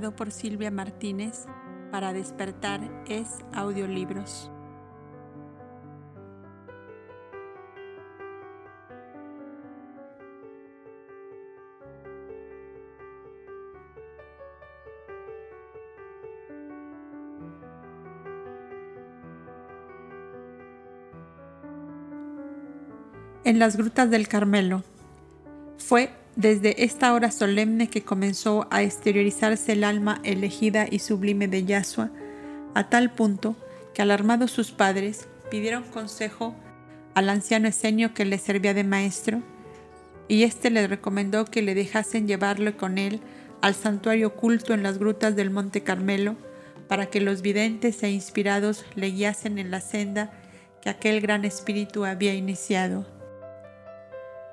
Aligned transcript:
por 0.00 0.30
Silvia 0.30 0.70
Martínez 0.70 1.44
para 1.90 2.14
despertar 2.14 2.80
es 3.06 3.28
audiolibros. 3.52 4.50
En 23.44 23.58
las 23.58 23.76
grutas 23.76 24.10
del 24.10 24.26
Carmelo. 24.26 24.84
Fue 25.76 26.21
desde 26.36 26.84
esta 26.84 27.12
hora 27.12 27.30
solemne 27.30 27.88
que 27.88 28.02
comenzó 28.02 28.66
a 28.70 28.82
exteriorizarse 28.82 29.72
el 29.72 29.84
alma 29.84 30.20
elegida 30.24 30.86
y 30.90 30.98
sublime 30.98 31.46
de 31.48 31.64
Yasua, 31.64 32.10
a 32.74 32.88
tal 32.88 33.12
punto 33.12 33.54
que 33.94 34.02
alarmados 34.02 34.50
sus 34.50 34.70
padres 34.70 35.28
pidieron 35.50 35.84
consejo 35.84 36.54
al 37.14 37.28
anciano 37.28 37.68
Esenio 37.68 38.14
que 38.14 38.24
le 38.24 38.38
servía 38.38 38.72
de 38.72 38.84
maestro, 38.84 39.42
y 40.28 40.44
éste 40.44 40.70
le 40.70 40.86
recomendó 40.86 41.44
que 41.44 41.60
le 41.60 41.74
dejasen 41.74 42.26
llevarlo 42.26 42.76
con 42.78 42.96
él 42.96 43.20
al 43.60 43.74
santuario 43.74 44.28
oculto 44.28 44.72
en 44.72 44.82
las 44.82 44.98
grutas 44.98 45.36
del 45.36 45.50
Monte 45.50 45.82
Carmelo, 45.82 46.36
para 46.88 47.06
que 47.06 47.20
los 47.20 47.42
videntes 47.42 48.02
e 48.02 48.10
inspirados 48.10 48.84
le 48.94 49.10
guiasen 49.10 49.58
en 49.58 49.70
la 49.70 49.80
senda 49.80 50.32
que 50.80 50.90
aquel 50.90 51.20
gran 51.20 51.44
espíritu 51.44 52.04
había 52.04 52.34
iniciado 52.34 53.06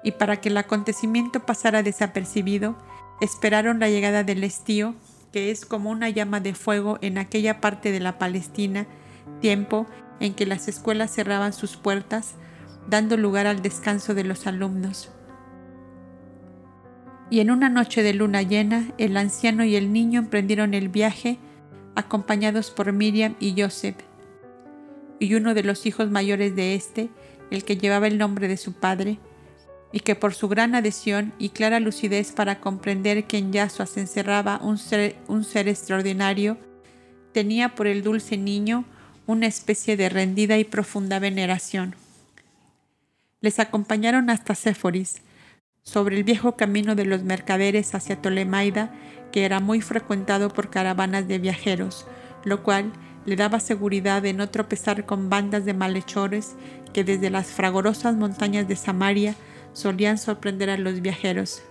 y 0.04 0.12
para 0.12 0.38
que 0.42 0.50
el 0.50 0.58
acontecimiento 0.58 1.46
pasara 1.46 1.84
desapercibido, 1.84 2.78
esperaron 3.22 3.80
la 3.80 3.90
llegada 3.90 4.24
del 4.24 4.44
estío, 4.44 4.96
que 5.32 5.52
es 5.52 5.66
como 5.66 5.90
una 5.90 6.10
llama 6.10 6.40
de 6.40 6.54
fuego 6.54 6.98
en 7.02 7.18
aquella 7.18 7.62
parte 7.62 7.92
de 7.92 8.00
la 8.00 8.18
Palestina, 8.18 8.88
tiempo 9.42 9.86
en 10.20 10.34
que 10.34 10.46
las 10.46 10.68
escuelas 10.68 11.14
cerraban 11.14 11.54
sus 11.54 11.78
puertas, 11.78 12.36
dando 12.88 13.18
lugar 13.18 13.48
al 13.48 13.62
descanso 13.62 14.14
de 14.14 14.24
los 14.24 14.48
alumnos. 14.48 15.12
Y 17.30 17.42
en 17.42 17.52
una 17.52 17.70
noche 17.70 18.02
de 18.02 18.14
luna 18.14 18.42
llena, 18.42 18.92
el 18.98 19.16
anciano 19.16 19.64
y 19.64 19.76
el 19.76 19.94
niño 19.94 20.20
emprendieron 20.20 20.74
el 20.74 20.90
viaje, 20.90 21.38
acompañados 21.96 22.72
por 22.72 22.92
Miriam 22.92 23.36
y 23.40 23.62
Joseph. 23.62 23.98
Y 25.20 25.36
uno 25.36 25.54
de 25.54 25.64
los 25.64 25.86
hijos 25.86 26.10
mayores 26.10 26.56
de 26.56 26.74
éste, 26.74 27.10
el 27.52 27.64
que 27.64 27.78
llevaba 27.78 28.08
el 28.08 28.18
nombre 28.18 28.48
de 28.48 28.58
su 28.58 28.74
padre, 28.74 29.20
y 29.92 30.02
que 30.02 30.16
por 30.16 30.34
su 30.34 30.48
gran 30.48 30.76
adhesión 30.76 31.34
y 31.40 31.50
clara 31.50 31.80
lucidez 31.80 32.32
para 32.32 32.60
comprender 32.60 33.26
que 33.26 33.38
en 33.38 33.52
Yasua 33.52 33.88
encerraba 33.96 34.60
un 34.62 34.78
ser, 34.78 35.16
un 35.28 35.44
ser 35.44 35.68
extraordinario, 35.68 36.58
tenía 37.34 37.76
por 37.76 37.88
el 37.88 38.04
dulce 38.04 38.38
niño 38.38 38.86
una 39.26 39.48
especie 39.48 39.98
de 39.98 40.10
rendida 40.10 40.58
y 40.58 40.64
profunda 40.64 41.20
veneración. 41.20 41.96
Les 43.42 43.60
acompañaron 43.60 44.30
hasta 44.30 44.56
Séforis, 44.56 45.22
sobre 45.84 46.18
el 46.18 46.24
viejo 46.24 46.56
camino 46.56 46.94
de 46.96 47.06
los 47.06 47.24
mercaderes 47.24 47.96
hacia 47.96 48.22
Tolemaida, 48.22 48.92
que 49.32 49.46
era 49.46 49.60
muy 49.60 49.82
frecuentado 49.82 50.50
por 50.50 50.70
caravanas 50.70 51.28
de 51.28 51.40
viajeros, 51.40 52.06
lo 52.44 52.64
cual 52.64 52.92
le 53.26 53.36
daba 53.36 53.60
seguridad 53.60 54.22
de 54.22 54.34
no 54.34 54.50
tropezar 54.50 55.06
con 55.06 55.30
bandas 55.30 55.66
de 55.66 55.74
malhechores 55.74 56.56
que 56.94 57.04
desde 57.04 57.30
las 57.30 57.48
fragorosas 57.48 58.16
montañas 58.16 58.68
de 58.68 58.76
Samaria 58.76 59.36
solían 59.74 60.18
sorprender 60.18 60.70
a 60.70 60.78
los 60.78 61.02
viajeros. 61.02 61.62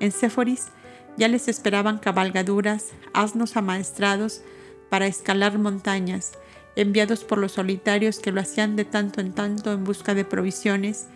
En 0.00 0.12
Séforis 0.12 0.68
ya 1.16 1.28
les 1.28 1.48
esperaban 1.48 1.98
cabalgaduras, 1.98 2.88
asnos 3.12 3.56
amaestrados 3.56 4.42
para 4.88 5.06
escalar 5.06 5.58
montañas, 5.58 6.32
enviados 6.76 7.24
por 7.24 7.38
los 7.38 7.52
solitarios 7.52 8.18
que 8.20 8.32
lo 8.32 8.40
hacían 8.40 8.76
de 8.76 8.84
tanto 8.84 9.20
en 9.20 9.32
tanto 9.32 9.72
en 9.72 9.84
busca 9.84 10.14
de 10.14 10.24
provisiones, 10.24 11.08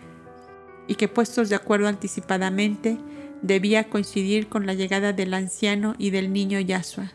y 0.87 0.95
que 0.95 1.07
puestos 1.07 1.49
de 1.49 1.55
acuerdo 1.55 1.87
anticipadamente, 1.87 2.97
debía 3.41 3.89
coincidir 3.89 4.47
con 4.47 4.65
la 4.65 4.73
llegada 4.73 5.13
del 5.13 5.33
anciano 5.33 5.95
y 5.97 6.11
del 6.11 6.31
niño 6.31 6.59
Yasua. 6.59 7.11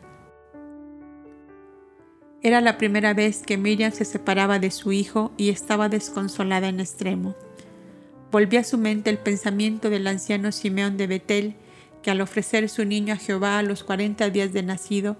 Era 2.42 2.60
la 2.60 2.78
primera 2.78 3.12
vez 3.12 3.42
que 3.42 3.58
Miriam 3.58 3.92
se 3.92 4.04
separaba 4.04 4.58
de 4.58 4.70
su 4.70 4.92
hijo 4.92 5.30
y 5.36 5.50
estaba 5.50 5.88
desconsolada 5.88 6.68
en 6.68 6.80
extremo. 6.80 7.36
Volvió 8.30 8.60
a 8.60 8.64
su 8.64 8.78
mente 8.78 9.10
el 9.10 9.18
pensamiento 9.18 9.90
del 9.90 10.06
anciano 10.06 10.52
Simeón 10.52 10.96
de 10.96 11.06
Betel, 11.08 11.56
que 12.02 12.10
al 12.10 12.20
ofrecer 12.20 12.68
su 12.68 12.84
niño 12.84 13.14
a 13.14 13.16
Jehová 13.16 13.58
a 13.58 13.62
los 13.62 13.82
cuarenta 13.82 14.30
días 14.30 14.52
de 14.52 14.62
nacido, 14.62 15.16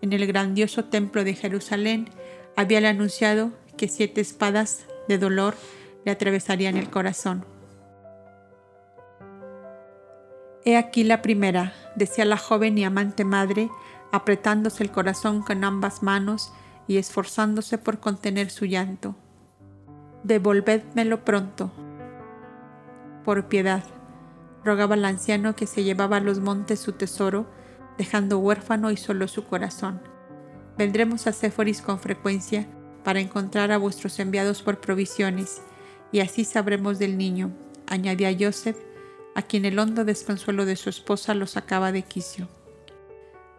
en 0.00 0.12
el 0.12 0.26
grandioso 0.26 0.84
templo 0.84 1.24
de 1.24 1.34
Jerusalén, 1.34 2.08
había 2.56 2.88
anunciado 2.88 3.52
que 3.76 3.88
siete 3.88 4.20
espadas 4.20 4.86
de 5.08 5.18
dolor 5.18 5.54
le 6.04 6.12
atravesarían 6.12 6.76
el 6.76 6.90
corazón. 6.90 7.44
He 10.64 10.76
aquí 10.76 11.04
la 11.04 11.20
primera, 11.20 11.74
decía 11.96 12.24
la 12.24 12.38
joven 12.38 12.78
y 12.78 12.84
amante 12.84 13.24
madre, 13.24 13.68
apretándose 14.12 14.82
el 14.82 14.90
corazón 14.90 15.42
con 15.42 15.64
ambas 15.64 16.02
manos 16.02 16.52
y 16.88 16.96
esforzándose 16.96 17.76
por 17.76 18.00
contener 18.00 18.50
su 18.50 18.64
llanto. 18.64 19.14
Devolvédmelo 20.22 21.24
pronto, 21.24 21.70
por 23.24 23.48
piedad, 23.48 23.82
rogaba 24.64 24.94
al 24.94 25.04
anciano 25.04 25.56
que 25.56 25.66
se 25.66 25.84
llevaba 25.84 26.18
a 26.18 26.20
los 26.20 26.40
montes 26.40 26.80
su 26.80 26.92
tesoro, 26.92 27.46
dejando 27.98 28.38
huérfano 28.38 28.90
y 28.90 28.96
solo 28.96 29.28
su 29.28 29.44
corazón. 29.44 30.00
Vendremos 30.78 31.26
a 31.26 31.32
Séforis 31.32 31.82
con 31.82 31.98
frecuencia 31.98 32.66
para 33.04 33.20
encontrar 33.20 33.70
a 33.70 33.78
vuestros 33.78 34.18
enviados 34.18 34.62
por 34.62 34.80
provisiones, 34.80 35.62
y 36.12 36.20
así 36.20 36.44
sabremos 36.44 36.98
del 36.98 37.18
niño, 37.18 37.52
añadía 37.86 38.36
Joseph, 38.38 38.78
a 39.34 39.42
quien 39.42 39.64
el 39.64 39.78
hondo 39.78 40.04
desconsuelo 40.04 40.64
de 40.64 40.76
su 40.76 40.88
esposa 40.88 41.34
lo 41.34 41.46
sacaba 41.46 41.92
de 41.92 42.02
quicio. 42.02 42.48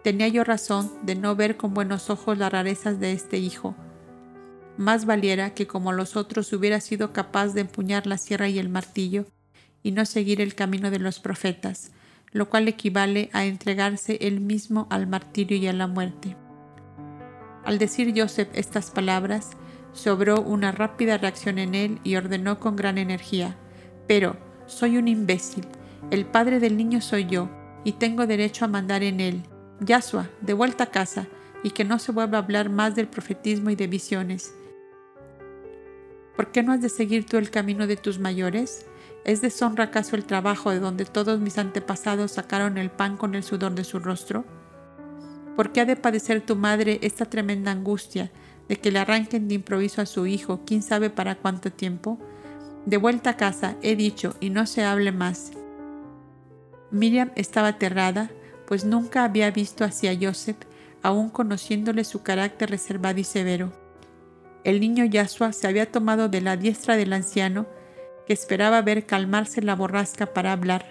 Tenía 0.03 0.27
yo 0.27 0.43
razón 0.43 0.91
de 1.03 1.15
no 1.15 1.35
ver 1.35 1.57
con 1.57 1.73
buenos 1.73 2.09
ojos 2.09 2.37
las 2.37 2.51
rarezas 2.51 2.99
de 2.99 3.11
este 3.11 3.37
hijo. 3.37 3.75
Más 4.77 5.05
valiera 5.05 5.53
que 5.53 5.67
como 5.67 5.91
los 5.93 6.15
otros 6.15 6.51
hubiera 6.53 6.79
sido 6.79 7.11
capaz 7.11 7.53
de 7.53 7.61
empuñar 7.61 8.07
la 8.07 8.17
sierra 8.17 8.47
y 8.47 8.59
el 8.59 8.69
martillo 8.69 9.25
y 9.85 9.91
no 9.91 10.03
seguir 10.05 10.41
el 10.41 10.55
camino 10.55 10.89
de 10.89 10.97
los 10.97 11.19
profetas, 11.19 11.91
lo 12.31 12.49
cual 12.49 12.67
equivale 12.67 13.29
a 13.33 13.45
entregarse 13.45 14.17
él 14.19 14.41
mismo 14.41 14.87
al 14.89 15.05
martirio 15.05 15.57
y 15.57 15.67
a 15.67 15.73
la 15.73 15.85
muerte. 15.85 16.35
Al 17.63 17.77
decir 17.77 18.11
Joseph 18.17 18.49
estas 18.53 18.89
palabras, 18.89 19.51
sobró 19.93 20.41
una 20.41 20.71
rápida 20.71 21.19
reacción 21.19 21.59
en 21.59 21.75
él 21.75 21.99
y 22.03 22.15
ordenó 22.15 22.59
con 22.59 22.75
gran 22.75 22.97
energía, 22.97 23.55
pero 24.07 24.37
soy 24.65 24.97
un 24.97 25.07
imbécil, 25.07 25.67
el 26.09 26.25
padre 26.25 26.59
del 26.59 26.77
niño 26.77 26.99
soy 26.99 27.27
yo, 27.27 27.47
y 27.83 27.91
tengo 27.91 28.25
derecho 28.25 28.65
a 28.65 28.69
mandar 28.69 29.03
en 29.03 29.19
él. 29.19 29.43
Yasua, 29.81 30.31
de 30.41 30.53
vuelta 30.53 30.85
a 30.85 30.89
casa, 30.89 31.27
y 31.61 31.69
que 31.69 31.83
no 31.83 31.99
se 31.99 32.11
vuelva 32.11 32.39
a 32.39 32.41
hablar 32.41 32.71
más 32.71 32.95
del 32.95 33.07
profetismo 33.07 33.69
y 33.69 33.75
de 33.75 33.85
visiones. 33.85 34.51
¿Por 36.35 36.51
qué 36.51 36.63
no 36.63 36.71
has 36.73 36.81
de 36.81 36.89
seguir 36.89 37.27
tú 37.27 37.37
el 37.37 37.51
camino 37.51 37.85
de 37.85 37.97
tus 37.97 38.17
mayores? 38.17 38.87
¿Es 39.25 39.41
deshonra 39.41 39.85
acaso 39.85 40.15
el 40.15 40.23
trabajo 40.23 40.69
de 40.69 40.79
donde 40.79 41.03
todos 41.03 41.39
mis 41.39 41.57
antepasados 41.57 42.33
sacaron 42.33 42.77
el 42.77 42.91
pan 42.91 43.17
con 43.17 43.33
el 43.33 43.43
sudor 43.43 43.73
de 43.73 43.83
su 43.83 43.97
rostro? 43.97 44.45
¿Por 45.55 45.71
qué 45.71 45.81
ha 45.81 45.85
de 45.85 45.95
padecer 45.95 46.41
tu 46.41 46.55
madre 46.55 46.99
esta 47.01 47.25
tremenda 47.25 47.71
angustia 47.71 48.31
de 48.69 48.75
que 48.75 48.91
le 48.91 48.99
arranquen 48.99 49.47
de 49.47 49.55
improviso 49.55 50.03
a 50.03 50.05
su 50.05 50.27
hijo, 50.27 50.61
quién 50.63 50.83
sabe 50.83 51.09
para 51.09 51.35
cuánto 51.35 51.71
tiempo? 51.71 52.19
De 52.85 52.97
vuelta 52.97 53.31
a 53.31 53.37
casa, 53.37 53.77
he 53.81 53.95
dicho, 53.95 54.35
y 54.39 54.51
no 54.51 54.67
se 54.67 54.83
hable 54.83 55.11
más. 55.11 55.51
Miriam 56.91 57.31
estaba 57.35 57.69
aterrada, 57.69 58.29
pues 58.67 58.85
nunca 58.85 59.23
había 59.23 59.49
visto 59.49 59.83
hacia 59.83 60.15
Joseph, 60.21 60.57
aun 61.01 61.29
conociéndole 61.29 62.03
su 62.03 62.21
carácter 62.21 62.69
reservado 62.69 63.19
y 63.19 63.23
severo. 63.23 63.71
El 64.63 64.79
niño 64.79 65.03
Yasua 65.03 65.51
se 65.51 65.67
había 65.67 65.91
tomado 65.91 66.29
de 66.29 66.41
la 66.41 66.57
diestra 66.57 66.95
del 66.95 67.13
anciano 67.13 67.65
que 68.25 68.33
esperaba 68.33 68.81
ver 68.81 69.05
calmarse 69.05 69.61
la 69.61 69.75
borrasca 69.75 70.27
para 70.27 70.51
hablar. 70.51 70.85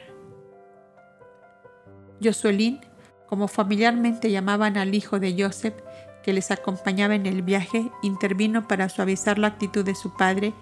Josuelín, 2.23 2.81
como 3.27 3.49
familiarmente 3.49 4.31
llamaban 4.31 4.77
al 4.77 4.95
hijo 4.95 5.19
de 5.19 5.35
Joseph, 5.39 5.75
que 6.23 6.33
les 6.33 6.51
acompañaba 6.51 7.15
en 7.15 7.27
el 7.27 7.43
viaje, 7.43 7.91
intervino 8.03 8.67
para 8.67 8.89
suavizar 8.89 9.39
la 9.39 9.49
actitud 9.49 9.85
de 9.85 9.95
su 9.95 10.17
padre, 10.17 10.55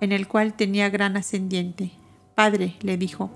en 0.00 0.12
el 0.12 0.28
cual 0.28 0.54
tenía 0.54 0.88
gran 0.88 1.16
ascendiente. 1.16 1.92
Padre, 2.34 2.76
le 2.80 2.96
dijo, 2.96 3.30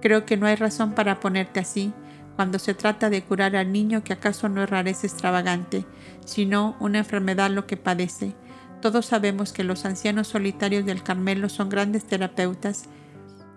creo 0.00 0.26
que 0.26 0.36
no 0.36 0.46
hay 0.46 0.56
razón 0.56 0.92
para 0.92 1.20
ponerte 1.20 1.60
así 1.60 1.92
cuando 2.36 2.58
se 2.58 2.74
trata 2.74 3.10
de 3.10 3.22
curar 3.22 3.56
al 3.56 3.72
niño 3.72 4.02
que 4.02 4.12
acaso 4.12 4.48
no 4.48 4.62
es 4.62 4.70
rareza 4.70 5.06
extravagante, 5.06 5.84
sino 6.24 6.76
una 6.80 6.98
enfermedad 6.98 7.50
lo 7.50 7.66
que 7.66 7.76
padece 7.76 8.34
todos 8.80 9.06
sabemos 9.06 9.52
que 9.52 9.64
los 9.64 9.84
ancianos 9.84 10.28
solitarios 10.28 10.84
del 10.84 11.02
Carmelo 11.02 11.48
son 11.48 11.68
grandes 11.68 12.04
terapeutas 12.04 12.88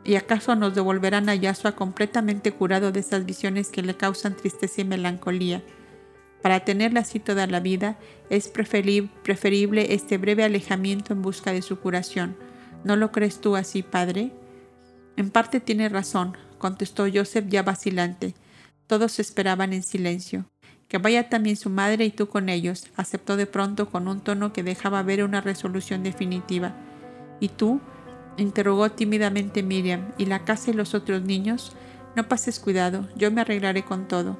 ¿Y 0.05 0.15
acaso 0.15 0.55
nos 0.55 0.75
devolverán 0.75 1.29
a 1.29 1.35
Yahshua 1.35 1.73
completamente 1.73 2.51
curado 2.51 2.91
de 2.91 2.99
esas 2.99 3.25
visiones 3.25 3.69
que 3.69 3.81
le 3.81 3.95
causan 3.95 4.35
tristeza 4.35 4.81
y 4.81 4.85
melancolía? 4.85 5.63
Para 6.41 6.59
tenerla 6.65 7.01
así 7.01 7.21
toda 7.21 7.47
la 7.47 7.61
vida, 7.61 7.97
es 8.29 8.49
preferible 8.49 9.93
este 9.93 10.17
breve 10.17 10.43
alejamiento 10.43 11.13
en 11.13 11.21
busca 11.21 11.53
de 11.53 11.61
su 11.61 11.79
curación. 11.79 12.35
¿No 12.83 12.97
lo 12.97 13.13
crees 13.13 13.39
tú 13.39 13.55
así, 13.55 13.81
padre? 13.81 14.33
En 15.15 15.29
parte 15.29 15.61
tiene 15.61 15.87
razón, 15.87 16.35
contestó 16.57 17.05
Joseph 17.11 17.45
ya 17.47 17.63
vacilante. 17.63 18.35
Todos 18.87 19.19
esperaban 19.19 19.71
en 19.71 19.83
silencio. 19.83 20.52
Que 20.93 20.99
vaya 20.99 21.27
también 21.27 21.55
su 21.55 21.71
madre 21.71 22.05
y 22.05 22.11
tú 22.11 22.27
con 22.27 22.49
ellos, 22.49 22.85
aceptó 22.95 23.35
de 23.35 23.47
pronto 23.47 23.89
con 23.89 24.07
un 24.07 24.21
tono 24.21 24.53
que 24.53 24.61
dejaba 24.61 25.01
ver 25.01 25.23
una 25.23 25.41
resolución 25.41 26.03
definitiva. 26.03 26.75
¿Y 27.39 27.47
tú? 27.47 27.81
interrogó 28.37 28.91
tímidamente 28.91 29.63
Miriam. 29.63 30.11
¿Y 30.19 30.27
la 30.27 30.45
casa 30.45 30.69
y 30.69 30.75
los 30.75 30.93
otros 30.93 31.23
niños? 31.23 31.71
No 32.15 32.27
pases 32.27 32.59
cuidado, 32.59 33.07
yo 33.15 33.31
me 33.31 33.41
arreglaré 33.41 33.83
con 33.83 34.07
todo. 34.07 34.37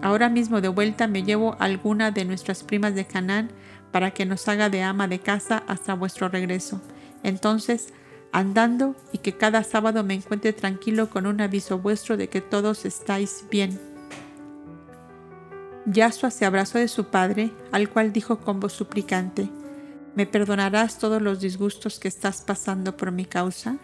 Ahora 0.00 0.28
mismo 0.28 0.60
de 0.60 0.68
vuelta 0.68 1.08
me 1.08 1.24
llevo 1.24 1.56
alguna 1.58 2.12
de 2.12 2.24
nuestras 2.24 2.62
primas 2.62 2.94
de 2.94 3.04
Canaán 3.04 3.50
para 3.90 4.12
que 4.12 4.26
nos 4.26 4.46
haga 4.46 4.70
de 4.70 4.84
ama 4.84 5.08
de 5.08 5.18
casa 5.18 5.64
hasta 5.66 5.94
vuestro 5.94 6.28
regreso. 6.28 6.80
Entonces, 7.24 7.92
andando 8.30 8.94
y 9.10 9.18
que 9.18 9.36
cada 9.36 9.64
sábado 9.64 10.04
me 10.04 10.14
encuentre 10.14 10.52
tranquilo 10.52 11.10
con 11.10 11.26
un 11.26 11.40
aviso 11.40 11.80
vuestro 11.80 12.16
de 12.16 12.28
que 12.28 12.40
todos 12.40 12.84
estáis 12.84 13.44
bien. 13.50 13.89
Yasua 15.86 16.30
se 16.30 16.44
abrazó 16.44 16.78
de 16.78 16.88
su 16.88 17.06
padre, 17.06 17.52
al 17.72 17.88
cual 17.88 18.12
dijo 18.12 18.38
con 18.38 18.60
voz 18.60 18.72
suplicante, 18.72 19.48
¿Me 20.14 20.26
perdonarás 20.26 20.98
todos 20.98 21.22
los 21.22 21.40
disgustos 21.40 21.98
que 21.98 22.08
estás 22.08 22.42
pasando 22.42 22.96
por 22.96 23.12
mi 23.12 23.24
causa? 23.24 23.78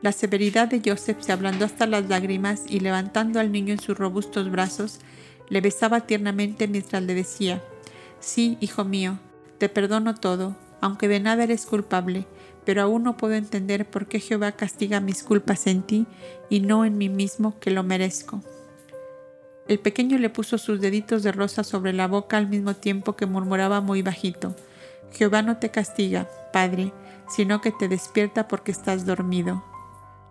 La 0.00 0.12
severidad 0.12 0.68
de 0.68 0.80
Joseph 0.84 1.20
se 1.20 1.32
ablandó 1.32 1.64
hasta 1.64 1.86
las 1.86 2.08
lágrimas 2.08 2.62
y 2.68 2.80
levantando 2.80 3.40
al 3.40 3.50
niño 3.50 3.72
en 3.72 3.80
sus 3.80 3.98
robustos 3.98 4.50
brazos, 4.50 5.00
le 5.48 5.60
besaba 5.60 6.00
tiernamente 6.06 6.68
mientras 6.68 7.02
le 7.02 7.14
decía, 7.14 7.62
Sí, 8.20 8.56
hijo 8.60 8.84
mío, 8.84 9.18
te 9.58 9.68
perdono 9.68 10.14
todo, 10.14 10.56
aunque 10.80 11.08
de 11.08 11.20
nada 11.20 11.44
eres 11.44 11.66
culpable, 11.66 12.26
pero 12.64 12.82
aún 12.82 13.02
no 13.02 13.16
puedo 13.16 13.34
entender 13.34 13.88
por 13.88 14.06
qué 14.06 14.20
Jehová 14.20 14.52
castiga 14.52 15.00
mis 15.00 15.22
culpas 15.22 15.66
en 15.66 15.82
ti 15.82 16.06
y 16.48 16.60
no 16.60 16.84
en 16.84 16.96
mí 16.96 17.08
mismo, 17.08 17.58
que 17.60 17.70
lo 17.70 17.82
merezco. 17.82 18.42
El 19.68 19.80
pequeño 19.80 20.18
le 20.18 20.30
puso 20.30 20.58
sus 20.58 20.80
deditos 20.80 21.22
de 21.22 21.32
rosa 21.32 21.64
sobre 21.64 21.92
la 21.92 22.06
boca 22.06 22.36
al 22.36 22.48
mismo 22.48 22.74
tiempo 22.74 23.16
que 23.16 23.26
murmuraba 23.26 23.80
muy 23.80 24.02
bajito, 24.02 24.54
Jehová 25.12 25.42
no 25.42 25.56
te 25.56 25.70
castiga, 25.70 26.28
Padre, 26.52 26.92
sino 27.28 27.60
que 27.60 27.72
te 27.72 27.88
despierta 27.88 28.48
porque 28.48 28.70
estás 28.70 29.06
dormido. 29.06 29.64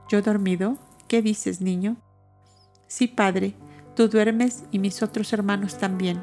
¿Yo 0.10 0.22
dormido? 0.22 0.78
¿Qué 1.08 1.22
dices, 1.22 1.62
niño? 1.62 1.98
Sí, 2.88 3.08
padre, 3.08 3.56
tú 3.96 4.08
duermes 4.08 4.64
y 4.72 4.80
mis 4.80 5.02
otros 5.02 5.34
hermanos 5.34 5.78
también. 5.78 6.22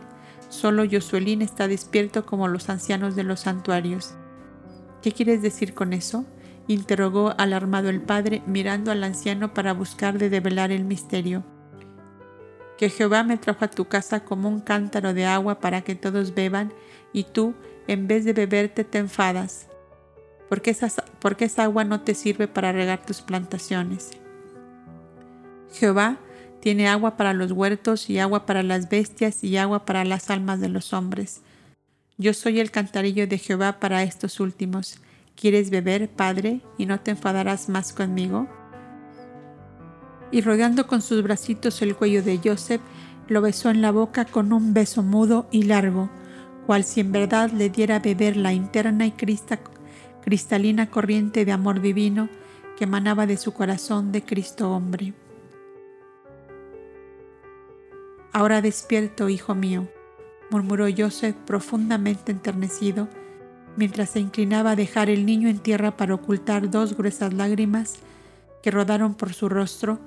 Solo 0.49 0.85
Josuelín 0.91 1.43
está 1.43 1.67
despierto 1.67 2.25
como 2.25 2.49
los 2.49 2.69
ancianos 2.69 3.17
de 3.17 3.25
los 3.25 3.41
santuarios. 3.41 4.15
¿Qué 5.03 5.13
quieres 5.13 5.43
decir 5.43 5.75
con 5.75 5.93
eso? 5.93 6.25
interrogó 6.69 7.35
alarmado 7.39 7.89
el 7.89 8.01
padre, 8.01 8.43
mirando 8.47 8.93
al 8.93 9.03
anciano 9.03 9.53
para 9.53 9.73
buscar 9.73 10.19
de 10.19 10.31
develar 10.31 10.71
el 10.71 10.85
misterio. 10.85 11.43
Que 12.83 12.91
Jehová 12.91 13.23
me 13.23 13.37
trajo 13.37 13.65
a 13.65 13.71
tu 13.71 13.85
casa 13.85 14.25
como 14.25 14.49
un 14.49 14.59
cántaro 14.59 15.15
de 15.15 15.25
agua 15.25 15.61
para 15.61 15.83
que 15.83 15.95
todos 15.95 16.35
beban, 16.35 16.75
y 17.13 17.23
tú, 17.23 17.55
en 17.87 18.09
vez 18.09 18.25
de 18.25 18.33
beberte, 18.33 18.83
te 18.83 18.99
enfadas 18.99 19.69
porque 20.49 20.73
esa, 20.73 20.93
porque 21.21 21.45
esa 21.45 21.63
agua 21.63 21.85
no 21.85 22.01
te 22.01 22.17
sirve 22.17 22.49
para 22.49 22.73
regar 22.73 23.07
tus 23.07 23.23
plantaciones. 23.23 24.11
Jehová 25.73 26.19
tiene 26.61 26.89
agua 26.89 27.17
para 27.17 27.33
los 27.35 27.53
huertos 27.53 28.11
y 28.11 28.19
agua 28.19 28.47
para 28.47 28.65
las 28.65 28.89
bestias 28.89 29.45
y 29.45 29.57
agua 29.59 29.85
para 29.85 30.05
las 30.05 30.29
almas 30.29 30.61
de 30.61 30.69
los 30.69 30.93
hombres. 30.93 31.41
Yo 32.19 32.35
soy 32.35 32.59
el 32.59 32.71
cantarillo 32.73 33.29
de 33.29 33.39
Jehová 33.39 33.79
para 33.79 34.03
estos 34.03 34.41
últimos. 34.41 34.99
¿Quieres 35.37 35.71
beber, 35.71 36.11
Padre, 36.11 36.61
y 36.77 36.87
no 36.87 36.99
te 36.99 37.13
enfadarás 37.13 37.69
más 37.69 37.93
conmigo? 37.93 38.49
Y 40.33 40.41
rodeando 40.41 40.89
con 40.89 41.03
sus 41.03 41.23
bracitos 41.23 41.81
el 41.83 41.95
cuello 41.95 42.23
de 42.23 42.41
Joseph, 42.43 42.81
lo 43.29 43.41
besó 43.41 43.71
en 43.71 43.83
la 43.83 43.93
boca 43.93 44.25
con 44.25 44.53
un 44.53 44.75
beso 44.75 45.05
mudo 45.05 45.47
y 45.53 45.63
largo, 45.63 46.11
cual 46.67 46.83
si 46.83 47.01
en 47.01 47.13
verdad 47.13 47.51
le 47.51 47.71
diera 47.71 47.97
a 47.97 48.01
beber 48.01 48.37
la 48.37 48.53
interna 48.53 49.07
y 49.07 49.13
crista 49.13 49.61
cristalina 50.23 50.89
corriente 50.91 51.45
de 51.45 51.53
amor 51.53 51.81
divino 51.81 52.29
que 52.77 52.85
emanaba 52.85 53.27
de 53.27 53.37
su 53.37 53.53
corazón 53.53 54.13
de 54.13 54.25
Cristo 54.25 54.73
hombre. 54.73 55.13
Ahora 58.33 58.63
despierto, 58.63 59.29
hijo 59.29 59.55
mío, 59.55 59.89
murmuró 60.51 60.87
Joseph 60.97 61.37
profundamente 61.45 62.33
enternecido, 62.33 63.09
mientras 63.77 64.11
se 64.11 64.21
inclinaba 64.21 64.71
a 64.71 64.77
dejar 64.77 65.11
el 65.11 65.27
niño 65.27 65.49
en 65.49 65.59
tierra 65.59 65.97
para 65.97 66.15
ocultar 66.15 66.71
dos 66.71 66.97
gruesas 66.97 67.35
lágrimas 67.35 67.97
que 68.63 68.71
rodaron 68.71 69.15
por 69.15 69.35
su 69.35 69.49
rostro, 69.49 69.99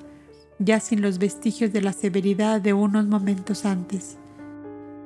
ya 0.60 0.80
sin 0.80 1.02
los 1.02 1.20
vestigios 1.20 1.74
de 1.74 1.82
la 1.82 1.94
severidad 1.94 2.62
de 2.62 2.74
unos 2.74 3.06
momentos 3.06 3.66
antes. 3.66 4.18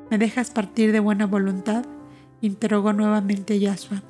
¿Me 0.09 0.17
dejas 0.17 0.51
partir 0.51 0.91
de 0.91 0.99
buena 0.99 1.25
voluntad? 1.25 1.85
interrogó 2.41 2.93
nuevamente 2.93 3.59
Yahshua. 3.59 4.01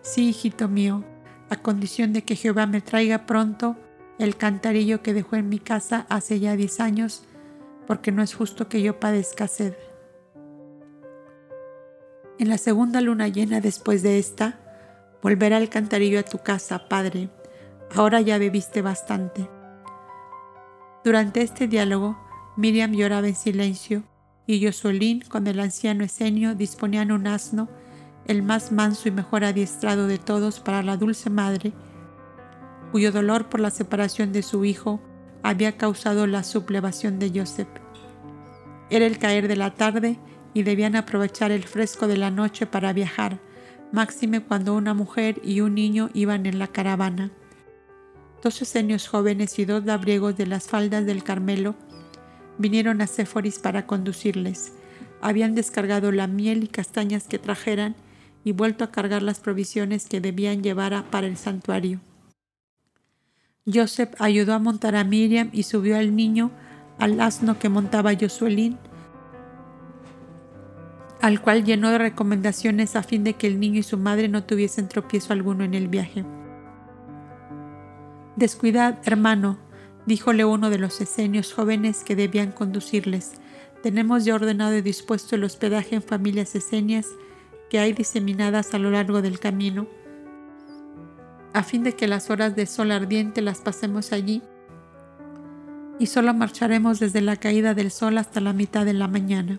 Sí, 0.00 0.30
hijito 0.30 0.68
mío, 0.68 1.04
a 1.50 1.56
condición 1.56 2.12
de 2.12 2.22
que 2.22 2.36
Jehová 2.36 2.66
me 2.66 2.80
traiga 2.80 3.26
pronto 3.26 3.76
el 4.18 4.36
cantarillo 4.36 5.02
que 5.02 5.14
dejó 5.14 5.36
en 5.36 5.48
mi 5.48 5.58
casa 5.58 6.06
hace 6.08 6.40
ya 6.40 6.56
diez 6.56 6.80
años, 6.80 7.24
porque 7.86 8.10
no 8.10 8.22
es 8.22 8.34
justo 8.34 8.68
que 8.68 8.82
yo 8.82 8.98
padezca 8.98 9.48
sed. 9.48 9.74
En 12.38 12.48
la 12.48 12.58
segunda 12.58 13.00
luna 13.00 13.28
llena 13.28 13.60
después 13.60 14.02
de 14.02 14.18
esta, 14.18 14.58
volverá 15.22 15.58
el 15.58 15.68
cantarillo 15.68 16.20
a 16.20 16.24
tu 16.24 16.38
casa, 16.38 16.88
Padre. 16.88 17.28
Ahora 17.94 18.20
ya 18.20 18.38
bebiste 18.38 18.82
bastante. 18.82 19.57
Durante 21.04 21.42
este 21.42 21.68
diálogo, 21.68 22.18
Miriam 22.56 22.92
lloraba 22.92 23.28
en 23.28 23.36
silencio 23.36 24.02
y 24.46 24.64
Josuelín 24.64 25.22
con 25.28 25.46
el 25.46 25.60
anciano 25.60 26.04
Esenio 26.04 26.54
disponían 26.54 27.12
un 27.12 27.26
asno 27.26 27.68
el 28.26 28.42
más 28.42 28.72
manso 28.72 29.08
y 29.08 29.12
mejor 29.12 29.44
adiestrado 29.44 30.06
de 30.06 30.18
todos 30.18 30.60
para 30.60 30.82
la 30.82 30.96
dulce 30.96 31.30
madre, 31.30 31.72
cuyo 32.92 33.10
dolor 33.10 33.48
por 33.48 33.60
la 33.60 33.70
separación 33.70 34.32
de 34.32 34.42
su 34.42 34.64
hijo 34.64 35.00
había 35.42 35.76
causado 35.76 36.26
la 36.26 36.42
sublevación 36.42 37.18
de 37.18 37.32
Joseph. 37.34 37.68
Era 38.90 39.06
el 39.06 39.18
caer 39.18 39.48
de 39.48 39.56
la 39.56 39.74
tarde 39.74 40.18
y 40.52 40.62
debían 40.62 40.96
aprovechar 40.96 41.52
el 41.52 41.64
fresco 41.64 42.06
de 42.06 42.16
la 42.16 42.30
noche 42.30 42.66
para 42.66 42.92
viajar, 42.92 43.40
máxime 43.92 44.42
cuando 44.42 44.74
una 44.74 44.94
mujer 44.94 45.40
y 45.42 45.60
un 45.60 45.74
niño 45.74 46.10
iban 46.12 46.44
en 46.46 46.58
la 46.58 46.66
caravana. 46.68 47.30
Dos 48.42 48.62
esenios 48.62 49.08
jóvenes 49.08 49.58
y 49.58 49.64
dos 49.64 49.84
labriegos 49.84 50.36
de 50.36 50.46
las 50.46 50.68
faldas 50.68 51.04
del 51.04 51.24
Carmelo 51.24 51.74
vinieron 52.56 53.00
a 53.00 53.06
Séforis 53.06 53.58
para 53.58 53.86
conducirles. 53.86 54.72
Habían 55.20 55.54
descargado 55.54 56.12
la 56.12 56.26
miel 56.26 56.62
y 56.62 56.68
castañas 56.68 57.26
que 57.26 57.38
trajeran 57.38 57.96
y 58.44 58.52
vuelto 58.52 58.84
a 58.84 58.92
cargar 58.92 59.22
las 59.22 59.40
provisiones 59.40 60.06
que 60.06 60.20
debían 60.20 60.62
llevar 60.62 61.04
para 61.10 61.26
el 61.26 61.36
santuario. 61.36 62.00
Joseph 63.66 64.14
ayudó 64.18 64.54
a 64.54 64.58
montar 64.58 64.94
a 64.94 65.04
Miriam 65.04 65.50
y 65.52 65.64
subió 65.64 65.98
al 65.98 66.14
niño 66.14 66.50
al 66.98 67.20
asno 67.20 67.58
que 67.58 67.68
montaba 67.68 68.12
Josuelín, 68.18 68.78
al 71.20 71.40
cual 71.42 71.64
llenó 71.64 71.90
de 71.90 71.98
recomendaciones 71.98 72.96
a 72.96 73.02
fin 73.02 73.24
de 73.24 73.34
que 73.34 73.46
el 73.46 73.60
niño 73.60 73.80
y 73.80 73.82
su 73.82 73.98
madre 73.98 74.28
no 74.28 74.44
tuviesen 74.44 74.88
tropiezo 74.88 75.32
alguno 75.32 75.64
en 75.64 75.74
el 75.74 75.88
viaje. 75.88 76.24
Descuidad, 78.38 79.00
hermano, 79.02 79.58
díjole 80.06 80.44
uno 80.44 80.70
de 80.70 80.78
los 80.78 81.00
esenios 81.00 81.52
jóvenes 81.52 82.04
que 82.04 82.14
debían 82.14 82.52
conducirles. 82.52 83.32
Tenemos 83.82 84.24
ya 84.24 84.36
ordenado 84.36 84.76
y 84.76 84.80
dispuesto 84.80 85.34
el 85.34 85.42
hospedaje 85.42 85.96
en 85.96 86.02
familias 86.02 86.54
esenias 86.54 87.08
que 87.68 87.80
hay 87.80 87.92
diseminadas 87.92 88.74
a 88.74 88.78
lo 88.78 88.92
largo 88.92 89.22
del 89.22 89.40
camino, 89.40 89.88
a 91.52 91.64
fin 91.64 91.82
de 91.82 91.96
que 91.96 92.06
las 92.06 92.30
horas 92.30 92.54
de 92.54 92.66
sol 92.66 92.92
ardiente 92.92 93.42
las 93.42 93.58
pasemos 93.58 94.12
allí, 94.12 94.40
y 95.98 96.06
solo 96.06 96.32
marcharemos 96.32 97.00
desde 97.00 97.22
la 97.22 97.38
caída 97.38 97.74
del 97.74 97.90
sol 97.90 98.18
hasta 98.18 98.40
la 98.40 98.52
mitad 98.52 98.84
de 98.84 98.92
la 98.92 99.08
mañana. 99.08 99.58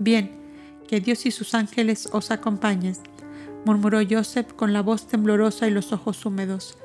Bien, 0.00 0.32
que 0.88 0.98
Dios 0.98 1.24
y 1.24 1.30
sus 1.30 1.54
ángeles 1.54 2.08
os 2.10 2.32
acompañen, 2.32 2.96
murmuró 3.64 4.00
Joseph 4.10 4.54
con 4.54 4.72
la 4.72 4.82
voz 4.82 5.06
temblorosa 5.06 5.68
y 5.68 5.70
los 5.70 5.92
ojos 5.92 6.26
húmedos. 6.26 6.81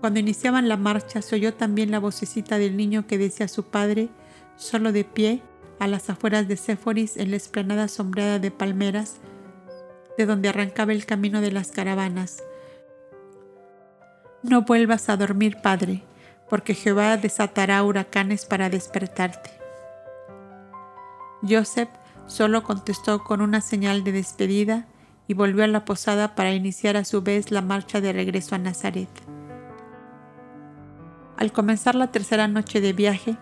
Cuando 0.00 0.18
iniciaban 0.18 0.68
la 0.68 0.78
marcha 0.78 1.20
se 1.20 1.36
oyó 1.36 1.52
también 1.54 1.90
la 1.90 1.98
vocecita 1.98 2.58
del 2.58 2.76
niño 2.76 3.06
que 3.06 3.18
decía 3.18 3.46
a 3.46 3.50
su 3.50 3.64
padre, 3.64 4.08
solo 4.56 4.92
de 4.92 5.04
pie, 5.04 5.42
a 5.78 5.86
las 5.86 6.08
afueras 6.10 6.48
de 6.48 6.56
Séforis 6.56 7.16
en 7.16 7.30
la 7.30 7.36
esplanada 7.36 7.88
sombreada 7.88 8.38
de 8.38 8.50
palmeras, 8.50 9.16
de 10.16 10.26
donde 10.26 10.48
arrancaba 10.48 10.92
el 10.92 11.06
camino 11.06 11.40
de 11.40 11.52
las 11.52 11.70
caravanas. 11.70 12.42
No 14.42 14.62
vuelvas 14.62 15.08
a 15.10 15.16
dormir, 15.18 15.58
Padre, 15.62 16.02
porque 16.48 16.74
Jehová 16.74 17.16
desatará 17.18 17.82
huracanes 17.82 18.46
para 18.46 18.70
despertarte. 18.70 19.50
Joseph 21.46 21.90
solo 22.26 22.62
contestó 22.62 23.22
con 23.22 23.40
una 23.40 23.60
señal 23.60 24.02
de 24.04 24.12
despedida 24.12 24.86
y 25.26 25.34
volvió 25.34 25.64
a 25.64 25.68
la 25.68 25.84
posada 25.84 26.34
para 26.34 26.52
iniciar 26.52 26.96
a 26.96 27.04
su 27.04 27.22
vez 27.22 27.50
la 27.50 27.60
marcha 27.60 28.00
de 28.00 28.12
regreso 28.12 28.54
a 28.54 28.58
Nazaret. 28.58 29.08
Al 31.40 31.52
comenzar 31.52 31.94
la 31.94 32.12
tercera 32.12 32.48
noche 32.48 32.82
de 32.82 32.92
viaje, 32.92 33.38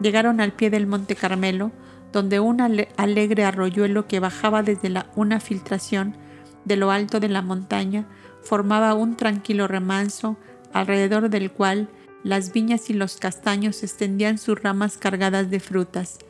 llegaron 0.00 0.40
al 0.40 0.54
pie 0.54 0.70
del 0.70 0.86
Monte 0.86 1.14
Carmelo, 1.14 1.72
donde 2.10 2.40
un 2.40 2.62
alegre 2.62 3.44
arroyuelo 3.44 4.08
que 4.08 4.18
bajaba 4.18 4.62
desde 4.62 4.90
una 5.14 5.40
filtración 5.40 6.16
de 6.64 6.76
lo 6.76 6.90
alto 6.90 7.20
de 7.20 7.28
la 7.28 7.42
montaña 7.42 8.06
formaba 8.42 8.94
un 8.94 9.16
tranquilo 9.16 9.68
remanso 9.68 10.38
alrededor 10.72 11.28
del 11.28 11.50
cual 11.50 11.90
las 12.22 12.50
viñas 12.50 12.88
y 12.88 12.94
los 12.94 13.18
castaños 13.18 13.82
extendían 13.82 14.38
sus 14.38 14.62
ramas 14.62 14.96
cargadas 14.96 15.50
de 15.50 15.60
frutas. 15.60 16.20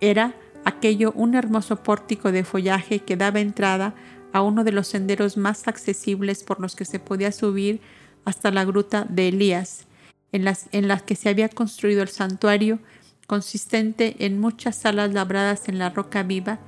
Era 0.00 0.34
aquello 0.66 1.12
un 1.16 1.34
hermoso 1.34 1.82
pórtico 1.82 2.32
de 2.32 2.44
follaje 2.44 2.98
que 2.98 3.16
daba 3.16 3.40
entrada 3.40 3.94
a 4.34 4.42
uno 4.42 4.62
de 4.62 4.72
los 4.72 4.88
senderos 4.88 5.38
más 5.38 5.68
accesibles 5.68 6.44
por 6.44 6.60
los 6.60 6.76
que 6.76 6.84
se 6.84 6.98
podía 6.98 7.32
subir 7.32 7.80
hasta 8.26 8.50
la 8.50 8.66
gruta 8.66 9.06
de 9.08 9.28
Elías, 9.28 9.86
en 10.32 10.44
las, 10.44 10.66
en 10.72 10.88
las 10.88 11.02
que 11.02 11.14
se 11.14 11.28
había 11.28 11.48
construido 11.48 12.02
el 12.02 12.08
santuario 12.08 12.80
consistente 13.26 14.16
en 14.26 14.40
muchas 14.40 14.76
salas 14.76 15.12
labradas 15.14 15.68
en 15.68 15.78
la 15.78 15.90
roca 15.90 16.22
viva 16.22 16.58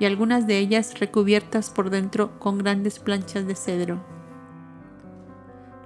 y 0.00 0.04
algunas 0.04 0.46
de 0.46 0.58
ellas 0.58 0.98
recubiertas 0.98 1.70
por 1.70 1.90
dentro 1.90 2.38
con 2.38 2.58
grandes 2.58 2.98
planchas 2.98 3.46
de 3.46 3.54
cedro. 3.54 4.04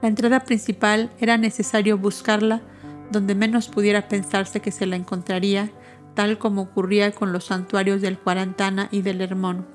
La 0.00 0.08
entrada 0.08 0.40
principal 0.40 1.10
era 1.20 1.38
necesario 1.38 1.98
buscarla 1.98 2.62
donde 3.10 3.34
menos 3.34 3.68
pudiera 3.68 4.08
pensarse 4.08 4.60
que 4.60 4.70
se 4.70 4.86
la 4.86 4.96
encontraría, 4.96 5.70
tal 6.14 6.38
como 6.38 6.62
ocurría 6.62 7.12
con 7.12 7.32
los 7.32 7.44
santuarios 7.44 8.00
del 8.00 8.18
Cuarantana 8.18 8.88
y 8.90 9.02
del 9.02 9.20
Hermón. 9.20 9.66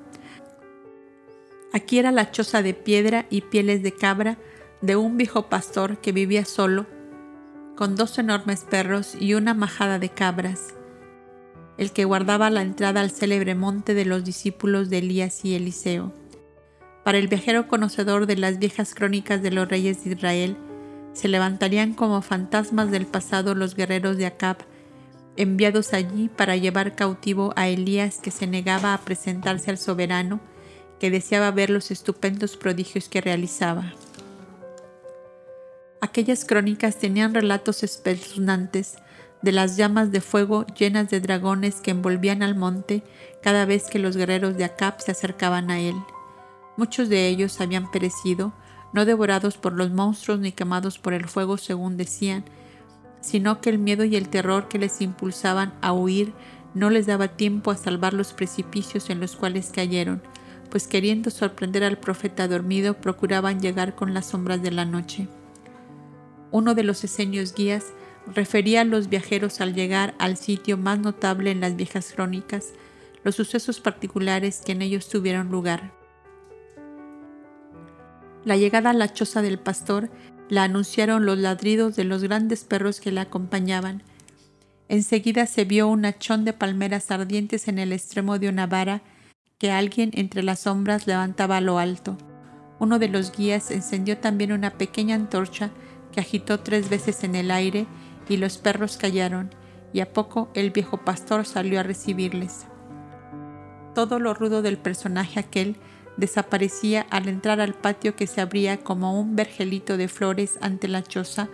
Aquí 1.72 1.98
era 1.98 2.10
la 2.10 2.30
choza 2.30 2.62
de 2.62 2.74
piedra 2.74 3.26
y 3.30 3.42
pieles 3.42 3.82
de 3.82 3.92
cabra 3.92 4.38
de 4.80 4.96
un 4.96 5.16
viejo 5.16 5.48
pastor 5.48 5.98
que 5.98 6.12
vivía 6.12 6.44
solo 6.44 6.86
con 7.78 7.94
dos 7.94 8.18
enormes 8.18 8.64
perros 8.68 9.14
y 9.20 9.34
una 9.34 9.54
majada 9.54 10.00
de 10.00 10.08
cabras, 10.08 10.74
el 11.76 11.92
que 11.92 12.04
guardaba 12.04 12.50
la 12.50 12.62
entrada 12.62 13.00
al 13.00 13.12
célebre 13.12 13.54
monte 13.54 13.94
de 13.94 14.04
los 14.04 14.24
discípulos 14.24 14.90
de 14.90 14.98
Elías 14.98 15.44
y 15.44 15.54
Eliseo. 15.54 16.12
Para 17.04 17.18
el 17.18 17.28
viajero 17.28 17.68
conocedor 17.68 18.26
de 18.26 18.36
las 18.36 18.58
viejas 18.58 18.96
crónicas 18.96 19.42
de 19.42 19.52
los 19.52 19.68
reyes 19.68 20.02
de 20.02 20.10
Israel, 20.10 20.56
se 21.12 21.28
levantarían 21.28 21.94
como 21.94 22.20
fantasmas 22.20 22.90
del 22.90 23.06
pasado 23.06 23.54
los 23.54 23.76
guerreros 23.76 24.16
de 24.16 24.26
Acab, 24.26 24.56
enviados 25.36 25.94
allí 25.94 26.28
para 26.28 26.56
llevar 26.56 26.96
cautivo 26.96 27.52
a 27.54 27.68
Elías 27.68 28.18
que 28.20 28.32
se 28.32 28.48
negaba 28.48 28.92
a 28.92 28.98
presentarse 29.02 29.70
al 29.70 29.78
soberano, 29.78 30.40
que 30.98 31.12
deseaba 31.12 31.52
ver 31.52 31.70
los 31.70 31.92
estupendos 31.92 32.56
prodigios 32.56 33.08
que 33.08 33.20
realizaba. 33.20 33.92
Aquellas 36.00 36.44
crónicas 36.44 36.98
tenían 36.98 37.34
relatos 37.34 37.82
espeluznantes 37.82 38.98
de 39.42 39.52
las 39.52 39.76
llamas 39.76 40.12
de 40.12 40.20
fuego 40.20 40.64
llenas 40.78 41.10
de 41.10 41.20
dragones 41.20 41.80
que 41.80 41.90
envolvían 41.90 42.42
al 42.42 42.54
monte 42.54 43.02
cada 43.42 43.64
vez 43.64 43.84
que 43.90 43.98
los 43.98 44.16
guerreros 44.16 44.56
de 44.56 44.64
Acab 44.64 45.00
se 45.00 45.10
acercaban 45.10 45.70
a 45.70 45.80
él. 45.80 45.96
Muchos 46.76 47.08
de 47.08 47.26
ellos 47.26 47.60
habían 47.60 47.90
perecido, 47.90 48.52
no 48.92 49.04
devorados 49.04 49.56
por 49.56 49.72
los 49.72 49.90
monstruos 49.90 50.38
ni 50.38 50.52
quemados 50.52 50.98
por 50.98 51.14
el 51.14 51.26
fuego 51.26 51.56
según 51.56 51.96
decían, 51.96 52.44
sino 53.20 53.60
que 53.60 53.70
el 53.70 53.78
miedo 53.78 54.04
y 54.04 54.14
el 54.14 54.28
terror 54.28 54.68
que 54.68 54.78
les 54.78 55.00
impulsaban 55.00 55.74
a 55.82 55.92
huir 55.92 56.32
no 56.74 56.90
les 56.90 57.06
daba 57.06 57.28
tiempo 57.28 57.72
a 57.72 57.76
salvar 57.76 58.14
los 58.14 58.32
precipicios 58.32 59.10
en 59.10 59.18
los 59.18 59.34
cuales 59.34 59.72
cayeron, 59.74 60.22
pues 60.70 60.86
queriendo 60.86 61.30
sorprender 61.30 61.82
al 61.82 61.98
profeta 61.98 62.46
dormido 62.46 62.94
procuraban 62.94 63.60
llegar 63.60 63.96
con 63.96 64.14
las 64.14 64.26
sombras 64.26 64.62
de 64.62 64.70
la 64.70 64.84
noche. 64.84 65.28
Uno 66.50 66.74
de 66.74 66.82
los 66.82 67.04
esenios 67.04 67.54
guías 67.54 67.84
refería 68.34 68.82
a 68.82 68.84
los 68.84 69.08
viajeros 69.08 69.60
al 69.60 69.74
llegar 69.74 70.14
al 70.18 70.36
sitio 70.36 70.76
más 70.76 70.98
notable 70.98 71.50
en 71.50 71.60
las 71.60 71.76
viejas 71.76 72.12
crónicas, 72.14 72.72
los 73.24 73.34
sucesos 73.34 73.80
particulares 73.80 74.62
que 74.64 74.72
en 74.72 74.82
ellos 74.82 75.08
tuvieron 75.08 75.50
lugar. 75.50 75.92
La 78.44 78.56
llegada 78.56 78.90
a 78.90 78.94
la 78.94 79.12
choza 79.12 79.42
del 79.42 79.58
pastor 79.58 80.10
la 80.48 80.64
anunciaron 80.64 81.26
los 81.26 81.38
ladridos 81.38 81.96
de 81.96 82.04
los 82.04 82.22
grandes 82.22 82.64
perros 82.64 83.00
que 83.00 83.12
la 83.12 83.22
acompañaban. 83.22 84.02
Enseguida 84.88 85.46
se 85.46 85.64
vio 85.64 85.88
un 85.88 86.06
hachón 86.06 86.44
de 86.44 86.54
palmeras 86.54 87.10
ardientes 87.10 87.68
en 87.68 87.78
el 87.78 87.92
extremo 87.92 88.38
de 88.38 88.48
una 88.48 88.66
vara 88.66 89.02
que 89.58 89.70
alguien 89.70 90.10
entre 90.14 90.42
las 90.42 90.60
sombras 90.60 91.06
levantaba 91.06 91.58
a 91.58 91.60
lo 91.60 91.78
alto. 91.78 92.16
Uno 92.78 92.98
de 92.98 93.08
los 93.08 93.36
guías 93.36 93.70
encendió 93.70 94.16
también 94.18 94.52
una 94.52 94.78
pequeña 94.78 95.16
antorcha 95.16 95.70
que 96.12 96.20
agitó 96.20 96.60
tres 96.60 96.88
veces 96.88 97.24
en 97.24 97.34
el 97.34 97.50
aire 97.50 97.86
y 98.28 98.36
los 98.36 98.58
perros 98.58 98.96
callaron, 98.96 99.54
y 99.92 100.00
a 100.00 100.12
poco 100.12 100.50
el 100.54 100.70
viejo 100.70 100.98
pastor 100.98 101.46
salió 101.46 101.80
a 101.80 101.82
recibirles. 101.82 102.66
Todo 103.94 104.18
lo 104.18 104.34
rudo 104.34 104.62
del 104.62 104.78
personaje 104.78 105.40
aquel 105.40 105.76
desaparecía 106.16 107.06
al 107.10 107.28
entrar 107.28 107.60
al 107.60 107.74
patio 107.74 108.16
que 108.16 108.26
se 108.26 108.40
abría 108.40 108.78
como 108.78 109.18
un 109.18 109.36
vergelito 109.36 109.96
de 109.96 110.08
flores 110.08 110.58
ante 110.60 110.88
la 110.88 111.02
choza, 111.02 111.48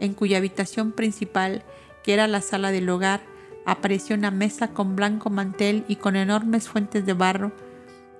en 0.00 0.14
cuya 0.14 0.38
habitación 0.38 0.92
principal, 0.92 1.62
que 2.02 2.14
era 2.14 2.26
la 2.26 2.40
sala 2.40 2.70
del 2.70 2.88
hogar, 2.88 3.20
apareció 3.66 4.16
una 4.16 4.30
mesa 4.30 4.68
con 4.68 4.96
blanco 4.96 5.30
mantel 5.30 5.84
y 5.88 5.96
con 5.96 6.16
enormes 6.16 6.68
fuentes 6.68 7.04
de 7.04 7.12
barro, 7.12 7.52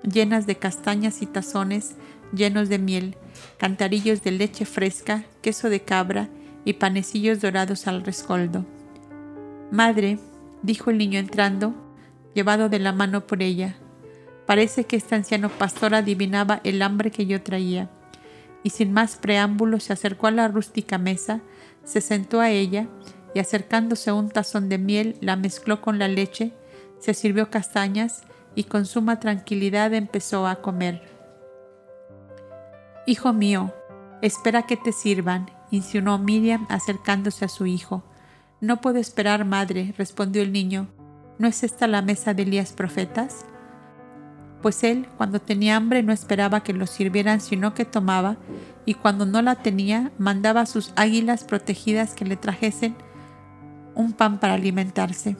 llenas 0.03 0.45
de 0.45 0.55
castañas 0.55 1.21
y 1.21 1.25
tazones 1.25 1.95
llenos 2.33 2.69
de 2.69 2.79
miel, 2.79 3.17
cantarillos 3.59 4.23
de 4.23 4.31
leche 4.31 4.65
fresca, 4.65 5.25
queso 5.41 5.69
de 5.69 5.81
cabra 5.81 6.29
y 6.65 6.73
panecillos 6.73 7.41
dorados 7.41 7.87
al 7.87 8.03
rescoldo. 8.03 8.65
Madre, 9.69 10.17
dijo 10.63 10.89
el 10.89 10.97
niño 10.97 11.19
entrando, 11.19 11.75
llevado 12.33 12.69
de 12.69 12.79
la 12.79 12.93
mano 12.93 13.27
por 13.27 13.43
ella, 13.43 13.75
parece 14.47 14.85
que 14.85 14.95
este 14.95 15.15
anciano 15.15 15.49
pastor 15.49 15.93
adivinaba 15.93 16.61
el 16.63 16.81
hambre 16.81 17.11
que 17.11 17.25
yo 17.25 17.43
traía, 17.43 17.89
y 18.63 18.71
sin 18.71 18.93
más 18.93 19.17
preámbulo 19.17 19.79
se 19.79 19.93
acercó 19.93 20.27
a 20.27 20.31
la 20.31 20.47
rústica 20.47 20.97
mesa, 20.97 21.41
se 21.83 22.01
sentó 22.01 22.39
a 22.39 22.49
ella 22.49 22.87
y 23.35 23.39
acercándose 23.39 24.11
un 24.11 24.29
tazón 24.29 24.69
de 24.69 24.77
miel 24.77 25.17
la 25.21 25.35
mezcló 25.35 25.81
con 25.81 25.99
la 25.99 26.07
leche, 26.07 26.53
se 26.99 27.13
sirvió 27.13 27.49
castañas 27.49 28.23
y 28.55 28.63
con 28.63 28.85
suma 28.85 29.19
tranquilidad 29.19 29.93
empezó 29.93 30.47
a 30.47 30.61
comer. 30.61 31.18
Hijo 33.09 33.33
mío, 33.33 33.73
espera 34.21 34.67
que 34.67 34.77
te 34.77 34.91
sirvan, 34.91 35.49
insinuó 35.71 36.19
Miriam 36.19 36.67
acercándose 36.69 37.43
a 37.43 37.47
su 37.47 37.65
hijo. 37.65 38.03
No 38.61 38.81
puedo 38.81 38.99
esperar, 38.99 39.45
madre, 39.45 39.95
respondió 39.97 40.43
el 40.43 40.51
niño. 40.51 40.89
¿No 41.39 41.47
es 41.47 41.63
esta 41.63 41.87
la 41.87 42.03
mesa 42.03 42.35
de 42.35 42.43
Elías 42.43 42.71
profetas? 42.71 43.47
Pues 44.61 44.83
él, 44.83 45.07
cuando 45.17 45.41
tenía 45.41 45.75
hambre, 45.75 46.03
no 46.03 46.13
esperaba 46.13 46.61
que 46.61 46.71
lo 46.71 46.85
sirvieran, 46.85 47.41
sino 47.41 47.73
que 47.73 47.83
tomaba, 47.83 48.37
y 48.85 48.93
cuando 48.93 49.25
no 49.25 49.41
la 49.41 49.55
tenía, 49.55 50.11
mandaba 50.19 50.61
a 50.61 50.67
sus 50.67 50.93
águilas 50.95 51.45
protegidas 51.45 52.13
que 52.13 52.25
le 52.25 52.37
trajesen 52.37 52.95
un 53.95 54.13
pan 54.13 54.39
para 54.39 54.53
alimentarse. 54.53 55.35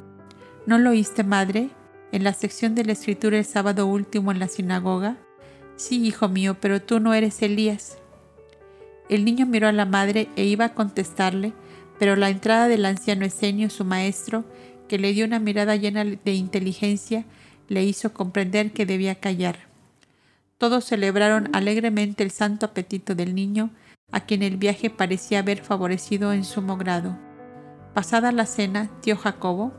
¿No 0.66 0.80
lo 0.80 0.90
oíste, 0.90 1.24
madre, 1.24 1.70
en 2.12 2.24
la 2.24 2.34
sección 2.34 2.74
de 2.74 2.86
la 2.86 2.94
escritura 2.94 3.38
el 3.38 3.46
sábado 3.46 3.86
último 3.86 4.32
en 4.32 4.40
la 4.40 4.48
sinagoga? 4.48 5.18
Sí, 5.80 6.06
hijo 6.06 6.28
mío, 6.28 6.58
pero 6.60 6.82
tú 6.82 7.00
no 7.00 7.14
eres 7.14 7.42
Elías. 7.42 7.98
El 9.08 9.24
niño 9.24 9.46
miró 9.46 9.70
a 9.70 9.72
la 9.72 9.86
madre 9.86 10.28
e 10.36 10.44
iba 10.44 10.66
a 10.66 10.74
contestarle, 10.74 11.54
pero 11.98 12.18
la 12.18 12.30
entrada 12.30 12.68
del 12.68 12.84
anciano 12.84 13.24
Esenio, 13.26 13.70
su 13.70 13.86
maestro, 13.86 14.44
que 14.90 15.00
le 15.00 15.14
dio 15.14 15.26
una 15.26 15.40
mirada 15.40 15.78
llena 15.78 16.04
de 16.04 16.34
inteligencia, 16.34 17.24
le 17.70 17.86
hizo 17.86 18.14
comprender 18.14 18.74
que 18.74 18.86
debía 18.86 19.16
callar. 19.16 19.70
Todos 20.58 20.84
celebraron 20.84 21.48
alegremente 21.54 22.24
el 22.24 22.32
santo 22.32 22.66
apetito 22.66 23.16
del 23.16 23.34
niño, 23.34 23.70
a 24.12 24.26
quien 24.26 24.44
el 24.44 24.58
viaje 24.58 24.90
parecía 24.90 25.40
haber 25.40 25.64
favorecido 25.64 26.34
en 26.34 26.44
sumo 26.44 26.76
grado. 26.76 27.18
Pasada 27.94 28.34
la 28.34 28.46
cena, 28.46 28.92
tío 29.00 29.16
Jacobo, 29.16 29.72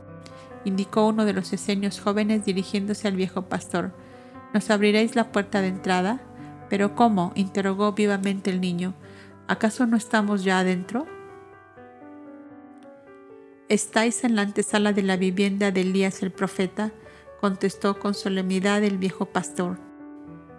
indicó 0.65 1.05
uno 1.05 1.25
de 1.25 1.33
los 1.33 1.53
esenios 1.53 1.99
jóvenes 1.99 2.43
dirigiéndose 2.43 3.07
al 3.07 3.15
viejo 3.15 3.43
pastor, 3.43 3.93
¿Nos 4.53 4.69
abriréis 4.69 5.15
la 5.15 5.31
puerta 5.31 5.61
de 5.61 5.67
entrada? 5.67 6.21
¿Pero 6.69 6.95
cómo? 6.95 7.31
interrogó 7.35 7.93
vivamente 7.93 8.49
el 8.49 8.61
niño. 8.61 8.93
¿Acaso 9.47 9.85
no 9.85 9.97
estamos 9.97 10.43
ya 10.43 10.59
adentro? 10.59 11.05
Estáis 13.69 14.25
en 14.25 14.35
la 14.35 14.41
antesala 14.41 14.91
de 14.91 15.01
la 15.01 15.15
vivienda 15.15 15.71
de 15.71 15.81
Elías 15.81 16.23
el 16.23 16.31
profeta, 16.31 16.91
contestó 17.39 17.99
con 17.99 18.13
solemnidad 18.13 18.83
el 18.83 18.97
viejo 18.97 19.25
pastor. 19.25 19.79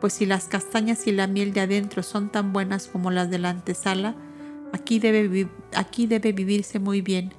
pues 0.00 0.14
si 0.14 0.26
las 0.26 0.46
castañas 0.46 1.06
y 1.06 1.12
la 1.12 1.28
miel 1.28 1.52
de 1.52 1.60
adentro 1.60 2.02
son 2.02 2.32
tan 2.32 2.52
buenas 2.52 2.88
como 2.88 3.12
las 3.12 3.30
de 3.30 3.38
la 3.38 3.50
antesala, 3.50 4.16
aquí 4.72 4.98
debe, 4.98 5.48
aquí 5.76 6.08
debe 6.08 6.32
vivirse 6.32 6.80
muy 6.80 7.02
bien, 7.02 7.32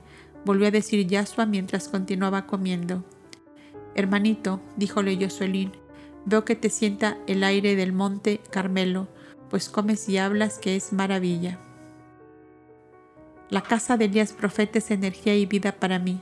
volvió 0.46 0.68
a 0.68 0.72
decir 0.72 1.06
Yasua 1.06 1.46
mientras 1.46 1.89
continuaba 1.89 2.48
comiendo. 2.48 3.04
Hermanito, 3.96 4.62
díjole 4.78 5.18
Yosuelín, 5.18 5.74
veo 6.26 6.46
que 6.46 6.56
te 6.56 6.70
sienta 6.70 7.18
el 7.28 7.44
aire 7.44 7.76
del 7.76 7.94
monte 7.94 8.42
Carmelo, 8.50 9.08
pues 9.50 9.70
comes 9.70 10.08
y 10.10 10.18
hablas 10.18 10.58
que 10.58 10.76
es 10.76 10.94
maravilla. 10.94 11.60
La 13.50 13.62
casa 13.62 13.98
de 13.98 14.06
Elías 14.06 14.34
profeta 14.34 14.80
es 14.80 14.90
energía 14.90 15.36
y 15.36 15.46
vida 15.46 15.74
para 15.74 16.00
mí. 16.00 16.22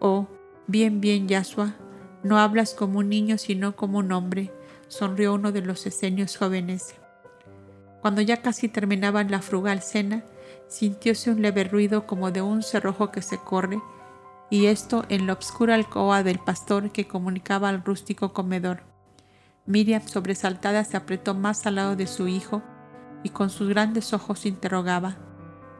Oh, 0.00 0.26
bien, 0.66 1.00
bien, 1.00 1.28
Yasua, 1.28 1.76
no 2.22 2.38
hablas 2.38 2.74
como 2.74 2.98
un 2.98 3.08
niño 3.08 3.38
sino 3.38 3.74
como 3.74 3.98
un 3.98 4.12
hombre, 4.12 4.52
sonrió 4.88 5.34
uno 5.34 5.52
de 5.52 5.62
los 5.62 5.86
esenios 5.86 6.36
jóvenes. 6.36 6.94
Cuando 8.02 8.20
ya 8.20 8.42
casi 8.42 8.68
terminaban 8.68 9.30
la 9.30 9.40
frugal 9.40 9.82
cena, 9.82 10.24
sintióse 10.68 11.30
un 11.30 11.42
leve 11.42 11.64
ruido 11.64 12.06
como 12.06 12.30
de 12.30 12.42
un 12.42 12.62
cerrojo 12.62 13.10
que 13.10 13.22
se 13.22 13.38
corre, 13.38 13.80
y 14.50 14.66
esto 14.66 15.04
en 15.08 15.26
la 15.26 15.34
obscura 15.34 15.74
alcoba 15.74 16.22
del 16.22 16.38
pastor 16.38 16.90
que 16.90 17.08
comunicaba 17.08 17.68
al 17.68 17.84
rústico 17.84 18.32
comedor. 18.32 18.82
Miriam, 19.68 20.00
sobresaltada, 20.06 20.82
se 20.82 20.96
apretó 20.96 21.34
más 21.34 21.66
al 21.66 21.74
lado 21.74 21.94
de 21.94 22.06
su 22.06 22.26
hijo 22.26 22.62
y 23.22 23.28
con 23.28 23.50
sus 23.50 23.68
grandes 23.68 24.14
ojos 24.14 24.46
interrogaba. 24.46 25.18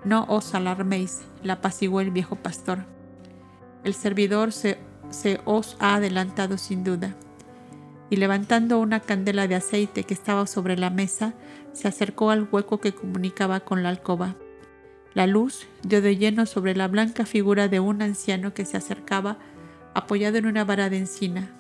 No 0.05 0.27
os 0.29 0.55
alarméis, 0.55 1.23
la 1.43 1.55
apaciguó 1.55 2.03
el 2.03 2.11
viejo 2.11 2.37
pastor. 2.37 2.85
El 3.85 3.95
servidor 3.95 4.53
se, 4.53 4.79
se 5.09 5.41
os 5.47 5.79
ha 5.81 5.95
adelantado 5.95 6.59
sin 6.59 6.85
duda. 6.85 7.17
Y 8.11 8.17
levantando 8.17 8.79
una 8.79 9.01
candela 9.01 9.49
de 9.49 9.55
aceite 9.55 10.05
que 10.05 10.13
estaba 10.13 10.47
sobre 10.47 10.77
la 10.77 10.91
mesa, 10.91 11.33
se 11.73 11.89
acercó 11.89 12.31
al 12.31 12.47
hueco 12.53 12.81
que 12.81 12.95
comunicaba 12.95 13.61
con 13.61 13.83
la 13.83 13.89
alcoba. 13.89 14.37
La 15.15 15.27
luz 15.27 15.67
dio 15.83 16.03
de 16.03 16.19
lleno 16.19 16.45
sobre 16.45 16.77
la 16.77 16.89
blanca 16.89 17.25
figura 17.25 17.69
de 17.69 17.81
un 17.81 18.03
anciano 18.03 18.53
que 18.53 18.67
se 18.67 18.77
acercaba 18.77 19.39
apoyado 19.95 20.37
en 20.37 20.45
una 20.45 20.65
vara 20.65 20.91
de 20.91 20.99
encina. 20.99 21.58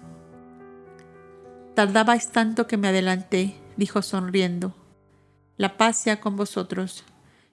Tardabais 1.79 2.33
tanto 2.33 2.67
que 2.67 2.77
me 2.77 2.89
adelanté, 2.89 3.55
dijo 3.77 4.03
sonriendo. 4.03 4.75
La 5.57 5.77
paz 5.77 5.97
sea 5.97 6.19
con 6.19 6.35
vosotros. 6.35 7.05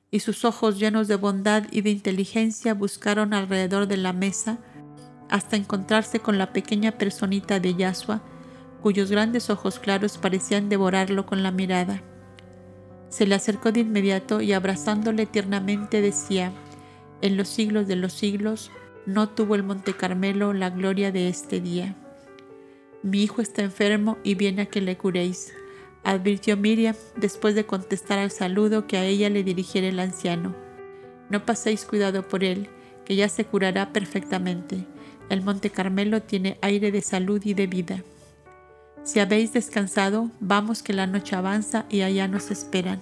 Y 0.09 0.21
sus 0.21 0.45
ojos 0.45 0.79
llenos 0.79 1.07
de 1.07 1.15
bondad 1.15 1.65
y 1.69 1.81
de 1.81 1.91
inteligencia 1.91 2.73
buscaron 2.73 3.35
alrededor 3.35 3.85
de 3.85 3.97
la 3.97 4.13
mesa 4.13 4.57
hasta 5.29 5.57
encontrarse 5.57 6.21
con 6.21 6.39
la 6.39 6.53
pequeña 6.53 6.93
personita 6.93 7.59
de 7.59 7.75
Yasua, 7.75 8.23
cuyos 8.81 9.11
grandes 9.11 9.51
ojos 9.51 9.77
claros 9.77 10.17
parecían 10.17 10.69
devorarlo 10.69 11.27
con 11.27 11.43
la 11.43 11.51
mirada. 11.51 12.01
Se 13.09 13.27
le 13.27 13.35
acercó 13.35 13.71
de 13.71 13.81
inmediato 13.81 14.41
y 14.41 14.53
abrazándole 14.53 15.27
tiernamente 15.27 16.01
decía, 16.01 16.51
en 17.21 17.37
los 17.37 17.47
siglos 17.47 17.87
de 17.87 17.95
los 17.95 18.13
siglos 18.13 18.71
no 19.05 19.29
tuvo 19.29 19.53
el 19.53 19.61
Monte 19.61 19.93
Carmelo 19.93 20.51
la 20.53 20.71
gloria 20.71 21.11
de 21.11 21.29
este 21.29 21.61
día. 21.61 21.95
Mi 23.05 23.21
hijo 23.21 23.43
está 23.43 23.61
enfermo 23.61 24.17
y 24.23 24.33
viene 24.33 24.63
a 24.63 24.65
que 24.65 24.81
le 24.81 24.97
curéis, 24.97 25.53
advirtió 26.03 26.57
Miriam 26.57 26.95
después 27.15 27.53
de 27.53 27.63
contestar 27.63 28.17
al 28.17 28.31
saludo 28.31 28.87
que 28.87 28.97
a 28.97 29.05
ella 29.05 29.29
le 29.29 29.43
dirigiera 29.43 29.87
el 29.87 29.99
anciano. 29.99 30.55
No 31.29 31.45
paséis 31.45 31.85
cuidado 31.85 32.27
por 32.27 32.43
él, 32.43 32.67
que 33.05 33.15
ya 33.15 33.29
se 33.29 33.45
curará 33.45 33.93
perfectamente. 33.93 34.87
El 35.29 35.43
Monte 35.43 35.69
Carmelo 35.69 36.23
tiene 36.23 36.57
aire 36.63 36.91
de 36.91 37.03
salud 37.03 37.39
y 37.45 37.53
de 37.53 37.67
vida. 37.67 38.03
Si 39.03 39.19
habéis 39.19 39.53
descansado, 39.53 40.31
vamos 40.39 40.81
que 40.81 40.93
la 40.93 41.05
noche 41.05 41.35
avanza 41.35 41.85
y 41.91 42.01
allá 42.01 42.27
nos 42.27 42.49
esperan. 42.49 43.01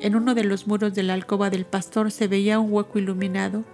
En 0.00 0.16
uno 0.16 0.34
de 0.34 0.44
los 0.44 0.66
muros 0.66 0.94
de 0.94 1.02
la 1.02 1.12
alcoba 1.12 1.50
del 1.50 1.66
pastor 1.66 2.10
se 2.10 2.26
veía 2.26 2.58
un 2.58 2.72
hueco 2.72 2.98
iluminado 2.98 3.64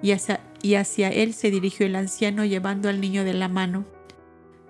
y 0.00 0.12
hacia, 0.12 0.40
y 0.62 0.76
hacia 0.76 1.10
él 1.10 1.34
se 1.34 1.50
dirigió 1.50 1.84
el 1.84 1.94
anciano 1.94 2.46
llevando 2.46 2.88
al 2.88 3.02
niño 3.02 3.22
de 3.22 3.34
la 3.34 3.48
mano. 3.48 3.84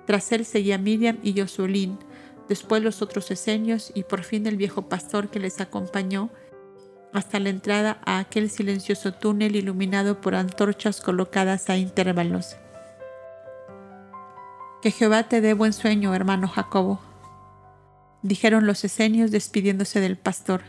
Tras 0.06 0.30
él 0.32 0.44
seguía 0.44 0.78
Miriam 0.78 1.18
y 1.22 1.38
Josuelín, 1.38 1.98
después 2.48 2.82
los 2.82 3.02
otros 3.02 3.30
esenios 3.30 3.92
y 3.94 4.04
por 4.04 4.22
fin 4.22 4.46
el 4.46 4.56
viejo 4.56 4.88
pastor 4.88 5.28
que 5.28 5.40
les 5.40 5.60
acompañó 5.60 6.30
hasta 7.12 7.40
la 7.40 7.48
entrada 7.48 7.98
a 8.04 8.18
aquel 8.18 8.50
silencioso 8.50 9.12
túnel 9.12 9.56
iluminado 9.56 10.20
por 10.20 10.34
antorchas 10.34 11.00
colocadas 11.00 11.70
a 11.70 11.76
intervalos. 11.76 12.56
Que 14.82 14.90
Jehová 14.90 15.24
te 15.24 15.40
dé 15.40 15.54
buen 15.54 15.72
sueño, 15.72 16.14
hermano 16.14 16.46
Jacobo, 16.46 17.00
dijeron 18.22 18.66
los 18.66 18.84
esenios 18.84 19.30
despidiéndose 19.30 20.00
del 20.00 20.16
pastor. 20.16 20.62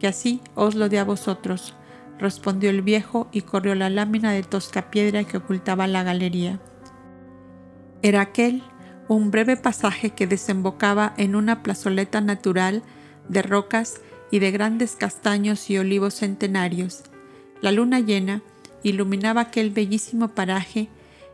Que 0.00 0.08
así 0.08 0.40
os 0.54 0.74
lo 0.74 0.88
dé 0.88 0.98
a 0.98 1.04
vosotros, 1.04 1.74
respondió 2.18 2.70
el 2.70 2.82
viejo 2.82 3.28
y 3.30 3.42
corrió 3.42 3.74
la 3.74 3.90
lámina 3.90 4.32
de 4.32 4.42
tosca 4.42 4.90
piedra 4.90 5.24
que 5.24 5.36
ocultaba 5.36 5.86
la 5.86 6.02
galería. 6.02 6.58
Era 8.02 8.20
aquel 8.20 8.62
un 9.08 9.30
breve 9.30 9.56
pasaje 9.56 10.10
que 10.10 10.26
desembocaba 10.26 11.14
en 11.16 11.34
una 11.34 11.62
plazoleta 11.62 12.20
natural 12.20 12.82
de 13.28 13.42
rocas 13.42 14.00
y 14.30 14.38
de 14.38 14.50
grandes 14.50 14.96
castaños 14.96 15.70
y 15.70 15.78
olivos 15.78 16.14
centenarios. 16.14 17.02
La 17.60 17.72
luna 17.72 18.00
llena 18.00 18.42
iluminaba 18.82 19.40
aquel 19.40 19.70
bellísimo 19.70 20.28
paraje 20.28 20.88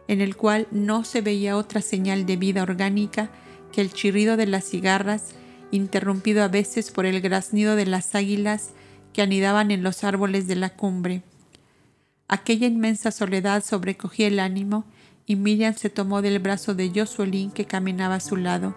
en 0.09 0.21
el 0.21 0.37
cual 0.37 0.67
no 0.71 1.05
se 1.05 1.21
veía 1.21 1.57
otra 1.57 1.81
señal 1.81 2.27
de 2.27 2.37
vida 2.37 2.63
orgánica 2.63 3.31
que 3.73 3.81
el 3.81 3.93
chirrido 3.93 4.37
de 4.37 4.47
las 4.47 4.65
cigarras, 4.65 5.35
interrumpido 5.71 6.45
a 6.45 6.49
veces 6.49 6.91
por 6.91 7.07
el 7.07 7.21
graznido 7.21 7.75
de 7.75 7.87
las 7.87 8.15
águilas 8.15 8.71
que 9.13 9.23
anidaban 9.23 9.71
en 9.71 9.83
los 9.83 10.05
árboles 10.05 10.47
de 10.47 10.57
la 10.57 10.71
cumbre. 10.71 11.23
Aquella 12.29 12.67
inmensa 12.67 13.11
soledad 13.11 13.65
sobrecogía 13.65 14.29
el 14.29 14.39
ánimo 14.39 14.85
y 15.27 15.37
Miriam 15.37 15.75
se 15.75 15.91
tomó 15.91 16.23
del 16.23 16.39
brazo 16.39 16.75
de 16.75 16.93
Josuelín 16.95 17.51
que 17.51 17.65
caminaba 17.65 18.17
a 18.17 18.21
su 18.21 18.37
lado. 18.37 18.75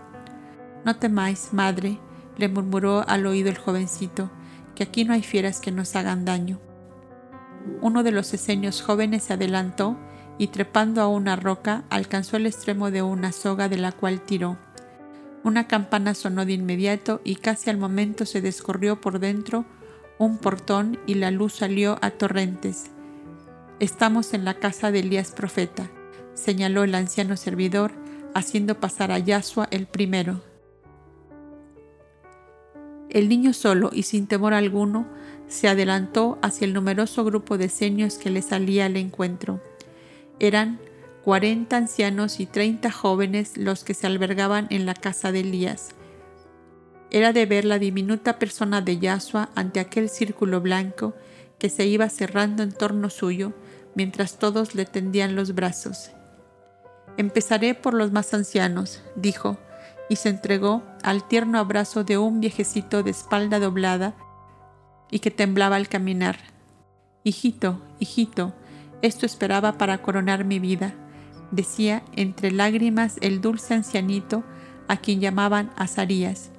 No 0.85 0.95
temáis, 0.95 1.49
madre, 1.53 1.99
le 2.37 2.47
murmuró 2.47 3.07
al 3.07 3.25
oído 3.25 3.49
el 3.49 3.57
jovencito, 3.57 4.31
que 4.75 4.83
aquí 4.83 5.03
no 5.03 5.13
hay 5.13 5.23
fieras 5.23 5.59
que 5.59 5.71
nos 5.71 5.95
hagan 5.95 6.23
daño. 6.23 6.59
Uno 7.81 8.03
de 8.03 8.11
los 8.11 8.33
esenios 8.33 8.81
jóvenes 8.81 9.23
se 9.23 9.33
adelantó 9.33 9.97
y 10.37 10.47
trepando 10.47 11.01
a 11.01 11.07
una 11.07 11.35
roca 11.35 11.83
alcanzó 11.89 12.37
el 12.37 12.45
extremo 12.45 12.91
de 12.91 13.01
una 13.01 13.31
soga 13.31 13.69
de 13.69 13.77
la 13.77 13.91
cual 13.91 14.21
tiró. 14.21 14.57
Una 15.43 15.67
campana 15.67 16.13
sonó 16.13 16.45
de 16.45 16.53
inmediato 16.53 17.21
y 17.23 17.35
casi 17.35 17.69
al 17.69 17.77
momento 17.77 18.25
se 18.25 18.41
descorrió 18.41 19.01
por 19.01 19.19
dentro 19.19 19.65
un 20.19 20.37
portón 20.37 20.99
y 21.05 21.15
la 21.15 21.31
luz 21.31 21.53
salió 21.53 21.97
a 22.01 22.11
torrentes. 22.11 22.91
Estamos 23.79 24.33
en 24.33 24.45
la 24.45 24.55
casa 24.55 24.91
de 24.91 24.99
Elías 24.99 25.31
profeta, 25.31 25.89
señaló 26.37 26.83
el 26.83 26.95
anciano 26.95 27.35
servidor, 27.35 27.91
haciendo 28.33 28.79
pasar 28.79 29.11
a 29.11 29.19
Yasua 29.19 29.67
el 29.71 29.87
primero. 29.87 30.41
El 33.09 33.27
niño 33.27 33.53
solo 33.53 33.89
y 33.91 34.03
sin 34.03 34.27
temor 34.27 34.53
alguno 34.53 35.07
se 35.47 35.67
adelantó 35.67 36.37
hacia 36.41 36.65
el 36.65 36.73
numeroso 36.73 37.23
grupo 37.23 37.57
de 37.57 37.69
seños 37.69 38.17
que 38.17 38.29
le 38.29 38.41
salía 38.41 38.85
al 38.85 38.97
encuentro. 38.97 39.61
Eran 40.39 40.79
cuarenta 41.23 41.77
ancianos 41.77 42.39
y 42.39 42.45
treinta 42.45 42.91
jóvenes 42.91 43.57
los 43.57 43.83
que 43.83 43.93
se 43.93 44.05
albergaban 44.07 44.67
en 44.69 44.85
la 44.85 44.93
casa 44.93 45.31
de 45.31 45.39
Elías. 45.39 45.89
Era 47.09 47.33
de 47.33 47.45
ver 47.45 47.65
la 47.65 47.79
diminuta 47.79 48.37
persona 48.37 48.81
de 48.81 48.99
Yasua 48.99 49.49
ante 49.55 49.79
aquel 49.79 50.09
círculo 50.09 50.61
blanco 50.61 51.15
que 51.57 51.69
se 51.69 51.85
iba 51.87 52.09
cerrando 52.09 52.61
en 52.61 52.71
torno 52.71 53.09
suyo 53.09 53.53
mientras 53.95 54.37
todos 54.37 54.75
le 54.75 54.85
tendían 54.85 55.35
los 55.35 55.55
brazos. 55.55 56.11
Empezaré 57.17 57.73
por 57.73 57.93
los 57.93 58.11
más 58.11 58.33
ancianos, 58.33 59.01
dijo, 59.15 59.57
y 60.09 60.17
se 60.17 60.29
entregó 60.29 60.83
al 61.03 61.27
tierno 61.27 61.59
abrazo 61.59 62.03
de 62.03 62.17
un 62.17 62.39
viejecito 62.39 63.03
de 63.03 63.11
espalda 63.11 63.59
doblada 63.59 64.15
y 65.09 65.19
que 65.19 65.31
temblaba 65.31 65.75
al 65.75 65.89
caminar. 65.89 66.37
Hijito, 67.23 67.81
hijito, 67.99 68.53
esto 69.01 69.25
esperaba 69.25 69.77
para 69.77 70.01
coronar 70.01 70.45
mi 70.45 70.59
vida, 70.59 70.93
decía 71.51 72.03
entre 72.15 72.51
lágrimas 72.51 73.17
el 73.21 73.41
dulce 73.41 73.73
ancianito 73.73 74.43
a 74.87 74.97
quien 74.97 75.19
llamaban 75.19 75.71
Azarías, 75.75 76.51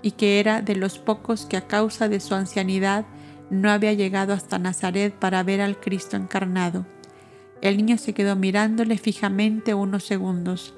y 0.00 0.12
que 0.12 0.40
era 0.40 0.62
de 0.62 0.74
los 0.74 0.98
pocos 0.98 1.46
que 1.46 1.56
a 1.56 1.66
causa 1.66 2.08
de 2.08 2.18
su 2.18 2.34
ancianidad 2.34 3.04
no 3.50 3.70
había 3.70 3.92
llegado 3.92 4.32
hasta 4.32 4.58
Nazaret 4.58 5.14
para 5.14 5.42
ver 5.42 5.60
al 5.60 5.78
Cristo 5.78 6.16
encarnado. 6.16 6.86
El 7.62 7.76
niño 7.76 7.96
se 7.96 8.12
quedó 8.12 8.34
mirándole 8.36 8.98
fijamente 8.98 9.72
unos 9.72 10.04
segundos. 10.04 10.74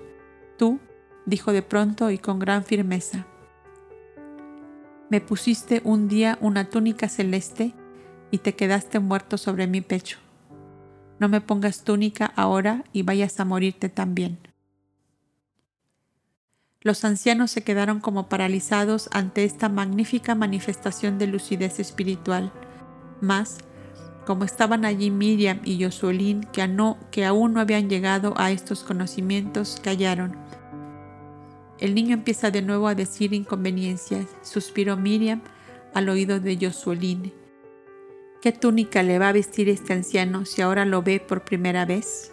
Tú, 0.59 0.79
dijo 1.25 1.53
de 1.53 1.63
pronto 1.63 2.11
y 2.11 2.19
con 2.19 2.39
gran 2.39 2.63
firmeza, 2.63 3.27
me 5.11 5.21
pusiste 5.21 5.81
un 5.85 6.09
día 6.09 6.39
una 6.41 6.69
túnica 6.69 7.09
celeste 7.09 7.73
y 8.31 8.39
te 8.39 8.55
quedaste 8.55 8.99
muerto 8.99 9.39
sobre 9.39 9.67
mi 9.67 9.81
pecho. 9.81 10.19
No 11.19 11.29
me 11.29 11.41
pongas 11.41 11.85
túnica 11.85 12.27
ahora 12.37 12.85
y 12.93 13.03
vayas 13.03 13.39
a 13.41 13.45
morirte 13.45 13.89
también. 13.89 14.39
Los 16.81 17.05
ancianos 17.05 17.51
se 17.51 17.63
quedaron 17.63 18.01
como 18.01 18.29
paralizados 18.29 19.09
ante 19.13 19.45
esta 19.45 19.71
magnífica 19.71 20.35
manifestación 20.35 21.19
de 21.19 21.29
lucidez 21.29 21.81
espiritual. 21.81 22.53
Mas, 23.23 23.59
como 24.25 24.45
estaban 24.45 24.85
allí 24.85 25.11
Miriam 25.11 25.61
y 25.65 25.83
Josuelín, 25.83 26.45
que, 26.53 26.67
que 27.11 27.25
aún 27.25 27.53
no 27.53 27.61
habían 27.61 27.89
llegado 27.89 28.35
a 28.37 28.51
estos 28.51 28.83
conocimientos, 28.83 29.81
callaron. 29.83 30.37
El 31.79 31.95
niño 31.95 32.15
empieza 32.15 32.51
de 32.51 32.63
nuevo 32.63 32.89
a 32.89 32.95
decir 32.95 33.35
inconveniencias, 33.35 34.27
suspiró 34.43 34.97
Miriam 34.97 35.43
al 35.93 36.09
oído 36.09 36.41
de 36.41 36.57
Josuelín. 36.57 37.33
¿Qué 38.41 38.53
túnica 38.53 39.03
le 39.03 39.19
va 39.19 39.29
a 39.29 39.33
vestir 39.33 39.69
este 39.69 39.93
anciano 39.93 40.45
si 40.45 40.63
ahora 40.63 40.85
lo 40.85 41.03
ve 41.03 41.21
por 41.21 41.45
primera 41.45 41.85
vez? 41.85 42.33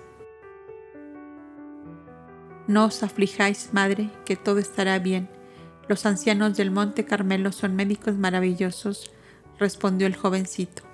No 2.68 2.86
os 2.86 3.04
aflijáis, 3.04 3.70
madre, 3.74 4.10
que 4.26 4.36
todo 4.36 4.60
estará 4.60 5.00
bien. 5.00 5.30
Los 5.88 6.06
ancianos 6.06 6.56
del 6.56 6.72
Monte 6.72 7.06
Carmelo 7.06 7.52
son 7.52 7.76
médicos 7.76 8.16
maravillosos, 8.16 9.12
respondió 9.58 10.08
el 10.08 10.16
jovencito. 10.16 10.91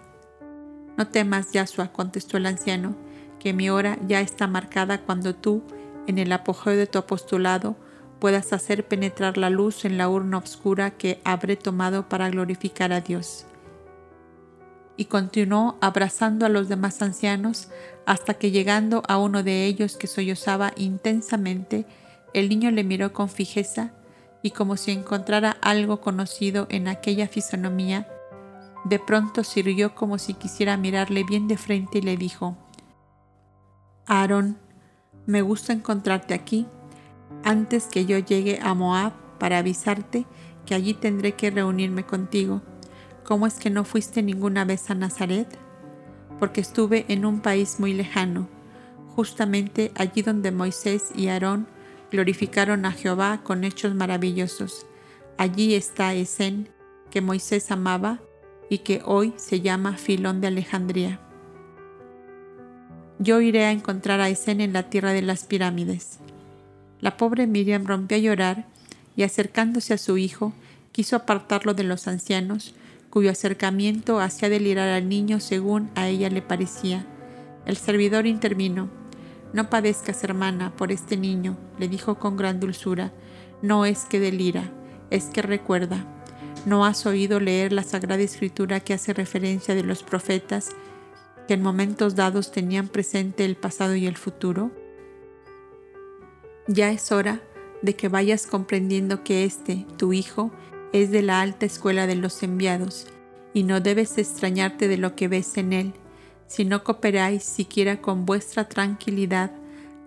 No 0.98 1.08
temas, 1.08 1.52
Yasua, 1.52 1.92
contestó 1.94 2.38
el 2.38 2.48
anciano, 2.48 2.96
que 3.40 3.54
mi 3.54 3.70
hora 3.70 3.98
ya 4.08 4.20
está 4.20 4.48
marcada 4.48 5.02
cuando 5.02 5.36
tú, 5.36 5.62
en 6.08 6.18
el 6.18 6.32
apogeo 6.32 6.76
de 6.76 6.88
tu 6.88 6.98
apostolado, 6.98 7.76
puedas 8.20 8.52
hacer 8.52 8.88
penetrar 8.88 9.38
la 9.38 9.52
luz 9.52 9.86
en 9.86 9.98
la 9.98 10.10
urna 10.10 10.40
oscura 10.40 10.92
que 10.92 11.22
habré 11.24 11.56
tomado 11.56 12.10
para 12.10 12.30
glorificar 12.30 12.92
a 12.92 13.02
Dios. 13.02 13.46
Y 14.98 15.06
continuó 15.06 15.78
abrazando 15.80 16.48
a 16.48 16.50
los 16.50 16.68
demás 16.68 17.04
ancianos 17.04 17.70
hasta 18.08 18.34
que 18.34 18.50
llegando 18.50 19.04
a 19.08 19.20
uno 19.20 19.44
de 19.44 19.66
ellos 19.66 19.98
que 19.98 20.08
sollozaba 20.08 20.74
intensamente, 20.76 21.86
el 22.34 22.50
niño 22.50 22.72
le 22.72 22.84
miró 22.84 23.14
con 23.14 23.30
fijeza 23.30 23.92
y 24.42 24.52
como 24.52 24.78
si 24.78 24.92
encontrara 24.92 25.58
algo 25.62 26.02
conocido 26.02 26.66
en 26.70 26.88
aquella 26.88 27.28
fisonomía, 27.28 28.08
de 28.84 29.00
pronto 29.00 29.44
sirvió 29.44 29.96
como 29.96 30.18
si 30.18 30.34
quisiera 30.34 30.78
mirarle 30.78 31.24
bien 31.24 31.48
de 31.48 31.58
frente 31.58 32.00
y 32.00 32.02
le 32.02 32.18
dijo, 32.18 32.58
Aarón, 34.06 34.58
me 35.26 35.42
gusta 35.42 35.74
encontrarte 35.74 36.34
aquí 36.34 36.68
antes 37.44 37.88
que 37.88 38.06
yo 38.06 38.18
llegue 38.18 38.60
a 38.62 38.74
Moab 38.74 39.14
para 39.40 39.58
avisarte 39.60 40.26
que 40.66 40.76
allí 40.76 40.94
tendré 40.94 41.34
que 41.34 41.52
reunirme 41.52 42.06
contigo. 42.06 42.62
¿Cómo 43.24 43.48
es 43.48 43.56
que 43.56 43.70
no 43.70 43.84
fuiste 43.84 44.24
ninguna 44.24 44.66
vez 44.66 44.90
a 44.90 44.96
Nazaret? 44.96 45.48
Porque 46.40 46.62
estuve 46.62 47.06
en 47.10 47.26
un 47.26 47.42
país 47.42 47.80
muy 47.80 47.94
lejano, 47.94 48.48
justamente 49.16 49.92
allí 49.96 50.22
donde 50.22 50.52
Moisés 50.52 51.12
y 51.16 51.28
Aarón 51.28 51.68
glorificaron 52.12 52.86
a 52.86 52.92
Jehová 52.92 53.42
con 53.44 53.64
hechos 53.64 53.96
maravillosos. 53.96 54.86
Allí 55.38 55.76
está 55.76 56.14
Esen, 56.14 56.70
que 57.10 57.22
Moisés 57.22 57.72
amaba 57.72 58.22
y 58.70 58.80
que 58.80 59.02
hoy 59.06 59.34
se 59.38 59.62
llama 59.62 59.98
Filón 59.98 60.42
de 60.42 60.48
Alejandría. 60.48 61.20
Yo 63.20 63.42
iré 63.42 63.66
a 63.66 63.72
encontrar 63.72 64.22
a 64.22 64.30
Esen 64.30 64.62
en 64.62 64.74
la 64.74 64.90
tierra 64.90 65.14
de 65.14 65.22
las 65.22 65.46
pirámides. 65.46 66.20
La 67.02 67.18
pobre 67.18 67.48
Miriam 67.48 67.86
rompió 67.86 68.18
a 68.18 68.20
llorar 68.20 68.66
y 69.16 69.24
acercándose 69.24 69.94
a 69.94 69.98
su 69.98 70.18
hijo, 70.18 70.54
quiso 70.92 71.16
apartarlo 71.16 71.74
de 71.74 71.84
los 71.84 72.08
ancianos, 72.08 72.76
cuyo 73.10 73.32
acercamiento 73.32 74.20
hacía 74.20 74.50
delirar 74.50 74.90
al 74.90 75.10
niño 75.10 75.40
según 75.40 75.90
a 75.96 76.08
ella 76.08 76.30
le 76.30 76.42
parecía. 76.42 77.06
El 77.66 77.78
servidor 77.78 78.28
intervino. 78.28 78.90
No 79.54 79.70
padezcas, 79.70 80.24
hermana, 80.24 80.76
por 80.76 80.92
este 80.92 81.18
niño, 81.18 81.58
le 81.80 81.88
dijo 81.88 82.20
con 82.20 82.38
gran 82.38 82.60
dulzura. 82.60 83.12
No 83.62 83.86
es 83.86 84.06
que 84.06 84.20
delira, 84.20 84.72
es 85.10 85.26
que 85.26 85.42
recuerda. 85.42 86.06
¿No 86.68 86.84
has 86.84 87.06
oído 87.06 87.40
leer 87.40 87.72
la 87.72 87.84
Sagrada 87.84 88.22
Escritura 88.22 88.82
que 88.82 88.94
hace 88.94 89.14
referencia 89.14 89.74
de 89.74 89.84
los 89.84 90.04
profetas 90.04 90.72
que 91.48 91.54
en 91.54 91.62
momentos 91.62 92.16
dados 92.16 92.52
tenían 92.52 92.90
presente 92.90 93.46
el 93.46 93.56
pasado 93.56 93.96
y 93.96 94.06
el 94.06 94.18
futuro? 94.18 94.70
Ya 96.68 96.92
es 96.92 97.14
hora 97.14 97.40
de 97.82 97.96
que 97.96 98.10
vayas 98.10 98.48
comprendiendo 98.48 99.24
que 99.24 99.46
este, 99.46 99.86
tu 99.96 100.12
hijo, 100.12 100.52
es 100.92 101.10
de 101.10 101.22
la 101.22 101.40
alta 101.40 101.66
escuela 101.66 102.06
de 102.06 102.18
los 102.18 102.44
enviados, 102.44 103.08
y 103.54 103.64
no 103.64 103.80
debes 103.80 104.18
extrañarte 104.18 104.90
de 104.90 104.98
lo 104.98 105.16
que 105.16 105.30
ves 105.30 105.56
en 105.56 105.72
él, 105.72 105.94
si 106.48 106.66
no 106.66 106.84
cooperáis 106.84 107.44
siquiera 107.44 108.02
con 108.02 108.26
vuestra 108.26 108.68
tranquilidad 108.68 109.52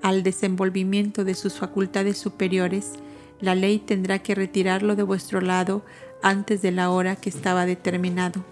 al 0.02 0.22
desenvolvimiento 0.22 1.24
de 1.24 1.34
sus 1.34 1.54
facultades 1.54 2.18
superiores, 2.18 2.92
la 3.40 3.54
ley 3.54 3.78
tendrá 3.78 4.18
que 4.18 4.34
retirarlo 4.34 4.94
de 4.94 5.02
vuestro 5.04 5.40
lado 5.40 5.82
antes 6.22 6.62
de 6.62 6.72
la 6.72 6.90
hora 6.90 7.16
que 7.16 7.30
estaba 7.30 7.66
determinado. 7.66 8.44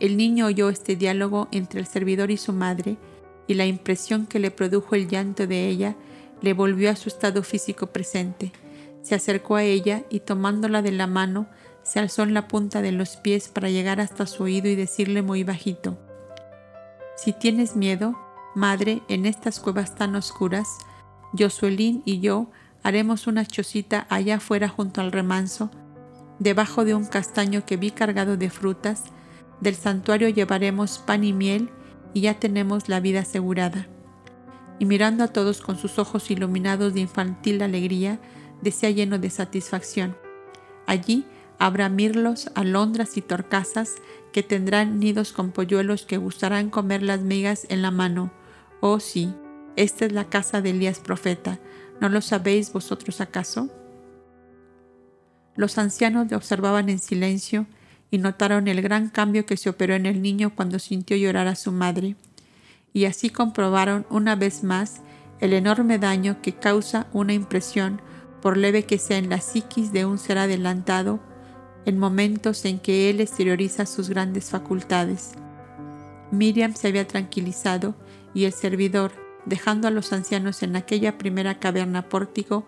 El 0.00 0.16
niño 0.16 0.46
oyó 0.46 0.68
este 0.68 0.96
diálogo 0.96 1.48
entre 1.50 1.80
el 1.80 1.86
servidor 1.86 2.30
y 2.30 2.36
su 2.36 2.52
madre, 2.52 2.96
y 3.46 3.54
la 3.54 3.66
impresión 3.66 4.26
que 4.26 4.38
le 4.38 4.50
produjo 4.50 4.94
el 4.94 5.08
llanto 5.08 5.46
de 5.46 5.68
ella 5.68 5.96
le 6.40 6.52
volvió 6.52 6.90
a 6.90 6.96
su 6.96 7.08
estado 7.08 7.42
físico 7.42 7.88
presente. 7.88 8.52
Se 9.02 9.14
acercó 9.14 9.56
a 9.56 9.64
ella 9.64 10.04
y 10.10 10.20
tomándola 10.20 10.82
de 10.82 10.92
la 10.92 11.06
mano, 11.06 11.48
se 11.82 11.98
alzó 11.98 12.22
en 12.22 12.34
la 12.34 12.46
punta 12.46 12.82
de 12.82 12.92
los 12.92 13.16
pies 13.16 13.48
para 13.48 13.70
llegar 13.70 14.00
hasta 14.00 14.26
su 14.26 14.44
oído 14.44 14.68
y 14.68 14.76
decirle 14.76 15.22
muy 15.22 15.42
bajito, 15.44 15.98
Si 17.16 17.32
tienes 17.32 17.74
miedo, 17.74 18.16
madre, 18.54 19.02
en 19.08 19.24
estas 19.26 19.58
cuevas 19.58 19.94
tan 19.94 20.14
oscuras, 20.14 20.68
Josuelín 21.36 22.02
y 22.04 22.20
yo 22.20 22.50
haremos 22.82 23.26
una 23.26 23.44
chocita 23.44 24.06
allá 24.08 24.36
afuera 24.36 24.68
junto 24.68 25.00
al 25.00 25.12
remanso, 25.12 25.70
debajo 26.38 26.84
de 26.84 26.94
un 26.94 27.04
castaño 27.04 27.64
que 27.64 27.76
vi 27.76 27.90
cargado 27.90 28.36
de 28.36 28.50
frutas, 28.50 29.04
del 29.60 29.74
santuario 29.74 30.28
llevaremos 30.28 30.98
pan 30.98 31.24
y 31.24 31.32
miel 31.32 31.70
y 32.14 32.22
ya 32.22 32.38
tenemos 32.38 32.88
la 32.88 33.00
vida 33.00 33.20
asegurada. 33.20 33.88
Y 34.78 34.84
mirando 34.84 35.24
a 35.24 35.28
todos 35.28 35.60
con 35.60 35.76
sus 35.76 35.98
ojos 35.98 36.30
iluminados 36.30 36.94
de 36.94 37.00
infantil 37.00 37.62
alegría, 37.62 38.20
decía 38.62 38.90
lleno 38.90 39.18
de 39.18 39.30
satisfacción, 39.30 40.16
allí 40.86 41.26
habrá 41.58 41.88
mirlos, 41.88 42.50
alondras 42.54 43.16
y 43.16 43.22
torcasas 43.22 43.96
que 44.32 44.42
tendrán 44.42 45.00
nidos 45.00 45.32
con 45.32 45.50
polluelos 45.50 46.06
que 46.06 46.16
gustarán 46.16 46.70
comer 46.70 47.02
las 47.02 47.20
migas 47.20 47.66
en 47.68 47.82
la 47.82 47.90
mano. 47.90 48.32
Oh 48.80 49.00
sí, 49.00 49.34
esta 49.74 50.06
es 50.06 50.12
la 50.12 50.24
casa 50.28 50.60
de 50.60 50.70
Elías 50.70 51.00
profeta. 51.00 51.58
¿No 52.00 52.08
lo 52.08 52.20
sabéis 52.20 52.72
vosotros 52.72 53.20
acaso? 53.20 53.68
Los 55.58 55.76
ancianos 55.76 56.30
le 56.30 56.36
observaban 56.36 56.88
en 56.88 57.00
silencio 57.00 57.66
y 58.12 58.18
notaron 58.18 58.68
el 58.68 58.80
gran 58.80 59.08
cambio 59.08 59.44
que 59.44 59.56
se 59.56 59.68
operó 59.68 59.94
en 59.94 60.06
el 60.06 60.22
niño 60.22 60.54
cuando 60.54 60.78
sintió 60.78 61.16
llorar 61.16 61.48
a 61.48 61.56
su 61.56 61.72
madre, 61.72 62.14
y 62.92 63.06
así 63.06 63.28
comprobaron 63.28 64.06
una 64.08 64.36
vez 64.36 64.62
más 64.62 65.00
el 65.40 65.52
enorme 65.52 65.98
daño 65.98 66.40
que 66.42 66.52
causa 66.52 67.08
una 67.12 67.32
impresión, 67.32 68.00
por 68.40 68.56
leve 68.56 68.84
que 68.84 68.98
sea 68.98 69.18
en 69.18 69.30
la 69.30 69.40
psiquis 69.40 69.90
de 69.90 70.04
un 70.06 70.18
ser 70.18 70.38
adelantado, 70.38 71.18
en 71.86 71.98
momentos 71.98 72.64
en 72.64 72.78
que 72.78 73.10
él 73.10 73.20
exterioriza 73.20 73.84
sus 73.84 74.08
grandes 74.10 74.50
facultades. 74.50 75.32
Miriam 76.30 76.76
se 76.76 76.86
había 76.86 77.08
tranquilizado 77.08 77.96
y 78.32 78.44
el 78.44 78.52
servidor, 78.52 79.10
dejando 79.44 79.88
a 79.88 79.90
los 79.90 80.12
ancianos 80.12 80.62
en 80.62 80.76
aquella 80.76 81.18
primera 81.18 81.58
caverna 81.58 82.08
pórtico, 82.08 82.64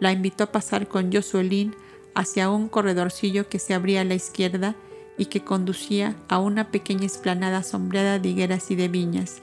la 0.00 0.10
invitó 0.10 0.42
a 0.42 0.50
pasar 0.50 0.88
con 0.88 1.12
Josuelín 1.12 1.76
hacia 2.14 2.50
un 2.50 2.68
corredorcillo 2.68 3.48
que 3.48 3.58
se 3.58 3.74
abría 3.74 4.02
a 4.02 4.04
la 4.04 4.14
izquierda 4.14 4.76
y 5.18 5.26
que 5.26 5.44
conducía 5.44 6.16
a 6.28 6.38
una 6.38 6.70
pequeña 6.70 7.06
esplanada 7.06 7.62
sombreada 7.62 8.18
de 8.18 8.30
higueras 8.30 8.70
y 8.70 8.76
de 8.76 8.88
viñas. 8.88 9.42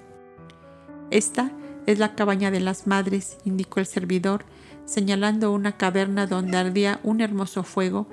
Esta 1.11 1.51
es 1.85 1.99
la 1.99 2.15
cabaña 2.15 2.51
de 2.51 2.59
las 2.59 2.87
madres, 2.87 3.37
indicó 3.45 3.79
el 3.79 3.85
servidor, 3.85 4.45
señalando 4.85 5.51
una 5.51 5.77
caverna 5.77 6.27
donde 6.27 6.57
ardía 6.57 6.99
un 7.03 7.21
hermoso 7.21 7.63
fuego 7.63 8.07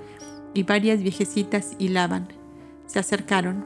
y 0.54 0.62
varias 0.62 1.02
viejecitas 1.02 1.72
hilaban. 1.78 2.28
Se 2.86 2.98
acercaron. 2.98 3.64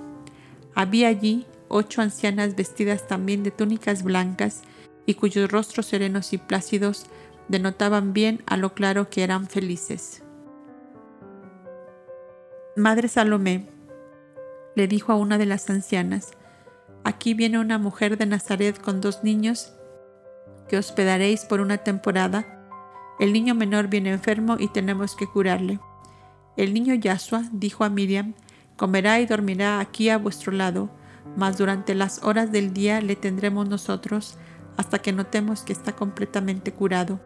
Había 0.75 1.09
allí 1.09 1.47
ocho 1.69 2.03
ancianas 2.03 2.57
vestidas 2.57 3.07
también 3.07 3.43
de 3.43 3.51
túnicas 3.51 4.03
blancas 4.03 4.63
y 5.07 5.15
cuyos 5.15 5.51
rostros 5.51 5.87
serenos 5.87 6.33
y 6.33 6.39
plácidos 6.39 7.07
denotaban 7.49 8.13
bien 8.13 8.43
a 8.47 8.57
lo 8.57 8.75
claro 8.75 9.11
que 9.11 9.23
eran 9.23 9.47
felices. 9.47 10.23
Madre 12.81 13.09
Salomé, 13.09 13.67
le 14.75 14.89
dijo 14.89 15.13
a 15.13 15.17
una 15.17 15.37
de 15.37 15.45
las 15.45 15.69
ancianas, 15.69 16.31
aquí 17.05 17.35
viene 17.35 17.59
una 17.59 17.77
mujer 17.77 18.17
de 18.17 18.25
Nazaret 18.25 18.81
con 18.81 19.03
dos 19.03 19.23
niños 19.23 19.75
que 20.67 20.79
hospedaréis 20.79 21.45
por 21.45 21.61
una 21.61 21.77
temporada. 21.77 22.47
El 23.19 23.35
niño 23.35 23.55
menor 23.55 23.89
viene 23.89 24.13
enfermo 24.13 24.57
y 24.59 24.69
tenemos 24.69 25.15
que 25.15 25.27
curarle. 25.27 25.79
El 26.57 26.73
niño 26.73 26.95
Yasua 26.95 27.43
dijo 27.53 27.85
a 27.85 27.91
Miriam, 27.91 28.33
comerá 28.79 29.21
y 29.21 29.27
dormirá 29.27 29.79
aquí 29.79 30.09
a 30.09 30.17
vuestro 30.17 30.51
lado, 30.51 30.89
mas 31.37 31.59
durante 31.59 31.95
las 31.95 32.25
horas 32.25 32.51
del 32.51 32.73
día 32.73 33.03
le 33.03 33.15
tendremos 33.15 33.69
nosotros 33.69 34.39
hasta 34.79 35.01
que 35.01 35.13
notemos 35.13 35.65
que 35.65 35.75
está 35.75 35.95
completamente 35.95 36.73
curado 36.73 37.21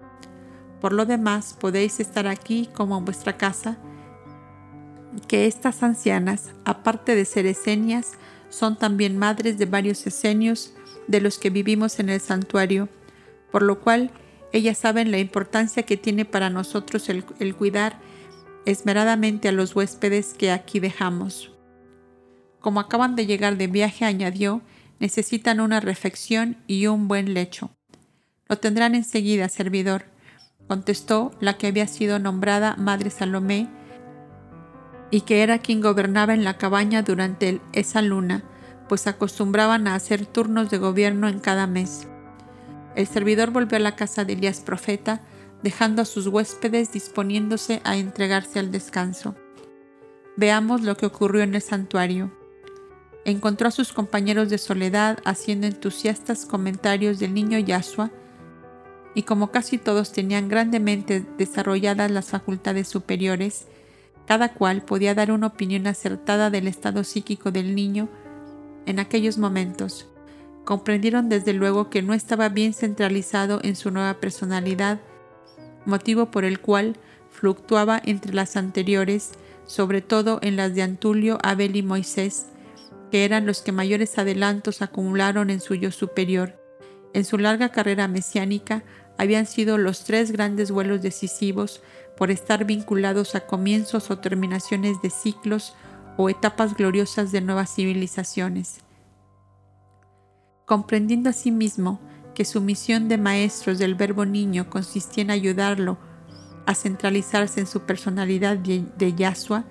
Por 0.81 0.93
lo 0.93 1.07
demás, 1.07 1.57
podéis 1.61 2.01
estar 2.01 2.27
aquí 2.27 2.69
como 2.75 2.99
en 2.99 3.05
vuestra 3.05 3.37
casa, 3.37 3.79
que 5.29 5.47
estas 5.47 5.83
ancianas, 5.83 6.51
aparte 6.65 7.15
de 7.15 7.25
ser 7.25 7.47
esenias, 7.47 8.13
son 8.51 8.77
también 8.77 9.19
madres 9.19 9.59
de 9.59 9.67
varios 9.67 10.07
esenios 10.07 10.75
de 11.09 11.21
los 11.21 11.39
que 11.39 11.51
vivimos 11.51 11.99
en 11.99 12.09
el 12.09 12.21
santuario, 12.21 12.89
por 13.51 13.63
lo 13.63 13.81
cual 13.81 14.11
ellas 14.53 14.79
saben 14.79 15.11
la 15.11 15.19
importancia 15.19 15.83
que 15.83 15.97
tiene 15.97 16.25
para 16.25 16.51
nosotros 16.51 17.09
el, 17.09 17.55
cuidar 17.57 17.99
esmeradamente 18.67 19.49
a 19.49 19.53
los 19.53 19.75
huéspedes 19.75 20.35
que 20.35 20.53
aquí 20.53 20.79
dejamos. 20.79 21.51
Como 22.61 22.81
acaban 22.81 23.17
de 23.17 23.27
llegar 23.27 23.57
de 23.57 23.67
viaje, 23.67 24.05
añadió, 24.05 24.63
necesitan 25.01 25.61
una 25.61 25.81
refección 25.81 26.57
y 26.67 26.87
un 26.87 27.09
buen 27.09 27.35
lecho. 27.35 27.71
Lo 28.49 28.57
tendrán 28.57 28.95
enseguida, 28.95 29.49
servidor, 29.49 30.05
contestó 30.69 31.33
la 31.41 31.59
que 31.59 31.67
había 31.67 31.87
sido 31.87 32.19
nombrada 32.19 32.77
Madre 32.77 33.11
Salomé 33.11 33.69
y 35.15 35.21
que 35.21 35.45
era 35.45 35.61
quien 35.61 35.81
gobernaba 35.81 36.35
en 36.35 36.43
la 36.43 36.59
cabaña 36.59 37.03
durante 37.03 37.61
esa 37.73 38.03
luna, 38.03 38.43
pues 38.89 39.07
acostumbraban 39.07 39.87
a 39.87 39.95
hacer 39.95 40.27
turnos 40.27 40.71
de 40.71 40.79
gobierno 40.79 41.29
en 41.29 41.39
cada 41.39 41.69
mes. 41.69 42.09
El 42.97 43.07
servidor 43.07 43.53
volvió 43.53 43.77
a 43.77 43.81
la 43.81 43.95
casa 43.95 44.25
de 44.25 44.33
Elías 44.33 44.59
profeta, 44.59 45.21
dejando 45.63 46.03
a 46.03 46.05
sus 46.05 46.27
huéspedes 46.27 46.91
disponiéndose 46.91 47.81
a 47.85 47.97
entregarse 47.97 48.59
al 48.59 48.73
descanso. 48.73 49.37
Veamos 50.37 50.83
lo 50.83 50.97
que 50.97 51.07
ocurrió 51.07 51.45
en 51.45 51.55
el 51.55 51.63
santuario 51.63 52.33
encontró 53.25 53.69
a 53.69 53.71
sus 53.71 53.93
compañeros 53.93 54.51
de 54.51 54.59
soledad 54.59 55.19
haciendo 55.25 55.69
entusiastas 55.69 56.45
comentarios 56.45 57.21
del 57.21 57.35
niño 57.35 57.59
Yashua, 57.61 58.11
y 59.15 59.23
como 59.23 59.53
casi 59.53 59.79
todos 59.79 60.11
tenían 60.11 60.49
grandemente 60.49 61.25
desarrolladas 61.39 62.11
las 62.11 62.31
facultades 62.31 62.89
superiores, 62.89 63.69
cada 64.27 64.55
cual 64.55 64.83
podía 64.83 65.15
dar 65.15 65.31
una 65.31 65.49
opinión 65.49 65.87
acertada 65.87 66.51
del 66.51 66.67
estado 66.67 67.05
psíquico 67.05 67.51
del 67.51 67.75
niño 67.75 68.09
en 68.87 68.99
aquellos 68.99 69.39
momentos. 69.39 70.09
Comprendieron 70.65 71.29
desde 71.29 71.53
luego 71.53 71.91
que 71.91 72.03
no 72.03 72.15
estaba 72.15 72.49
bien 72.49 72.73
centralizado 72.73 73.61
en 73.63 73.77
su 73.77 73.91
nueva 73.91 74.15
personalidad, 74.15 75.01
motivo 75.85 76.31
por 76.31 76.45
el 76.45 76.61
cual 76.61 76.97
fluctuaba 77.31 78.01
entre 78.05 78.33
las 78.33 78.57
anteriores, 78.57 79.33
sobre 79.67 80.01
todo 80.01 80.39
en 80.43 80.57
las 80.57 80.75
de 80.75 80.83
Antulio, 80.83 81.39
Abel 81.43 81.77
y 81.77 81.83
Moisés, 81.83 82.47
que 83.11 83.25
eran 83.25 83.47
los 83.47 83.61
que 83.61 83.73
mayores 83.73 84.19
adelantos 84.19 84.83
acumularon 84.83 85.51
en 85.51 85.61
su 85.61 85.75
yo 85.75 85.91
superior. 85.91 86.59
En 87.13 87.25
su 87.25 87.39
larga 87.39 87.69
carrera 87.69 88.09
mesiánica 88.09 88.83
habían 89.19 89.47
sido 89.47 89.79
los 89.79 90.05
tres 90.05 90.33
grandes 90.33 90.71
vuelos 90.71 91.03
decisivos 91.03 91.83
por 92.17 92.31
estar 92.31 92.65
vinculados 92.65 93.35
a 93.35 93.47
comienzos 93.47 94.11
o 94.11 94.19
terminaciones 94.19 95.01
de 95.03 95.11
ciclos 95.11 95.75
o 96.17 96.29
etapas 96.29 96.75
gloriosas 96.75 97.33
de 97.33 97.41
nuevas 97.41 97.75
civilizaciones. 97.75 98.81
Comprendiendo 100.65 101.31
asimismo 101.31 102.01
que 102.35 102.45
su 102.45 102.61
misión 102.61 103.09
de 103.09 103.19
maestros 103.19 103.79
del 103.79 103.95
verbo 103.95 104.25
niño 104.25 104.71
consistía 104.71 105.23
en 105.23 105.31
ayudarlo 105.31 105.99
a 106.67 106.75
centralizarse 106.75 107.61
en 107.61 107.67
su 107.67 107.81
personalidad 107.83 108.57
de, 108.57 109.15
Yahshua, 109.15 109.65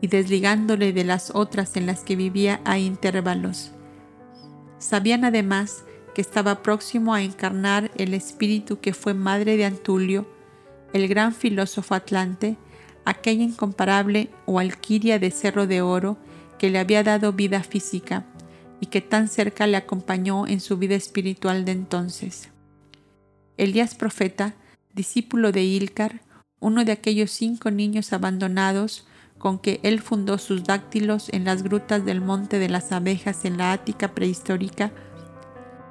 y 0.00 0.08
desligándole 0.08 0.92
de 0.92 1.04
las 1.04 1.30
otras 1.34 1.76
en 1.76 1.86
las 1.86 2.00
que 2.00 2.14
vivía 2.14 2.60
a 2.66 2.78
intervalos. 2.78 3.70
Sabían 4.78 5.24
además 5.24 5.84
que 6.14 6.20
estaba 6.20 6.62
próximo 6.62 7.12
a 7.12 7.22
encarnar 7.22 7.90
el 7.96 8.14
espíritu 8.14 8.80
que 8.80 8.94
fue 8.94 9.14
madre 9.14 9.56
de 9.56 9.64
Antulio, 9.64 10.26
el 10.92 11.08
gran 11.08 11.34
filósofo 11.34 11.94
atlante, 11.94 12.56
aquella 13.04 13.42
incomparable 13.42 14.30
o 14.46 14.58
alquiria 14.58 15.18
de 15.18 15.30
cerro 15.30 15.66
de 15.66 15.82
oro 15.82 16.16
que 16.58 16.70
le 16.70 16.78
había 16.78 17.02
dado 17.02 17.32
vida 17.32 17.62
física 17.62 18.24
y 18.80 18.86
que 18.86 19.00
tan 19.00 19.28
cerca 19.28 19.66
le 19.66 19.76
acompañó 19.76 20.46
en 20.46 20.60
su 20.60 20.78
vida 20.78 20.94
espiritual 20.94 21.64
de 21.64 21.72
entonces. 21.72 22.50
Elías 23.56 23.94
profeta, 23.94 24.54
discípulo 24.94 25.52
de 25.52 25.62
Ilcar, 25.62 26.22
uno 26.60 26.84
de 26.84 26.92
aquellos 26.92 27.30
cinco 27.30 27.70
niños 27.70 28.12
abandonados 28.12 29.06
con 29.38 29.58
que 29.58 29.80
él 29.82 30.00
fundó 30.00 30.38
sus 30.38 30.64
dáctilos 30.64 31.28
en 31.30 31.44
las 31.44 31.62
grutas 31.62 32.04
del 32.04 32.20
Monte 32.20 32.58
de 32.58 32.68
las 32.68 32.92
Abejas 32.92 33.44
en 33.44 33.58
la 33.58 33.72
Ática 33.72 34.14
prehistórica, 34.14 34.92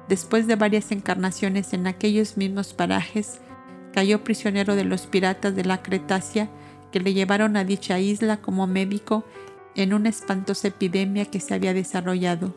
después 0.08 0.46
de 0.46 0.56
varias 0.56 0.92
encarnaciones 0.92 1.72
en 1.72 1.86
aquellos 1.86 2.36
mismos 2.36 2.74
parajes, 2.74 3.40
cayó 3.92 4.24
prisionero 4.24 4.76
de 4.76 4.84
los 4.84 5.06
piratas 5.06 5.54
de 5.54 5.64
la 5.64 5.82
Cretácea 5.82 6.50
que 6.92 7.00
le 7.00 7.14
llevaron 7.14 7.56
a 7.56 7.64
dicha 7.64 7.98
isla 7.98 8.38
como 8.38 8.66
médico 8.66 9.24
en 9.74 9.94
una 9.94 10.08
espantosa 10.08 10.68
epidemia 10.68 11.24
que 11.26 11.40
se 11.40 11.54
había 11.54 11.74
desarrollado. 11.74 12.54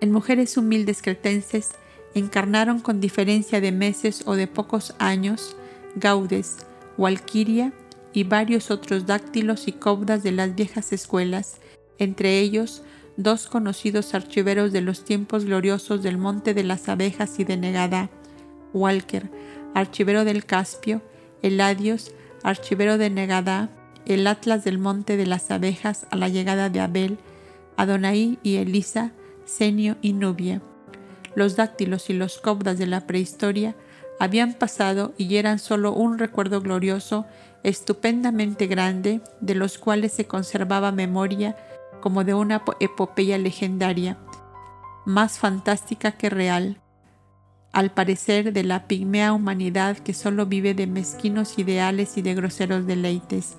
En 0.00 0.12
mujeres 0.12 0.56
humildes 0.56 1.00
cretenses 1.00 1.70
encarnaron 2.14 2.80
con 2.80 3.00
diferencia 3.00 3.60
de 3.60 3.72
meses 3.72 4.22
o 4.26 4.34
de 4.36 4.46
pocos 4.46 4.94
años 4.98 5.56
Gaudes, 5.96 6.58
Walquiria 6.98 7.72
y 8.12 8.24
varios 8.24 8.70
otros 8.70 9.06
dáctilos 9.06 9.66
y 9.68 9.72
cobdas 9.72 10.22
de 10.22 10.32
las 10.32 10.54
viejas 10.54 10.92
escuelas, 10.92 11.58
entre 11.98 12.38
ellos 12.40 12.82
dos 13.16 13.46
conocidos 13.46 14.14
archiveros 14.14 14.72
de 14.72 14.80
los 14.80 15.04
tiempos 15.04 15.44
gloriosos 15.44 16.02
del 16.02 16.18
Monte 16.18 16.54
de 16.54 16.64
las 16.64 16.88
Abejas 16.88 17.38
y 17.38 17.44
de 17.44 17.56
Negada, 17.56 18.10
Walker, 18.72 19.30
archivero 19.74 20.24
del 20.24 20.44
Caspio, 20.44 21.02
Eladios, 21.42 22.12
archivero 22.42 22.98
de 22.98 23.10
Negada, 23.10 23.70
el 24.06 24.26
Atlas 24.26 24.64
del 24.64 24.78
Monte 24.78 25.16
de 25.16 25.26
las 25.26 25.50
Abejas 25.50 26.06
a 26.10 26.16
la 26.16 26.28
llegada 26.28 26.68
de 26.70 26.80
Abel, 26.80 27.18
Adonai 27.76 28.38
y 28.42 28.56
Elisa, 28.56 29.12
Senio 29.44 29.96
y 30.02 30.12
Nubia. 30.12 30.60
Los 31.34 31.56
dáctilos 31.56 32.10
y 32.10 32.12
los 32.12 32.38
cobdas 32.38 32.78
de 32.78 32.86
la 32.86 33.06
prehistoria 33.06 33.74
habían 34.20 34.54
pasado 34.54 35.12
y 35.18 35.36
eran 35.36 35.58
solo 35.58 35.92
un 35.92 36.18
recuerdo 36.18 36.60
glorioso 36.60 37.26
estupendamente 37.62 38.66
grande, 38.66 39.20
de 39.40 39.54
los 39.54 39.78
cuales 39.78 40.12
se 40.12 40.26
conservaba 40.26 40.92
memoria 40.92 41.56
como 42.04 42.22
de 42.22 42.34
una 42.34 42.62
epopeya 42.80 43.38
legendaria, 43.38 44.18
más 45.06 45.38
fantástica 45.38 46.12
que 46.12 46.28
real, 46.28 46.82
al 47.72 47.92
parecer 47.92 48.52
de 48.52 48.62
la 48.62 48.86
pigmea 48.86 49.32
humanidad 49.32 49.96
que 49.96 50.12
solo 50.12 50.44
vive 50.44 50.74
de 50.74 50.86
mezquinos 50.86 51.58
ideales 51.58 52.18
y 52.18 52.20
de 52.20 52.34
groseros 52.34 52.86
deleites. 52.86 53.56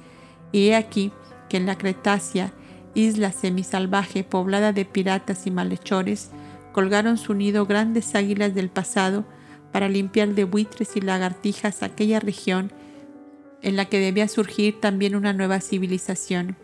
Y 0.51 0.67
he 0.67 0.75
aquí 0.75 1.11
que 1.49 1.57
en 1.57 1.65
la 1.65 1.75
Cretácea, 1.75 2.53
isla 2.93 3.31
semisalvaje 3.31 4.23
poblada 4.23 4.73
de 4.73 4.85
piratas 4.85 5.47
y 5.47 5.49
malhechores, 5.49 6.29
colgaron 6.71 7.17
su 7.17 7.33
nido 7.33 7.65
grandes 7.65 8.13
águilas 8.13 8.53
del 8.53 8.69
pasado 8.69 9.25
para 9.71 9.89
limpiar 9.89 10.35
de 10.35 10.43
buitres 10.43 10.95
y 10.95 11.01
lagartijas 11.01 11.81
aquella 11.81 12.19
región 12.19 12.71
en 13.63 13.75
la 13.75 13.85
que 13.85 13.99
debía 13.99 14.27
surgir 14.27 14.79
también 14.79 15.15
una 15.15 15.33
nueva 15.33 15.61
civilización. 15.61 16.55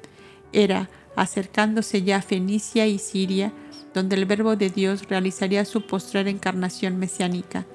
Era, 0.53 0.87
acercándose 1.15 2.03
ya 2.03 2.17
a 2.17 2.21
Fenicia 2.21 2.87
y 2.87 2.97
Siria, 2.97 3.51
donde 3.93 4.15
el 4.15 4.25
Verbo 4.25 4.55
de 4.55 4.69
Dios 4.69 5.07
realizaría 5.09 5.65
su 5.65 5.85
postrer 5.85 6.27
encarnación 6.27 6.97
mesiánica. 6.97 7.65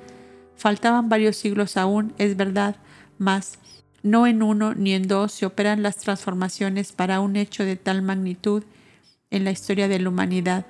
Faltaban 0.57 1.09
varios 1.09 1.37
siglos 1.37 1.77
aún, 1.77 2.14
es 2.18 2.37
verdad, 2.37 2.77
mas 3.18 3.59
no 4.03 4.27
en 4.27 4.42
uno 4.42 4.75
ni 4.75 4.92
en 4.92 5.09
dos 5.09 5.33
se 5.33 5.46
operan 5.46 5.83
las 5.83 5.96
transformaciones 5.96 6.92
para 6.92 7.20
un 7.20 7.37
hecho 7.37 7.64
de 7.64 7.77
tal 7.77 8.03
magnitud 8.03 8.62
en 9.31 9.44
la 9.44 9.51
historia 9.51 9.88
de 9.88 9.99
la 9.99 10.09
humanidad. 10.09 10.66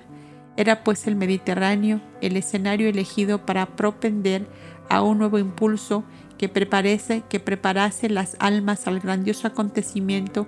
Era 0.57 0.83
pues 0.83 1.07
el 1.07 1.15
Mediterráneo 1.15 2.01
el 2.21 2.35
escenario 2.35 2.89
elegido 2.89 3.45
para 3.45 3.75
propender 3.75 4.47
a 4.89 5.01
un 5.03 5.19
nuevo 5.19 5.37
impulso 5.37 6.03
que, 6.37 6.49
preparase, 6.49 7.23
que 7.29 7.39
preparase 7.39 8.09
las 8.09 8.35
almas 8.39 8.87
al 8.87 8.99
grandioso 8.99 9.47
acontecimiento 9.47 10.47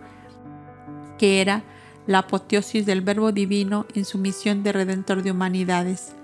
que 1.17 1.41
era 1.41 1.63
la 2.09 2.19
apoteosis 2.19 2.87
del 2.87 3.01
Verbo 3.01 3.31
Divino 3.31 3.85
en 3.93 4.03
su 4.03 4.17
misión 4.17 4.63
de 4.63 4.71
redentor 4.71 5.21
de 5.21 5.29
humanidades. 5.29 6.15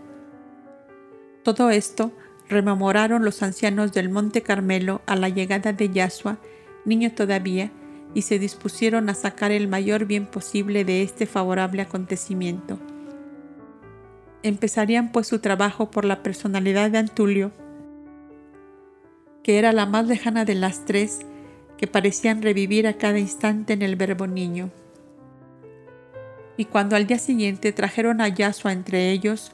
Todo 1.43 1.69
esto 1.69 2.12
rememoraron 2.50 3.24
los 3.24 3.43
ancianos 3.43 3.93
del 3.93 4.10
Monte 4.10 4.41
Carmelo 4.41 5.04
a 5.06 5.15
la 5.15 5.30
llegada 5.30 5.74
de 5.74 5.91
Yahshua, 5.91 6.39
niño 6.86 7.12
todavía, 7.13 7.71
y 8.15 8.24
se 8.24 8.39
dispusieron 8.39 9.10
a 9.10 9.13
sacar 9.13 9.52
el 9.52 9.67
mayor 9.67 10.06
bien 10.06 10.26
posible 10.26 10.86
de 10.86 11.04
este 11.04 11.28
favorable 11.28 11.84
acontecimiento. 11.84 12.80
Empezarían 14.41 15.12
pues 15.12 15.28
su 15.28 15.38
trabajo 15.38 15.91
por 15.91 16.04
la 16.04 16.24
personalidad 16.24 16.89
de 16.89 16.98
Antulio, 16.98 17.52
que 19.43 19.60
era 19.60 19.71
la 19.71 19.86
más 19.86 20.08
lejana 20.08 20.45
de 20.45 20.56
las 20.56 20.84
tres 20.86 21.19
que 21.78 21.86
parecían 21.86 22.41
revivir 22.41 22.88
a 22.88 22.98
cada 22.98 23.19
instante 23.19 23.74
en 23.74 23.84
el 23.84 23.95
verbo 23.95 24.26
niño. 24.26 24.71
Y 26.58 26.65
cuando 26.65 26.96
al 26.96 27.08
día 27.08 27.20
siguiente 27.20 27.72
trajeron 27.74 28.22
a 28.22 28.28
Yasua 28.28 28.72
entre 28.72 29.12
ellos, 29.12 29.52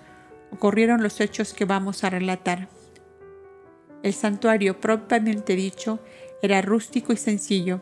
ocurrieron 0.51 1.01
los 1.01 1.19
hechos 1.19 1.53
que 1.53 1.65
vamos 1.65 2.03
a 2.03 2.09
relatar. 2.09 2.67
El 4.03 4.13
santuario 4.13 4.79
propiamente 4.79 5.55
dicho 5.55 5.99
era 6.41 6.61
rústico 6.61 7.13
y 7.13 7.17
sencillo, 7.17 7.81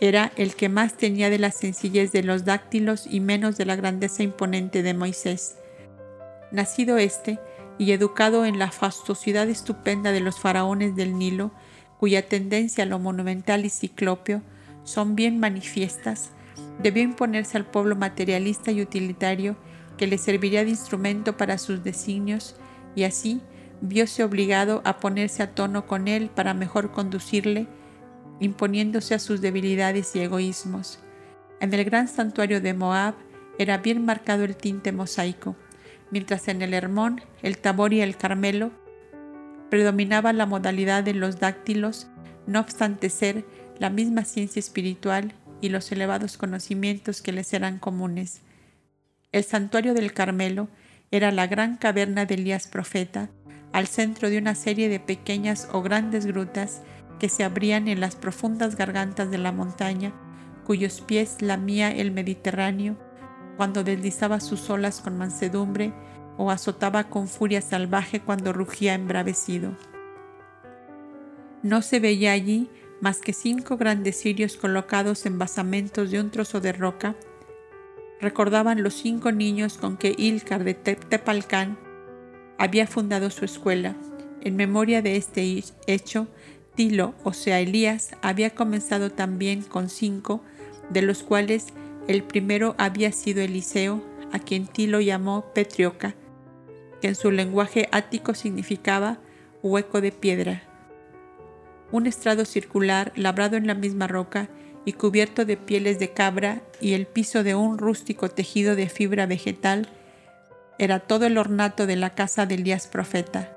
era 0.00 0.32
el 0.36 0.54
que 0.54 0.68
más 0.68 0.94
tenía 0.94 1.30
de 1.30 1.38
la 1.38 1.50
sencillez 1.50 2.12
de 2.12 2.22
los 2.22 2.44
dáctilos 2.44 3.06
y 3.06 3.20
menos 3.20 3.56
de 3.56 3.64
la 3.64 3.76
grandeza 3.76 4.22
imponente 4.22 4.82
de 4.82 4.92
Moisés. 4.92 5.56
Nacido 6.52 6.98
éste 6.98 7.38
y 7.78 7.92
educado 7.92 8.44
en 8.44 8.58
la 8.58 8.70
fastuosidad 8.70 9.48
estupenda 9.48 10.12
de 10.12 10.20
los 10.20 10.38
faraones 10.38 10.94
del 10.96 11.18
Nilo, 11.18 11.52
cuya 11.98 12.28
tendencia 12.28 12.84
a 12.84 12.86
lo 12.86 12.98
monumental 12.98 13.64
y 13.64 13.70
ciclópeo 13.70 14.42
son 14.84 15.16
bien 15.16 15.38
manifiestas, 15.40 16.30
debió 16.82 17.02
imponerse 17.02 17.56
al 17.56 17.66
pueblo 17.66 17.96
materialista 17.96 18.72
y 18.72 18.82
utilitario 18.82 19.56
que 19.96 20.06
le 20.06 20.18
serviría 20.18 20.64
de 20.64 20.70
instrumento 20.70 21.36
para 21.36 21.58
sus 21.58 21.84
designios 21.84 22.56
y 22.94 23.04
así 23.04 23.40
vióse 23.80 24.24
obligado 24.24 24.82
a 24.84 24.98
ponerse 24.98 25.42
a 25.42 25.54
tono 25.54 25.86
con 25.86 26.08
él 26.08 26.30
para 26.34 26.54
mejor 26.54 26.90
conducirle 26.90 27.66
imponiéndose 28.40 29.14
a 29.14 29.18
sus 29.18 29.40
debilidades 29.40 30.14
y 30.16 30.20
egoísmos. 30.20 30.98
En 31.60 31.72
el 31.72 31.84
gran 31.84 32.08
santuario 32.08 32.60
de 32.60 32.74
Moab 32.74 33.14
era 33.58 33.78
bien 33.78 34.04
marcado 34.04 34.44
el 34.44 34.56
tinte 34.56 34.90
mosaico, 34.90 35.56
mientras 36.10 36.48
en 36.48 36.62
el 36.62 36.74
Hermón, 36.74 37.20
el 37.42 37.58
Tabor 37.58 37.92
y 37.92 38.00
el 38.00 38.16
Carmelo 38.16 38.72
predominaba 39.70 40.32
la 40.32 40.46
modalidad 40.46 41.04
de 41.04 41.14
los 41.14 41.38
dáctilos, 41.38 42.08
no 42.46 42.60
obstante 42.60 43.08
ser 43.10 43.44
la 43.78 43.90
misma 43.90 44.24
ciencia 44.24 44.60
espiritual 44.60 45.32
y 45.60 45.68
los 45.68 45.90
elevados 45.92 46.36
conocimientos 46.36 47.22
que 47.22 47.32
les 47.32 47.52
eran 47.52 47.78
comunes. 47.78 48.40
El 49.32 49.44
santuario 49.44 49.94
del 49.94 50.12
Carmelo 50.12 50.68
era 51.10 51.30
la 51.30 51.46
gran 51.46 51.76
caverna 51.76 52.24
de 52.26 52.34
Elías 52.34 52.66
profeta, 52.66 53.30
al 53.72 53.86
centro 53.86 54.30
de 54.30 54.38
una 54.38 54.54
serie 54.54 54.88
de 54.88 55.00
pequeñas 55.00 55.68
o 55.72 55.82
grandes 55.82 56.26
grutas 56.26 56.82
que 57.18 57.28
se 57.28 57.44
abrían 57.44 57.88
en 57.88 58.00
las 58.00 58.16
profundas 58.16 58.76
gargantas 58.76 59.30
de 59.30 59.38
la 59.38 59.52
montaña, 59.52 60.12
cuyos 60.64 61.00
pies 61.00 61.40
lamía 61.40 61.90
el 61.90 62.10
Mediterráneo 62.10 62.96
cuando 63.56 63.84
deslizaba 63.84 64.40
sus 64.40 64.68
olas 64.70 65.00
con 65.00 65.16
mansedumbre 65.16 65.92
o 66.36 66.50
azotaba 66.50 67.04
con 67.04 67.28
furia 67.28 67.60
salvaje 67.60 68.20
cuando 68.20 68.52
rugía 68.52 68.94
embravecido. 68.94 69.76
No 71.62 71.80
se 71.82 72.00
veía 72.00 72.32
allí 72.32 72.68
más 73.00 73.18
que 73.18 73.32
cinco 73.32 73.76
grandes 73.76 74.20
cirios 74.20 74.56
colocados 74.56 75.26
en 75.26 75.38
basamentos 75.38 76.10
de 76.10 76.20
un 76.20 76.30
trozo 76.30 76.60
de 76.60 76.72
roca. 76.72 77.14
Recordaban 78.20 78.82
los 78.82 78.94
cinco 78.94 79.32
niños 79.32 79.76
con 79.78 79.96
que 79.96 80.14
Ilcar 80.16 80.64
de 80.64 80.74
Tepalcán 80.74 81.78
había 82.58 82.86
fundado 82.86 83.30
su 83.30 83.44
escuela. 83.44 83.96
En 84.40 84.56
memoria 84.56 85.02
de 85.02 85.16
este 85.16 85.62
hecho, 85.86 86.28
Tilo, 86.74 87.14
o 87.24 87.32
sea 87.32 87.60
Elías, 87.60 88.10
había 88.22 88.50
comenzado 88.50 89.10
también 89.10 89.62
con 89.62 89.88
cinco, 89.88 90.42
de 90.90 91.02
los 91.02 91.22
cuales 91.22 91.66
el 92.08 92.22
primero 92.22 92.74
había 92.78 93.12
sido 93.12 93.42
Eliseo, 93.42 94.02
a 94.32 94.38
quien 94.38 94.66
Tilo 94.66 95.00
llamó 95.00 95.52
Petrioca, 95.54 96.14
que 97.00 97.08
en 97.08 97.14
su 97.14 97.30
lenguaje 97.30 97.88
ático 97.92 98.34
significaba 98.34 99.18
hueco 99.62 100.00
de 100.00 100.12
piedra. 100.12 100.73
Un 101.92 102.06
estrado 102.06 102.44
circular 102.44 103.12
labrado 103.14 103.56
en 103.56 103.66
la 103.66 103.74
misma 103.74 104.06
roca 104.06 104.48
y 104.84 104.94
cubierto 104.94 105.44
de 105.44 105.56
pieles 105.56 105.98
de 105.98 106.12
cabra 106.12 106.62
y 106.80 106.94
el 106.94 107.06
piso 107.06 107.42
de 107.42 107.54
un 107.54 107.78
rústico 107.78 108.28
tejido 108.28 108.76
de 108.76 108.88
fibra 108.88 109.26
vegetal 109.26 109.88
era 110.78 111.00
todo 111.00 111.26
el 111.26 111.38
ornato 111.38 111.86
de 111.86 111.96
la 111.96 112.10
casa 112.10 112.46
de 112.46 112.56
Elías 112.56 112.86
profeta. 112.86 113.56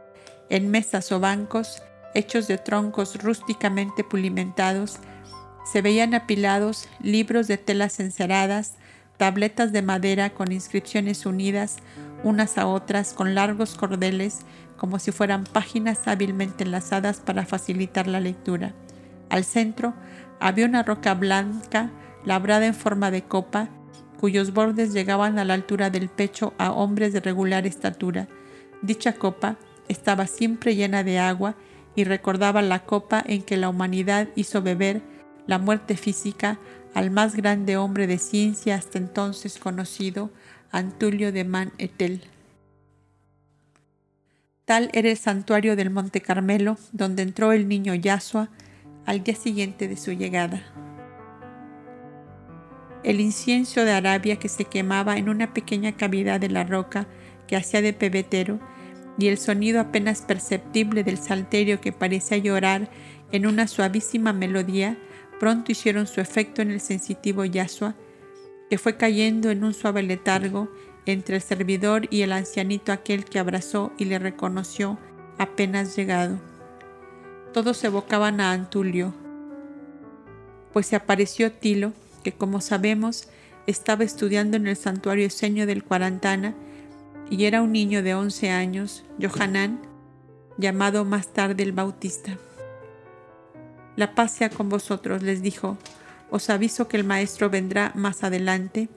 En 0.49 0.69
mesas 0.69 1.11
o 1.11 1.19
bancos 1.19 1.81
hechos 2.13 2.47
de 2.47 2.57
troncos 2.57 3.21
rústicamente 3.21 4.03
pulimentados, 4.03 4.97
se 5.71 5.81
veían 5.81 6.13
apilados 6.15 6.87
libros 7.01 7.47
de 7.47 7.57
telas 7.57 7.99
enceradas, 7.99 8.75
tabletas 9.17 9.71
de 9.71 9.81
madera 9.81 10.31
con 10.31 10.51
inscripciones 10.51 11.25
unidas 11.25 11.77
unas 12.23 12.57
a 12.57 12.65
otras 12.65 13.13
con 13.13 13.35
largos 13.35 13.75
cordeles 13.75 14.39
como 14.77 14.99
si 14.99 15.11
fueran 15.11 15.43
páginas 15.43 16.07
hábilmente 16.07 16.63
enlazadas 16.63 17.19
para 17.19 17.45
facilitar 17.45 18.07
la 18.07 18.19
lectura. 18.19 18.73
Al 19.29 19.43
centro 19.43 19.93
había 20.39 20.65
una 20.65 20.83
roca 20.83 21.13
blanca 21.13 21.91
labrada 22.23 22.65
en 22.65 22.73
forma 22.73 23.11
de 23.11 23.23
copa, 23.23 23.69
cuyos 24.19 24.53
bordes 24.53 24.93
llegaban 24.93 25.39
a 25.39 25.45
la 25.45 25.53
altura 25.53 25.89
del 25.89 26.09
pecho 26.09 26.53
a 26.57 26.71
hombres 26.71 27.13
de 27.13 27.19
regular 27.19 27.65
estatura. 27.65 28.27
Dicha 28.81 29.13
copa 29.13 29.57
estaba 29.87 30.27
siempre 30.27 30.75
llena 30.75 31.03
de 31.03 31.19
agua 31.19 31.55
y 31.95 32.03
recordaba 32.03 32.61
la 32.61 32.79
copa 32.85 33.23
en 33.25 33.41
que 33.41 33.57
la 33.57 33.69
humanidad 33.69 34.27
hizo 34.35 34.61
beber 34.61 35.01
la 35.47 35.57
muerte 35.57 35.97
física 35.97 36.59
al 36.93 37.11
más 37.11 37.35
grande 37.35 37.77
hombre 37.77 38.07
de 38.07 38.17
ciencia 38.17 38.75
hasta 38.75 38.97
entonces 38.97 39.57
conocido, 39.57 40.29
Antulio 40.71 41.31
de 41.31 41.43
Man 41.43 41.71
Etel. 41.77 42.21
Tal 44.67 44.89
era 44.91 45.09
el 45.09 45.15
santuario 45.15 45.77
del 45.77 45.91
Monte 45.91 46.19
Carmelo, 46.19 46.77
donde 46.91 47.23
entró 47.23 47.53
el 47.53 47.69
niño 47.69 47.95
Yasua 47.95 48.49
al 49.05 49.23
día 49.23 49.33
siguiente 49.33 49.87
de 49.87 49.95
su 49.95 50.11
llegada. 50.11 50.61
El 53.05 53.21
incienso 53.21 53.85
de 53.85 53.93
Arabia 53.93 54.35
que 54.35 54.49
se 54.49 54.65
quemaba 54.65 55.15
en 55.15 55.29
una 55.29 55.53
pequeña 55.53 55.93
cavidad 55.93 56.41
de 56.41 56.49
la 56.49 56.65
roca 56.65 57.07
que 57.47 57.55
hacía 57.55 57.81
de 57.81 57.93
pebetero 57.93 58.59
y 59.17 59.29
el 59.29 59.37
sonido 59.37 59.79
apenas 59.79 60.23
perceptible 60.23 61.05
del 61.05 61.17
salterio 61.17 61.79
que 61.79 61.93
parecía 61.93 62.37
llorar 62.37 62.89
en 63.31 63.47
una 63.47 63.69
suavísima 63.69 64.33
melodía 64.33 64.97
pronto 65.39 65.71
hicieron 65.71 66.07
su 66.07 66.19
efecto 66.19 66.61
en 66.61 66.71
el 66.71 66.81
sensitivo 66.81 67.45
Yasua, 67.45 67.95
que 68.69 68.77
fue 68.77 68.97
cayendo 68.97 69.49
en 69.49 69.63
un 69.63 69.73
suave 69.73 70.03
letargo 70.03 70.69
entre 71.11 71.35
el 71.35 71.41
servidor 71.41 72.07
y 72.09 72.21
el 72.21 72.31
ancianito 72.31 72.91
aquel 72.91 73.25
que 73.25 73.39
abrazó 73.39 73.91
y 73.97 74.05
le 74.05 74.19
reconoció 74.19 74.97
apenas 75.37 75.95
llegado. 75.95 76.39
Todos 77.53 77.83
evocaban 77.83 78.41
a 78.41 78.51
Antulio, 78.51 79.13
pues 80.73 80.87
se 80.87 80.95
apareció 80.95 81.51
Tilo, 81.51 81.93
que 82.23 82.31
como 82.31 82.61
sabemos 82.61 83.29
estaba 83.67 84.03
estudiando 84.03 84.57
en 84.57 84.67
el 84.67 84.75
santuario 84.75 85.29
seño 85.29 85.65
del 85.65 85.83
Cuarantana 85.83 86.55
y 87.29 87.45
era 87.45 87.61
un 87.61 87.71
niño 87.71 88.03
de 88.03 88.15
once 88.15 88.49
años, 88.49 89.03
Johanán, 89.21 89.81
llamado 90.57 91.03
más 91.05 91.33
tarde 91.33 91.63
el 91.63 91.73
Bautista. 91.73 92.37
La 93.95 94.13
paz 94.15 94.31
sea 94.33 94.49
con 94.49 94.69
vosotros, 94.69 95.23
les 95.23 95.41
dijo, 95.41 95.77
os 96.29 96.49
aviso 96.49 96.87
que 96.87 96.97
el 96.97 97.03
maestro 97.03 97.49
vendrá 97.49 97.91
más 97.95 98.23
adelante, 98.23 98.89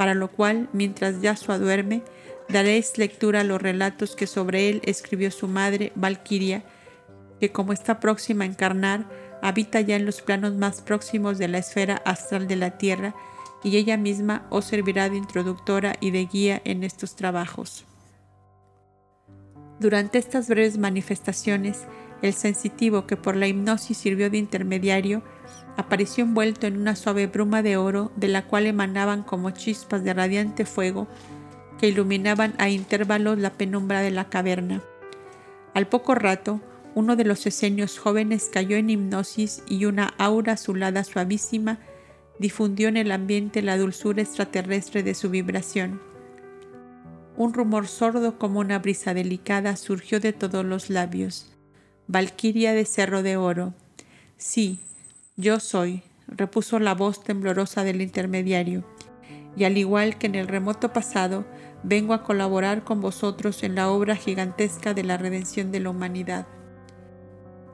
para 0.00 0.14
lo 0.14 0.28
cual, 0.28 0.70
mientras 0.72 1.20
Yasua 1.20 1.58
duerme, 1.58 2.02
daréis 2.48 2.96
lectura 2.96 3.40
a 3.40 3.44
los 3.44 3.60
relatos 3.60 4.16
que 4.16 4.26
sobre 4.26 4.70
él 4.70 4.80
escribió 4.86 5.30
su 5.30 5.46
madre, 5.46 5.92
Valquiria, 5.94 6.64
que 7.38 7.52
como 7.52 7.74
está 7.74 8.00
próxima 8.00 8.44
a 8.44 8.46
encarnar, 8.46 9.04
habita 9.42 9.82
ya 9.82 9.96
en 9.96 10.06
los 10.06 10.22
planos 10.22 10.54
más 10.54 10.80
próximos 10.80 11.36
de 11.36 11.48
la 11.48 11.58
esfera 11.58 12.00
astral 12.06 12.48
de 12.48 12.56
la 12.56 12.78
Tierra, 12.78 13.14
y 13.62 13.76
ella 13.76 13.98
misma 13.98 14.46
os 14.48 14.64
servirá 14.64 15.10
de 15.10 15.18
introductora 15.18 15.94
y 16.00 16.12
de 16.12 16.24
guía 16.24 16.62
en 16.64 16.82
estos 16.82 17.14
trabajos. 17.14 17.84
Durante 19.80 20.16
estas 20.16 20.48
breves 20.48 20.78
manifestaciones, 20.78 21.84
el 22.22 22.32
sensitivo 22.32 23.06
que 23.06 23.18
por 23.18 23.36
la 23.36 23.48
hipnosis 23.48 23.98
sirvió 23.98 24.30
de 24.30 24.38
intermediario 24.38 25.22
apareció 25.76 26.24
envuelto 26.24 26.66
en 26.66 26.76
una 26.76 26.96
suave 26.96 27.26
bruma 27.26 27.62
de 27.62 27.76
oro 27.76 28.12
de 28.16 28.28
la 28.28 28.46
cual 28.46 28.66
emanaban 28.66 29.22
como 29.22 29.50
chispas 29.50 30.04
de 30.04 30.14
radiante 30.14 30.64
fuego 30.64 31.06
que 31.78 31.88
iluminaban 31.88 32.54
a 32.58 32.68
intervalos 32.68 33.38
la 33.38 33.50
penumbra 33.50 34.00
de 34.00 34.10
la 34.10 34.28
caverna. 34.28 34.82
Al 35.72 35.86
poco 35.86 36.14
rato, 36.14 36.60
uno 36.94 37.16
de 37.16 37.24
los 37.24 37.46
esenios 37.46 37.98
jóvenes 37.98 38.50
cayó 38.52 38.76
en 38.76 38.90
hipnosis 38.90 39.62
y 39.68 39.84
una 39.84 40.12
aura 40.18 40.54
azulada 40.54 41.04
suavísima 41.04 41.78
difundió 42.38 42.88
en 42.88 42.96
el 42.96 43.12
ambiente 43.12 43.62
la 43.62 43.78
dulzura 43.78 44.22
extraterrestre 44.22 45.02
de 45.02 45.14
su 45.14 45.30
vibración. 45.30 46.00
Un 47.36 47.54
rumor 47.54 47.86
sordo 47.86 48.38
como 48.38 48.60
una 48.60 48.78
brisa 48.78 49.14
delicada 49.14 49.76
surgió 49.76 50.20
de 50.20 50.32
todos 50.32 50.64
los 50.64 50.90
labios. 50.90 51.56
Valquiria 52.06 52.72
de 52.72 52.84
Cerro 52.84 53.22
de 53.22 53.36
Oro. 53.36 53.72
Sí, 54.36 54.80
yo 55.40 55.60
soy, 55.60 56.02
repuso 56.28 56.78
la 56.78 56.94
voz 56.94 57.24
temblorosa 57.24 57.84
del 57.84 58.02
intermediario, 58.02 58.84
y 59.56 59.64
al 59.64 59.76
igual 59.78 60.18
que 60.18 60.26
en 60.26 60.34
el 60.34 60.48
remoto 60.48 60.92
pasado, 60.92 61.44
vengo 61.82 62.14
a 62.14 62.22
colaborar 62.22 62.84
con 62.84 63.00
vosotros 63.00 63.62
en 63.62 63.74
la 63.74 63.90
obra 63.90 64.16
gigantesca 64.16 64.94
de 64.94 65.02
la 65.02 65.16
redención 65.16 65.72
de 65.72 65.80
la 65.80 65.90
humanidad. 65.90 66.46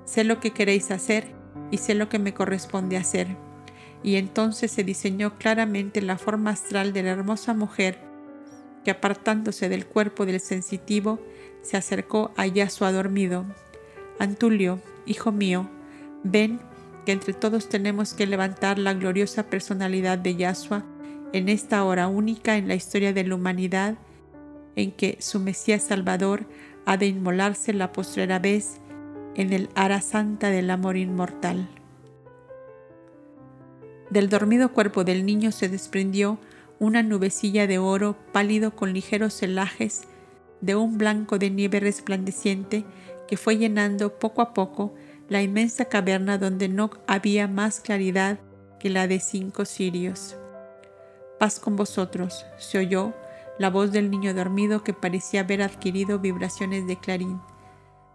Sé 0.05 0.25
lo 0.25 0.41
que 0.41 0.53
queréis 0.53 0.91
hacer 0.91 1.35
y 1.71 1.79
sé 1.79 1.95
lo 1.95 2.09
que 2.09 2.19
me 2.19 2.33
corresponde 2.33 2.97
hacer 2.97 3.37
y 4.03 4.17
entonces 4.17 4.71
se 4.71 4.85
diseñó 4.85 5.37
claramente 5.37 6.01
la 6.01 6.17
forma 6.17 6.51
astral 6.51 6.93
de 6.93 7.03
la 7.03 7.11
hermosa 7.11 7.55
mujer 7.55 7.99
que 8.85 8.93
apartándose 8.93 9.69
del 9.69 9.85
cuerpo 9.85 10.27
del 10.27 10.39
sensitivo 10.39 11.19
se 11.63 11.77
acercó 11.77 12.31
a 12.37 12.47
Yasua 12.47 12.93
dormido. 12.93 13.45
Antulio, 14.21 14.81
hijo 15.07 15.33
mío, 15.33 15.69
ven 16.23 16.61
que 17.07 17.13
entre 17.13 17.33
todos 17.33 17.69
tenemos 17.69 18.15
que 18.15 18.27
levantar 18.27 18.81
la 18.81 18.93
gloriosa 18.93 19.45
personalidad 19.45 20.19
de 20.19 20.35
Yahshua 20.35 20.85
en 21.33 21.49
esta 21.49 21.85
hora 21.85 22.09
única 22.09 22.57
en 22.57 22.67
la 22.67 22.75
historia 22.75 23.13
de 23.13 23.25
la 23.25 23.37
humanidad 23.37 23.95
en 24.75 24.91
que 24.91 25.17
su 25.21 25.39
Mesías 25.39 25.85
Salvador 25.85 26.47
ha 26.85 26.97
de 26.97 27.07
inmolarse 27.07 27.73
la 27.73 27.93
postrera 27.93 28.41
vez 28.41 28.81
en 29.37 29.53
el 29.53 29.71
ara 29.77 30.01
santa 30.01 30.51
del 30.51 30.69
amor 30.69 30.97
inmortal. 30.97 31.69
Del 34.11 34.29
dormido 34.29 34.73
cuerpo 34.73 35.05
del 35.05 35.25
niño 35.25 35.53
se 35.53 35.69
desprendió 35.69 36.39
una 36.81 37.05
nubecilla 37.05 37.69
de 37.69 37.79
oro 37.79 38.17
pálido 38.33 38.75
con 38.75 38.93
ligeros 38.93 39.35
celajes 39.35 40.03
de 40.61 40.75
un 40.75 40.99
blanco 40.99 41.39
de 41.39 41.51
nieve 41.51 41.79
resplandeciente 41.79 42.85
que 43.29 43.37
fue 43.37 43.59
llenando 43.59 44.19
poco 44.19 44.43
a 44.43 44.53
poco 44.53 44.95
la 45.29 45.43
inmensa 45.43 45.87
caverna 45.87 46.39
donde 46.39 46.69
no 46.69 46.91
había 47.07 47.49
más 47.49 47.81
claridad 47.81 48.39
que 48.79 48.91
la 48.91 49.09
de 49.09 49.21
cinco 49.21 49.65
cirios. 49.65 50.37
Paz 51.39 51.59
con 51.59 51.77
vosotros, 51.77 52.47
se 52.59 52.79
oyó 52.79 53.13
la 53.59 53.71
voz 53.71 53.93
del 53.93 54.11
niño 54.11 54.35
dormido 54.35 54.83
que 54.85 54.93
parecía 54.93 55.41
haber 55.41 55.63
adquirido 55.63 56.19
vibraciones 56.19 56.87
de 56.87 56.97
clarín. 56.99 57.41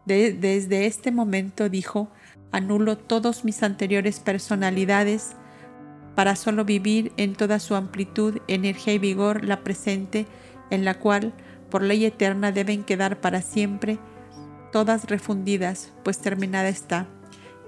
desde 0.05 0.87
este 0.87 1.11
momento, 1.11 1.69
dijo, 1.69 2.09
anulo 2.51 2.97
todos 2.97 3.45
mis 3.45 3.63
anteriores 3.63 4.19
personalidades 4.19 5.35
para 6.15 6.35
solo 6.35 6.65
vivir 6.65 7.11
en 7.17 7.35
toda 7.35 7.59
su 7.59 7.75
amplitud, 7.75 8.39
energía 8.47 8.93
y 8.93 8.99
vigor 8.99 9.45
la 9.45 9.63
presente, 9.63 10.25
en 10.69 10.85
la 10.85 10.95
cual, 10.95 11.33
por 11.69 11.83
ley 11.83 12.05
eterna, 12.05 12.51
deben 12.51 12.83
quedar 12.83 13.21
para 13.21 13.41
siempre, 13.41 13.99
todas 14.71 15.05
refundidas, 15.05 15.91
pues 16.03 16.19
terminada 16.19 16.69
está. 16.69 17.07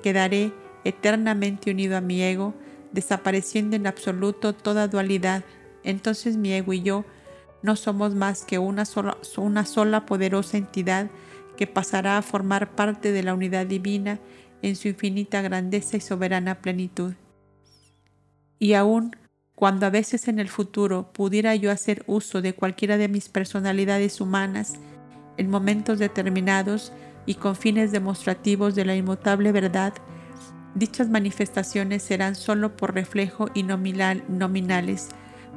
Quedaré 0.01 0.51
eternamente 0.83 1.71
unido 1.71 1.97
a 1.97 2.01
mi 2.01 2.21
ego, 2.21 2.53
desapareciendo 2.91 3.75
en 3.75 3.87
absoluto 3.87 4.53
toda 4.53 4.87
dualidad. 4.87 5.43
Entonces 5.83 6.37
mi 6.37 6.53
ego 6.53 6.73
y 6.73 6.81
yo 6.81 7.05
no 7.61 7.75
somos 7.75 8.13
más 8.13 8.43
que 8.43 8.59
una 8.59 8.85
sola, 8.85 10.05
poderosa 10.05 10.57
entidad 10.57 11.09
que 11.57 11.67
pasará 11.67 12.17
a 12.17 12.21
formar 12.21 12.75
parte 12.75 13.11
de 13.11 13.23
la 13.23 13.33
unidad 13.33 13.65
divina 13.65 14.19
en 14.61 14.75
su 14.75 14.87
infinita 14.87 15.41
grandeza 15.41 15.97
y 15.97 16.01
soberana 16.01 16.61
plenitud. 16.61 17.13
Y 18.59 18.73
aun 18.73 19.15
cuando 19.55 19.85
a 19.85 19.89
veces 19.89 20.27
en 20.27 20.39
el 20.39 20.49
futuro 20.49 21.11
pudiera 21.13 21.55
yo 21.55 21.71
hacer 21.71 22.03
uso 22.07 22.41
de 22.41 22.53
cualquiera 22.53 22.97
de 22.97 23.07
mis 23.07 23.29
personalidades 23.29 24.19
humanas 24.19 24.79
en 25.37 25.49
momentos 25.49 25.99
determinados 25.99 26.91
y 27.25 27.35
con 27.35 27.55
fines 27.55 27.91
demostrativos 27.91 28.75
de 28.75 28.85
la 28.85 28.95
inmutable 28.95 29.51
verdad, 29.51 29.93
dichas 30.75 31.09
manifestaciones 31.09 32.03
serán 32.03 32.35
sólo 32.35 32.75
por 32.75 32.93
reflejo 32.93 33.49
y 33.53 33.63
nominal, 33.63 34.23
nominales, 34.27 35.09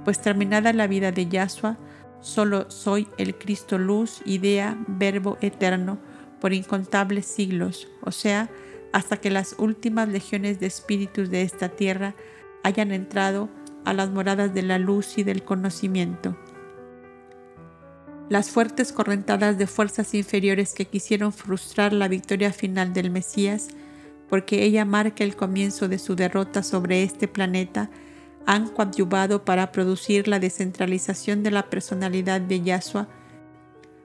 pues 0.04 0.20
terminada 0.20 0.72
la 0.72 0.86
vida 0.86 1.12
de 1.12 1.26
Yahshua, 1.26 1.78
solo 2.20 2.70
soy 2.70 3.08
el 3.18 3.36
Cristo 3.36 3.78
luz, 3.78 4.22
idea, 4.24 4.76
verbo 4.86 5.38
eterno, 5.40 5.98
por 6.40 6.52
incontables 6.52 7.26
siglos, 7.26 7.88
o 8.02 8.12
sea, 8.12 8.50
hasta 8.92 9.16
que 9.16 9.30
las 9.30 9.56
últimas 9.58 10.08
legiones 10.08 10.60
de 10.60 10.66
espíritus 10.66 11.30
de 11.30 11.42
esta 11.42 11.70
tierra 11.70 12.14
hayan 12.62 12.92
entrado 12.92 13.48
a 13.84 13.92
las 13.92 14.10
moradas 14.10 14.52
de 14.54 14.62
la 14.62 14.78
luz 14.78 15.18
y 15.18 15.22
del 15.22 15.44
conocimiento. 15.44 16.36
Las 18.28 18.50
fuertes 18.50 18.92
correntadas 18.92 19.56
de 19.56 19.68
fuerzas 19.68 20.12
inferiores 20.12 20.74
que 20.74 20.86
quisieron 20.86 21.32
frustrar 21.32 21.92
la 21.92 22.08
victoria 22.08 22.52
final 22.52 22.92
del 22.92 23.10
Mesías, 23.10 23.68
porque 24.28 24.64
ella 24.64 24.84
marca 24.84 25.22
el 25.22 25.36
comienzo 25.36 25.86
de 25.86 26.00
su 26.00 26.16
derrota 26.16 26.64
sobre 26.64 27.04
este 27.04 27.28
planeta, 27.28 27.88
han 28.44 28.68
coadyuvado 28.68 29.44
para 29.44 29.70
producir 29.70 30.26
la 30.26 30.40
descentralización 30.40 31.44
de 31.44 31.52
la 31.52 31.70
personalidad 31.70 32.40
de 32.40 32.62
Yahshua, 32.62 33.08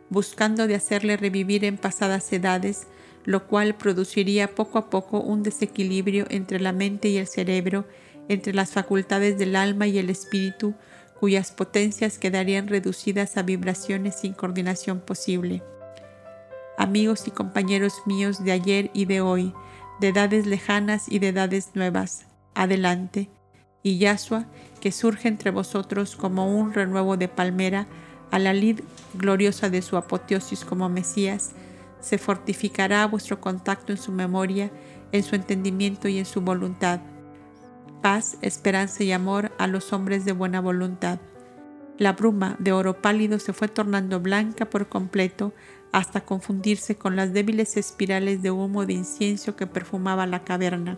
buscando 0.10 0.68
de 0.68 0.76
hacerle 0.76 1.18
revivir 1.18 1.66
en 1.66 1.78
pasadas 1.78 2.32
edades, 2.32 2.88
lo 3.24 3.48
cual 3.48 3.76
produciría 3.76 4.54
poco 4.54 4.78
a 4.78 4.92
poco 4.92 5.20
un 5.20 5.42
desequilibrio 5.42 6.26
entre 6.30 6.60
la 6.60 6.74
mente 6.74 7.10
y 7.10 7.18
el 7.18 7.28
cerebro 7.28 7.86
entre 8.30 8.54
las 8.54 8.72
facultades 8.72 9.38
del 9.38 9.56
alma 9.56 9.88
y 9.88 9.98
el 9.98 10.10
espíritu, 10.10 10.76
cuyas 11.22 11.52
potencias 11.52 12.18
quedarían 12.18 12.68
reducidas 12.68 13.38
a 13.38 13.44
vibraciones 13.44 14.16
sin 14.16 14.34
coordinación 14.34 15.00
posible. 15.00 15.62
Amigos 16.80 17.28
y 17.28 17.32
compañeros 17.32 17.94
míos 18.08 18.44
de 18.44 18.52
ayer 18.52 18.90
y 18.96 19.06
de 19.06 19.22
hoy, 19.22 19.54
de 20.00 20.08
edades 20.08 20.48
lejanas 20.48 21.06
y 21.08 21.20
de 21.20 21.28
edades 21.28 21.76
nuevas, 21.76 22.26
adelante. 22.56 23.30
Y 23.84 24.00
Yahshua, 24.00 24.48
que 24.80 24.92
surge 24.92 25.28
entre 25.28 25.52
vosotros 25.52 26.16
como 26.16 26.58
un 26.58 26.74
renuevo 26.74 27.16
de 27.18 27.28
palmera 27.28 27.86
a 28.32 28.40
la 28.40 28.54
lid 28.54 28.80
gloriosa 29.14 29.70
de 29.70 29.84
su 29.84 29.98
apoteosis 29.98 30.66
como 30.66 30.90
Mesías, 30.90 31.52
se 32.00 32.18
fortificará 32.18 33.06
vuestro 33.06 33.40
contacto 33.40 33.92
en 33.92 34.00
su 34.00 34.12
memoria, 34.12 34.72
en 35.12 35.22
su 35.22 35.36
entendimiento 35.36 36.08
y 36.08 36.18
en 36.18 36.26
su 36.26 36.42
voluntad 36.42 37.00
paz, 38.02 38.38
esperanza 38.42 39.04
y 39.04 39.12
amor 39.12 39.52
a 39.58 39.68
los 39.68 39.94
hombres 39.94 40.26
de 40.26 40.32
buena 40.32 40.60
voluntad. 40.60 41.20
La 41.98 42.14
bruma 42.14 42.56
de 42.60 42.72
oro 42.72 43.02
pálido 43.02 43.40
se 43.40 43.54
fue 43.54 43.68
tornando 43.68 44.20
blanca 44.20 44.70
por 44.70 44.90
completo 44.90 45.54
hasta 45.92 46.22
confundirse 46.22 46.96
con 46.96 47.16
las 47.16 47.34
débiles 47.34 47.78
espirales 47.78 48.42
de 48.42 48.52
humo 48.52 48.86
de 48.86 48.94
incienso 48.94 49.56
que 49.56 49.68
perfumaba 49.68 50.26
la 50.26 50.44
caverna. 50.44 50.98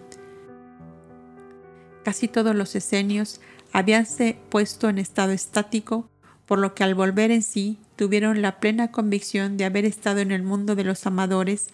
Casi 2.04 2.28
todos 2.28 2.56
los 2.56 2.76
esenios 2.76 3.42
habíanse 3.72 4.38
puesto 4.50 4.90
en 4.90 5.00
estado 5.00 5.32
estático, 5.32 6.10
por 6.46 6.60
lo 6.60 6.76
que 6.76 6.84
al 6.84 6.96
volver 6.96 7.32
en 7.32 7.42
sí 7.42 7.80
tuvieron 7.96 8.42
la 8.42 8.60
plena 8.60 8.92
convicción 8.92 9.58
de 9.58 9.66
haber 9.66 9.86
estado 9.86 10.20
en 10.20 10.32
el 10.32 10.44
mundo 10.44 10.76
de 10.76 10.84
los 10.84 11.06
amadores, 11.08 11.68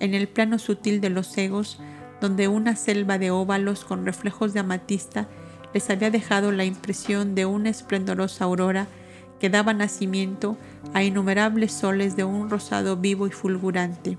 en 0.00 0.14
el 0.14 0.28
plano 0.28 0.58
sutil 0.58 1.00
de 1.00 1.10
los 1.10 1.36
egos, 1.36 1.78
donde 2.22 2.46
una 2.46 2.76
selva 2.76 3.18
de 3.18 3.32
óvalos 3.32 3.84
con 3.84 4.06
reflejos 4.06 4.52
de 4.52 4.60
amatista 4.60 5.26
les 5.74 5.90
había 5.90 6.08
dejado 6.08 6.52
la 6.52 6.64
impresión 6.64 7.34
de 7.34 7.46
una 7.46 7.68
esplendorosa 7.68 8.44
aurora 8.44 8.86
que 9.40 9.50
daba 9.50 9.74
nacimiento 9.74 10.56
a 10.94 11.02
innumerables 11.02 11.72
soles 11.72 12.14
de 12.14 12.22
un 12.22 12.48
rosado 12.48 12.96
vivo 12.96 13.26
y 13.26 13.32
fulgurante. 13.32 14.18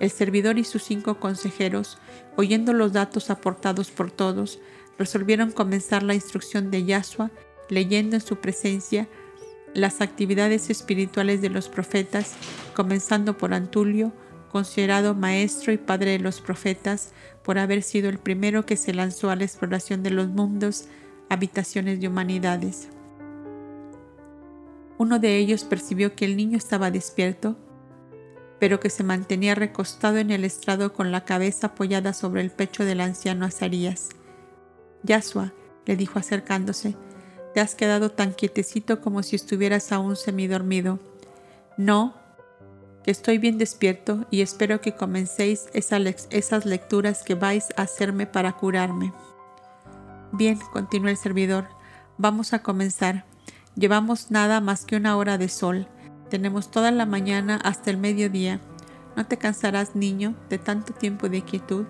El 0.00 0.10
servidor 0.10 0.58
y 0.58 0.64
sus 0.64 0.82
cinco 0.82 1.18
consejeros, 1.18 1.96
oyendo 2.36 2.74
los 2.74 2.92
datos 2.92 3.30
aportados 3.30 3.90
por 3.90 4.10
todos, 4.10 4.58
resolvieron 4.98 5.50
comenzar 5.50 6.02
la 6.02 6.14
instrucción 6.14 6.70
de 6.70 6.84
Yahshua, 6.84 7.30
leyendo 7.70 8.16
en 8.16 8.22
su 8.22 8.36
presencia 8.36 9.08
las 9.72 10.02
actividades 10.02 10.68
espirituales 10.68 11.40
de 11.40 11.48
los 11.48 11.70
profetas, 11.70 12.34
comenzando 12.74 13.38
por 13.38 13.54
Antulio, 13.54 14.12
considerado 14.54 15.16
maestro 15.16 15.72
y 15.72 15.78
padre 15.78 16.12
de 16.12 16.20
los 16.20 16.40
profetas 16.40 17.12
por 17.42 17.58
haber 17.58 17.82
sido 17.82 18.08
el 18.08 18.20
primero 18.20 18.64
que 18.64 18.76
se 18.76 18.94
lanzó 18.94 19.30
a 19.30 19.34
la 19.34 19.42
exploración 19.42 20.04
de 20.04 20.10
los 20.10 20.28
mundos, 20.28 20.84
habitaciones 21.28 22.00
de 22.00 22.06
humanidades. 22.06 22.86
Uno 24.96 25.18
de 25.18 25.38
ellos 25.38 25.64
percibió 25.64 26.14
que 26.14 26.24
el 26.24 26.36
niño 26.36 26.56
estaba 26.56 26.92
despierto, 26.92 27.56
pero 28.60 28.78
que 28.78 28.90
se 28.90 29.02
mantenía 29.02 29.56
recostado 29.56 30.18
en 30.18 30.30
el 30.30 30.44
estrado 30.44 30.92
con 30.92 31.10
la 31.10 31.24
cabeza 31.24 31.66
apoyada 31.66 32.12
sobre 32.12 32.40
el 32.40 32.52
pecho 32.52 32.84
del 32.84 33.00
anciano 33.00 33.46
Azarías. 33.46 34.10
Yasua, 35.02 35.52
le 35.84 35.96
dijo 35.96 36.20
acercándose, 36.20 36.94
te 37.54 37.60
has 37.60 37.74
quedado 37.74 38.12
tan 38.12 38.32
quietecito 38.32 39.00
como 39.00 39.24
si 39.24 39.34
estuvieras 39.34 39.90
aún 39.90 40.14
semidormido. 40.14 41.00
No, 41.76 42.23
que 43.04 43.10
estoy 43.10 43.36
bien 43.36 43.58
despierto 43.58 44.26
y 44.30 44.40
espero 44.40 44.80
que 44.80 44.96
comencéis 44.96 45.66
esas 45.74 46.64
lecturas 46.64 47.22
que 47.22 47.34
vais 47.34 47.68
a 47.76 47.82
hacerme 47.82 48.26
para 48.26 48.52
curarme. 48.52 49.12
Bien, 50.32 50.58
continuó 50.72 51.10
el 51.10 51.18
servidor, 51.18 51.68
vamos 52.16 52.54
a 52.54 52.62
comenzar. 52.62 53.26
Llevamos 53.76 54.30
nada 54.30 54.60
más 54.60 54.86
que 54.86 54.96
una 54.96 55.16
hora 55.18 55.36
de 55.36 55.50
sol. 55.50 55.86
Tenemos 56.30 56.70
toda 56.70 56.90
la 56.90 57.04
mañana 57.04 57.60
hasta 57.62 57.90
el 57.90 57.98
mediodía. 57.98 58.60
¿No 59.16 59.26
te 59.26 59.36
cansarás, 59.36 59.94
niño, 59.94 60.34
de 60.48 60.58
tanto 60.58 60.94
tiempo 60.94 61.28
de 61.28 61.42
quietud? 61.42 61.84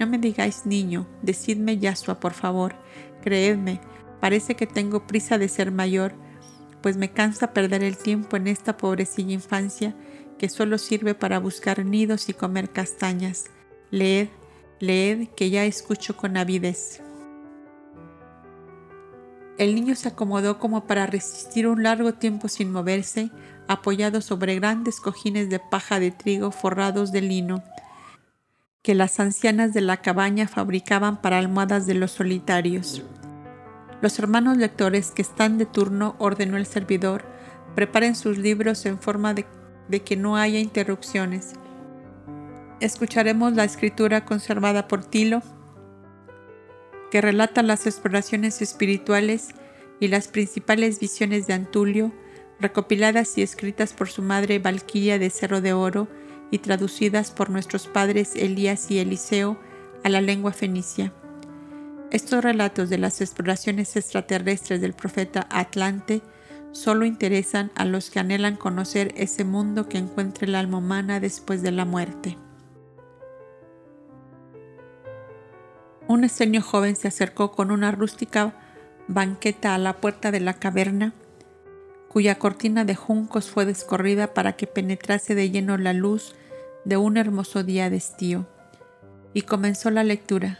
No 0.00 0.06
me 0.08 0.18
digáis 0.18 0.66
niño, 0.66 1.06
decidme 1.22 1.78
Yasua, 1.78 2.18
por 2.18 2.32
favor. 2.32 2.74
Creedme, 3.22 3.80
parece 4.20 4.56
que 4.56 4.66
tengo 4.66 5.06
prisa 5.06 5.38
de 5.38 5.48
ser 5.48 5.70
mayor, 5.70 6.14
pues 6.82 6.96
me 6.96 7.12
cansa 7.12 7.52
perder 7.52 7.84
el 7.84 7.96
tiempo 7.96 8.36
en 8.36 8.48
esta 8.48 8.76
pobrecilla 8.76 9.32
infancia 9.32 9.94
que 10.40 10.48
solo 10.48 10.78
sirve 10.78 11.14
para 11.14 11.38
buscar 11.38 11.84
nidos 11.84 12.30
y 12.30 12.32
comer 12.32 12.70
castañas. 12.70 13.50
Leed, 13.90 14.28
leed, 14.78 15.28
que 15.36 15.50
ya 15.50 15.66
escucho 15.66 16.16
con 16.16 16.38
avidez. 16.38 17.02
El 19.58 19.74
niño 19.74 19.94
se 19.94 20.08
acomodó 20.08 20.58
como 20.58 20.86
para 20.86 21.06
resistir 21.06 21.68
un 21.68 21.82
largo 21.82 22.14
tiempo 22.14 22.48
sin 22.48 22.72
moverse, 22.72 23.30
apoyado 23.68 24.22
sobre 24.22 24.54
grandes 24.54 24.98
cojines 24.98 25.50
de 25.50 25.58
paja 25.58 26.00
de 26.00 26.10
trigo 26.10 26.50
forrados 26.52 27.12
de 27.12 27.20
lino. 27.20 27.62
que 28.82 28.94
las 28.94 29.20
ancianas 29.20 29.74
de 29.74 29.82
la 29.82 29.98
cabaña 29.98 30.48
fabricaban 30.48 31.20
para 31.20 31.36
almohadas 31.36 31.86
de 31.86 31.92
los 31.92 32.12
solitarios. 32.12 33.02
Los 34.00 34.18
hermanos 34.18 34.56
lectores 34.56 35.10
que 35.10 35.20
están 35.20 35.58
de 35.58 35.66
turno, 35.66 36.16
ordenó 36.18 36.56
el 36.56 36.64
servidor, 36.64 37.26
preparen 37.74 38.16
sus 38.16 38.38
libros 38.38 38.86
en 38.86 38.98
forma 38.98 39.34
de, 39.34 39.44
de 39.90 40.00
que 40.00 40.16
no 40.16 40.36
haya 40.36 40.58
interrupciones. 40.58 41.54
Escucharemos 42.80 43.52
la 43.54 43.64
escritura 43.64 44.24
conservada 44.24 44.88
por 44.88 45.04
Tilo, 45.04 45.42
que 47.10 47.20
relata 47.20 47.62
las 47.62 47.86
exploraciones 47.86 48.62
espirituales 48.62 49.48
y 49.98 50.08
las 50.08 50.28
principales 50.28 51.00
visiones 51.00 51.46
de 51.46 51.54
Antulio, 51.54 52.12
recopiladas 52.60 53.36
y 53.36 53.42
escritas 53.42 53.92
por 53.92 54.08
su 54.08 54.22
madre 54.22 54.58
Valquiria 54.58 55.18
de 55.18 55.30
Cerro 55.30 55.60
de 55.60 55.72
Oro 55.72 56.08
y 56.50 56.58
traducidas 56.58 57.30
por 57.30 57.50
nuestros 57.50 57.86
padres 57.86 58.36
Elías 58.36 58.90
y 58.90 58.98
Eliseo 58.98 59.58
a 60.04 60.08
la 60.08 60.20
lengua 60.20 60.52
fenicia. 60.52 61.12
Estos 62.10 62.42
relatos 62.42 62.90
de 62.90 62.98
las 62.98 63.20
exploraciones 63.20 63.94
extraterrestres 63.96 64.80
del 64.80 64.94
profeta 64.94 65.46
Atlante 65.50 66.22
solo 66.72 67.04
interesan 67.04 67.70
a 67.74 67.84
los 67.84 68.10
que 68.10 68.20
anhelan 68.20 68.56
conocer 68.56 69.12
ese 69.16 69.44
mundo 69.44 69.88
que 69.88 69.98
encuentra 69.98 70.46
el 70.46 70.54
alma 70.54 70.78
humana 70.78 71.20
después 71.20 71.62
de 71.62 71.72
la 71.72 71.84
muerte. 71.84 72.36
Un 76.08 76.24
extraño 76.24 76.60
joven 76.60 76.96
se 76.96 77.08
acercó 77.08 77.52
con 77.52 77.70
una 77.70 77.92
rústica 77.92 78.54
banqueta 79.06 79.74
a 79.74 79.78
la 79.78 79.94
puerta 79.96 80.30
de 80.30 80.40
la 80.40 80.54
caverna, 80.54 81.12
cuya 82.08 82.36
cortina 82.36 82.84
de 82.84 82.96
juncos 82.96 83.50
fue 83.50 83.64
descorrida 83.64 84.34
para 84.34 84.54
que 84.54 84.66
penetrase 84.66 85.34
de 85.34 85.50
lleno 85.50 85.76
la 85.78 85.92
luz 85.92 86.34
de 86.84 86.96
un 86.96 87.16
hermoso 87.16 87.62
día 87.62 87.90
de 87.90 87.96
estío, 87.96 88.46
y 89.34 89.42
comenzó 89.42 89.90
la 89.90 90.02
lectura. 90.02 90.58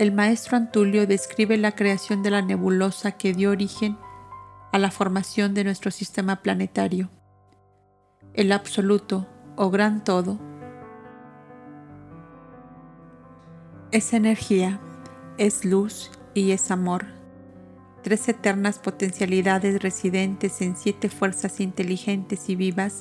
El 0.00 0.12
maestro 0.12 0.56
Antulio 0.56 1.06
describe 1.06 1.58
la 1.58 1.72
creación 1.72 2.22
de 2.22 2.30
la 2.30 2.40
nebulosa 2.40 3.12
que 3.12 3.34
dio 3.34 3.50
origen 3.50 3.98
a 4.72 4.78
la 4.78 4.90
formación 4.90 5.52
de 5.52 5.62
nuestro 5.62 5.90
sistema 5.90 6.36
planetario. 6.36 7.10
El 8.32 8.50
absoluto 8.52 9.28
o 9.56 9.68
gran 9.68 10.02
todo 10.02 10.40
es 13.92 14.14
energía, 14.14 14.80
es 15.36 15.66
luz 15.66 16.10
y 16.32 16.52
es 16.52 16.70
amor, 16.70 17.04
tres 18.02 18.26
eternas 18.26 18.78
potencialidades 18.78 19.82
residentes 19.82 20.62
en 20.62 20.78
siete 20.78 21.10
fuerzas 21.10 21.60
inteligentes 21.60 22.48
y 22.48 22.56
vivas 22.56 23.00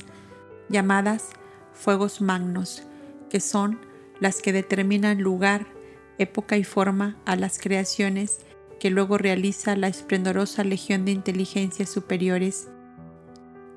llamadas 0.68 1.30
fuegos 1.72 2.20
magnos, 2.20 2.84
que 3.30 3.40
son 3.40 3.80
las 4.20 4.42
que 4.42 4.52
determinan 4.52 5.22
lugar, 5.22 5.79
época 6.20 6.58
y 6.58 6.64
forma 6.64 7.18
a 7.26 7.36
las 7.36 7.58
creaciones 7.58 8.40
que 8.80 8.92
luego 8.92 9.18
realiza 9.18 9.76
la 9.76 9.88
esplendorosa 9.88 10.64
legión 10.64 11.06
de 11.06 11.12
inteligencias 11.12 11.90
superiores, 11.90 12.68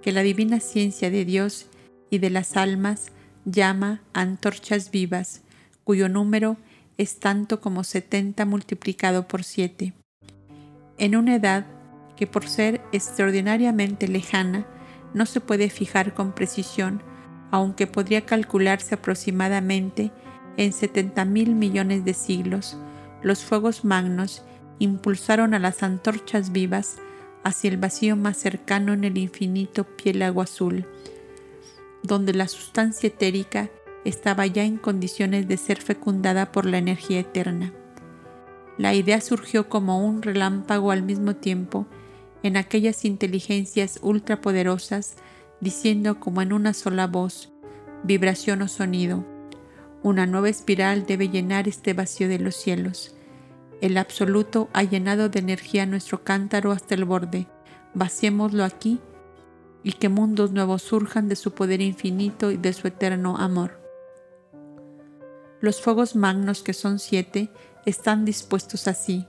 que 0.02 0.12
la 0.12 0.22
divina 0.22 0.60
ciencia 0.60 1.10
de 1.10 1.24
Dios 1.24 1.66
y 2.10 2.18
de 2.18 2.30
las 2.30 2.56
almas 2.56 3.06
llama 3.44 4.02
antorchas 4.12 4.90
vivas, 4.90 5.42
cuyo 5.84 6.08
número 6.08 6.56
es 6.98 7.18
tanto 7.18 7.60
como 7.60 7.84
70 7.84 8.44
multiplicado 8.44 9.26
por 9.26 9.44
7. 9.44 9.92
En 10.98 11.16
una 11.16 11.36
edad 11.36 11.66
que 12.16 12.26
por 12.26 12.48
ser 12.48 12.80
extraordinariamente 12.92 14.06
lejana 14.06 14.66
no 15.14 15.26
se 15.26 15.40
puede 15.40 15.70
fijar 15.70 16.14
con 16.14 16.32
precisión, 16.32 17.02
aunque 17.50 17.86
podría 17.86 18.24
calcularse 18.24 18.94
aproximadamente 18.94 20.10
en 20.56 20.72
70 20.72 21.24
mil 21.24 21.54
millones 21.54 22.04
de 22.04 22.14
siglos, 22.14 22.76
los 23.22 23.44
fuegos 23.44 23.84
magnos 23.84 24.44
impulsaron 24.78 25.54
a 25.54 25.58
las 25.58 25.82
antorchas 25.82 26.52
vivas 26.52 26.96
hacia 27.44 27.70
el 27.70 27.76
vacío 27.76 28.16
más 28.16 28.36
cercano 28.36 28.92
en 28.92 29.04
el 29.04 29.18
infinito 29.18 29.84
piélago 29.84 30.42
azul, 30.42 30.86
donde 32.02 32.32
la 32.34 32.48
sustancia 32.48 33.08
etérica 33.08 33.70
estaba 34.04 34.46
ya 34.46 34.64
en 34.64 34.76
condiciones 34.76 35.46
de 35.46 35.56
ser 35.56 35.80
fecundada 35.80 36.50
por 36.52 36.66
la 36.66 36.78
energía 36.78 37.20
eterna. 37.20 37.72
La 38.78 38.94
idea 38.94 39.20
surgió 39.20 39.68
como 39.68 40.04
un 40.04 40.22
relámpago 40.22 40.90
al 40.90 41.02
mismo 41.02 41.36
tiempo 41.36 41.86
en 42.42 42.56
aquellas 42.56 43.04
inteligencias 43.04 44.00
ultrapoderosas, 44.02 45.14
diciendo 45.60 46.18
como 46.18 46.42
en 46.42 46.52
una 46.52 46.74
sola 46.74 47.06
voz, 47.06 47.52
vibración 48.02 48.62
o 48.62 48.68
sonido, 48.68 49.24
una 50.02 50.26
nueva 50.26 50.48
espiral 50.48 51.06
debe 51.06 51.28
llenar 51.28 51.68
este 51.68 51.94
vacío 51.94 52.28
de 52.28 52.38
los 52.38 52.56
cielos. 52.56 53.14
El 53.80 53.96
absoluto 53.96 54.68
ha 54.72 54.82
llenado 54.82 55.28
de 55.28 55.40
energía 55.40 55.86
nuestro 55.86 56.22
cántaro 56.24 56.72
hasta 56.72 56.94
el 56.94 57.04
borde. 57.04 57.46
Vaciémoslo 57.94 58.64
aquí 58.64 59.00
y 59.82 59.92
que 59.92 60.08
mundos 60.08 60.52
nuevos 60.52 60.82
surjan 60.82 61.28
de 61.28 61.36
su 61.36 61.52
poder 61.52 61.80
infinito 61.80 62.50
y 62.50 62.56
de 62.56 62.72
su 62.72 62.86
eterno 62.88 63.36
amor. 63.36 63.80
Los 65.60 65.80
fuegos 65.80 66.16
magnos, 66.16 66.62
que 66.62 66.72
son 66.72 66.98
siete, 66.98 67.50
están 67.86 68.24
dispuestos 68.24 68.88
así. 68.88 69.26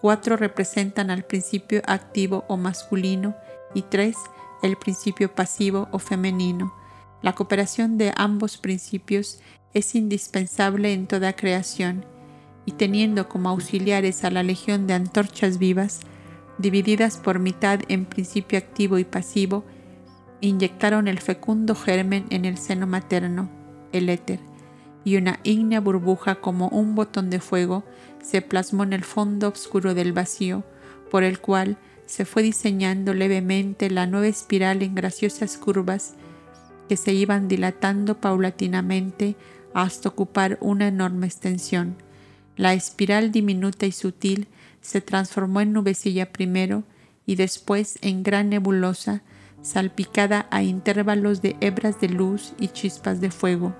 Cuatro 0.00 0.36
representan 0.36 1.10
al 1.10 1.24
principio 1.24 1.82
activo 1.86 2.44
o 2.48 2.56
masculino 2.56 3.36
y 3.74 3.82
tres 3.82 4.16
el 4.62 4.76
principio 4.76 5.34
pasivo 5.34 5.88
o 5.92 5.98
femenino. 5.98 6.74
La 7.22 7.34
cooperación 7.34 7.96
de 7.96 8.12
ambos 8.16 8.58
principios 8.58 9.40
es 9.74 9.94
indispensable 9.94 10.92
en 10.92 11.06
toda 11.06 11.34
creación 11.34 12.06
y 12.64 12.72
teniendo 12.72 13.28
como 13.28 13.50
auxiliares 13.50 14.24
a 14.24 14.30
la 14.30 14.42
legión 14.42 14.86
de 14.86 14.94
antorchas 14.94 15.58
vivas, 15.58 16.00
divididas 16.58 17.18
por 17.18 17.38
mitad 17.38 17.80
en 17.88 18.06
principio 18.06 18.58
activo 18.58 18.98
y 18.98 19.04
pasivo, 19.04 19.64
inyectaron 20.40 21.08
el 21.08 21.18
fecundo 21.18 21.74
germen 21.74 22.24
en 22.30 22.44
el 22.44 22.56
seno 22.56 22.86
materno, 22.86 23.50
el 23.92 24.08
éter 24.08 24.40
y 25.04 25.16
una 25.16 25.38
ígnea 25.44 25.80
burbuja 25.80 26.36
como 26.36 26.68
un 26.68 26.94
botón 26.94 27.30
de 27.30 27.38
fuego 27.40 27.84
se 28.22 28.40
plasmó 28.40 28.82
en 28.82 28.94
el 28.94 29.04
fondo 29.04 29.48
oscuro 29.48 29.94
del 29.94 30.12
vacío, 30.12 30.64
por 31.10 31.22
el 31.22 31.38
cual 31.38 31.76
se 32.06 32.24
fue 32.24 32.42
diseñando 32.42 33.12
levemente 33.14 33.90
la 33.90 34.06
nueva 34.06 34.26
espiral 34.26 34.82
en 34.82 34.94
graciosas 34.94 35.58
curvas 35.58 36.14
que 36.88 36.96
se 36.96 37.12
iban 37.12 37.48
dilatando 37.48 38.20
paulatinamente 38.20 39.36
hasta 39.74 40.08
ocupar 40.08 40.56
una 40.60 40.88
enorme 40.88 41.26
extensión. 41.26 41.96
La 42.56 42.72
espiral 42.72 43.32
diminuta 43.32 43.86
y 43.86 43.92
sutil 43.92 44.48
se 44.80 45.00
transformó 45.00 45.60
en 45.60 45.72
nubecilla 45.72 46.32
primero 46.32 46.84
y 47.26 47.34
después 47.34 47.98
en 48.00 48.22
gran 48.22 48.48
nebulosa, 48.48 49.22
salpicada 49.60 50.46
a 50.50 50.62
intervalos 50.62 51.42
de 51.42 51.56
hebras 51.60 52.00
de 52.00 52.08
luz 52.08 52.54
y 52.58 52.68
chispas 52.68 53.20
de 53.20 53.30
fuego 53.30 53.74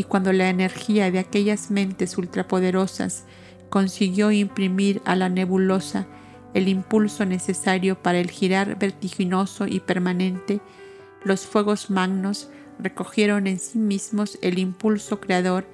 y 0.00 0.04
cuando 0.04 0.32
la 0.32 0.48
energía 0.48 1.10
de 1.10 1.18
aquellas 1.18 1.70
mentes 1.70 2.16
ultrapoderosas 2.16 3.24
consiguió 3.68 4.30
imprimir 4.30 5.02
a 5.04 5.14
la 5.14 5.28
nebulosa 5.28 6.06
el 6.54 6.68
impulso 6.68 7.26
necesario 7.26 8.02
para 8.02 8.18
el 8.18 8.30
girar 8.30 8.78
vertiginoso 8.78 9.66
y 9.66 9.80
permanente, 9.80 10.62
los 11.22 11.42
fuegos 11.42 11.90
magnos 11.90 12.48
recogieron 12.82 13.46
en 13.46 13.58
sí 13.58 13.78
mismos 13.78 14.38
el 14.42 14.58
impulso 14.58 15.20
creador 15.20 15.66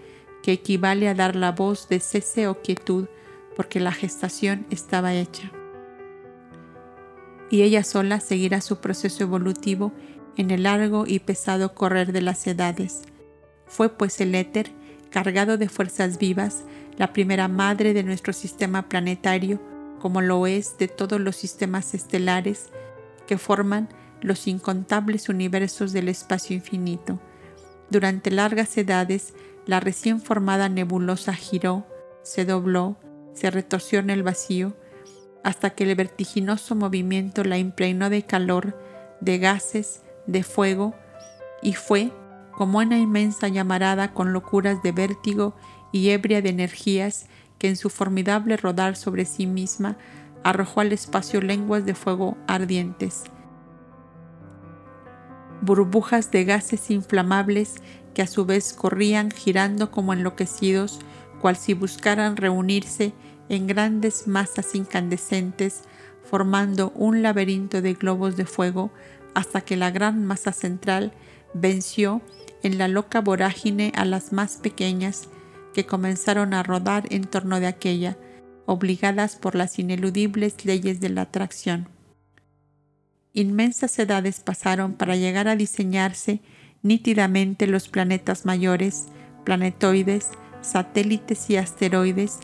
que 0.43 0.53
equivale 0.53 1.09
a 1.09 1.15
dar 1.15 1.37
la 1.37 1.53
voz 1.53 1.89
de 1.89 2.01
cese 2.01 2.47
o 2.49 2.61
quietud, 2.61 3.07
porque 3.57 3.81
la 3.81 3.93
gestación 3.93 4.67
estaba 4.71 5.15
hecha. 5.15 5.51
Y 7.51 7.63
ella 7.63 7.85
sola 7.85 8.21
seguirá 8.21 8.61
su 8.61 8.81
proceso 8.81 9.25
evolutivo 9.25 9.93
en 10.37 10.51
el 10.51 10.65
largo 10.65 11.07
y 11.07 11.21
pesado 11.21 11.75
correr 11.75 12.13
de 12.13 12.21
las 12.21 12.47
edades 12.47 13.05
fue 13.67 13.89
pues 13.89 14.21
el 14.21 14.35
éter, 14.35 14.71
cargado 15.11 15.59
de 15.59 15.69
fuerzas 15.69 16.19
vivas, 16.19 16.65
la 16.97 17.13
primera 17.13 17.49
madre 17.49 17.93
de 17.93 18.03
nuestro 18.03 18.33
sistema 18.33 18.89
planetario, 18.89 19.61
como 20.01 20.21
lo 20.21 20.47
es 20.47 20.79
de 20.79 20.89
todos 20.89 21.21
los 21.21 21.37
sistemas 21.37 21.95
estelares 21.95 22.71
que 23.27 23.39
forman 23.39 23.89
los 24.27 24.49
incontables 24.49 25.29
universos 25.29 25.93
del 25.93 26.09
espacio 26.09 26.57
infinito. 26.57 27.21
Durante 27.91 28.33
largas 28.33 28.77
edades, 28.77 29.35
la 29.67 29.79
recién 29.79 30.21
formada 30.21 30.69
nebulosa 30.69 31.33
giró, 31.33 31.87
se 32.23 32.45
dobló, 32.45 32.97
se 33.35 33.53
retorció 33.53 34.01
en 34.01 34.11
el 34.11 34.25
vacío, 34.25 34.77
hasta 35.45 35.71
que 35.71 35.85
el 35.85 35.95
vertiginoso 35.95 36.75
movimiento 36.75 37.45
la 37.45 37.57
impregnó 37.57 38.11
de 38.11 38.25
calor, 38.25 38.77
de 39.21 39.39
gases, 39.39 40.03
de 40.27 40.43
fuego, 40.43 40.97
y 41.63 41.75
fue 41.75 42.13
como 42.51 42.79
una 42.79 42.99
inmensa 42.99 43.47
llamarada 43.47 44.13
con 44.13 44.33
locuras 44.33 44.83
de 44.83 44.91
vértigo 44.91 45.55
y 45.93 46.11
ebria 46.11 46.43
de 46.43 46.49
energías 46.49 47.27
que 47.59 47.69
en 47.69 47.77
su 47.77 47.91
formidable 47.91 48.57
rodar 48.57 48.97
sobre 48.97 49.25
sí 49.25 49.47
misma 49.47 49.97
arrojó 50.43 50.81
al 50.81 50.93
espacio 50.93 51.41
lenguas 51.41 51.85
de 51.87 51.95
fuego 51.95 52.37
ardientes, 52.49 53.25
burbujas 55.63 56.31
de 56.31 56.45
gases 56.45 56.91
inflamables 56.91 57.75
que 58.15 58.23
a 58.23 58.27
su 58.27 58.47
vez 58.47 58.73
corrían 58.73 59.31
girando 59.31 59.91
como 59.91 60.13
enloquecidos, 60.13 61.01
cual 61.41 61.57
si 61.57 61.75
buscaran 61.75 62.37
reunirse 62.37 63.13
en 63.49 63.67
grandes 63.67 64.27
masas 64.27 64.75
incandescentes, 64.75 65.83
formando 66.23 66.93
un 66.95 67.23
laberinto 67.23 67.83
de 67.83 67.95
globos 67.95 68.37
de 68.37 68.47
fuego 68.47 68.91
hasta 69.35 69.61
que 69.61 69.77
la 69.77 69.91
gran 69.91 70.25
masa 70.25 70.53
central 70.53 71.13
venció 71.55 72.23
en 72.63 72.79
la 72.79 72.89
loca 72.89 73.21
vorágine 73.21 73.93
a 73.95 74.05
las 74.05 74.33
más 74.33 74.57
pequeñas 74.57 75.29
que 75.75 75.87
comenzaron 75.87 76.55
a 76.55 76.63
rodar 76.63 77.05
en 77.11 77.25
torno 77.25 77.61
de 77.61 77.67
aquella, 77.67 78.17
obligadas 78.65 79.37
por 79.37 79.55
las 79.55 79.79
ineludibles 79.79 80.65
leyes 80.65 81.01
de 81.01 81.11
la 81.11 81.23
atracción. 81.23 81.96
Inmensas 83.37 83.99
edades 83.99 84.41
pasaron 84.41 84.95
para 84.95 85.15
llegar 85.15 85.47
a 85.47 85.57
diseñarse 85.57 86.41
nítidamente 86.83 87.67
los 87.67 87.87
planetas 87.87 88.47
mayores, 88.47 89.09
planetoides, 89.45 90.31
satélites 90.63 91.51
y 91.51 91.59
asteroides 91.59 92.39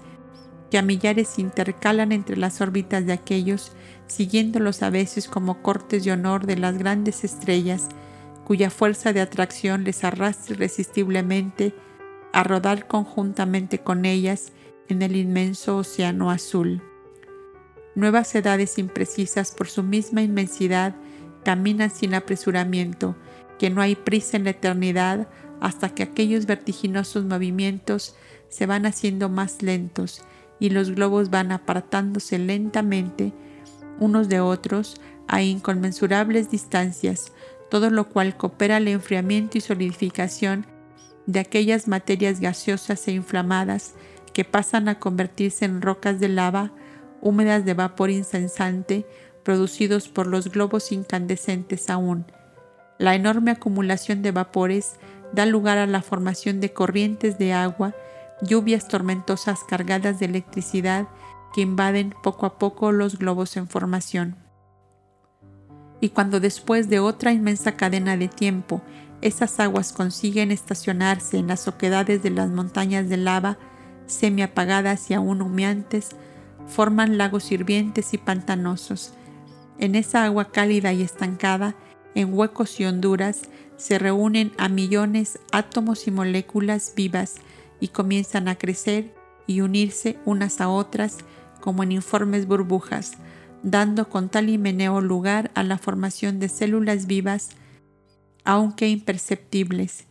que 0.71 0.77
a 0.77 0.83
millares 0.83 1.39
intercalan 1.39 2.13
entre 2.13 2.37
las 2.37 2.61
órbitas 2.61 3.07
de 3.07 3.15
aquellos, 3.15 3.73
siguiéndolos 4.07 4.83
a 4.83 4.91
veces 4.91 5.29
como 5.29 5.63
cortes 5.63 6.05
de 6.05 6.13
honor 6.13 6.45
de 6.45 6.59
las 6.59 6.77
grandes 6.77 7.25
estrellas, 7.25 7.89
cuya 8.45 8.69
fuerza 8.69 9.15
de 9.15 9.23
atracción 9.23 9.85
les 9.85 10.05
arrastra 10.05 10.57
irresistiblemente 10.57 11.75
a 12.35 12.45
rodar 12.45 12.87
conjuntamente 12.87 13.79
con 13.79 14.05
ellas 14.05 14.53
en 14.91 15.01
el 15.01 15.17
inmenso 15.17 15.79
océano 15.79 16.31
azul. 16.31 16.83
Nuevas 17.95 18.35
edades 18.35 18.79
imprecisas 18.79 19.53
por 19.53 19.69
su 19.69 19.83
misma 19.83 20.23
inmensidad 20.23 20.95
caminan 21.45 21.91
sin 21.91 22.15
apresuramiento, 22.15 23.17
que 23.59 23.71
no 23.71 23.83
hay 23.83 23.97
prisa 23.97 24.37
en 24.37 24.45
la 24.45 24.51
eternidad 24.51 25.29
hasta 25.61 25.91
que 25.91 26.03
aquellos 26.03 26.47
vertiginosos 26.47 27.25
movimientos 27.25 28.17
se 28.49 28.67
van 28.67 28.87
haciendo 28.87 29.29
más 29.29 29.63
lentos 29.63 30.23
y 30.59 30.71
los 30.71 30.91
globos 30.91 31.31
van 31.31 31.53
apartándose 31.53 32.39
lentamente 32.39 33.33
unos 33.99 34.29
de 34.29 34.41
otros 34.41 35.01
a 35.29 35.43
inconmensurables 35.43 36.51
distancias, 36.51 37.33
todo 37.71 37.91
lo 37.91 38.09
cual 38.09 38.37
coopera 38.37 38.77
al 38.77 38.89
enfriamiento 38.89 39.59
y 39.59 39.61
solidificación 39.61 40.67
de 41.27 41.41
aquellas 41.41 41.89
materias 41.89 42.41
gaseosas 42.41 43.07
e 43.09 43.13
inflamadas 43.13 43.95
que 44.33 44.45
pasan 44.45 44.89
a 44.89 44.99
convertirse 44.99 45.65
en 45.65 45.83
rocas 45.83 46.19
de 46.21 46.29
lava 46.29 46.73
húmedas 47.23 47.65
de 47.65 47.73
vapor 47.73 48.11
incesante 48.11 49.07
producidos 49.43 50.09
por 50.09 50.27
los 50.27 50.51
globos 50.51 50.93
incandescentes 50.93 51.89
aún. 51.89 52.27
La 52.99 53.15
enorme 53.15 53.53
acumulación 53.53 54.21
de 54.23 54.33
vapores 54.33 54.97
da 55.33 55.47
lugar 55.47 55.79
a 55.79 55.87
la 55.87 56.03
formación 56.03 56.61
de 56.61 56.73
corrientes 56.73 57.39
de 57.39 57.53
agua, 57.53 57.95
lluvias 58.43 58.87
tormentosas 58.89 59.61
cargadas 59.67 60.19
de 60.19 60.27
electricidad 60.27 61.09
que 61.55 61.63
invaden 61.63 62.15
poco 62.23 62.47
a 62.47 62.59
poco 62.59 62.93
los 62.93 63.19
globos 63.19 63.57
en 63.57 63.69
formación. 63.69 64.37
Y 66.01 66.11
cuando 66.11 66.41
después 66.41 66.89
de 66.89 66.99
otra 66.99 67.33
inmensa 67.33 67.77
cadena 67.77 68.17
de 68.17 68.29
tiempo 68.29 68.83
esas 69.21 69.61
aguas 69.61 69.93
consiguen 69.93 70.51
estacionarse 70.51 71.39
en 71.39 71.47
las 71.47 71.69
oquedades 71.69 72.23
de 72.25 72.31
las 72.31 72.51
montañas 72.51 73.09
de 73.09 73.17
lava, 73.17 73.57
semi 74.07 74.43
apagadas 74.43 75.11
y 75.11 75.15
aún 75.15 75.41
humeantes, 75.41 76.11
forman 76.67 77.19
lagos 77.19 77.53
hirvientes 77.53 78.15
y 78.15 78.19
pantanosos. 78.19 79.15
En 79.79 79.95
esa 79.95 80.25
agua 80.25 80.51
cálida 80.51 80.93
y 80.93 81.03
estancada, 81.03 81.75
en 82.15 82.33
huecos 82.33 82.79
y 82.81 82.85
honduras, 82.85 83.43
se 83.77 83.99
reúnen 83.99 84.53
a 84.59 84.69
millones 84.69 85.39
átomos 85.51 86.07
y 86.07 86.11
moléculas 86.11 86.93
vivas 86.95 87.37
y 87.81 87.89
comienzan 87.89 88.49
a 88.49 88.57
crecer 88.57 89.15
y 89.47 89.61
unirse 89.61 90.19
unas 90.25 90.61
a 90.61 90.69
otras 90.69 91.19
como 91.61 91.83
en 91.83 91.93
informes 91.93 92.47
burbujas, 92.47 93.13
dando 93.63 94.09
con 94.09 94.29
tal 94.29 94.49
himeneo 94.49 95.01
lugar 95.01 95.51
a 95.55 95.63
la 95.63 95.79
formación 95.79 96.39
de 96.39 96.49
células 96.49 97.07
vivas, 97.07 97.51
aunque 98.45 98.89
imperceptibles. 98.89 100.05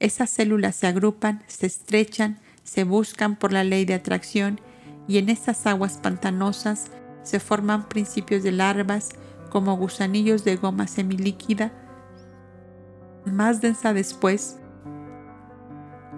Esas 0.00 0.30
células 0.30 0.76
se 0.76 0.86
agrupan, 0.86 1.42
se 1.46 1.66
estrechan, 1.66 2.40
se 2.62 2.84
buscan 2.84 3.36
por 3.36 3.52
la 3.52 3.64
ley 3.64 3.84
de 3.84 3.94
atracción 3.94 4.60
y 5.06 5.18
en 5.18 5.28
esas 5.28 5.66
aguas 5.66 5.98
pantanosas 5.98 6.90
se 7.22 7.40
forman 7.40 7.88
principios 7.88 8.42
de 8.42 8.52
larvas 8.52 9.10
como 9.50 9.76
gusanillos 9.76 10.44
de 10.44 10.56
goma 10.56 10.86
semilíquida, 10.86 11.72
más 13.24 13.60
densa 13.60 13.92
después, 13.92 14.58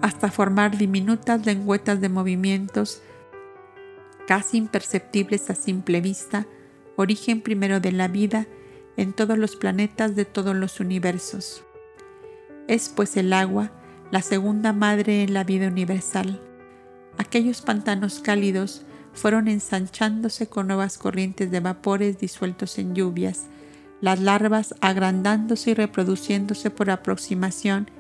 hasta 0.03 0.31
formar 0.31 0.77
diminutas 0.77 1.47
lengüetas 1.47 2.01
de 2.01 2.09
movimientos 2.09 3.03
casi 4.27 4.59
imperceptibles 4.59 5.51
a 5.51 5.55
simple 5.55 6.01
vista, 6.01 6.47
origen 6.97 7.41
primero 7.41 7.81
de 7.81 7.93
la 7.93 8.09
vida 8.09 8.47
en 8.97 9.13
todos 9.13 9.39
los 9.39 9.57
planetas 9.57 10.17
de 10.17 10.25
todos 10.25 10.57
los 10.57 10.81
universos. 10.81 11.63
Es 12.67 12.89
pues 12.89 13.17
el 13.17 13.33
agua 13.33 13.71
la 14.11 14.23
segunda 14.23 14.73
madre 14.73 15.23
en 15.23 15.35
la 15.35 15.45
vida 15.45 15.69
universal. 15.69 16.41
Aquellos 17.19 17.63
pantanos 17.63 18.21
cálidos 18.21 18.83
fueron 19.13 19.49
ensanchándose 19.49 20.49
con 20.49 20.67
nuevas 20.67 20.99
corrientes 20.99 21.51
de 21.51 21.61
vapores 21.61 22.19
disueltos 22.19 22.79
en 22.79 22.95
lluvias, 22.95 23.47
las 24.01 24.21
larvas 24.21 24.75
agrandándose 24.81 25.71
y 25.71 25.75
reproduciéndose 25.75 26.71
por 26.71 26.91
aproximación 26.91 27.91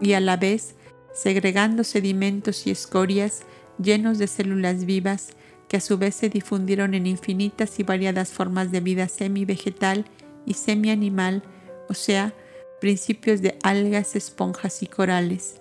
y 0.00 0.14
a 0.14 0.20
la 0.20 0.36
vez 0.36 0.74
segregando 1.12 1.84
sedimentos 1.84 2.66
y 2.66 2.70
escorias 2.70 3.42
llenos 3.78 4.18
de 4.18 4.26
células 4.26 4.84
vivas 4.84 5.34
que 5.68 5.76
a 5.76 5.80
su 5.80 5.98
vez 5.98 6.14
se 6.14 6.28
difundieron 6.28 6.94
en 6.94 7.06
infinitas 7.06 7.78
y 7.78 7.82
variadas 7.82 8.30
formas 8.30 8.70
de 8.70 8.80
vida 8.80 9.08
semi-vegetal 9.08 10.04
y 10.46 10.54
semi-animal, 10.54 11.42
o 11.88 11.94
sea, 11.94 12.34
principios 12.80 13.40
de 13.40 13.58
algas, 13.62 14.14
esponjas 14.16 14.82
y 14.82 14.86
corales. 14.86 15.60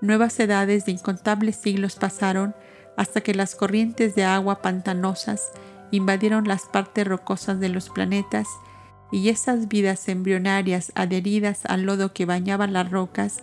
Nuevas 0.00 0.40
edades 0.40 0.86
de 0.86 0.92
incontables 0.92 1.56
siglos 1.56 1.96
pasaron 1.96 2.54
hasta 2.96 3.20
que 3.20 3.34
las 3.34 3.54
corrientes 3.54 4.14
de 4.14 4.24
agua 4.24 4.62
pantanosas 4.62 5.50
invadieron 5.90 6.48
las 6.48 6.62
partes 6.62 7.06
rocosas 7.06 7.60
de 7.60 7.68
los 7.68 7.90
planetas 7.90 8.48
y 9.12 9.28
esas 9.28 9.68
vidas 9.68 10.08
embrionarias 10.08 10.92
adheridas 10.94 11.66
al 11.66 11.82
lodo 11.82 12.12
que 12.14 12.24
bañaba 12.24 12.66
las 12.66 12.90
rocas 12.90 13.38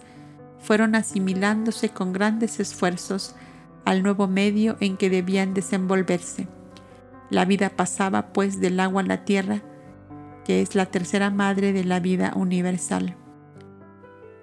fueron 0.59 0.95
asimilándose 0.95 1.89
con 1.89 2.13
grandes 2.13 2.59
esfuerzos 2.59 3.35
al 3.85 4.01
nuevo 4.01 4.27
medio 4.27 4.77
en 4.79 4.97
que 4.97 5.09
debían 5.09 5.53
desenvolverse. 5.53 6.47
La 7.29 7.45
vida 7.45 7.69
pasaba 7.69 8.33
pues 8.33 8.59
del 8.59 8.79
agua 8.79 9.01
a 9.01 9.05
la 9.05 9.25
tierra, 9.25 9.61
que 10.43 10.61
es 10.61 10.75
la 10.75 10.87
tercera 10.87 11.29
madre 11.29 11.73
de 11.73 11.83
la 11.83 11.99
vida 11.99 12.31
universal. 12.35 13.15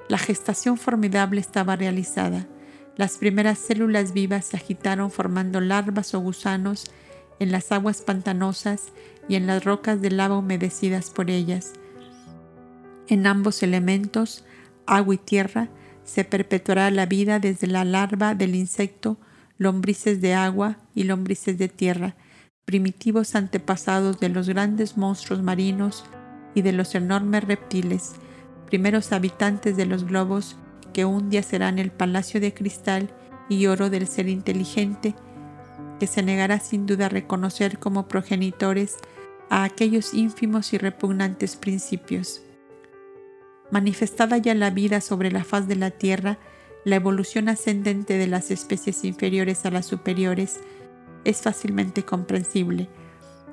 La 0.08 0.18
gestación 0.18 0.76
formidable 0.76 1.40
estaba 1.40 1.76
realizada. 1.76 2.46
Las 2.96 3.18
primeras 3.18 3.58
células 3.58 4.12
vivas 4.12 4.44
se 4.44 4.56
agitaron 4.56 5.10
formando 5.10 5.60
larvas 5.60 6.14
o 6.14 6.20
gusanos 6.20 6.84
en 7.40 7.52
las 7.52 7.72
aguas 7.72 8.02
pantanosas 8.02 8.92
y 9.28 9.36
en 9.36 9.46
las 9.46 9.64
rocas 9.64 10.00
de 10.00 10.10
lava 10.10 10.38
humedecidas 10.38 11.10
por 11.10 11.30
ellas. 11.30 11.72
En 13.08 13.26
ambos 13.26 13.62
elementos, 13.62 14.44
agua 14.86 15.14
y 15.14 15.18
tierra, 15.18 15.68
se 16.04 16.24
perpetuará 16.24 16.90
la 16.90 17.06
vida 17.06 17.38
desde 17.38 17.66
la 17.66 17.84
larva 17.84 18.34
del 18.34 18.54
insecto, 18.54 19.18
lombrices 19.56 20.20
de 20.20 20.34
agua 20.34 20.78
y 20.94 21.04
lombrices 21.04 21.58
de 21.58 21.68
tierra, 21.68 22.14
primitivos 22.64 23.34
antepasados 23.34 24.20
de 24.20 24.28
los 24.28 24.48
grandes 24.48 24.96
monstruos 24.96 25.42
marinos 25.42 26.04
y 26.54 26.62
de 26.62 26.72
los 26.72 26.94
enormes 26.94 27.44
reptiles, 27.44 28.14
primeros 28.66 29.12
habitantes 29.12 29.76
de 29.76 29.86
los 29.86 30.04
globos 30.04 30.56
que 30.92 31.04
un 31.04 31.30
día 31.30 31.42
serán 31.42 31.78
el 31.78 31.90
palacio 31.90 32.40
de 32.40 32.54
cristal 32.54 33.10
y 33.48 33.66
oro 33.66 33.90
del 33.90 34.06
ser 34.06 34.28
inteligente, 34.28 35.14
que 36.00 36.06
se 36.06 36.22
negará 36.22 36.60
sin 36.60 36.86
duda 36.86 37.06
a 37.06 37.10
reconocer 37.10 37.78
como 37.78 38.08
progenitores 38.08 38.96
a 39.50 39.64
aquellos 39.64 40.14
ínfimos 40.14 40.72
y 40.72 40.78
repugnantes 40.78 41.56
principios. 41.56 42.42
Manifestada 43.70 44.38
ya 44.38 44.54
la 44.54 44.70
vida 44.70 45.00
sobre 45.00 45.30
la 45.30 45.44
faz 45.44 45.68
de 45.68 45.76
la 45.76 45.90
tierra, 45.90 46.38
la 46.84 46.96
evolución 46.96 47.48
ascendente 47.48 48.18
de 48.18 48.26
las 48.26 48.50
especies 48.50 49.04
inferiores 49.04 49.64
a 49.64 49.70
las 49.70 49.86
superiores 49.86 50.60
es 51.24 51.42
fácilmente 51.42 52.04
comprensible, 52.04 52.88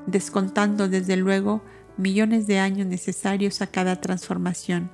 descontando 0.06 0.90
desde 0.90 1.16
luego 1.16 1.62
millones 1.98 2.48
de 2.48 2.60
años 2.60 2.88
necesarios 2.88 3.62
a 3.62 3.68
cada 3.68 4.02
transformación. 4.02 4.92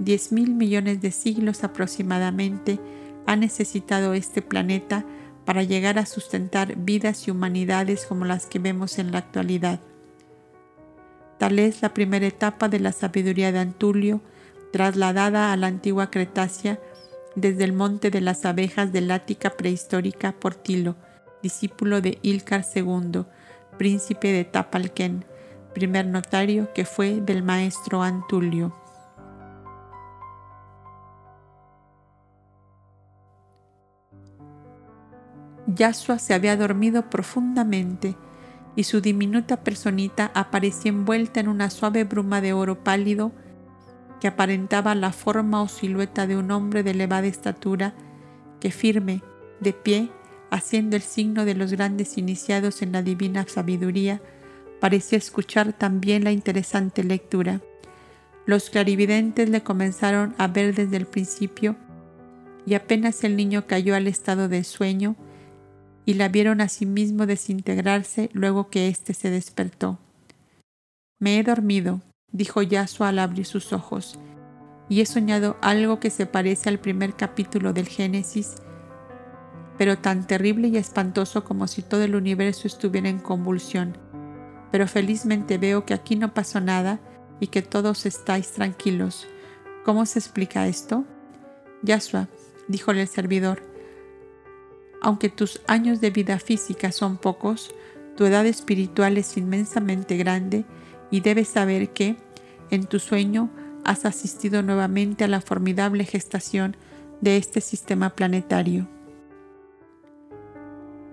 Diez 0.00 0.32
mil 0.32 0.54
millones 0.54 1.02
de 1.02 1.10
siglos 1.10 1.62
aproximadamente 1.62 2.80
ha 3.26 3.36
necesitado 3.36 4.14
este 4.14 4.40
planeta 4.40 5.04
para 5.44 5.62
llegar 5.62 5.98
a 5.98 6.06
sustentar 6.06 6.74
vidas 6.76 7.28
y 7.28 7.30
humanidades 7.30 8.06
como 8.06 8.24
las 8.24 8.46
que 8.46 8.58
vemos 8.58 8.98
en 8.98 9.12
la 9.12 9.18
actualidad. 9.18 9.78
Tal 11.38 11.58
es 11.58 11.82
la 11.82 11.92
primera 11.92 12.26
etapa 12.26 12.70
de 12.70 12.80
la 12.80 12.92
sabiduría 12.92 13.52
de 13.52 13.58
Antulio, 13.58 14.22
trasladada 14.72 15.52
a 15.52 15.56
la 15.58 15.66
antigua 15.66 16.10
Cretácea 16.10 16.80
desde 17.34 17.64
el 17.64 17.74
monte 17.74 18.10
de 18.10 18.22
las 18.22 18.46
abejas 18.46 18.92
del 18.92 19.10
Ática 19.10 19.50
prehistórica 19.50 20.32
por 20.32 20.54
Tilo, 20.54 20.96
discípulo 21.42 22.00
de 22.00 22.18
Ilcar 22.22 22.64
II, 22.74 23.24
príncipe 23.76 24.32
de 24.32 24.44
Tapalquén, 24.46 25.26
primer 25.74 26.06
notario 26.06 26.72
que 26.72 26.86
fue 26.86 27.20
del 27.20 27.42
maestro 27.42 28.02
Antulio. 28.02 28.74
Yasua 35.74 36.18
se 36.18 36.34
había 36.34 36.56
dormido 36.56 37.10
profundamente 37.10 38.16
y 38.76 38.84
su 38.84 39.00
diminuta 39.00 39.62
personita 39.62 40.30
aparecía 40.34 40.90
envuelta 40.90 41.40
en 41.40 41.48
una 41.48 41.70
suave 41.70 42.04
bruma 42.04 42.40
de 42.40 42.52
oro 42.52 42.82
pálido 42.82 43.32
que 44.20 44.28
aparentaba 44.28 44.94
la 44.94 45.12
forma 45.12 45.62
o 45.62 45.68
silueta 45.68 46.26
de 46.26 46.36
un 46.36 46.50
hombre 46.50 46.82
de 46.82 46.90
elevada 46.90 47.26
estatura 47.26 47.94
que 48.60 48.70
firme, 48.70 49.22
de 49.60 49.72
pie, 49.72 50.10
haciendo 50.50 50.96
el 50.96 51.02
signo 51.02 51.44
de 51.44 51.54
los 51.54 51.72
grandes 51.72 52.18
iniciados 52.18 52.82
en 52.82 52.92
la 52.92 53.02
divina 53.02 53.46
sabiduría, 53.48 54.20
parecía 54.80 55.18
escuchar 55.18 55.72
también 55.72 56.24
la 56.24 56.32
interesante 56.32 57.02
lectura. 57.02 57.60
Los 58.46 58.68
clarividentes 58.68 59.48
le 59.48 59.62
comenzaron 59.62 60.34
a 60.38 60.48
ver 60.48 60.74
desde 60.74 60.96
el 60.96 61.06
principio 61.06 61.76
y 62.66 62.74
apenas 62.74 63.24
el 63.24 63.36
niño 63.36 63.66
cayó 63.66 63.94
al 63.94 64.06
estado 64.06 64.48
de 64.48 64.64
sueño 64.64 65.16
y 66.04 66.14
la 66.14 66.28
vieron 66.28 66.60
a 66.60 66.68
sí 66.68 66.86
mismo 66.86 67.26
desintegrarse 67.26 68.30
luego 68.32 68.70
que 68.70 68.88
éste 68.88 69.14
se 69.14 69.30
despertó. 69.30 69.98
Me 71.18 71.38
he 71.38 71.42
dormido, 71.42 72.00
dijo 72.32 72.62
Yasuo 72.62 73.06
al 73.06 73.18
abrir 73.18 73.46
sus 73.46 73.72
ojos, 73.72 74.18
y 74.88 75.00
he 75.00 75.06
soñado 75.06 75.56
algo 75.60 76.00
que 76.00 76.10
se 76.10 76.26
parece 76.26 76.68
al 76.68 76.80
primer 76.80 77.14
capítulo 77.14 77.72
del 77.72 77.88
Génesis, 77.88 78.56
pero 79.78 79.98
tan 79.98 80.26
terrible 80.26 80.68
y 80.68 80.76
espantoso 80.76 81.44
como 81.44 81.66
si 81.66 81.82
todo 81.82 82.02
el 82.02 82.14
universo 82.14 82.66
estuviera 82.66 83.08
en 83.08 83.18
convulsión 83.18 83.96
pero 84.70 84.86
felizmente 84.86 85.58
veo 85.58 85.84
que 85.84 85.94
aquí 85.94 86.16
no 86.16 86.32
pasó 86.32 86.60
nada 86.60 87.00
y 87.40 87.48
que 87.48 87.62
todos 87.62 88.06
estáis 88.06 88.52
tranquilos. 88.52 89.26
¿Cómo 89.84 90.06
se 90.06 90.18
explica 90.18 90.68
esto? 90.68 91.04
Yasua, 91.82 92.28
díjole 92.68 93.02
el 93.02 93.08
servidor, 93.08 93.62
aunque 95.00 95.28
tus 95.28 95.60
años 95.66 96.00
de 96.00 96.10
vida 96.10 96.38
física 96.38 96.92
son 96.92 97.16
pocos, 97.16 97.74
tu 98.16 98.26
edad 98.26 98.46
espiritual 98.46 99.16
es 99.18 99.36
inmensamente 99.36 100.16
grande 100.16 100.64
y 101.10 101.20
debes 101.20 101.48
saber 101.48 101.90
que, 101.90 102.16
en 102.70 102.84
tu 102.86 102.98
sueño, 102.98 103.50
has 103.84 104.04
asistido 104.04 104.62
nuevamente 104.62 105.24
a 105.24 105.28
la 105.28 105.40
formidable 105.40 106.04
gestación 106.04 106.76
de 107.20 107.36
este 107.36 107.60
sistema 107.60 108.10
planetario. 108.10 108.88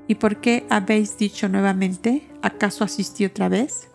¿Y 0.08 0.16
por 0.16 0.40
qué 0.40 0.66
habéis 0.70 1.18
dicho 1.18 1.50
nuevamente? 1.50 2.28
¿Acaso 2.42 2.84
asistí 2.84 3.26
otra 3.26 3.50
vez? 3.50 3.90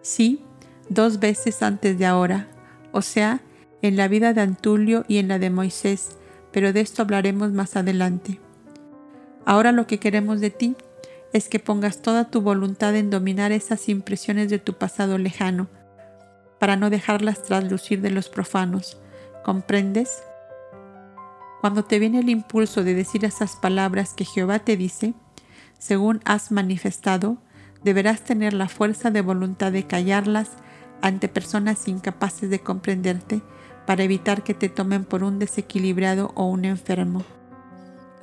Sí, 0.00 0.42
dos 0.88 1.18
veces 1.18 1.62
antes 1.62 1.98
de 1.98 2.06
ahora, 2.06 2.48
o 2.92 3.02
sea, 3.02 3.40
en 3.82 3.96
la 3.96 4.08
vida 4.08 4.32
de 4.32 4.42
Antulio 4.42 5.04
y 5.08 5.18
en 5.18 5.28
la 5.28 5.38
de 5.38 5.50
Moisés, 5.50 6.18
pero 6.52 6.72
de 6.72 6.80
esto 6.80 7.02
hablaremos 7.02 7.52
más 7.52 7.76
adelante. 7.76 8.40
Ahora 9.46 9.70
lo 9.70 9.86
que 9.86 9.98
queremos 10.00 10.40
de 10.40 10.50
ti 10.50 10.76
es 11.32 11.48
que 11.48 11.60
pongas 11.60 12.02
toda 12.02 12.30
tu 12.30 12.40
voluntad 12.40 12.96
en 12.96 13.10
dominar 13.10 13.52
esas 13.52 13.88
impresiones 13.88 14.50
de 14.50 14.58
tu 14.58 14.74
pasado 14.74 15.18
lejano, 15.18 15.68
para 16.58 16.76
no 16.76 16.90
dejarlas 16.90 17.44
traslucir 17.44 18.00
de 18.00 18.10
los 18.10 18.28
profanos. 18.28 18.98
¿Comprendes? 19.44 20.22
Cuando 21.60 21.84
te 21.84 22.00
viene 22.00 22.18
el 22.20 22.28
impulso 22.28 22.82
de 22.82 22.94
decir 22.94 23.24
esas 23.24 23.54
palabras 23.54 24.14
que 24.14 24.24
Jehová 24.24 24.58
te 24.58 24.76
dice, 24.76 25.14
según 25.78 26.20
has 26.24 26.50
manifestado, 26.50 27.38
deberás 27.84 28.22
tener 28.22 28.52
la 28.52 28.68
fuerza 28.68 29.12
de 29.12 29.20
voluntad 29.20 29.70
de 29.70 29.86
callarlas 29.86 30.50
ante 31.02 31.28
personas 31.28 31.86
incapaces 31.86 32.50
de 32.50 32.58
comprenderte 32.58 33.42
para 33.86 34.02
evitar 34.02 34.42
que 34.42 34.54
te 34.54 34.68
tomen 34.68 35.04
por 35.04 35.22
un 35.22 35.38
desequilibrado 35.38 36.32
o 36.34 36.46
un 36.46 36.64
enfermo. 36.64 37.24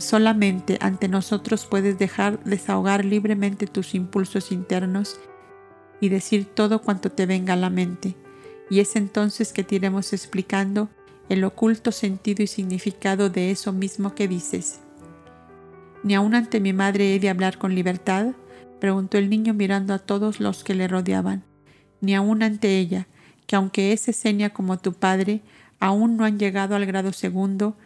Solamente 0.03 0.77
ante 0.81 1.07
nosotros 1.07 1.65
puedes 1.65 1.97
dejar 1.97 2.43
desahogar 2.43 3.05
libremente 3.05 3.67
tus 3.67 3.95
impulsos 3.95 4.51
internos 4.51 5.17
y 6.01 6.09
decir 6.09 6.43
todo 6.43 6.81
cuanto 6.81 7.09
te 7.09 7.25
venga 7.25 7.53
a 7.53 7.55
la 7.55 7.69
mente, 7.69 8.17
y 8.69 8.81
es 8.81 8.97
entonces 8.97 9.53
que 9.53 9.63
te 9.63 9.75
iremos 9.75 10.11
explicando 10.11 10.89
el 11.29 11.45
oculto 11.45 11.93
sentido 11.93 12.43
y 12.43 12.47
significado 12.47 13.29
de 13.29 13.49
eso 13.49 13.71
mismo 13.71 14.13
que 14.13 14.27
dices. 14.27 14.81
¿Ni 16.03 16.15
aun 16.15 16.35
ante 16.35 16.59
mi 16.59 16.73
madre 16.73 17.15
he 17.15 17.19
de 17.21 17.29
hablar 17.29 17.57
con 17.57 17.73
libertad? 17.73 18.33
preguntó 18.81 19.17
el 19.17 19.29
niño 19.29 19.53
mirando 19.53 19.93
a 19.93 19.99
todos 19.99 20.41
los 20.41 20.65
que 20.65 20.75
le 20.75 20.89
rodeaban. 20.89 21.45
Ni 22.01 22.13
aun 22.13 22.43
ante 22.43 22.77
ella, 22.77 23.07
que 23.47 23.55
aunque 23.55 23.93
es 23.93 24.01
seña 24.01 24.49
como 24.49 24.79
tu 24.79 24.91
padre, 24.91 25.43
aún 25.79 26.17
no 26.17 26.25
han 26.25 26.39
llegado 26.39 26.75
al 26.75 26.85
grado 26.85 27.13
segundo, 27.13 27.77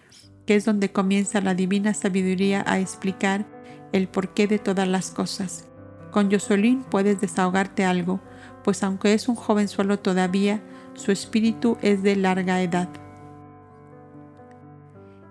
que 0.48 0.56
es 0.56 0.66
donde 0.66 0.92
comienza 0.92 1.42
la 1.42 1.54
divina 1.54 1.94
sabiduría 1.94 2.64
a 2.66 2.80
explicar 2.80 3.46
el 3.92 4.08
porqué 4.08 4.48
de 4.48 4.58
todas 4.58 4.88
las 4.88 5.12
cosas. 5.12 5.66
Con 6.10 6.30
Yosolín 6.30 6.84
puedes 6.84 7.20
desahogarte 7.20 7.84
algo, 7.84 8.22
pues 8.64 8.82
aunque 8.82 9.14
es 9.14 9.28
un 9.28 9.36
jovenzuelo 9.36 10.00
todavía, 10.00 10.64
su 10.96 11.12
espíritu 11.12 11.78
es 11.82 12.02
de 12.02 12.16
larga 12.16 12.62
edad. 12.62 12.90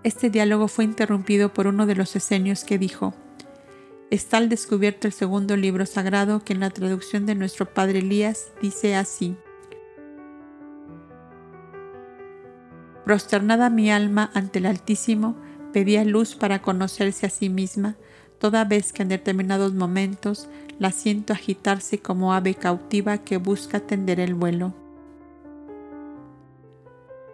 Este 0.05 0.31
diálogo 0.31 0.69
fue 0.69 0.85
interrumpido 0.85 1.53
por 1.53 1.67
uno 1.67 1.87
de 1.87 1.97
los 1.97 2.15
esenios 2.15 2.63
que 2.63 2.79
dijo, 2.79 3.15
Está 4.11 4.37
al 4.37 4.49
descubierto 4.49 5.09
el 5.09 5.13
segundo 5.13 5.57
libro 5.57 5.85
sagrado 5.85 6.45
que 6.45 6.53
en 6.53 6.61
la 6.61 6.71
traducción 6.71 7.27
de 7.27 7.35
nuestro 7.35 7.67
padre 7.67 7.99
Elías 7.99 8.53
dice 8.63 8.95
así. 8.95 9.37
Prosternada 13.07 13.71
mi 13.71 13.89
alma 13.89 14.33
ante 14.35 14.59
el 14.59 14.67
Altísimo, 14.67 15.37
pedía 15.73 16.05
luz 16.05 16.35
para 16.35 16.61
conocerse 16.61 17.25
a 17.25 17.31
sí 17.31 17.49
misma, 17.49 17.95
toda 18.41 18.65
vez 18.65 18.93
que 18.93 19.03
en 19.03 19.09
determinados 19.09 19.75
momentos 19.75 20.49
la 20.81 20.91
siento 20.91 21.33
agitarse 21.33 22.01
como 22.01 22.35
ave 22.35 22.57
cautiva 22.57 23.19
que 23.19 23.37
busca 23.37 23.79
tender 23.79 24.19
el 24.19 24.35
vuelo. 24.35 24.75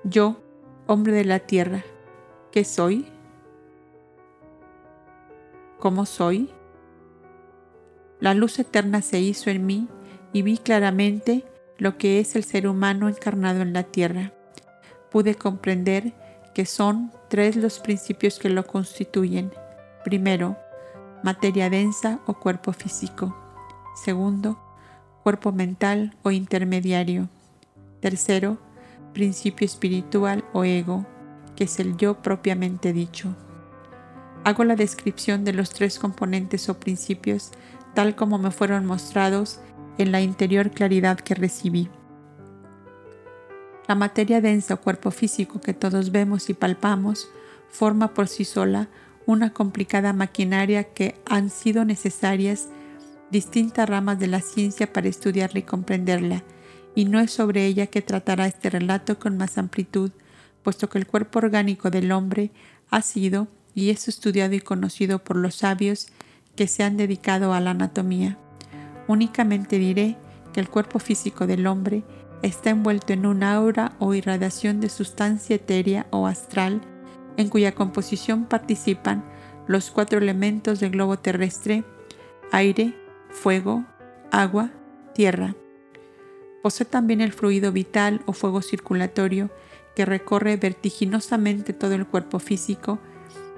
Yo, 0.04 0.42
hombre 0.86 1.14
de 1.14 1.24
la 1.24 1.38
tierra, 1.38 1.84
¿Qué 2.50 2.64
soy? 2.64 3.06
¿Cómo 5.78 6.04
soy? 6.04 6.50
La 8.20 8.34
luz 8.34 8.58
eterna 8.58 9.00
se 9.00 9.20
hizo 9.20 9.48
en 9.48 9.64
mí 9.64 9.88
y 10.34 10.42
vi 10.42 10.58
claramente 10.58 11.46
lo 11.78 11.96
que 11.96 12.20
es 12.20 12.36
el 12.36 12.44
ser 12.44 12.68
humano 12.68 13.08
encarnado 13.08 13.62
en 13.62 13.72
la 13.72 13.84
tierra. 13.84 14.34
Pude 15.12 15.34
comprender 15.34 16.12
que 16.54 16.66
son 16.66 17.12
tres 17.28 17.56
los 17.56 17.78
principios 17.78 18.38
que 18.38 18.48
lo 18.48 18.66
constituyen. 18.66 19.52
Primero, 20.04 20.56
materia 21.22 21.70
densa 21.70 22.20
o 22.26 22.34
cuerpo 22.34 22.72
físico. 22.72 23.36
Segundo, 23.94 24.58
cuerpo 25.22 25.52
mental 25.52 26.16
o 26.22 26.30
intermediario. 26.30 27.28
Tercero, 28.00 28.58
principio 29.12 29.64
espiritual 29.64 30.44
o 30.52 30.64
ego 30.64 31.06
que 31.56 31.64
es 31.64 31.78
el 31.78 31.96
yo 31.96 32.14
propiamente 32.22 32.92
dicho. 32.92 33.34
Hago 34.44 34.64
la 34.64 34.76
descripción 34.76 35.44
de 35.44 35.52
los 35.52 35.70
tres 35.70 35.98
componentes 35.98 36.68
o 36.68 36.80
principios 36.80 37.52
tal 37.94 38.16
como 38.16 38.38
me 38.38 38.50
fueron 38.50 38.86
mostrados 38.86 39.60
en 39.98 40.12
la 40.12 40.20
interior 40.20 40.70
claridad 40.70 41.18
que 41.18 41.34
recibí. 41.34 41.90
La 43.92 43.96
materia 43.96 44.40
densa 44.40 44.72
o 44.72 44.80
cuerpo 44.80 45.10
físico 45.10 45.60
que 45.60 45.74
todos 45.74 46.12
vemos 46.12 46.48
y 46.48 46.54
palpamos 46.54 47.28
forma 47.68 48.14
por 48.14 48.26
sí 48.26 48.46
sola 48.46 48.88
una 49.26 49.52
complicada 49.52 50.14
maquinaria 50.14 50.84
que 50.84 51.20
han 51.26 51.50
sido 51.50 51.84
necesarias 51.84 52.70
distintas 53.30 53.86
ramas 53.86 54.18
de 54.18 54.28
la 54.28 54.40
ciencia 54.40 54.90
para 54.90 55.08
estudiarla 55.08 55.58
y 55.58 55.64
comprenderla, 55.64 56.42
y 56.94 57.04
no 57.04 57.20
es 57.20 57.32
sobre 57.32 57.66
ella 57.66 57.86
que 57.86 58.00
tratará 58.00 58.46
este 58.46 58.70
relato 58.70 59.18
con 59.18 59.36
más 59.36 59.58
amplitud 59.58 60.10
puesto 60.62 60.88
que 60.88 60.96
el 60.96 61.06
cuerpo 61.06 61.40
orgánico 61.40 61.90
del 61.90 62.12
hombre 62.12 62.50
ha 62.88 63.02
sido 63.02 63.46
y 63.74 63.90
es 63.90 64.08
estudiado 64.08 64.54
y 64.54 64.60
conocido 64.60 65.22
por 65.22 65.36
los 65.36 65.56
sabios 65.56 66.06
que 66.56 66.66
se 66.66 66.82
han 66.82 66.96
dedicado 66.96 67.52
a 67.52 67.60
la 67.60 67.72
anatomía. 67.72 68.38
Únicamente 69.06 69.78
diré 69.78 70.16
que 70.54 70.60
el 70.60 70.70
cuerpo 70.70 70.98
físico 70.98 71.46
del 71.46 71.66
hombre 71.66 72.04
está 72.42 72.70
envuelto 72.70 73.12
en 73.12 73.24
un 73.26 73.42
aura 73.42 73.92
o 73.98 74.14
irradiación 74.14 74.80
de 74.80 74.88
sustancia 74.88 75.56
etérea 75.56 76.06
o 76.10 76.26
astral 76.26 76.82
en 77.36 77.48
cuya 77.48 77.72
composición 77.72 78.44
participan 78.44 79.24
los 79.66 79.90
cuatro 79.90 80.18
elementos 80.18 80.80
del 80.80 80.90
globo 80.90 81.18
terrestre, 81.18 81.84
aire, 82.50 82.94
fuego, 83.30 83.84
agua, 84.30 84.70
tierra. 85.14 85.54
Posee 86.62 86.86
también 86.86 87.20
el 87.20 87.32
fluido 87.32 87.72
vital 87.72 88.22
o 88.26 88.32
fuego 88.32 88.60
circulatorio 88.60 89.50
que 89.94 90.04
recorre 90.04 90.56
vertiginosamente 90.56 91.72
todo 91.72 91.94
el 91.94 92.06
cuerpo 92.06 92.38
físico, 92.38 92.98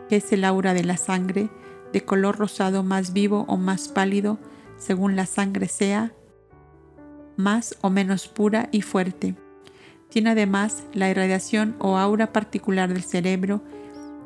que 0.09 0.17
es 0.17 0.33
el 0.33 0.45
aura 0.45 0.75
de 0.75 0.85
la 0.85 0.97
sangre, 0.97 1.51
de 1.93 2.05
color 2.05 2.39
rosado 2.39 2.83
más 2.83 3.13
vivo 3.13 3.45
o 3.49 3.57
más 3.57 3.89
pálido, 3.89 4.39
según 4.79 5.17
la 5.17 5.27
sangre 5.27 5.69
sea 5.69 6.13
más 7.37 7.77
o 7.81 7.91
menos 7.91 8.29
pura 8.29 8.69
y 8.73 8.83
fuerte. 8.83 9.35
Tiene 10.09 10.31
además 10.31 10.85
la 10.93 11.11
irradiación 11.11 11.77
o 11.79 11.97
aura 11.97 12.33
particular 12.33 12.93
del 12.93 13.03
cerebro 13.03 13.63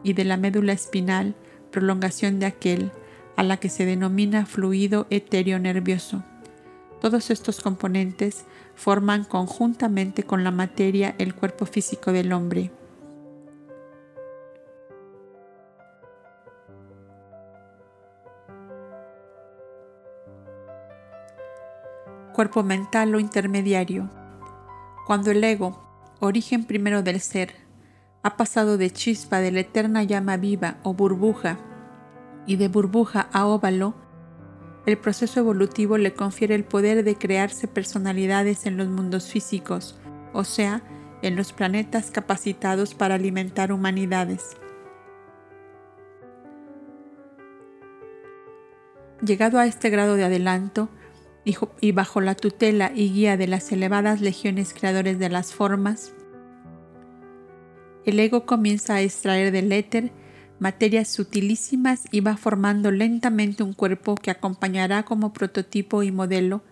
y 0.03 0.13
de 0.13 0.25
la 0.25 0.37
médula 0.37 0.73
espinal, 0.73 1.35
prolongación 1.71 2.39
de 2.39 2.47
aquel, 2.47 2.91
a 3.37 3.43
la 3.43 3.59
que 3.59 3.69
se 3.69 3.87
denomina 3.87 4.47
fluido 4.47 5.07
etéreo 5.11 5.59
nervioso. 5.59 6.25
Todos 7.01 7.31
estos 7.31 7.61
componentes 7.61 8.45
forman 8.75 9.25
conjuntamente 9.25 10.25
con 10.25 10.45
la 10.45 10.51
materia 10.51 11.15
el 11.19 11.35
cuerpo 11.35 11.65
físico 11.65 12.13
del 12.13 12.33
hombre. 12.33 12.71
Cuerpo 22.39 22.62
mental 22.62 23.12
o 23.16 23.18
intermediario. 23.18 24.09
Cuando 25.09 25.32
el 25.32 25.43
ego, 25.43 25.82
origen 26.20 26.66
primero 26.66 27.03
del 27.03 27.18
ser, 27.18 27.53
ha 28.22 28.36
pasado 28.36 28.78
de 28.78 28.93
chispa 28.93 29.41
de 29.41 29.51
la 29.51 29.59
eterna 29.59 30.05
llama 30.05 30.36
viva 30.36 30.76
o 30.84 30.95
burbuja 30.95 31.59
y 32.47 32.55
de 32.55 32.68
burbuja 32.68 33.28
a 33.32 33.45
óvalo, 33.45 33.97
el 34.86 34.99
proceso 34.99 35.41
evolutivo 35.41 35.99
le 35.99 36.14
confiere 36.14 36.55
el 36.55 36.62
poder 36.62 37.03
de 37.03 37.16
crearse 37.16 37.66
personalidades 37.66 38.66
en 38.66 38.76
los 38.76 38.86
mundos 38.86 39.32
físicos, 39.32 39.99
o 40.32 40.45
sea, 40.45 40.84
en 41.22 41.34
los 41.34 41.53
planetas 41.53 42.12
capacitados 42.12 42.95
para 42.95 43.16
alimentar 43.16 43.72
humanidades. 43.72 44.57
Llegado 49.22 49.59
a 49.59 49.66
este 49.66 49.91
grado 49.91 50.14
de 50.14 50.22
adelanto, 50.22 50.89
y 51.80 51.92
bajo 51.92 52.20
la 52.20 52.34
tutela 52.34 52.92
y 52.94 53.12
guía 53.12 53.36
de 53.36 53.46
las 53.46 53.70
elevadas 53.72 54.20
legiones 54.20 54.74
creadores 54.74 55.18
de 55.18 55.28
las 55.28 55.55
formas, 55.55 56.12
el 58.05 58.18
ego 58.20 58.46
comienza 58.46 58.94
a 58.94 59.03
extraer 59.03 59.53
del 59.53 59.70
éter 59.72 60.12
materias 60.59 61.09
sutilísimas 61.09 62.05
y 62.11 62.20
va 62.20 62.36
formando 62.36 62.90
lentamente 62.90 63.62
un 63.62 63.74
cuerpo 63.74 64.14
que 64.14 64.30
acompañará 64.30 65.05
como 65.05 65.32
prototipo 65.32 66.03
y 66.03 66.11
modelo 66.11 66.62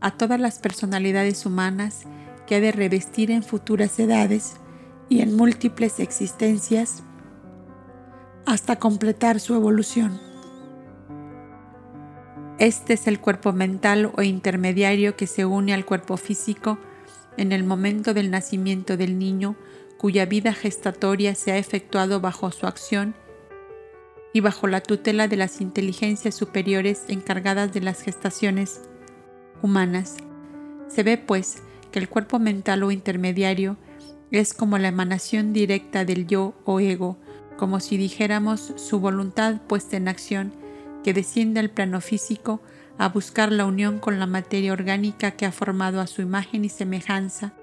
a 0.00 0.16
todas 0.16 0.38
las 0.38 0.58
personalidades 0.58 1.44
humanas 1.44 2.02
que 2.46 2.56
ha 2.56 2.60
de 2.60 2.72
revestir 2.72 3.30
en 3.30 3.42
futuras 3.42 3.98
edades 3.98 4.56
y 5.08 5.20
en 5.20 5.34
múltiples 5.34 5.98
existencias 5.98 7.02
hasta 8.46 8.76
completar 8.76 9.40
su 9.40 9.54
evolución. 9.54 10.27
Este 12.58 12.94
es 12.94 13.06
el 13.06 13.20
cuerpo 13.20 13.52
mental 13.52 14.10
o 14.16 14.22
intermediario 14.22 15.14
que 15.14 15.28
se 15.28 15.44
une 15.44 15.72
al 15.72 15.84
cuerpo 15.84 16.16
físico 16.16 16.76
en 17.36 17.52
el 17.52 17.62
momento 17.62 18.14
del 18.14 18.32
nacimiento 18.32 18.96
del 18.96 19.16
niño 19.16 19.54
cuya 19.96 20.26
vida 20.26 20.52
gestatoria 20.52 21.36
se 21.36 21.52
ha 21.52 21.56
efectuado 21.56 22.20
bajo 22.20 22.50
su 22.50 22.66
acción 22.66 23.14
y 24.32 24.40
bajo 24.40 24.66
la 24.66 24.80
tutela 24.80 25.28
de 25.28 25.36
las 25.36 25.60
inteligencias 25.60 26.34
superiores 26.34 27.04
encargadas 27.06 27.72
de 27.72 27.80
las 27.80 28.02
gestaciones 28.02 28.80
humanas. 29.62 30.16
Se 30.88 31.04
ve, 31.04 31.16
pues, 31.16 31.62
que 31.92 32.00
el 32.00 32.08
cuerpo 32.08 32.40
mental 32.40 32.82
o 32.82 32.90
intermediario 32.90 33.76
es 34.32 34.52
como 34.52 34.78
la 34.78 34.88
emanación 34.88 35.52
directa 35.52 36.04
del 36.04 36.26
yo 36.26 36.54
o 36.64 36.80
ego, 36.80 37.18
como 37.56 37.78
si 37.78 37.96
dijéramos 37.96 38.72
su 38.76 38.98
voluntad 38.98 39.60
puesta 39.62 39.96
en 39.96 40.08
acción 40.08 40.52
que 41.08 41.14
desciende 41.14 41.58
al 41.58 41.70
plano 41.70 42.02
físico 42.02 42.60
a 42.98 43.08
buscar 43.08 43.50
la 43.50 43.64
unión 43.64 43.98
con 43.98 44.18
la 44.18 44.26
materia 44.26 44.74
orgánica 44.74 45.30
que 45.30 45.46
ha 45.46 45.52
formado 45.52 46.02
a 46.02 46.06
su 46.06 46.20
imagen 46.20 46.66
y 46.66 46.68
semejanza 46.68 47.54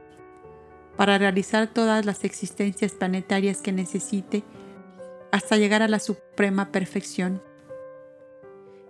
para 0.97 1.19
realizar 1.19 1.71
todas 1.71 2.07
las 2.07 2.23
existencias 2.23 2.93
planetarias 2.93 3.61
que 3.61 3.71
necesite 3.71 4.43
hasta 5.31 5.57
llegar 5.57 5.83
a 5.83 5.87
la 5.87 5.99
suprema 5.99 6.71
perfección. 6.71 7.39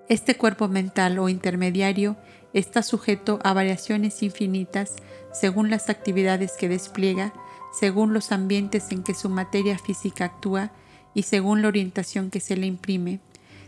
Este 0.07 0.37
cuerpo 0.37 0.69
mental 0.69 1.19
o 1.19 1.27
intermediario 1.27 2.15
está 2.53 2.81
sujeto 2.81 3.39
a 3.43 3.51
variaciones 3.51 4.23
infinitas 4.23 4.95
según 5.33 5.69
las 5.69 5.89
actividades 5.89 6.53
que 6.53 6.69
despliega, 6.69 7.33
según 7.77 8.13
los 8.13 8.31
ambientes 8.31 8.89
en 8.93 9.03
que 9.03 9.15
su 9.15 9.27
materia 9.27 9.77
física 9.77 10.23
actúa 10.23 10.71
y 11.13 11.23
según 11.23 11.61
la 11.61 11.67
orientación 11.67 12.29
que 12.29 12.39
se 12.39 12.55
le 12.55 12.67
imprime. 12.67 13.19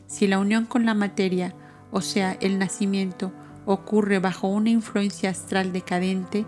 Si 0.07 0.25
la 0.25 0.39
unión 0.39 0.65
con 0.65 0.85
la 0.85 0.93
materia, 0.93 1.53
o 1.91 2.01
sea, 2.01 2.37
el 2.39 2.57
nacimiento, 2.57 3.31
ocurre 3.65 4.19
bajo 4.19 4.47
una 4.47 4.69
influencia 4.69 5.29
astral 5.29 5.73
decadente, 5.73 6.45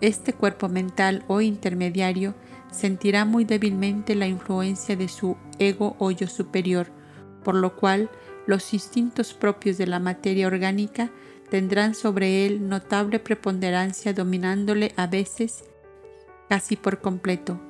este 0.00 0.32
cuerpo 0.32 0.68
mental 0.68 1.24
o 1.26 1.40
intermediario 1.40 2.34
sentirá 2.70 3.24
muy 3.24 3.44
débilmente 3.44 4.14
la 4.14 4.28
influencia 4.28 4.96
de 4.96 5.08
su 5.08 5.36
ego 5.58 5.96
o 5.98 6.12
yo 6.12 6.28
superior, 6.28 6.88
por 7.42 7.56
lo 7.56 7.74
cual 7.76 8.08
los 8.46 8.72
instintos 8.72 9.34
propios 9.34 9.76
de 9.76 9.86
la 9.86 9.98
materia 9.98 10.46
orgánica 10.46 11.10
tendrán 11.50 11.94
sobre 11.94 12.46
él 12.46 12.68
notable 12.68 13.18
preponderancia 13.18 14.12
dominándole 14.12 14.92
a 14.96 15.06
veces 15.06 15.64
casi 16.48 16.76
por 16.76 17.00
completo. 17.00 17.60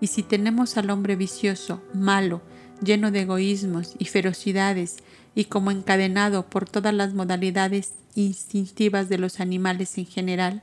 Y 0.00 0.08
si 0.08 0.22
tenemos 0.22 0.76
al 0.76 0.90
hombre 0.90 1.16
vicioso, 1.16 1.82
malo, 1.92 2.42
lleno 2.82 3.10
de 3.10 3.22
egoísmos 3.22 3.94
y 3.98 4.06
ferocidades, 4.06 4.96
y 5.34 5.44
como 5.44 5.70
encadenado 5.70 6.46
por 6.46 6.68
todas 6.68 6.92
las 6.92 7.14
modalidades 7.14 7.94
instintivas 8.14 9.08
de 9.08 9.18
los 9.18 9.40
animales 9.40 9.96
en 9.98 10.06
general, 10.06 10.62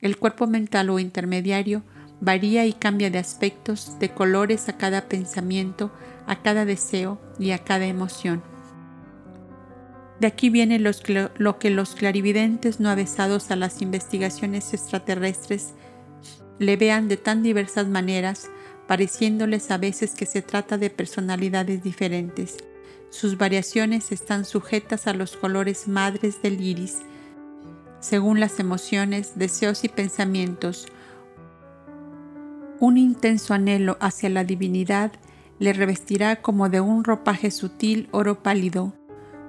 el 0.00 0.16
cuerpo 0.16 0.46
mental 0.46 0.90
o 0.90 0.98
intermediario 0.98 1.82
varía 2.20 2.64
y 2.66 2.72
cambia 2.72 3.10
de 3.10 3.18
aspectos, 3.18 3.98
de 3.98 4.10
colores 4.10 4.68
a 4.68 4.76
cada 4.78 5.08
pensamiento, 5.08 5.92
a 6.26 6.42
cada 6.42 6.64
deseo 6.64 7.20
y 7.38 7.50
a 7.50 7.58
cada 7.58 7.86
emoción. 7.86 8.42
De 10.20 10.26
aquí 10.26 10.48
viene 10.48 10.78
lo 10.78 11.58
que 11.58 11.70
los 11.70 11.94
clarividentes 11.94 12.80
no 12.80 12.88
avesados 12.88 13.50
a 13.50 13.56
las 13.56 13.82
investigaciones 13.82 14.72
extraterrestres 14.72 15.74
le 16.58 16.76
vean 16.76 17.08
de 17.08 17.16
tan 17.16 17.42
diversas 17.42 17.88
maneras, 17.88 18.48
pareciéndoles 18.86 19.70
a 19.70 19.78
veces 19.78 20.14
que 20.14 20.26
se 20.26 20.42
trata 20.42 20.78
de 20.78 20.90
personalidades 20.90 21.82
diferentes. 21.82 22.56
Sus 23.10 23.38
variaciones 23.38 24.12
están 24.12 24.44
sujetas 24.44 25.06
a 25.06 25.14
los 25.14 25.36
colores 25.36 25.88
madres 25.88 26.42
del 26.42 26.60
iris, 26.60 26.98
según 28.00 28.40
las 28.40 28.60
emociones, 28.60 29.32
deseos 29.36 29.84
y 29.84 29.88
pensamientos. 29.88 30.86
Un 32.80 32.98
intenso 32.98 33.54
anhelo 33.54 33.96
hacia 34.00 34.28
la 34.28 34.44
divinidad 34.44 35.12
le 35.58 35.72
revestirá 35.72 36.42
como 36.42 36.68
de 36.68 36.80
un 36.80 37.04
ropaje 37.04 37.50
sutil 37.50 38.08
oro 38.10 38.42
pálido, 38.42 38.92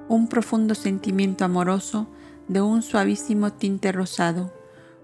un 0.07 0.27
profundo 0.27 0.75
sentimiento 0.75 1.43
amoroso 1.43 2.07
de 2.47 2.61
un 2.61 2.81
suavísimo 2.83 3.51
tinte 3.51 3.91
rosado, 3.91 4.53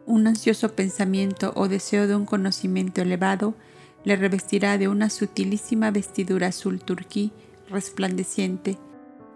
un 0.06 0.28
ansioso 0.28 0.76
pensamiento 0.76 1.52
o 1.56 1.68
deseo 1.68 2.08
de 2.08 2.16
un 2.16 2.26
conocimiento 2.26 3.02
elevado 3.02 3.56
le 4.04 4.16
revestirá 4.16 4.78
de 4.78 4.88
una 4.88 5.10
sutilísima 5.10 5.92
vestidura 5.92 6.48
azul 6.48 6.80
turquí 6.80 7.32
resplandeciente, 7.70 8.78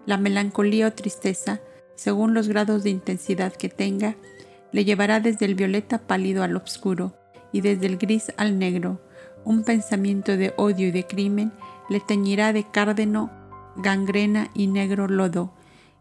la 0.06 0.18
melancolía 0.18 0.88
o 0.88 0.92
tristeza 0.92 1.60
según 1.96 2.34
los 2.34 2.48
grados 2.48 2.84
de 2.84 2.90
intensidad 2.90 3.52
que 3.52 3.68
tenga, 3.68 4.16
le 4.70 4.84
llevará 4.84 5.20
desde 5.20 5.46
el 5.46 5.54
violeta 5.54 5.98
pálido 5.98 6.42
al 6.42 6.56
oscuro 6.56 7.14
y 7.52 7.62
desde 7.62 7.86
el 7.86 7.96
gris 7.96 8.32
al 8.36 8.58
negro. 8.58 9.00
Un 9.44 9.64
pensamiento 9.64 10.36
de 10.36 10.52
odio 10.56 10.88
y 10.88 10.90
de 10.90 11.06
crimen 11.06 11.52
le 11.88 12.00
teñirá 12.00 12.52
de 12.52 12.64
cárdeno, 12.64 13.30
gangrena 13.76 14.50
y 14.54 14.66
negro 14.66 15.08
lodo. 15.08 15.54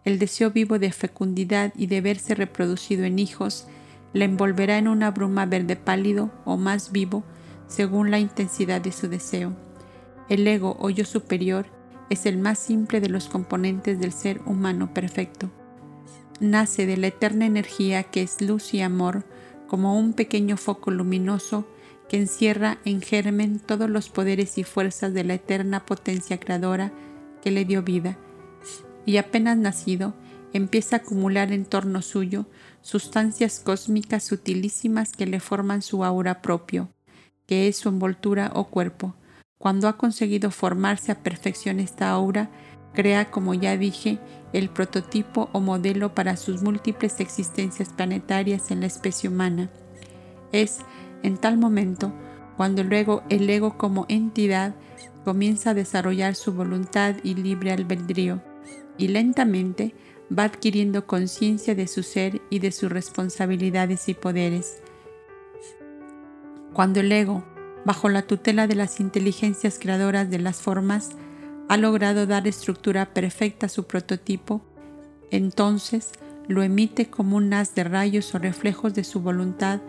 El 0.04 0.20
deseo 0.20 0.52
vivo 0.52 0.78
de 0.78 0.92
fecundidad 0.92 1.74
y 1.76 1.88
de 1.88 2.02
verse 2.02 2.36
reproducido 2.36 3.06
en 3.06 3.20
hijos 3.20 3.68
le 4.14 4.26
envolverá 4.26 4.78
en 4.78 4.88
una 4.88 5.12
bruma 5.12 5.46
verde 5.46 5.76
pálido 5.76 6.32
o 6.44 6.58
más 6.58 6.92
vivo 6.92 7.24
según 7.68 8.12
la 8.12 8.20
intensidad 8.20 8.82
de 8.82 8.92
su 8.92 9.08
deseo. 9.08 9.54
El 10.30 10.48
ego 10.48 10.78
o 10.80 10.90
yo 10.90 11.06
superior 11.06 11.68
es 12.10 12.26
el 12.26 12.38
más 12.38 12.60
simple 12.60 13.02
de 13.02 13.10
los 13.10 13.28
componentes 13.28 14.00
del 14.00 14.12
ser 14.12 14.42
humano 14.46 14.94
perfecto 14.94 15.52
nace 16.40 16.86
de 16.86 16.98
la 16.98 17.08
eterna 17.08 17.46
energía 17.46 18.04
que 18.04 18.22
es 18.22 18.42
luz 18.42 18.74
y 18.74 18.82
amor, 18.82 19.24
como 19.68 19.98
un 19.98 20.14
pequeño 20.14 20.58
foco 20.58 20.92
luminoso 20.92 21.68
que 22.10 22.18
encierra 22.18 22.78
en 22.86 23.02
germen 23.02 23.60
todos 23.60 23.90
los 23.90 24.10
poderes 24.10 24.58
y 24.58 24.64
fuerzas 24.64 25.14
de 25.14 25.24
la 25.24 25.36
eterna 25.36 25.86
potencia 25.86 26.40
creadora 26.40 26.92
que 27.42 27.52
le 27.52 27.66
dio 27.66 27.82
vida. 27.82 28.18
Y 29.06 29.18
apenas 29.18 29.58
nacido, 29.58 30.14
empieza 30.54 30.98
a 30.98 31.00
acumular 31.00 31.52
en 31.52 31.66
torno 31.66 32.02
suyo 32.02 32.46
sustancias 32.82 33.60
cósmicas 33.60 34.24
sutilísimas 34.24 35.12
que 35.14 35.26
le 35.26 35.40
forman 35.40 35.82
su 35.82 36.04
aura 36.06 36.42
propio. 36.42 36.95
Que 37.46 37.68
es 37.68 37.78
su 37.78 37.90
envoltura 37.90 38.52
o 38.54 38.66
cuerpo. 38.66 39.16
Cuando 39.58 39.88
ha 39.88 39.98
conseguido 39.98 40.52
formarse 40.52 41.12
a 41.12 41.24
perfección 41.24 41.80
esta 41.80 42.10
aura, 42.10 42.50
crea, 42.94 43.32
como 43.32 43.54
ya 43.54 43.78
dije, 43.78 44.20
el 44.54 44.70
prototipo 44.70 45.50
o 45.52 45.60
modelo 45.60 46.16
para 46.16 46.38
sus 46.38 46.62
múltiples 46.62 47.20
existencias 47.20 47.90
planetarias 47.90 48.72
en 48.72 48.82
la 48.82 48.88
especie 48.88 49.30
humana. 49.30 49.70
Es, 50.52 50.80
en 51.24 51.38
tal 51.38 51.58
momento, 51.58 52.14
cuando 52.58 52.84
luego 52.84 53.24
el 53.30 53.50
ego 53.50 53.78
como 53.78 54.06
entidad 54.08 54.76
comienza 55.24 55.72
a 55.72 55.74
desarrollar 55.74 56.36
su 56.36 56.54
voluntad 56.54 57.16
y 57.24 57.36
libre 57.36 57.72
albedrío, 57.72 58.42
y 58.98 59.10
lentamente 59.10 59.94
va 60.32 60.44
adquiriendo 60.44 61.06
conciencia 61.06 61.76
de 61.76 61.88
su 61.88 62.04
ser 62.04 62.42
y 62.50 62.60
de 62.60 62.72
sus 62.72 62.92
responsabilidades 62.92 64.08
y 64.08 64.14
poderes. 64.14 64.82
Cuando 66.76 67.00
el 67.00 67.10
ego, 67.14 67.42
bajo 67.86 68.10
la 68.10 68.24
tutela 68.24 68.68
de 68.68 68.76
las 68.76 69.00
inteligencias 69.00 69.80
creadoras 69.80 70.30
de 70.30 70.40
las 70.40 70.58
formas, 70.58 71.12
ha 71.70 71.78
logrado 71.78 72.28
dar 72.28 72.48
estructura 72.48 73.14
perfecta 73.14 73.68
a 73.68 73.70
su 73.70 73.86
prototipo, 73.88 74.62
entonces 75.32 76.12
lo 76.50 76.64
emite 76.64 77.10
como 77.10 77.38
un 77.38 77.54
haz 77.54 77.76
de 77.76 77.86
rayos 77.86 78.36
o 78.36 78.40
reflejos 78.40 78.94
de 78.94 79.06
su 79.06 79.22
voluntad 79.22 79.80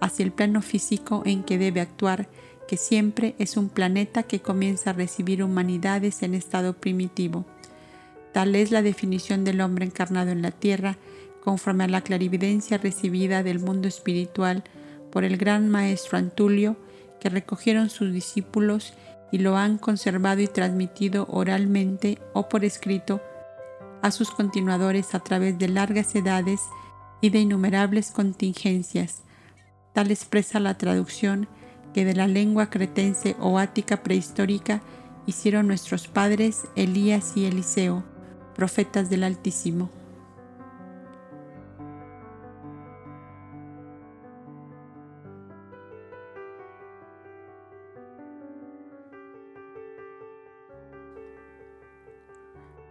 hacia 0.00 0.22
el 0.22 0.32
plano 0.32 0.60
físico 0.60 1.22
en 1.24 1.44
que 1.44 1.56
debe 1.56 1.80
actuar, 1.80 2.28
que 2.68 2.76
siempre 2.76 3.34
es 3.38 3.56
un 3.56 3.70
planeta 3.70 4.24
que 4.24 4.40
comienza 4.40 4.90
a 4.90 4.92
recibir 4.92 5.42
humanidades 5.42 6.22
en 6.22 6.34
estado 6.34 6.74
primitivo. 6.74 7.46
Tal 8.34 8.54
es 8.54 8.70
la 8.70 8.82
definición 8.82 9.44
del 9.44 9.62
hombre 9.62 9.86
encarnado 9.86 10.30
en 10.30 10.42
la 10.42 10.50
tierra, 10.50 10.98
conforme 11.42 11.84
a 11.84 11.88
la 11.88 12.02
clarividencia 12.02 12.76
recibida 12.76 13.42
del 13.42 13.60
mundo 13.60 13.88
espiritual 13.88 14.62
por 15.14 15.24
el 15.24 15.38
gran 15.38 15.70
maestro 15.70 16.18
Antulio, 16.18 16.76
que 17.20 17.30
recogieron 17.30 17.88
sus 17.88 18.12
discípulos 18.12 18.92
y 19.32 19.38
lo 19.38 19.56
han 19.56 19.78
conservado 19.78 20.42
y 20.42 20.48
transmitido 20.48 21.26
oralmente 21.30 22.18
o 22.34 22.48
por 22.48 22.64
escrito 22.64 23.22
a 24.02 24.10
sus 24.10 24.30
continuadores 24.30 25.14
a 25.14 25.20
través 25.20 25.58
de 25.58 25.68
largas 25.68 26.14
edades 26.14 26.60
y 27.22 27.30
de 27.30 27.38
innumerables 27.38 28.10
contingencias. 28.10 29.22
Tal 29.94 30.10
expresa 30.10 30.60
la 30.60 30.76
traducción 30.76 31.48
que 31.94 32.04
de 32.04 32.14
la 32.14 32.26
lengua 32.26 32.68
cretense 32.68 33.36
o 33.40 33.58
ática 33.58 34.02
prehistórica 34.02 34.82
hicieron 35.26 35.68
nuestros 35.68 36.08
padres 36.08 36.64
Elías 36.76 37.36
y 37.36 37.46
Eliseo 37.46 38.04
profetas 38.54 39.10
del 39.10 39.24
Altísimo. 39.24 39.90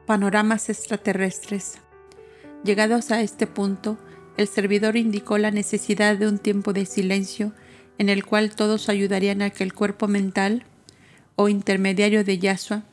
Panoramas 0.05 0.69
extraterrestres. 0.69 1.79
Llegados 2.65 3.11
a 3.11 3.21
este 3.21 3.47
punto, 3.47 3.97
el 4.35 4.49
servidor 4.49 4.97
indicó 4.97 5.37
la 5.37 5.49
necesidad 5.49 6.17
de 6.17 6.27
un 6.27 6.39
tiempo 6.39 6.73
de 6.73 6.85
silencio 6.85 7.53
en 7.97 8.09
el 8.09 8.25
cual 8.25 8.53
todos 8.53 8.89
ayudarían 8.89 9.41
a 9.41 9.51
que 9.51 9.63
el 9.63 9.73
cuerpo 9.73 10.09
mental 10.09 10.65
o 11.37 11.47
intermediario 11.47 12.25
de 12.25 12.37
Yahshua 12.37 12.83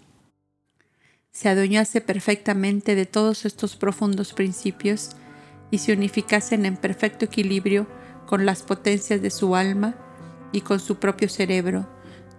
se 1.33 1.49
adueñase 1.49 2.01
perfectamente 2.01 2.95
de 2.95 3.07
todos 3.07 3.45
estos 3.45 3.75
profundos 3.75 4.33
principios 4.33 5.11
y 5.73 5.79
se 5.79 5.93
unificasen 5.93 6.65
en 6.65 6.77
perfecto 6.77 7.25
equilibrio 7.25 7.89
con 8.27 8.47
las 8.47 8.63
potencias 8.63 9.21
de 9.21 9.31
su 9.31 9.57
alma 9.57 9.97
y 10.53 10.61
con 10.61 10.79
su 10.79 11.01
propio 11.01 11.29
cerebro, 11.29 11.89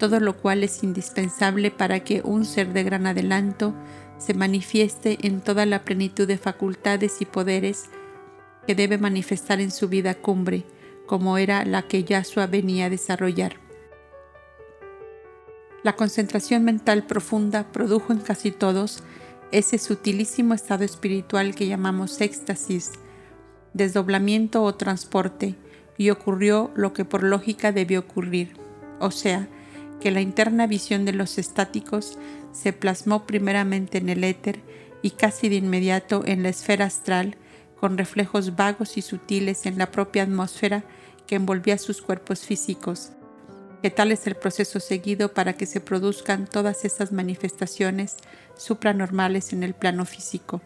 todo 0.01 0.19
lo 0.19 0.35
cual 0.35 0.63
es 0.63 0.81
indispensable 0.81 1.69
para 1.69 1.99
que 1.99 2.23
un 2.23 2.43
ser 2.43 2.73
de 2.73 2.81
gran 2.81 3.05
adelanto 3.05 3.75
se 4.17 4.33
manifieste 4.33 5.27
en 5.27 5.41
toda 5.41 5.67
la 5.67 5.83
plenitud 5.83 6.27
de 6.27 6.39
facultades 6.39 7.21
y 7.21 7.25
poderes 7.25 7.85
que 8.65 8.73
debe 8.73 8.97
manifestar 8.97 9.61
en 9.61 9.69
su 9.69 9.89
vida 9.89 10.15
cumbre, 10.15 10.65
como 11.05 11.37
era 11.37 11.65
la 11.65 11.83
que 11.83 12.03
Yahshua 12.03 12.47
venía 12.47 12.85
a 12.85 12.89
desarrollar. 12.89 13.57
La 15.83 15.95
concentración 15.95 16.63
mental 16.63 17.05
profunda 17.05 17.71
produjo 17.71 18.11
en 18.11 18.21
casi 18.21 18.49
todos 18.49 19.03
ese 19.51 19.77
sutilísimo 19.77 20.55
estado 20.55 20.83
espiritual 20.83 21.53
que 21.53 21.67
llamamos 21.67 22.21
éxtasis, 22.21 22.93
desdoblamiento 23.73 24.63
o 24.63 24.73
transporte, 24.73 25.57
y 25.95 26.09
ocurrió 26.09 26.71
lo 26.73 26.91
que 26.91 27.05
por 27.05 27.21
lógica 27.21 27.71
debió 27.71 27.99
ocurrir, 27.99 28.57
o 28.99 29.11
sea, 29.11 29.47
que 30.01 30.11
la 30.11 30.19
interna 30.19 30.67
visión 30.67 31.05
de 31.05 31.13
los 31.13 31.37
estáticos 31.37 32.17
se 32.51 32.73
plasmó 32.73 33.25
primeramente 33.25 33.99
en 33.99 34.09
el 34.09 34.25
éter 34.25 34.59
y 35.01 35.11
casi 35.11 35.47
de 35.47 35.55
inmediato 35.55 36.23
en 36.25 36.43
la 36.43 36.49
esfera 36.49 36.85
astral, 36.85 37.37
con 37.79 37.97
reflejos 37.97 38.55
vagos 38.55 38.97
y 38.97 39.01
sutiles 39.01 39.65
en 39.65 39.77
la 39.77 39.91
propia 39.91 40.23
atmósfera 40.23 40.83
que 41.25 41.35
envolvía 41.35 41.77
sus 41.77 42.01
cuerpos 42.01 42.41
físicos, 42.41 43.11
que 43.81 43.89
tal 43.89 44.11
es 44.11 44.27
el 44.27 44.35
proceso 44.35 44.79
seguido 44.79 45.33
para 45.33 45.53
que 45.53 45.65
se 45.65 45.79
produzcan 45.79 46.45
todas 46.45 46.83
esas 46.83 47.11
manifestaciones 47.11 48.17
supranormales 48.57 49.53
en 49.53 49.63
el 49.63 49.73
plano 49.73 50.05
físico. 50.05 50.61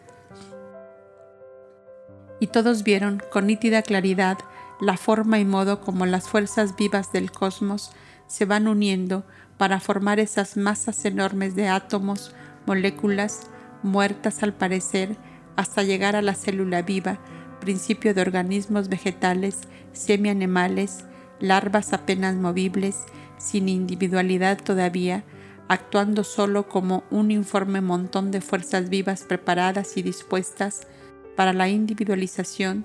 Y 2.40 2.48
todos 2.48 2.82
vieron 2.82 3.22
con 3.30 3.46
nítida 3.46 3.82
claridad 3.82 4.38
la 4.80 4.96
forma 4.98 5.38
y 5.38 5.44
modo 5.44 5.80
como 5.80 6.04
las 6.04 6.28
fuerzas 6.28 6.76
vivas 6.76 7.12
del 7.12 7.30
cosmos 7.30 7.92
se 8.26 8.44
van 8.44 8.68
uniendo 8.68 9.24
para 9.58 9.80
formar 9.80 10.20
esas 10.20 10.56
masas 10.56 11.04
enormes 11.04 11.54
de 11.54 11.68
átomos, 11.68 12.34
moléculas, 12.66 13.42
muertas 13.82 14.42
al 14.42 14.52
parecer, 14.52 15.16
hasta 15.56 15.82
llegar 15.82 16.16
a 16.16 16.22
la 16.22 16.34
célula 16.34 16.82
viva, 16.82 17.18
principio 17.60 18.12
de 18.12 18.20
organismos 18.20 18.88
vegetales, 18.88 19.60
semianimales, 19.92 21.04
larvas 21.40 21.92
apenas 21.92 22.34
movibles, 22.34 23.04
sin 23.38 23.68
individualidad 23.68 24.58
todavía, 24.62 25.24
actuando 25.68 26.24
solo 26.24 26.68
como 26.68 27.04
un 27.10 27.30
informe 27.30 27.80
montón 27.80 28.30
de 28.30 28.40
fuerzas 28.40 28.88
vivas 28.88 29.22
preparadas 29.22 29.96
y 29.96 30.02
dispuestas 30.02 30.86
para 31.34 31.52
la 31.52 31.68
individualización 31.68 32.84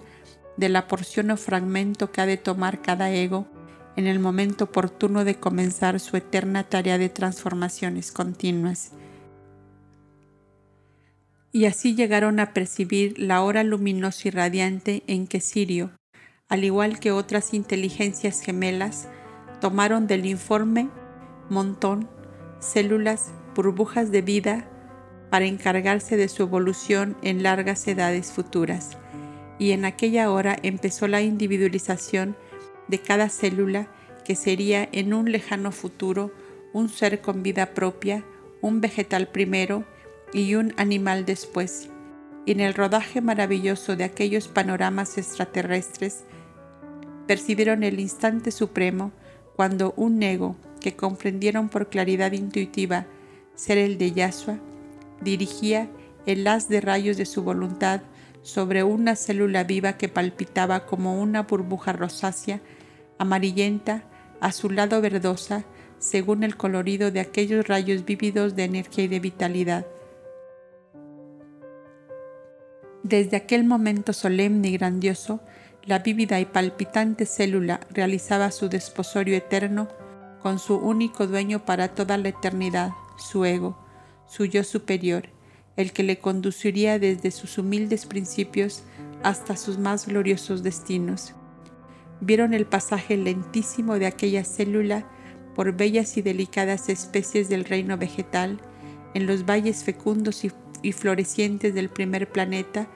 de 0.57 0.69
la 0.69 0.87
porción 0.87 1.31
o 1.31 1.37
fragmento 1.37 2.11
que 2.11 2.21
ha 2.21 2.25
de 2.25 2.37
tomar 2.37 2.81
cada 2.81 3.11
ego 3.11 3.47
en 3.95 4.07
el 4.07 4.19
momento 4.19 4.65
oportuno 4.65 5.23
de 5.23 5.35
comenzar 5.35 5.99
su 5.99 6.17
eterna 6.17 6.63
tarea 6.63 6.97
de 6.97 7.09
transformaciones 7.09 8.11
continuas. 8.11 8.91
Y 11.51 11.65
así 11.65 11.95
llegaron 11.95 12.39
a 12.39 12.53
percibir 12.53 13.19
la 13.19 13.41
hora 13.41 13.63
luminosa 13.63 14.29
y 14.29 14.31
radiante 14.31 15.03
en 15.07 15.27
que 15.27 15.41
Sirio, 15.41 15.91
al 16.47 16.63
igual 16.63 16.99
que 16.99 17.11
otras 17.11 17.53
inteligencias 17.53 18.41
gemelas, 18.41 19.07
tomaron 19.59 20.07
del 20.07 20.25
informe 20.25 20.89
montón 21.49 22.09
células, 22.61 23.31
burbujas 23.55 24.11
de 24.11 24.21
vida 24.21 24.67
para 25.29 25.45
encargarse 25.45 26.15
de 26.15 26.29
su 26.29 26.43
evolución 26.43 27.17
en 27.21 27.43
largas 27.43 27.87
edades 27.87 28.31
futuras. 28.31 28.97
Y 29.59 29.71
en 29.71 29.85
aquella 29.85 30.31
hora 30.31 30.57
empezó 30.63 31.07
la 31.07 31.21
individualización 31.21 32.35
de 32.91 32.99
cada 32.99 33.29
célula 33.29 33.87
que 34.23 34.35
sería 34.35 34.87
en 34.91 35.15
un 35.15 35.31
lejano 35.31 35.71
futuro 35.71 36.31
un 36.73 36.89
ser 36.89 37.21
con 37.21 37.41
vida 37.41 37.73
propia, 37.73 38.23
un 38.61 38.81
vegetal 38.81 39.27
primero 39.27 39.83
y 40.33 40.55
un 40.55 40.73
animal 40.77 41.25
después. 41.25 41.89
Y 42.45 42.51
en 42.51 42.59
el 42.59 42.73
rodaje 42.73 43.21
maravilloso 43.21 43.95
de 43.95 44.03
aquellos 44.03 44.47
panoramas 44.47 45.17
extraterrestres, 45.17 46.23
percibieron 47.27 47.83
el 47.83 47.99
instante 47.99 48.51
supremo 48.51 49.11
cuando 49.55 49.93
un 49.95 50.21
ego 50.21 50.55
que 50.79 50.95
comprendieron 50.95 51.69
por 51.69 51.89
claridad 51.89 52.31
intuitiva 52.31 53.05
ser 53.55 53.77
el 53.77 53.97
de 53.97 54.11
Yahshua, 54.11 54.59
dirigía 55.21 55.89
el 56.25 56.47
haz 56.47 56.67
de 56.67 56.81
rayos 56.81 57.17
de 57.17 57.25
su 57.25 57.43
voluntad 57.43 58.01
sobre 58.41 58.83
una 58.83 59.15
célula 59.15 59.63
viva 59.63 59.93
que 59.93 60.09
palpitaba 60.09 60.85
como 60.85 61.21
una 61.21 61.43
burbuja 61.43 61.93
rosácea, 61.93 62.59
amarillenta, 63.21 64.03
azulado 64.39 64.99
verdosa, 64.99 65.63
según 65.99 66.43
el 66.43 66.57
colorido 66.57 67.11
de 67.11 67.19
aquellos 67.19 67.67
rayos 67.67 68.03
vívidos 68.03 68.55
de 68.55 68.63
energía 68.63 69.03
y 69.03 69.07
de 69.09 69.19
vitalidad. 69.19 69.85
Desde 73.03 73.37
aquel 73.37 73.63
momento 73.63 74.11
solemne 74.11 74.69
y 74.69 74.77
grandioso, 74.77 75.39
la 75.83 75.99
vívida 75.99 76.39
y 76.39 76.45
palpitante 76.45 77.27
célula 77.27 77.81
realizaba 77.91 78.49
su 78.49 78.69
desposorio 78.69 79.37
eterno 79.37 79.87
con 80.41 80.57
su 80.57 80.77
único 80.77 81.27
dueño 81.27 81.63
para 81.63 81.89
toda 81.89 82.17
la 82.17 82.29
eternidad, 82.29 82.89
su 83.17 83.45
ego, 83.45 83.77
su 84.27 84.45
yo 84.45 84.63
superior, 84.63 85.29
el 85.77 85.93
que 85.93 86.01
le 86.01 86.17
conduciría 86.17 86.97
desde 86.97 87.29
sus 87.29 87.59
humildes 87.59 88.07
principios 88.07 88.81
hasta 89.21 89.57
sus 89.57 89.77
más 89.77 90.07
gloriosos 90.07 90.63
destinos. 90.63 91.35
Vieron 92.21 92.53
el 92.53 92.67
pasaje 92.67 93.17
lentísimo 93.17 93.97
de 93.97 94.05
aquella 94.05 94.43
célula 94.43 95.09
por 95.55 95.75
bellas 95.75 96.17
y 96.17 96.21
delicadas 96.21 96.87
especies 96.87 97.49
del 97.49 97.65
reino 97.65 97.97
vegetal, 97.97 98.61
en 99.13 99.27
los 99.27 99.45
valles 99.45 99.83
fecundos 99.83 100.43
y, 100.45 100.91
florecientes 100.93 101.73
del 101.73 101.89
primer 101.89 102.31
planeta, 102.31 102.87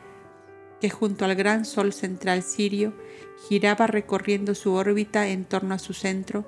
que 0.80 0.90
junto 0.90 1.26
al 1.26 1.36
gran 1.36 1.66
sol 1.66 1.92
central 1.92 2.44
sirio 2.44 2.94
giraba 3.50 3.88
recorriendo 3.88 4.56
su 4.56 4.74
órbita 4.74 5.28
en 5.28 5.46
torno 5.46 5.74
a 5.74 5.80
su 5.80 5.94
centro, 5.94 6.46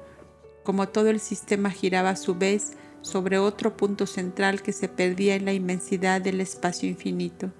como 0.64 0.88
todo 0.90 1.10
el 1.10 1.20
sistema 1.20 1.72
giraba 1.72 2.12
a 2.12 2.16
su 2.16 2.36
vez 2.36 2.74
sobre 3.02 3.40
otro 3.40 3.76
punto 3.76 4.06
central 4.06 4.62
que 4.62 4.74
se 4.74 4.88
perdía 4.88 5.36
en 5.36 5.46
la 5.46 5.54
inmensidad 5.54 6.22
del 6.22 6.42
espacio 6.42 6.90
infinito. 6.90 7.52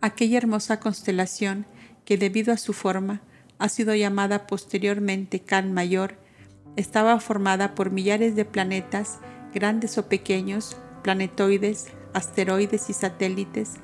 Aquella 0.00 0.38
hermosa 0.38 0.80
constelación, 0.80 1.66
que 2.10 2.18
debido 2.18 2.52
a 2.52 2.56
su 2.56 2.72
forma 2.72 3.20
ha 3.60 3.68
sido 3.68 3.94
llamada 3.94 4.48
posteriormente 4.48 5.38
Can 5.38 5.72
Mayor, 5.72 6.16
estaba 6.74 7.20
formada 7.20 7.76
por 7.76 7.92
millares 7.92 8.34
de 8.34 8.44
planetas, 8.44 9.20
grandes 9.54 9.96
o 9.96 10.08
pequeños, 10.08 10.76
planetoides, 11.04 11.86
asteroides 12.12 12.90
y 12.90 12.94
satélites, 12.94 13.74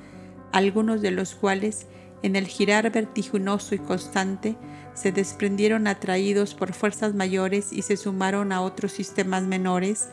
algunos 0.51 1.01
de 1.01 1.11
los 1.11 1.35
cuales, 1.35 1.87
en 2.21 2.35
el 2.35 2.47
girar 2.47 2.91
vertiginoso 2.91 3.75
y 3.75 3.79
constante, 3.79 4.57
se 4.93 5.13
desprendieron 5.13 5.87
atraídos 5.87 6.53
por 6.53 6.73
fuerzas 6.73 7.13
mayores 7.13 7.71
y 7.71 7.81
se 7.81 7.95
sumaron 7.95 8.51
a 8.51 8.59
otros 8.59 8.91
sistemas 8.91 9.43
menores, 9.43 10.09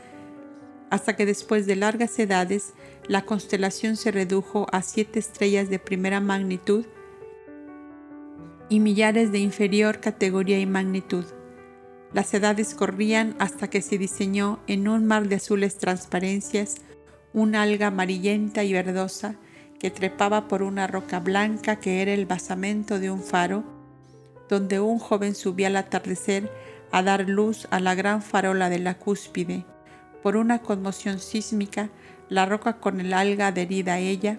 hasta 0.88 1.16
que 1.16 1.26
después 1.26 1.66
de 1.66 1.74
largas 1.74 2.16
edades 2.20 2.74
la 3.08 3.22
constelación 3.22 3.96
se 3.96 4.12
redujo 4.12 4.68
a 4.70 4.82
siete 4.82 5.18
estrellas 5.18 5.68
de 5.68 5.80
primera 5.80 6.20
magnitud 6.20 6.86
y 8.68 8.80
millares 8.80 9.32
de 9.32 9.38
inferior 9.38 10.00
categoría 10.00 10.58
y 10.58 10.66
magnitud. 10.66 11.24
Las 12.12 12.32
edades 12.32 12.74
corrían 12.74 13.34
hasta 13.38 13.68
que 13.68 13.82
se 13.82 13.98
diseñó 13.98 14.60
en 14.66 14.88
un 14.88 15.04
mar 15.04 15.28
de 15.28 15.36
azules 15.36 15.78
transparencias 15.78 16.76
una 17.32 17.62
alga 17.62 17.88
amarillenta 17.88 18.62
y 18.62 18.72
verdosa 18.72 19.34
que 19.78 19.90
trepaba 19.90 20.46
por 20.46 20.62
una 20.62 20.86
roca 20.86 21.18
blanca 21.20 21.76
que 21.76 22.00
era 22.00 22.14
el 22.14 22.26
basamento 22.26 23.00
de 23.00 23.10
un 23.10 23.20
faro, 23.20 23.64
donde 24.48 24.78
un 24.80 24.98
joven 24.98 25.34
subía 25.34 25.66
al 25.66 25.76
atardecer 25.76 26.50
a 26.92 27.02
dar 27.02 27.28
luz 27.28 27.66
a 27.70 27.80
la 27.80 27.94
gran 27.96 28.22
farola 28.22 28.70
de 28.70 28.78
la 28.78 28.96
cúspide. 28.96 29.66
Por 30.22 30.36
una 30.36 30.60
conmoción 30.60 31.18
sísmica, 31.18 31.90
la 32.28 32.46
roca 32.46 32.78
con 32.78 33.00
el 33.00 33.12
alga 33.12 33.48
adherida 33.48 33.94
a 33.94 33.98
ella 33.98 34.38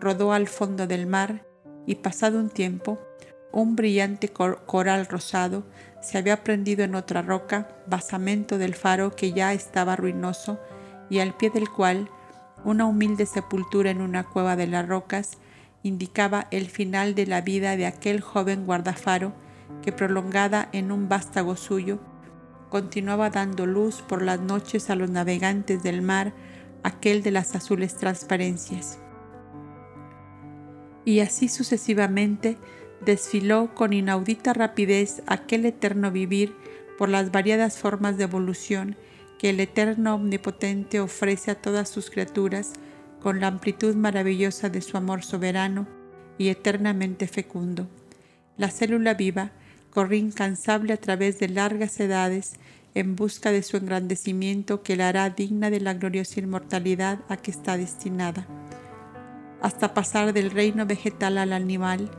rodó 0.00 0.32
al 0.32 0.48
fondo 0.48 0.86
del 0.86 1.06
mar 1.06 1.46
y 1.86 1.94
pasado 1.94 2.38
un 2.38 2.50
tiempo, 2.50 2.98
un 3.56 3.74
brillante 3.74 4.28
coral 4.28 5.06
rosado 5.06 5.64
se 6.02 6.18
había 6.18 6.44
prendido 6.44 6.84
en 6.84 6.94
otra 6.94 7.22
roca, 7.22 7.68
basamento 7.86 8.58
del 8.58 8.74
faro 8.74 9.16
que 9.16 9.32
ya 9.32 9.54
estaba 9.54 9.96
ruinoso 9.96 10.60
y 11.08 11.20
al 11.20 11.34
pie 11.34 11.48
del 11.48 11.70
cual 11.70 12.10
una 12.64 12.84
humilde 12.84 13.24
sepultura 13.24 13.90
en 13.90 14.02
una 14.02 14.24
cueva 14.24 14.56
de 14.56 14.66
las 14.66 14.86
rocas 14.86 15.38
indicaba 15.82 16.48
el 16.50 16.66
final 16.66 17.14
de 17.14 17.24
la 17.24 17.40
vida 17.40 17.78
de 17.78 17.86
aquel 17.86 18.20
joven 18.20 18.66
guardafaro 18.66 19.32
que 19.80 19.90
prolongada 19.90 20.68
en 20.72 20.92
un 20.92 21.08
vástago 21.08 21.56
suyo 21.56 21.98
continuaba 22.68 23.30
dando 23.30 23.64
luz 23.64 24.02
por 24.02 24.20
las 24.20 24.38
noches 24.38 24.90
a 24.90 24.96
los 24.96 25.08
navegantes 25.08 25.82
del 25.82 26.02
mar, 26.02 26.34
aquel 26.82 27.22
de 27.22 27.30
las 27.30 27.54
azules 27.54 27.96
transparencias. 27.96 28.98
Y 31.06 31.20
así 31.20 31.48
sucesivamente 31.48 32.58
desfiló 33.04 33.74
con 33.74 33.92
inaudita 33.92 34.52
rapidez 34.52 35.22
aquel 35.26 35.66
eterno 35.66 36.10
vivir 36.10 36.54
por 36.96 37.08
las 37.08 37.30
variadas 37.30 37.78
formas 37.78 38.16
de 38.16 38.24
evolución 38.24 38.96
que 39.38 39.50
el 39.50 39.60
Eterno 39.60 40.14
Omnipotente 40.14 41.00
ofrece 41.00 41.50
a 41.50 41.56
todas 41.56 41.88
sus 41.88 42.10
criaturas 42.10 42.72
con 43.20 43.40
la 43.40 43.48
amplitud 43.48 43.94
maravillosa 43.94 44.70
de 44.70 44.80
su 44.80 44.96
amor 44.96 45.24
soberano 45.24 45.86
y 46.38 46.48
eternamente 46.48 47.26
fecundo. 47.26 47.86
La 48.56 48.70
célula 48.70 49.14
viva 49.14 49.50
corre 49.90 50.16
incansable 50.16 50.92
a 50.92 50.96
través 50.96 51.38
de 51.38 51.48
largas 51.48 51.98
edades 52.00 52.54
en 52.94 53.14
busca 53.14 53.52
de 53.52 53.62
su 53.62 53.76
engrandecimiento 53.76 54.82
que 54.82 54.96
la 54.96 55.08
hará 55.08 55.28
digna 55.28 55.68
de 55.70 55.80
la 55.80 55.94
gloriosa 55.94 56.40
inmortalidad 56.40 57.18
a 57.28 57.36
que 57.36 57.50
está 57.50 57.76
destinada, 57.76 58.46
hasta 59.60 59.92
pasar 59.92 60.32
del 60.32 60.50
reino 60.50 60.86
vegetal 60.86 61.36
al 61.36 61.52
animal, 61.52 62.10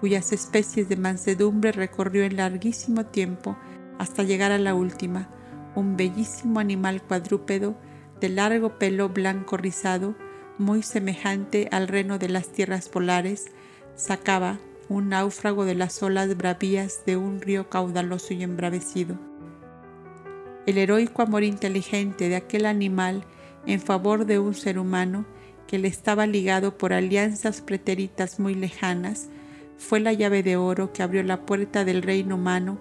cuyas 0.00 0.32
especies 0.32 0.88
de 0.88 0.96
mansedumbre 0.96 1.72
recorrió 1.72 2.24
en 2.24 2.36
larguísimo 2.36 3.06
tiempo 3.06 3.56
hasta 3.98 4.22
llegar 4.22 4.50
a 4.50 4.58
la 4.58 4.74
última, 4.74 5.28
un 5.74 5.96
bellísimo 5.96 6.58
animal 6.58 7.02
cuadrúpedo 7.02 7.76
de 8.20 8.30
largo 8.30 8.78
pelo 8.78 9.10
blanco 9.10 9.56
rizado, 9.56 10.14
muy 10.58 10.82
semejante 10.82 11.68
al 11.70 11.86
reno 11.86 12.18
de 12.18 12.28
las 12.28 12.48
tierras 12.48 12.88
polares, 12.88 13.46
sacaba 13.94 14.58
un 14.88 15.10
náufrago 15.10 15.64
de 15.64 15.74
las 15.74 16.02
olas 16.02 16.36
bravías 16.36 17.04
de 17.06 17.16
un 17.16 17.40
río 17.40 17.68
caudaloso 17.68 18.34
y 18.34 18.42
embravecido. 18.42 19.16
El 20.66 20.78
heroico 20.78 21.22
amor 21.22 21.44
inteligente 21.44 22.28
de 22.28 22.36
aquel 22.36 22.66
animal 22.66 23.24
en 23.66 23.80
favor 23.80 24.26
de 24.26 24.38
un 24.38 24.54
ser 24.54 24.78
humano 24.78 25.26
que 25.66 25.78
le 25.78 25.88
estaba 25.88 26.26
ligado 26.26 26.76
por 26.76 26.92
alianzas 26.92 27.60
pretéritas 27.60 28.40
muy 28.40 28.54
lejanas, 28.54 29.28
fue 29.80 29.98
la 29.98 30.12
llave 30.12 30.42
de 30.42 30.58
oro 30.58 30.92
que 30.92 31.02
abrió 31.02 31.22
la 31.22 31.46
puerta 31.46 31.86
del 31.86 32.02
reino 32.02 32.34
humano 32.34 32.78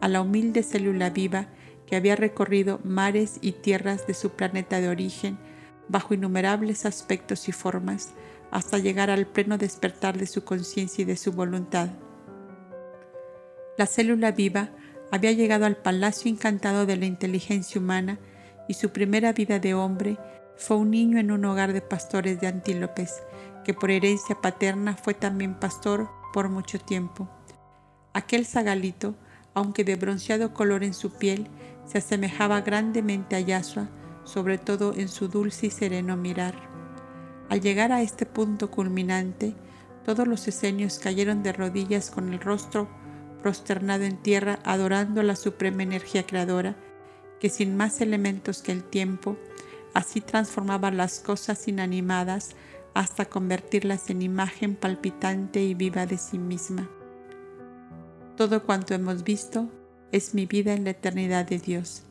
a 0.00 0.08
la 0.08 0.22
humilde 0.22 0.62
célula 0.62 1.10
viva 1.10 1.48
que 1.86 1.94
había 1.94 2.16
recorrido 2.16 2.80
mares 2.84 3.38
y 3.42 3.52
tierras 3.52 4.06
de 4.06 4.14
su 4.14 4.30
planeta 4.30 4.80
de 4.80 4.88
origen 4.88 5.38
bajo 5.88 6.14
innumerables 6.14 6.86
aspectos 6.86 7.48
y 7.48 7.52
formas 7.52 8.14
hasta 8.50 8.78
llegar 8.78 9.10
al 9.10 9.26
pleno 9.26 9.58
despertar 9.58 10.16
de 10.16 10.26
su 10.26 10.42
conciencia 10.42 11.02
y 11.02 11.04
de 11.04 11.18
su 11.18 11.32
voluntad. 11.32 11.90
La 13.76 13.84
célula 13.86 14.32
viva 14.32 14.70
había 15.10 15.32
llegado 15.32 15.66
al 15.66 15.76
palacio 15.76 16.30
encantado 16.30 16.86
de 16.86 16.96
la 16.96 17.04
inteligencia 17.04 17.78
humana 17.78 18.18
y 18.68 18.74
su 18.74 18.88
primera 18.88 19.34
vida 19.34 19.58
de 19.58 19.74
hombre 19.74 20.16
fue 20.56 20.78
un 20.78 20.90
niño 20.90 21.18
en 21.18 21.30
un 21.30 21.44
hogar 21.44 21.74
de 21.74 21.82
pastores 21.82 22.40
de 22.40 22.46
antílopes, 22.46 23.22
que 23.64 23.74
por 23.74 23.90
herencia 23.90 24.40
paterna 24.40 24.96
fue 24.96 25.12
también 25.12 25.54
pastor 25.54 26.21
por 26.32 26.48
mucho 26.48 26.78
tiempo. 26.78 27.28
Aquel 28.14 28.46
zagalito, 28.46 29.14
aunque 29.54 29.84
de 29.84 29.96
bronceado 29.96 30.52
color 30.52 30.84
en 30.84 30.94
su 30.94 31.10
piel, 31.12 31.48
se 31.86 31.98
asemejaba 31.98 32.60
grandemente 32.60 33.36
a 33.36 33.40
Yasua, 33.40 33.88
sobre 34.24 34.58
todo 34.58 34.94
en 34.94 35.08
su 35.08 35.28
dulce 35.28 35.66
y 35.66 35.70
sereno 35.70 36.16
mirar. 36.16 36.54
Al 37.48 37.60
llegar 37.60 37.92
a 37.92 38.02
este 38.02 38.24
punto 38.24 38.70
culminante, 38.70 39.54
todos 40.04 40.26
los 40.26 40.48
esenios 40.48 40.98
cayeron 40.98 41.42
de 41.42 41.52
rodillas 41.52 42.10
con 42.10 42.32
el 42.32 42.40
rostro 42.40 42.88
prosternado 43.42 44.04
en 44.04 44.16
tierra, 44.16 44.58
adorando 44.64 45.22
la 45.22 45.36
suprema 45.36 45.82
energía 45.82 46.24
creadora, 46.24 46.76
que 47.40 47.50
sin 47.50 47.76
más 47.76 48.00
elementos 48.00 48.62
que 48.62 48.72
el 48.72 48.84
tiempo, 48.84 49.36
así 49.94 50.20
transformaba 50.20 50.90
las 50.90 51.20
cosas 51.20 51.66
inanimadas 51.68 52.54
hasta 52.94 53.24
convertirlas 53.24 54.10
en 54.10 54.22
imagen 54.22 54.76
palpitante 54.76 55.62
y 55.62 55.74
viva 55.74 56.06
de 56.06 56.18
sí 56.18 56.38
misma. 56.38 56.88
Todo 58.36 58.62
cuanto 58.64 58.94
hemos 58.94 59.24
visto 59.24 59.68
es 60.10 60.34
mi 60.34 60.46
vida 60.46 60.74
en 60.74 60.84
la 60.84 60.90
eternidad 60.90 61.46
de 61.46 61.58
Dios, 61.58 62.04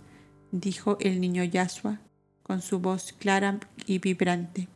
dijo 0.52 0.98
el 1.00 1.22
niño 1.22 1.44
Yahshua 1.44 2.00
con 2.44 2.62
su 2.62 2.80
voz 2.80 3.14
clara 3.14 3.60
y 3.86 4.00
vibrante. 4.00 4.68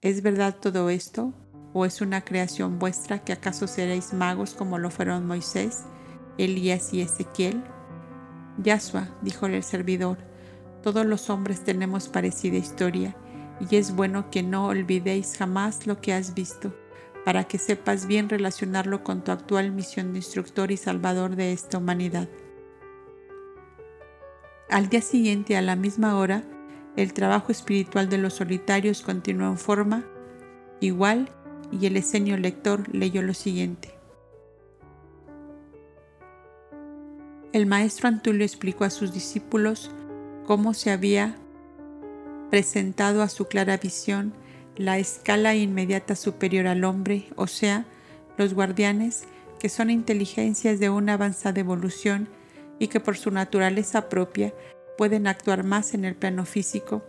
¿Es 0.00 0.22
verdad 0.22 0.56
todo 0.60 0.90
esto? 0.90 1.32
¿O 1.72 1.84
es 1.84 2.00
una 2.00 2.24
creación 2.24 2.78
vuestra 2.78 3.18
que 3.18 3.32
acaso 3.32 3.66
seréis 3.66 4.12
magos 4.14 4.54
como 4.54 4.78
lo 4.78 4.90
fueron 4.90 5.26
Moisés, 5.26 5.84
Elías 6.38 6.94
y 6.94 7.02
Ezequiel? 7.02 7.62
Yahshua, 8.62 9.08
dijo 9.22 9.46
el 9.46 9.62
servidor, 9.62 10.18
todos 10.82 11.04
los 11.04 11.28
hombres 11.28 11.64
tenemos 11.64 12.08
parecida 12.08 12.56
historia 12.56 13.16
y 13.60 13.76
es 13.76 13.94
bueno 13.94 14.30
que 14.30 14.42
no 14.42 14.66
olvidéis 14.66 15.36
jamás 15.36 15.86
lo 15.86 16.00
que 16.00 16.12
has 16.12 16.34
visto, 16.34 16.74
para 17.24 17.44
que 17.44 17.58
sepas 17.58 18.06
bien 18.06 18.28
relacionarlo 18.28 19.02
con 19.02 19.24
tu 19.24 19.32
actual 19.32 19.72
misión 19.72 20.12
de 20.12 20.18
instructor 20.18 20.70
y 20.70 20.76
salvador 20.76 21.36
de 21.36 21.52
esta 21.52 21.78
humanidad. 21.78 22.28
Al 24.68 24.88
día 24.88 25.00
siguiente, 25.00 25.56
a 25.56 25.62
la 25.62 25.76
misma 25.76 26.18
hora, 26.18 26.42
el 26.96 27.12
trabajo 27.12 27.52
espiritual 27.52 28.08
de 28.08 28.18
los 28.18 28.34
solitarios 28.34 29.02
continuó 29.02 29.48
en 29.48 29.58
forma 29.58 30.04
igual 30.80 31.30
y 31.70 31.86
el 31.86 31.96
esenio 31.96 32.36
lector 32.36 32.92
leyó 32.94 33.22
lo 33.22 33.34
siguiente. 33.34 33.96
El 37.52 37.66
maestro 37.66 38.08
Antulio 38.08 38.44
explicó 38.44 38.84
a 38.84 38.90
sus 38.90 39.12
discípulos 39.12 39.90
cómo 40.46 40.74
se 40.74 40.90
había 40.90 41.36
presentado 42.50 43.22
a 43.22 43.28
su 43.28 43.46
clara 43.46 43.76
visión 43.76 44.32
la 44.76 44.98
escala 44.98 45.54
inmediata 45.54 46.16
superior 46.16 46.66
al 46.66 46.84
hombre, 46.84 47.28
o 47.36 47.46
sea, 47.46 47.86
los 48.36 48.54
guardianes, 48.54 49.24
que 49.58 49.68
son 49.68 49.90
inteligencias 49.90 50.78
de 50.78 50.90
una 50.90 51.14
avanzada 51.14 51.60
evolución 51.60 52.28
y 52.78 52.88
que 52.88 53.00
por 53.00 53.16
su 53.16 53.30
naturaleza 53.30 54.08
propia 54.08 54.52
pueden 54.98 55.26
actuar 55.26 55.64
más 55.64 55.94
en 55.94 56.04
el 56.04 56.14
plano 56.14 56.44
físico, 56.44 57.02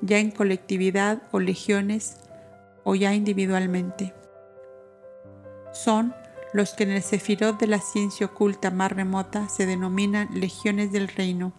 ya 0.00 0.18
en 0.18 0.30
colectividad 0.30 1.22
o 1.32 1.40
legiones 1.40 2.16
o 2.84 2.94
ya 2.94 3.14
individualmente. 3.14 4.14
Son 5.72 6.14
los 6.52 6.72
que 6.72 6.84
en 6.84 6.90
el 6.92 7.02
sefirot 7.02 7.58
de 7.58 7.66
la 7.66 7.80
ciencia 7.80 8.26
oculta 8.26 8.70
más 8.70 8.92
remota 8.92 9.48
se 9.48 9.66
denominan 9.66 10.28
legiones 10.32 10.92
del 10.92 11.08
reino, 11.08 11.52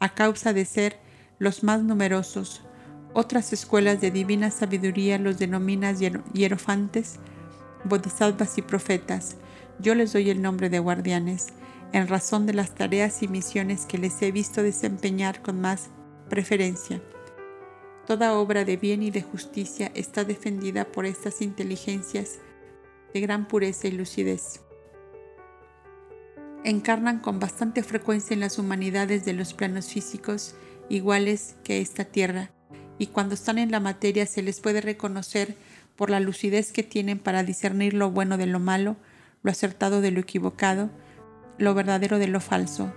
a 0.00 0.14
causa 0.14 0.52
de 0.52 0.64
ser 0.64 0.98
los 1.38 1.62
más 1.62 1.82
numerosos. 1.82 2.62
Otras 3.12 3.52
escuelas 3.52 4.00
de 4.00 4.10
divina 4.10 4.50
sabiduría 4.50 5.18
los 5.18 5.38
denominan 5.38 5.96
hierofantes, 6.32 7.16
bodhisattvas 7.84 8.58
y 8.58 8.62
profetas. 8.62 9.36
Yo 9.78 9.94
les 9.94 10.12
doy 10.12 10.30
el 10.30 10.42
nombre 10.42 10.68
de 10.70 10.78
guardianes, 10.78 11.48
en 11.92 12.08
razón 12.08 12.46
de 12.46 12.54
las 12.54 12.74
tareas 12.74 13.22
y 13.22 13.28
misiones 13.28 13.86
que 13.86 13.98
les 13.98 14.20
he 14.22 14.32
visto 14.32 14.62
desempeñar 14.62 15.42
con 15.42 15.60
más 15.60 15.90
preferencia. 16.28 17.00
Toda 18.06 18.34
obra 18.34 18.64
de 18.64 18.76
bien 18.76 19.02
y 19.02 19.10
de 19.10 19.22
justicia 19.22 19.90
está 19.94 20.24
defendida 20.24 20.84
por 20.84 21.06
estas 21.06 21.42
inteligencias 21.42 22.38
de 23.12 23.20
gran 23.20 23.48
pureza 23.48 23.88
y 23.88 23.92
lucidez. 23.92 24.60
Encarnan 26.64 27.20
con 27.20 27.38
bastante 27.40 27.82
frecuencia 27.82 28.34
en 28.34 28.40
las 28.40 28.58
humanidades 28.58 29.24
de 29.24 29.32
los 29.32 29.54
planos 29.54 29.86
físicos 29.86 30.54
iguales 30.88 31.56
que 31.64 31.80
esta 31.80 32.04
tierra, 32.04 32.50
y 32.98 33.08
cuando 33.08 33.34
están 33.34 33.58
en 33.58 33.70
la 33.70 33.80
materia 33.80 34.26
se 34.26 34.42
les 34.42 34.60
puede 34.60 34.80
reconocer 34.80 35.54
por 35.96 36.10
la 36.10 36.20
lucidez 36.20 36.72
que 36.72 36.82
tienen 36.82 37.18
para 37.18 37.42
discernir 37.42 37.94
lo 37.94 38.10
bueno 38.10 38.36
de 38.36 38.46
lo 38.46 38.60
malo, 38.60 38.96
lo 39.42 39.50
acertado 39.50 40.00
de 40.00 40.10
lo 40.10 40.20
equivocado, 40.20 40.90
lo 41.58 41.74
verdadero 41.74 42.18
de 42.18 42.28
lo 42.28 42.40
falso. 42.40 42.92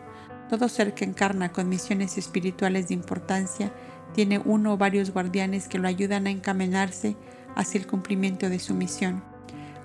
Todo 0.49 0.67
ser 0.67 0.93
que 0.93 1.05
encarna 1.05 1.51
con 1.51 1.69
misiones 1.69 2.17
espirituales 2.17 2.87
de 2.87 2.95
importancia 2.95 3.71
tiene 4.13 4.39
uno 4.39 4.73
o 4.73 4.77
varios 4.77 5.11
guardianes 5.11 5.67
que 5.67 5.77
lo 5.77 5.87
ayudan 5.87 6.27
a 6.27 6.31
encaminarse 6.31 7.15
hacia 7.55 7.79
el 7.79 7.87
cumplimiento 7.87 8.49
de 8.49 8.59
su 8.59 8.73
misión. 8.73 9.23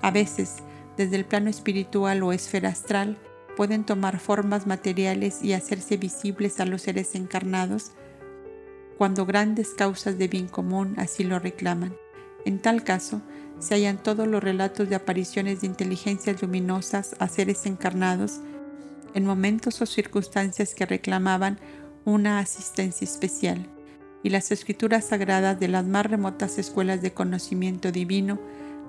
A 0.01 0.11
veces, 0.11 0.57
desde 0.97 1.17
el 1.17 1.25
plano 1.25 1.51
espiritual 1.51 2.23
o 2.23 2.33
esfera 2.33 2.71
astral, 2.71 3.19
pueden 3.57 3.85
tomar 3.85 4.19
formas 4.19 4.67
materiales 4.67 5.43
y 5.43 5.53
hacerse 5.53 5.97
visibles 5.97 6.61
a 6.61 6.67
los 6.67 6.83
seres 6.83 7.15
encarnados 7.15 7.93
cuando 8.99 9.27
grandes 9.27 9.71
causas 9.71 10.19
de 10.19 10.29
bien 10.29 10.49
común 10.49 10.95
así 10.99 11.25
lo 11.25 11.39
reclaman. 11.39 11.97
En 12.45 12.59
tal 12.59 12.85
caso, 12.85 13.23
se 13.59 13.75
hallan 13.75 14.03
todos 14.03 14.27
los 14.27 14.43
relatos 14.43 14.89
de 14.89 14.97
apariciones 14.97 15.61
de 15.61 15.67
inteligencias 15.67 16.43
luminosas 16.43 17.17
a 17.19 17.29
seres 17.29 17.67
encarnados 17.67 18.41
en 19.15 19.25
momentos 19.25 19.81
o 19.81 19.87
circunstancias 19.87 20.75
que 20.75 20.87
reclamaban 20.87 21.59
una 22.05 22.41
asistencia 22.41 23.05
especial, 23.05 23.67
y 24.23 24.31
las 24.31 24.51
escrituras 24.51 25.07
sagradas 25.07 25.59
de 25.61 25.69
las 25.69 25.85
más 25.85 26.07
remotas 26.07 26.59
escuelas 26.59 27.01
de 27.01 27.13
conocimiento 27.13 27.93
divino 27.93 28.39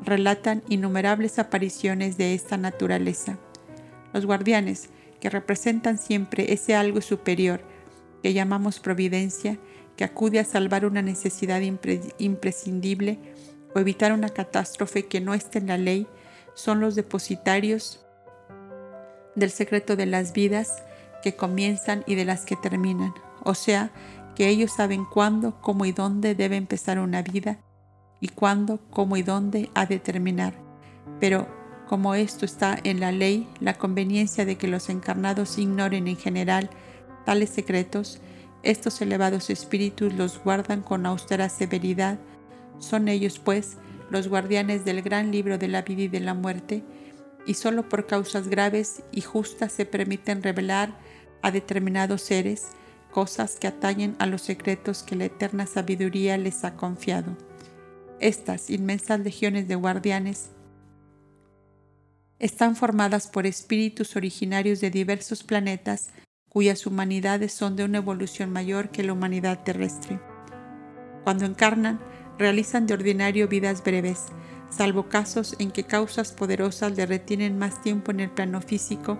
relatan 0.03 0.63
innumerables 0.67 1.39
apariciones 1.39 2.17
de 2.17 2.33
esta 2.33 2.57
naturaleza. 2.57 3.37
Los 4.15 4.25
guardianes, 4.25 4.87
que 5.19 5.29
representan 5.29 5.97
siempre 5.97 6.53
ese 6.53 6.73
algo 6.73 7.01
superior 7.01 7.59
que 8.23 8.31
llamamos 8.31 8.79
providencia, 8.79 9.59
que 9.97 10.05
acude 10.05 10.39
a 10.39 10.45
salvar 10.45 10.85
una 10.85 11.01
necesidad 11.01 11.59
imprescindible 12.17 13.19
o 13.75 13.79
evitar 13.79 14.13
una 14.13 14.29
catástrofe 14.29 15.07
que 15.07 15.19
no 15.19 15.33
esté 15.33 15.59
en 15.59 15.67
la 15.67 15.77
ley, 15.77 16.07
son 16.53 16.79
los 16.79 16.95
depositarios 16.95 18.05
del 19.35 19.51
secreto 19.51 19.97
de 19.97 20.05
las 20.05 20.31
vidas 20.31 20.81
que 21.21 21.35
comienzan 21.35 22.05
y 22.07 22.15
de 22.15 22.23
las 22.23 22.45
que 22.45 22.55
terminan. 22.55 23.13
O 23.43 23.53
sea, 23.53 23.91
que 24.33 24.47
ellos 24.47 24.71
saben 24.71 25.03
cuándo, 25.03 25.59
cómo 25.59 25.85
y 25.85 25.91
dónde 25.91 26.35
debe 26.35 26.55
empezar 26.55 26.99
una 26.99 27.21
vida 27.21 27.59
y 28.21 28.29
cuándo, 28.29 28.79
cómo 28.91 29.17
y 29.17 29.23
dónde 29.23 29.69
ha 29.75 29.85
de 29.85 29.99
terminar. 29.99 30.53
Pero 31.19 31.49
como 31.87 32.15
esto 32.15 32.45
está 32.45 32.77
en 32.83 32.99
la 32.99 33.11
ley, 33.11 33.47
la 33.59 33.75
conveniencia 33.75 34.45
de 34.45 34.57
que 34.57 34.67
los 34.67 34.89
encarnados 34.89 35.57
ignoren 35.57 36.07
en 36.07 36.17
general 36.17 36.69
tales 37.25 37.49
secretos, 37.49 38.19
estos 38.63 39.01
elevados 39.01 39.49
espíritus 39.49 40.13
los 40.13 40.43
guardan 40.43 40.81
con 40.81 41.05
austera 41.05 41.49
severidad. 41.49 42.17
Son 42.79 43.07
ellos, 43.07 43.39
pues, 43.39 43.77
los 44.09 44.27
guardianes 44.27 44.85
del 44.85 45.01
gran 45.01 45.31
libro 45.31 45.57
de 45.57 45.67
la 45.67 45.83
vida 45.83 46.03
y 46.03 46.07
de 46.07 46.19
la 46.19 46.33
muerte, 46.33 46.83
y 47.45 47.53
solo 47.53 47.87
por 47.87 48.07
causas 48.07 48.47
graves 48.47 49.03
y 49.11 49.21
justas 49.21 49.71
se 49.71 49.85
permiten 49.85 50.41
revelar 50.41 50.97
a 51.43 51.51
determinados 51.51 52.23
seres 52.23 52.69
cosas 53.11 53.57
que 53.57 53.67
atañen 53.67 54.15
a 54.17 54.25
los 54.25 54.41
secretos 54.41 55.03
que 55.03 55.15
la 55.15 55.25
eterna 55.25 55.67
sabiduría 55.67 56.37
les 56.37 56.63
ha 56.63 56.75
confiado. 56.75 57.37
Estas 58.19 58.69
inmensas 58.69 59.19
legiones 59.19 59.67
de 59.67 59.75
guardianes 59.75 60.49
están 62.39 62.75
formadas 62.75 63.27
por 63.27 63.45
espíritus 63.45 64.15
originarios 64.15 64.81
de 64.81 64.91
diversos 64.91 65.43
planetas 65.43 66.09
cuyas 66.49 66.85
humanidades 66.85 67.53
son 67.53 67.75
de 67.75 67.83
una 67.83 67.97
evolución 67.97 68.49
mayor 68.49 68.89
que 68.89 69.03
la 69.03 69.13
humanidad 69.13 69.63
terrestre. 69.63 70.19
Cuando 71.23 71.45
encarnan, 71.45 71.99
realizan 72.37 72.87
de 72.87 72.93
ordinario 72.93 73.47
vidas 73.47 73.83
breves, 73.83 74.25
salvo 74.69 75.09
casos 75.09 75.55
en 75.59 75.71
que 75.71 75.83
causas 75.83 76.31
poderosas 76.31 76.95
le 76.95 77.05
retienen 77.05 77.57
más 77.57 77.81
tiempo 77.81 78.11
en 78.11 78.21
el 78.21 78.31
plano 78.31 78.61
físico 78.61 79.19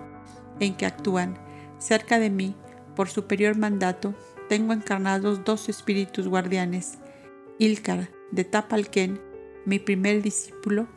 en 0.60 0.76
que 0.76 0.86
actúan. 0.86 1.38
Cerca 1.78 2.18
de 2.18 2.30
mí, 2.30 2.54
por 2.94 3.10
superior 3.10 3.56
mandato, 3.56 4.14
tengo 4.48 4.72
encarnados 4.72 5.44
dos 5.44 5.68
espíritus 5.68 6.28
guardianes, 6.28 6.98
Ilkar 7.58 8.10
de 8.30 8.44
Tapalquén, 8.44 9.20
mi 9.64 9.78
primer 9.78 10.22
discípulo, 10.22 10.88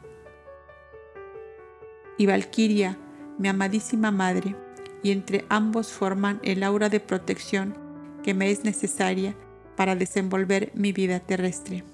y 2.20 2.26
Valquiria, 2.26 2.98
mi 3.40 3.48
amadísima 3.48 4.12
madre, 4.12 4.54
y 5.02 5.12
entre 5.12 5.46
ambos 5.48 5.88
forman 5.88 6.42
el 6.44 6.64
aura 6.64 6.90
de 6.90 7.00
protección 7.00 7.74
que 8.24 8.34
me 8.34 8.52
es 8.52 8.66
necesaria 8.66 9.36
para 9.78 9.96
desenvolver 9.96 10.72
mi 10.76 10.92
vida 10.92 11.22
terrestre. 11.22 11.86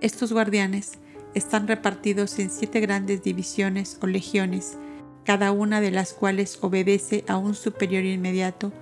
Estos 0.00 0.32
guardianes 0.32 0.94
están 1.34 1.68
repartidos 1.68 2.40
en 2.40 2.50
siete 2.50 2.80
grandes 2.80 3.22
divisiones 3.22 3.96
o 4.02 4.08
legiones, 4.08 4.76
cada 5.24 5.52
una 5.52 5.80
de 5.80 5.92
las 5.92 6.12
cuales 6.12 6.58
obedece 6.62 7.24
a 7.28 7.36
un 7.36 7.54
superior 7.54 8.04
inmediato, 8.04 8.72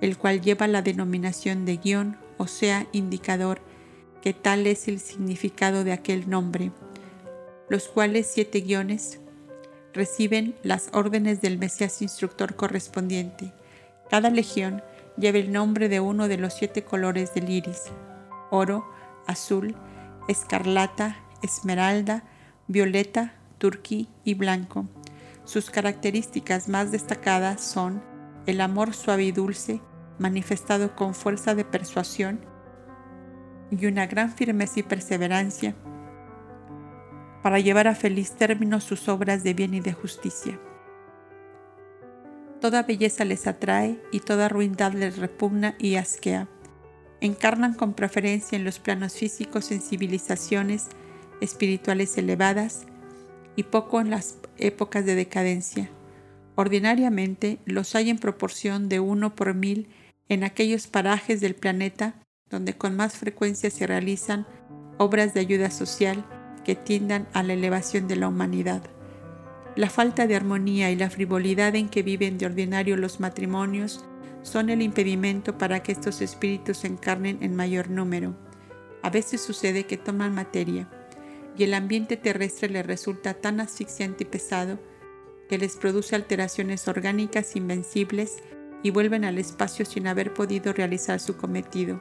el 0.00 0.16
cual 0.16 0.40
lleva 0.40 0.68
la 0.68 0.80
denominación 0.80 1.64
de 1.64 1.78
guion, 1.78 2.16
o 2.36 2.46
sea, 2.46 2.86
indicador, 2.92 3.60
que 4.22 4.32
tal 4.32 4.68
es 4.68 4.86
el 4.86 5.00
significado 5.00 5.82
de 5.82 5.90
aquel 5.90 6.30
nombre, 6.30 6.70
los 7.68 7.88
cuales 7.88 8.26
siete 8.26 8.60
guiones 8.60 9.20
reciben 9.92 10.54
las 10.62 10.90
órdenes 10.92 11.40
del 11.40 11.58
Mesías 11.58 12.02
instructor 12.02 12.54
correspondiente. 12.54 13.52
Cada 14.10 14.30
legión 14.30 14.82
lleva 15.16 15.38
el 15.38 15.52
nombre 15.52 15.88
de 15.88 16.00
uno 16.00 16.28
de 16.28 16.38
los 16.38 16.54
siete 16.54 16.84
colores 16.84 17.34
del 17.34 17.50
iris, 17.50 17.84
oro, 18.50 18.86
azul, 19.26 19.76
escarlata, 20.28 21.16
esmeralda, 21.42 22.24
violeta, 22.68 23.34
turquí 23.58 24.08
y 24.24 24.34
blanco. 24.34 24.86
Sus 25.44 25.70
características 25.70 26.68
más 26.68 26.92
destacadas 26.92 27.62
son 27.62 28.02
el 28.46 28.60
amor 28.60 28.94
suave 28.94 29.24
y 29.24 29.32
dulce, 29.32 29.80
manifestado 30.18 30.94
con 30.94 31.14
fuerza 31.14 31.54
de 31.54 31.64
persuasión, 31.64 32.40
y 33.70 33.86
una 33.86 34.06
gran 34.06 34.32
firmeza 34.32 34.80
y 34.80 34.82
perseverancia 34.82 35.74
para 37.48 37.60
llevar 37.60 37.88
a 37.88 37.94
feliz 37.94 38.32
término 38.32 38.78
sus 38.78 39.08
obras 39.08 39.42
de 39.42 39.54
bien 39.54 39.72
y 39.72 39.80
de 39.80 39.94
justicia. 39.94 40.60
Toda 42.60 42.82
belleza 42.82 43.24
les 43.24 43.46
atrae 43.46 43.98
y 44.12 44.20
toda 44.20 44.50
ruindad 44.50 44.92
les 44.92 45.16
repugna 45.16 45.74
y 45.78 45.94
asquea 45.94 46.46
encarnan 47.22 47.72
con 47.72 47.94
preferencia 47.94 48.56
en 48.56 48.64
los 48.64 48.80
planos 48.80 49.14
físicos 49.14 49.72
en 49.72 49.80
civilizaciones 49.80 50.88
espirituales 51.40 52.18
elevadas 52.18 52.84
y 53.56 53.62
poco 53.62 54.02
en 54.02 54.10
las 54.10 54.36
épocas 54.58 55.06
de 55.06 55.14
decadencia. 55.14 55.88
Ordinariamente 56.54 57.60
los 57.64 57.94
hay 57.94 58.10
en 58.10 58.18
proporción 58.18 58.90
de 58.90 59.00
uno 59.00 59.34
por 59.34 59.54
mil 59.54 59.88
en 60.28 60.44
aquellos 60.44 60.86
parajes 60.86 61.40
del 61.40 61.54
planeta 61.54 62.14
donde 62.50 62.76
con 62.76 62.94
más 62.94 63.16
frecuencia 63.16 63.70
se 63.70 63.86
realizan 63.86 64.46
obras 64.98 65.32
de 65.32 65.40
ayuda 65.40 65.70
social 65.70 66.26
que 66.68 66.74
tiendan 66.74 67.26
a 67.32 67.42
la 67.42 67.54
elevación 67.54 68.08
de 68.08 68.16
la 68.16 68.28
humanidad. 68.28 68.82
La 69.74 69.88
falta 69.88 70.26
de 70.26 70.36
armonía 70.36 70.90
y 70.90 70.96
la 70.96 71.08
frivolidad 71.08 71.74
en 71.76 71.88
que 71.88 72.02
viven 72.02 72.36
de 72.36 72.44
ordinario 72.44 72.98
los 72.98 73.20
matrimonios 73.20 74.04
son 74.42 74.68
el 74.68 74.82
impedimento 74.82 75.56
para 75.56 75.82
que 75.82 75.92
estos 75.92 76.20
espíritus 76.20 76.76
se 76.76 76.88
encarnen 76.88 77.38
en 77.40 77.56
mayor 77.56 77.88
número. 77.88 78.36
A 79.02 79.08
veces 79.08 79.40
sucede 79.40 79.84
que 79.84 79.96
toman 79.96 80.34
materia 80.34 80.90
y 81.56 81.64
el 81.64 81.72
ambiente 81.72 82.18
terrestre 82.18 82.68
les 82.68 82.84
resulta 82.84 83.32
tan 83.32 83.60
asfixiante 83.60 84.24
y 84.24 84.26
pesado 84.26 84.78
que 85.48 85.56
les 85.56 85.74
produce 85.76 86.16
alteraciones 86.16 86.86
orgánicas 86.86 87.56
invencibles 87.56 88.42
y 88.82 88.90
vuelven 88.90 89.24
al 89.24 89.38
espacio 89.38 89.86
sin 89.86 90.06
haber 90.06 90.34
podido 90.34 90.74
realizar 90.74 91.18
su 91.18 91.34
cometido. 91.38 91.98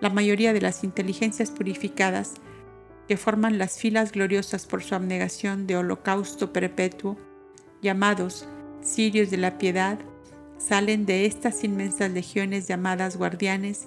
La 0.00 0.08
mayoría 0.08 0.52
de 0.52 0.60
las 0.60 0.84
inteligencias 0.84 1.50
purificadas, 1.50 2.34
que 3.08 3.16
forman 3.16 3.56
las 3.56 3.78
filas 3.78 4.12
gloriosas 4.12 4.66
por 4.66 4.82
su 4.82 4.94
abnegación 4.94 5.66
de 5.66 5.78
holocausto 5.78 6.52
perpetuo, 6.52 7.16
llamados 7.80 8.46
sirios 8.82 9.30
de 9.30 9.38
la 9.38 9.56
piedad, 9.56 9.98
salen 10.58 11.06
de 11.06 11.24
estas 11.24 11.64
inmensas 11.64 12.10
legiones 12.10 12.68
llamadas 12.68 13.16
guardianes, 13.16 13.86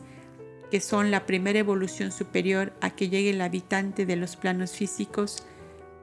que 0.71 0.81
son 0.81 1.11
la 1.11 1.27
primera 1.27 1.59
evolución 1.59 2.11
superior 2.11 2.73
a 2.81 2.89
que 2.95 3.09
llegue 3.09 3.29
el 3.29 3.41
habitante 3.41 4.07
de 4.07 4.15
los 4.15 4.35
planos 4.35 4.71
físicos 4.71 5.45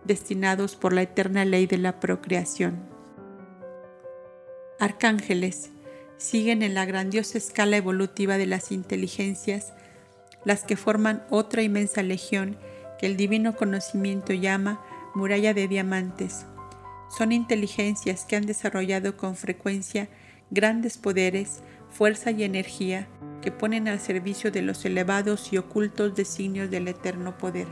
destinados 0.05 0.77
por 0.77 0.93
la 0.93 1.03
eterna 1.03 1.45
ley 1.45 1.67
de 1.67 1.79
la 1.79 1.99
procreación. 1.99 2.79
Arcángeles 4.79 5.71
siguen 6.19 6.63
en 6.63 6.75
la 6.75 6.85
grandiosa 6.85 7.39
escala 7.39 7.77
evolutiva 7.77 8.39
de 8.39 8.47
las 8.47 8.71
inteligencias, 8.71 9.73
las 10.45 10.63
que 10.63 10.77
forman 10.77 11.25
otra 11.31 11.63
inmensa 11.63 12.03
legión 12.03 12.57
que 12.99 13.07
el 13.07 13.17
divino 13.17 13.57
conocimiento 13.57 14.33
llama 14.33 14.81
muralla 15.15 15.55
de 15.55 15.69
diamantes. 15.69 16.47
Son 17.17 17.33
inteligencias 17.33 18.25
que 18.25 18.37
han 18.37 18.47
desarrollado 18.47 19.17
con 19.17 19.37
frecuencia 19.37 20.09
grandes 20.51 20.99
poderes, 20.99 21.63
fuerza 21.91 22.31
y 22.31 22.45
energía 22.45 23.09
que 23.43 23.53
ponen 23.53 23.89
al 23.89 24.01
servicio 24.01 24.51
de 24.51 24.63
los 24.63 24.85
elevados 24.85 25.53
y 25.53 25.59
ocultos 25.59 26.15
designios 26.15 26.71
del 26.71 26.89
eterno 26.89 27.39
poder. 27.39 27.67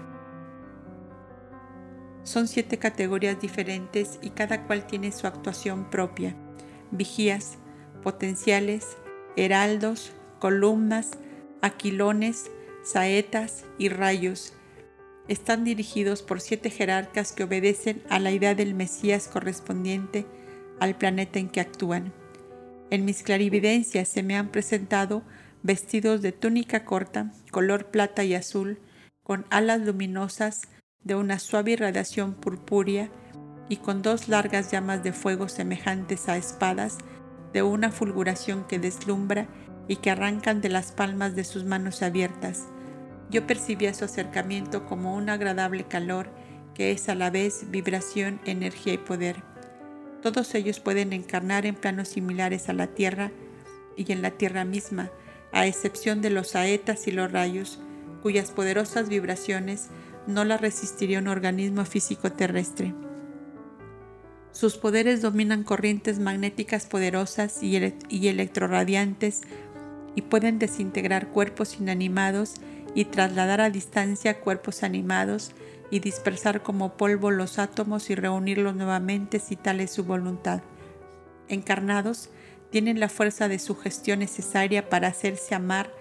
Son 2.23 2.49
siete 2.49 2.79
categorías 2.79 3.41
diferentes 3.41 4.19
y 4.21 4.31
cada 4.31 4.67
cual 4.67 4.87
tiene 4.87 5.13
su 5.13 5.27
actuación 5.27 5.91
propia. 5.91 6.35
Vigías, 6.91 7.59
potenciales, 8.03 8.97
heraldos, 9.37 10.13
columnas, 10.41 11.11
aquilones, 11.63 12.51
saetas 12.83 13.65
y 13.79 13.91
rayos. 13.91 14.56
Están 15.29 15.65
dirigidos 15.65 16.23
por 16.23 16.41
siete 16.41 16.71
jerarcas 16.71 17.33
que 17.33 17.45
obedecen 17.45 18.03
a 18.09 18.21
la 18.21 18.31
idea 18.31 18.55
del 18.55 18.75
Mesías 18.75 19.29
correspondiente 19.29 20.25
al 20.79 20.97
planeta 20.97 21.39
en 21.39 21.49
que 21.49 21.61
actúan. 21.61 22.13
En 22.91 23.05
mis 23.05 23.23
clarividencias 23.25 24.09
se 24.09 24.23
me 24.23 24.37
han 24.37 24.51
presentado 24.51 25.23
vestidos 25.65 26.23
de 26.23 26.31
túnica 26.31 26.85
corta, 26.85 27.33
color 27.51 27.87
plata 27.87 28.23
y 28.23 28.35
azul, 28.35 28.79
con 29.25 29.47
alas 29.51 29.81
luminosas 29.81 30.69
de 31.03 31.17
una 31.17 31.41
suave 31.41 31.73
irradiación 31.73 32.35
purpúrea 32.35 33.11
y 33.69 33.79
con 33.79 34.03
dos 34.03 34.29
largas 34.29 34.71
llamas 34.71 35.03
de 35.03 35.13
fuego 35.13 35.49
semejantes 35.49 36.29
a 36.29 36.37
espadas 36.37 36.99
de 37.53 37.63
una 37.63 37.91
fulguración 37.91 38.65
que 38.69 38.79
deslumbra 38.79 39.49
y 39.89 39.97
que 39.97 40.11
arrancan 40.11 40.61
de 40.61 40.69
las 40.69 40.93
palmas 40.93 41.35
de 41.35 41.43
sus 41.43 41.65
manos 41.65 42.03
abiertas. 42.03 42.69
Yo 43.31 43.47
percibía 43.47 43.95
su 43.95 44.05
acercamiento 44.05 44.87
como 44.87 45.15
un 45.15 45.31
agradable 45.31 45.85
calor 45.85 46.29
que 46.75 46.93
es 46.93 47.09
a 47.09 47.15
la 47.15 47.31
vez 47.31 47.71
vibración, 47.71 48.39
energía 48.45 48.93
y 48.93 48.99
poder. 48.99 49.37
Todos 50.23 50.55
ellos 50.55 50.79
pueden 50.79 51.13
encarnar 51.15 51.65
en 51.65 51.75
planos 51.75 52.09
similares 52.09 52.69
a 52.69 52.75
la 52.75 52.89
Tierra 52.89 53.31
y 53.97 54.13
en 54.13 54.21
la 54.21 54.33
Tierra 54.33 54.65
misma, 54.65 55.11
a 55.53 55.67
excepción 55.67 56.21
de 56.21 56.31
los 56.31 56.49
saetas 56.49 57.07
y 57.07 57.13
los 57.13 57.33
rayos, 57.33 57.81
cuyas 58.23 58.51
poderosas 58.51 59.09
vibraciones 59.09 59.89
no 60.27 60.45
las 60.45 60.61
resistiría 60.61 61.19
un 61.19 61.29
organismo 61.29 61.85
físico 61.85 62.31
terrestre. 62.31 62.93
Sus 64.53 64.77
poderes 64.77 65.23
dominan 65.23 65.65
corrientes 65.65 66.19
magnéticas 66.19 66.87
poderosas 66.87 67.63
y, 67.63 67.77
electroradiantes 67.77 69.43
y 70.15 70.23
pueden 70.23 70.59
desintegrar 70.59 71.29
cuerpos 71.29 71.79
inanimados 71.79 72.55
y 72.97 73.05
trasladar 73.05 73.61
a 73.61 73.69
distancia 73.69 74.41
cuerpos 74.41 74.83
animados 74.83 75.53
y 75.91 76.01
dispersar 76.01 76.63
como 76.63 76.97
polvo 76.97 77.31
los 77.31 77.59
átomos 77.59 78.09
y 78.09 78.15
reunirlos 78.15 78.75
nuevamente 78.75 79.39
si 79.39 79.55
tal 79.55 79.81
es 79.81 79.91
su 79.91 80.03
voluntad. 80.03 80.63
Encarnados, 81.49 82.31
tienen 82.71 82.99
la 82.99 83.11
fuerza 83.11 83.49
de 83.49 83.59
sugestión 83.59 84.21
necesaria 84.21 84.89
para 84.89 85.09
hacerse 85.09 85.55
amar 85.55 85.93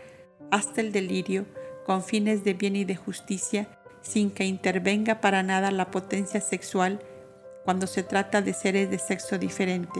hasta 0.51 0.79
el 0.79 0.93
delirio 0.93 1.45
con 1.85 2.01
fines 2.01 2.45
de 2.45 2.53
bien 2.53 2.77
y 2.77 2.85
de 2.85 2.95
justicia 2.95 3.67
sin 4.01 4.31
que 4.31 4.45
intervenga 4.45 5.19
para 5.19 5.43
nada 5.43 5.71
la 5.71 5.91
potencia 5.91 6.39
sexual 6.39 7.01
cuando 7.65 7.87
se 7.87 8.03
trata 8.03 8.41
de 8.41 8.53
seres 8.53 8.89
de 8.89 8.99
sexo 8.99 9.37
diferente. 9.37 9.99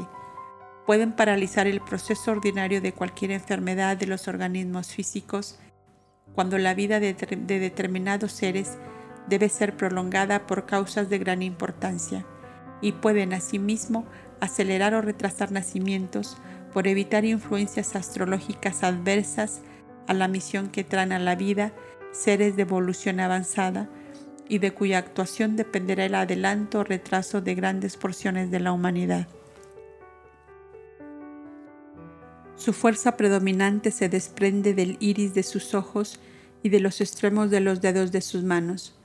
Pueden 0.86 1.12
paralizar 1.12 1.68
el 1.68 1.82
proceso 1.82 2.32
ordinario 2.32 2.80
de 2.80 2.94
cualquier 2.94 3.32
enfermedad 3.32 3.98
de 3.98 4.08
los 4.08 4.30
organismos 4.30 4.94
físicos 4.94 5.60
cuando 6.36 6.58
la 6.58 6.74
vida 6.74 7.00
de, 7.00 7.14
determinados 7.14 8.34
seres 8.34 8.78
debe 9.28 9.50
ser 9.50 9.76
prolongada 9.76 10.46
por 10.46 10.66
causas 10.66 11.10
de 11.10 11.18
gran 11.18 11.42
importancia 11.42 12.26
y 12.82 12.92
pueden 12.92 13.34
asimismo 13.34 14.06
acelerar 14.42 14.94
o 14.94 15.02
retrasar 15.02 15.52
nacimientos 15.52 16.38
por 16.74 16.88
evitar 16.88 17.24
influencias 17.24 17.96
astrológicas 17.96 18.84
adversas 18.84 19.62
a 20.08 20.14
la 20.14 20.28
misión 20.28 20.70
que 20.70 20.84
traen 20.84 21.14
a 21.14 21.20
la 21.20 21.36
vida 21.36 21.72
seres 22.12 22.56
de 22.58 22.64
evolución 22.64 23.22
avanzada 23.22 23.90
y 24.48 24.60
de 24.60 24.72
cuya 24.72 25.00
actuación 25.00 25.56
dependerá 25.56 26.06
el 26.06 26.16
adelanto 26.16 26.80
o 26.80 26.84
retraso 26.84 27.42
de 27.42 27.56
grandes 27.56 27.98
porciones 27.98 28.52
de 28.52 28.60
la 28.60 28.74
humanidad. 28.74 29.28
Su 32.56 32.74
fuerza 32.74 33.18
predominante 33.18 33.92
se 33.92 34.10
desprende 34.10 34.74
del 34.74 34.98
iris 35.00 35.34
de 35.34 35.44
sus 35.44 35.74
ojos 35.74 36.20
y 36.64 36.70
de 36.70 36.80
los 36.80 37.02
extremos 37.02 37.52
de 37.52 37.60
los 37.60 37.82
dedos 37.82 38.12
de 38.12 38.22
sus 38.22 38.44
manos. 38.44 38.98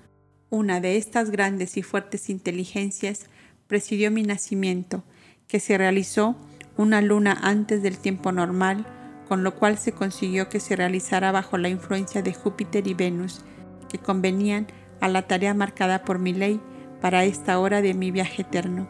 Una 0.51 0.81
de 0.81 0.97
estas 0.97 1.31
grandes 1.31 1.77
y 1.77 1.83
fuertes 1.83 2.31
inteligencias 2.31 3.27
presidió 3.67 4.11
mi 4.11 4.23
nacimiento, 4.23 5.05
que 5.47 5.61
se 5.61 5.77
realizó 5.79 6.37
una 6.77 7.01
luna 7.03 7.39
antes 7.43 7.83
del 7.83 7.99
tiempo 7.99 8.33
normal, 8.33 8.87
con 9.29 9.45
lo 9.45 9.55
cual 9.55 9.79
se 9.79 9.93
consiguió 9.93 10.49
que 10.49 10.59
se 10.59 10.75
realizara 10.75 11.31
bajo 11.33 11.59
la 11.59 11.69
influencia 11.69 12.23
de 12.23 12.35
Júpiter 12.35 12.87
y 12.87 12.95
Venus, 12.95 13.43
que 13.89 13.99
convenían 13.99 14.67
a 15.01 15.09
la 15.09 15.23
tarea 15.23 15.55
marcada 15.55 16.05
por 16.05 16.19
mi 16.19 16.33
ley 16.33 16.61
para 17.01 17.25
esta 17.25 17.59
hora 17.59 17.83
de 17.83 17.95
mi 17.95 18.11
viaje 18.11 18.43
eterno. 18.43 18.89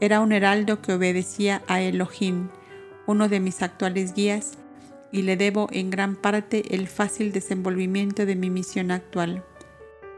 Era 0.00 0.20
un 0.20 0.32
heraldo 0.32 0.80
que 0.80 0.92
obedecía 0.92 1.62
a 1.66 1.80
Elohim, 1.80 2.48
uno 3.08 3.28
de 3.30 3.40
mis 3.40 3.62
actuales 3.62 4.12
guías, 4.12 4.58
y 5.10 5.22
le 5.22 5.38
debo 5.38 5.68
en 5.72 5.88
gran 5.88 6.14
parte 6.14 6.74
el 6.74 6.86
fácil 6.86 7.32
desenvolvimiento 7.32 8.26
de 8.26 8.36
mi 8.36 8.50
misión 8.50 8.90
actual. 8.90 9.42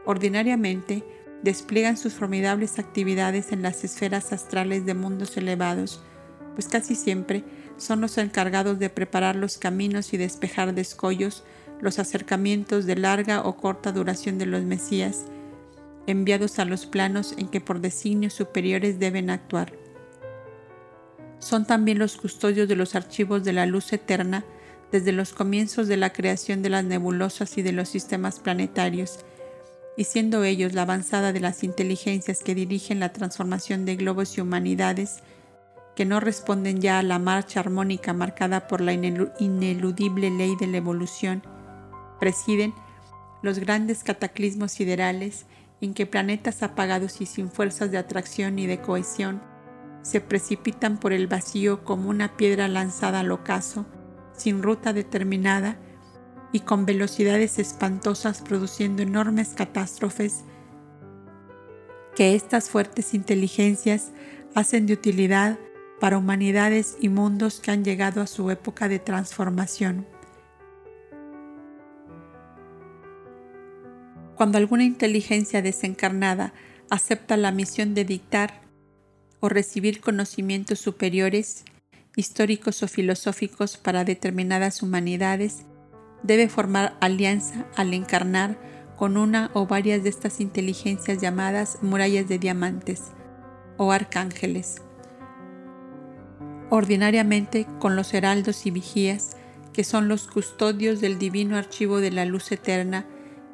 Ordinariamente, 0.05 1.05
despliegan 1.41 1.95
sus 1.95 2.13
formidables 2.13 2.79
actividades 2.79 3.53
en 3.53 3.61
las 3.61 3.85
esferas 3.85 4.33
astrales 4.33 4.85
de 4.85 4.93
mundos 4.93 5.37
elevados, 5.37 6.03
pues 6.53 6.67
casi 6.67 6.95
siempre 6.95 7.45
son 7.77 8.01
los 8.01 8.17
encargados 8.17 8.77
de 8.77 8.89
preparar 8.89 9.37
los 9.37 9.57
caminos 9.57 10.13
y 10.13 10.17
despejar 10.17 10.73
descollos 10.75 11.45
los 11.79 11.97
acercamientos 11.97 12.85
de 12.85 12.97
larga 12.97 13.41
o 13.41 13.55
corta 13.55 13.93
duración 13.93 14.37
de 14.37 14.47
los 14.47 14.63
Mesías, 14.63 15.23
enviados 16.07 16.59
a 16.59 16.65
los 16.65 16.85
planos 16.85 17.35
en 17.37 17.47
que 17.47 17.61
por 17.61 17.79
designios 17.79 18.33
superiores 18.33 18.99
deben 18.99 19.29
actuar. 19.29 19.80
Son 21.41 21.65
también 21.65 21.97
los 21.97 22.17
custodios 22.17 22.69
de 22.69 22.75
los 22.75 22.93
archivos 22.95 23.43
de 23.43 23.51
la 23.51 23.65
luz 23.65 23.91
eterna 23.93 24.45
desde 24.91 25.11
los 25.11 25.33
comienzos 25.33 25.87
de 25.87 25.97
la 25.97 26.13
creación 26.13 26.61
de 26.61 26.69
las 26.69 26.83
nebulosas 26.83 27.57
y 27.57 27.63
de 27.63 27.71
los 27.71 27.89
sistemas 27.89 28.39
planetarios, 28.39 29.19
y 29.97 30.03
siendo 30.03 30.43
ellos 30.43 30.73
la 30.73 30.83
avanzada 30.83 31.33
de 31.33 31.39
las 31.39 31.63
inteligencias 31.63 32.43
que 32.43 32.53
dirigen 32.53 32.99
la 32.99 33.11
transformación 33.11 33.85
de 33.85 33.95
globos 33.95 34.37
y 34.37 34.41
humanidades, 34.41 35.23
que 35.95 36.05
no 36.05 36.19
responden 36.19 36.79
ya 36.79 36.99
a 36.99 37.03
la 37.03 37.17
marcha 37.17 37.59
armónica 37.59 38.13
marcada 38.13 38.67
por 38.67 38.79
la 38.79 38.93
ineludible 38.93 40.29
ley 40.29 40.55
de 40.59 40.67
la 40.67 40.77
evolución, 40.77 41.41
presiden 42.19 42.73
los 43.41 43.57
grandes 43.57 44.03
cataclismos 44.03 44.73
siderales 44.73 45.47
en 45.81 45.95
que 45.95 46.05
planetas 46.05 46.61
apagados 46.61 47.19
y 47.19 47.25
sin 47.25 47.49
fuerzas 47.49 47.89
de 47.89 47.97
atracción 47.97 48.59
y 48.59 48.67
de 48.67 48.79
cohesión 48.79 49.41
se 50.01 50.21
precipitan 50.21 50.97
por 50.97 51.13
el 51.13 51.27
vacío 51.27 51.83
como 51.83 52.09
una 52.09 52.35
piedra 52.35 52.67
lanzada 52.67 53.19
al 53.19 53.31
ocaso, 53.31 53.85
sin 54.33 54.63
ruta 54.63 54.93
determinada 54.93 55.77
y 56.51 56.61
con 56.61 56.85
velocidades 56.85 57.59
espantosas 57.59 58.41
produciendo 58.41 59.03
enormes 59.03 59.49
catástrofes 59.49 60.43
que 62.15 62.35
estas 62.35 62.69
fuertes 62.69 63.13
inteligencias 63.13 64.11
hacen 64.53 64.85
de 64.85 64.93
utilidad 64.93 65.57
para 65.99 66.17
humanidades 66.17 66.97
y 66.99 67.09
mundos 67.09 67.59
que 67.59 67.71
han 67.71 67.85
llegado 67.85 68.21
a 68.21 68.27
su 68.27 68.49
época 68.51 68.89
de 68.89 68.99
transformación. 68.99 70.07
Cuando 74.35 74.57
alguna 74.57 74.83
inteligencia 74.83 75.61
desencarnada 75.61 76.53
acepta 76.89 77.37
la 77.37 77.51
misión 77.51 77.93
de 77.93 78.03
dictar 78.03 78.61
o 79.41 79.49
recibir 79.49 79.99
conocimientos 79.99 80.79
superiores, 80.79 81.65
históricos 82.15 82.83
o 82.83 82.87
filosóficos 82.87 83.77
para 83.77 84.05
determinadas 84.05 84.81
humanidades, 84.81 85.65
debe 86.23 86.47
formar 86.47 86.95
alianza 87.01 87.65
al 87.75 87.93
encarnar 87.93 88.57
con 88.95 89.17
una 89.17 89.49
o 89.53 89.65
varias 89.65 90.03
de 90.03 90.09
estas 90.09 90.39
inteligencias 90.39 91.19
llamadas 91.19 91.79
murallas 91.81 92.29
de 92.29 92.37
diamantes 92.37 93.05
o 93.77 93.91
arcángeles. 93.91 94.81
Ordinariamente 96.69 97.65
con 97.79 97.95
los 97.95 98.13
heraldos 98.13 98.65
y 98.65 98.71
vigías, 98.71 99.35
que 99.73 99.83
son 99.83 100.07
los 100.07 100.27
custodios 100.27 101.01
del 101.01 101.17
divino 101.17 101.57
archivo 101.57 101.99
de 101.99 102.11
la 102.11 102.25
luz 102.25 102.51
eterna 102.51 103.07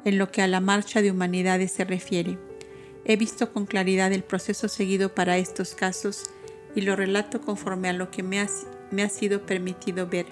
en 0.04 0.18
lo 0.18 0.30
que 0.30 0.42
a 0.42 0.48
la 0.48 0.60
marcha 0.60 1.00
de 1.00 1.10
humanidades 1.10 1.72
se 1.72 1.84
refiere. 1.84 2.38
He 3.08 3.16
visto 3.16 3.54
con 3.54 3.64
claridad 3.64 4.12
el 4.12 4.22
proceso 4.22 4.68
seguido 4.68 5.14
para 5.14 5.38
estos 5.38 5.74
casos 5.74 6.24
y 6.74 6.82
lo 6.82 6.94
relato 6.94 7.40
conforme 7.40 7.88
a 7.88 7.94
lo 7.94 8.10
que 8.10 8.22
me 8.22 8.38
ha, 8.38 8.46
me 8.90 9.02
ha 9.02 9.08
sido 9.08 9.46
permitido 9.46 10.06
ver. 10.06 10.26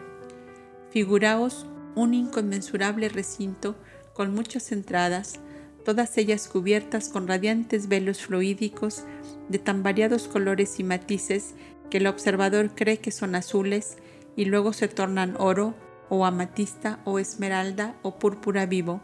Figuraos 0.90 1.66
un 1.94 2.12
inconmensurable 2.12 3.08
recinto 3.08 3.76
con 4.12 4.34
muchas 4.34 4.72
entradas, 4.72 5.40
todas 5.86 6.18
ellas 6.18 6.48
cubiertas 6.48 7.08
con 7.08 7.26
radiantes 7.26 7.88
velos 7.88 8.20
fluídicos 8.20 9.04
de 9.48 9.58
tan 9.58 9.82
variados 9.82 10.28
colores 10.28 10.78
y 10.78 10.84
matices 10.84 11.54
que 11.88 11.96
el 11.96 12.06
observador 12.06 12.74
cree 12.74 12.98
que 12.98 13.10
son 13.10 13.36
azules 13.36 13.96
y 14.36 14.44
luego 14.44 14.74
se 14.74 14.88
tornan 14.88 15.34
oro 15.38 15.74
o 16.10 16.26
amatista 16.26 17.00
o 17.06 17.18
esmeralda 17.18 17.96
o 18.02 18.18
púrpura 18.18 18.66
vivo, 18.66 19.00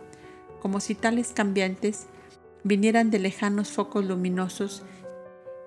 como 0.61 0.78
si 0.78 0.94
tales 0.94 1.32
cambiantes 1.35 2.07
vinieran 2.64 3.10
de 3.10 3.18
lejanos 3.18 3.70
focos 3.70 4.05
luminosos 4.05 4.82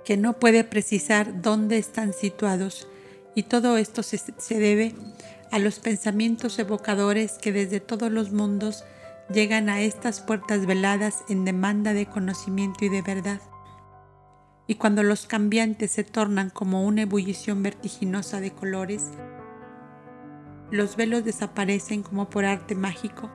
que 0.06 0.18
no 0.18 0.34
puede 0.34 0.64
precisar 0.64 1.42
dónde 1.42 1.78
están 1.78 2.14
situados, 2.14 2.88
y 3.34 3.44
todo 3.44 3.78
esto 3.78 4.02
se, 4.04 4.20
debe 4.50 4.96
a 5.52 5.60
los 5.60 5.80
pensamientos 5.80 6.58
evocadores 6.58 7.34
que 7.34 7.52
desde 7.52 7.80
todos 7.80 8.12
los 8.12 8.32
mundos 8.32 8.86
llegan 9.34 9.68
a 9.68 9.82
estas 9.82 10.22
puertas 10.22 10.66
veladas 10.66 11.24
en 11.28 11.44
demanda 11.44 11.94
de 11.94 12.06
conocimiento 12.06 12.86
y 12.86 12.90
de 12.90 13.02
verdad. 13.02 13.42
Y 14.68 14.76
cuando 14.76 15.04
los 15.04 15.26
cambiantes 15.26 15.92
se 15.92 16.04
tornan 16.04 16.50
como 16.50 16.86
una 16.86 17.02
ebullición 17.02 17.62
vertiginosa 17.62 18.40
de 18.40 18.52
colores, 18.52 19.10
los 20.72 20.96
velos 20.96 21.26
desaparecen 21.26 22.04
como 22.04 22.30
por 22.30 22.46
arte 22.46 22.74
mágico 22.74 23.30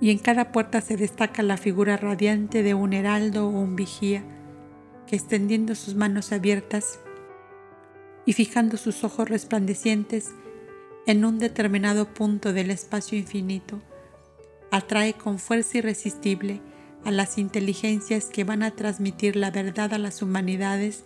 y 0.00 0.10
en 0.10 0.18
cada 0.18 0.52
puerta 0.52 0.80
se 0.80 0.96
destaca 0.96 1.42
la 1.42 1.56
figura 1.56 1.96
radiante 1.96 2.62
de 2.62 2.74
un 2.74 2.92
heraldo 2.92 3.46
o 3.46 3.50
un 3.50 3.76
vigía 3.76 4.22
que 5.06 5.16
extendiendo 5.16 5.74
sus 5.74 5.94
manos 5.94 6.32
abiertas 6.32 7.00
y 8.26 8.34
fijando 8.34 8.76
sus 8.76 9.04
ojos 9.04 9.28
resplandecientes 9.28 10.30
en 11.06 11.24
un 11.24 11.38
determinado 11.38 12.12
punto 12.12 12.52
del 12.52 12.70
espacio 12.70 13.16
infinito, 13.16 13.80
atrae 14.70 15.14
con 15.14 15.38
fuerza 15.38 15.78
irresistible 15.78 16.60
a 17.04 17.10
las 17.10 17.38
inteligencias 17.38 18.26
que 18.26 18.44
van 18.44 18.62
a 18.62 18.72
transmitir 18.72 19.34
la 19.34 19.50
verdad 19.50 19.94
a 19.94 19.98
las 19.98 20.20
humanidades, 20.20 21.04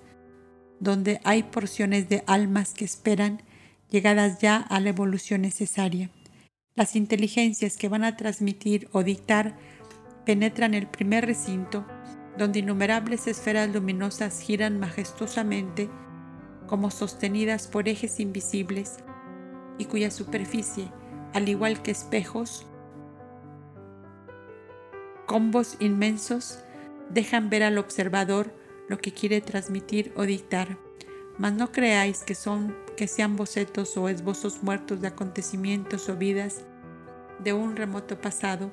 donde 0.80 1.20
hay 1.22 1.44
porciones 1.44 2.08
de 2.08 2.24
almas 2.26 2.74
que 2.74 2.84
esperan 2.84 3.42
llegadas 3.88 4.40
ya 4.40 4.56
a 4.56 4.80
la 4.80 4.88
evolución 4.88 5.42
necesaria. 5.42 6.10
Las 6.74 6.96
inteligencias 6.96 7.76
que 7.76 7.90
van 7.90 8.02
a 8.02 8.16
transmitir 8.16 8.88
o 8.92 9.02
dictar 9.02 9.56
penetran 10.24 10.72
el 10.72 10.86
primer 10.86 11.26
recinto, 11.26 11.84
donde 12.38 12.60
innumerables 12.60 13.26
esferas 13.26 13.68
luminosas 13.68 14.40
giran 14.40 14.80
majestuosamente 14.80 15.90
como 16.66 16.90
sostenidas 16.90 17.68
por 17.68 17.88
ejes 17.88 18.20
invisibles 18.20 18.96
y 19.76 19.84
cuya 19.84 20.10
superficie, 20.10 20.90
al 21.34 21.46
igual 21.50 21.82
que 21.82 21.90
espejos, 21.90 22.66
combos 25.26 25.76
inmensos, 25.78 26.58
dejan 27.10 27.50
ver 27.50 27.64
al 27.64 27.76
observador 27.76 28.54
lo 28.88 28.96
que 28.96 29.12
quiere 29.12 29.42
transmitir 29.42 30.14
o 30.16 30.22
dictar. 30.22 30.78
Mas 31.36 31.52
no 31.52 31.70
creáis 31.70 32.22
que 32.24 32.34
son 32.34 32.74
que 32.96 33.08
sean 33.08 33.36
bocetos 33.36 33.96
o 33.96 34.08
esbozos 34.08 34.62
muertos 34.62 35.00
de 35.00 35.08
acontecimientos 35.08 36.08
o 36.08 36.16
vidas 36.16 36.64
de 37.42 37.52
un 37.52 37.76
remoto 37.76 38.20
pasado, 38.20 38.70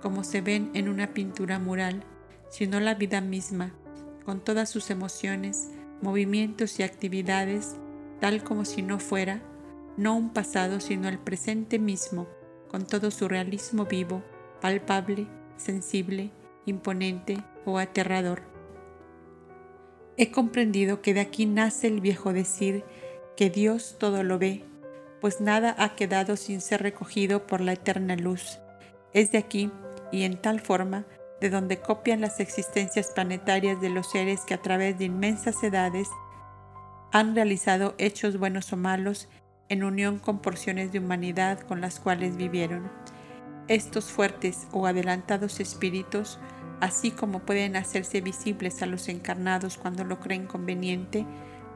como 0.00 0.24
se 0.24 0.40
ven 0.40 0.70
en 0.74 0.88
una 0.88 1.14
pintura 1.14 1.58
mural, 1.58 2.04
sino 2.50 2.80
la 2.80 2.94
vida 2.94 3.20
misma, 3.20 3.74
con 4.24 4.40
todas 4.40 4.68
sus 4.68 4.90
emociones, 4.90 5.70
movimientos 6.00 6.78
y 6.78 6.82
actividades, 6.82 7.76
tal 8.20 8.42
como 8.44 8.64
si 8.64 8.82
no 8.82 8.98
fuera, 8.98 9.42
no 9.96 10.16
un 10.16 10.30
pasado, 10.30 10.80
sino 10.80 11.08
el 11.08 11.18
presente 11.18 11.78
mismo, 11.78 12.28
con 12.68 12.86
todo 12.86 13.10
su 13.10 13.28
realismo 13.28 13.86
vivo, 13.86 14.22
palpable, 14.60 15.26
sensible, 15.56 16.30
imponente 16.66 17.42
o 17.64 17.78
aterrador. 17.78 18.42
He 20.16 20.30
comprendido 20.30 21.00
que 21.00 21.14
de 21.14 21.20
aquí 21.20 21.46
nace 21.46 21.86
el 21.86 22.00
viejo 22.00 22.32
decir 22.32 22.84
que 23.42 23.50
Dios 23.50 23.96
todo 23.98 24.22
lo 24.22 24.38
ve, 24.38 24.62
pues 25.20 25.40
nada 25.40 25.74
ha 25.76 25.96
quedado 25.96 26.36
sin 26.36 26.60
ser 26.60 26.80
recogido 26.80 27.44
por 27.44 27.60
la 27.60 27.72
eterna 27.72 28.14
luz. 28.14 28.60
Es 29.14 29.32
de 29.32 29.38
aquí, 29.38 29.72
y 30.12 30.22
en 30.22 30.40
tal 30.40 30.60
forma, 30.60 31.06
de 31.40 31.50
donde 31.50 31.80
copian 31.80 32.20
las 32.20 32.38
existencias 32.38 33.08
planetarias 33.08 33.80
de 33.80 33.90
los 33.90 34.08
seres 34.08 34.42
que 34.42 34.54
a 34.54 34.62
través 34.62 34.96
de 34.96 35.06
inmensas 35.06 35.60
edades 35.64 36.06
han 37.10 37.34
realizado 37.34 37.96
hechos 37.98 38.38
buenos 38.38 38.72
o 38.72 38.76
malos 38.76 39.28
en 39.68 39.82
unión 39.82 40.20
con 40.20 40.38
porciones 40.38 40.92
de 40.92 41.00
humanidad 41.00 41.58
con 41.62 41.80
las 41.80 41.98
cuales 41.98 42.36
vivieron. 42.36 42.92
Estos 43.66 44.04
fuertes 44.04 44.68
o 44.70 44.86
adelantados 44.86 45.58
espíritus, 45.58 46.38
así 46.80 47.10
como 47.10 47.40
pueden 47.40 47.74
hacerse 47.74 48.20
visibles 48.20 48.82
a 48.82 48.86
los 48.86 49.08
encarnados 49.08 49.78
cuando 49.78 50.04
lo 50.04 50.20
creen 50.20 50.46
conveniente, 50.46 51.26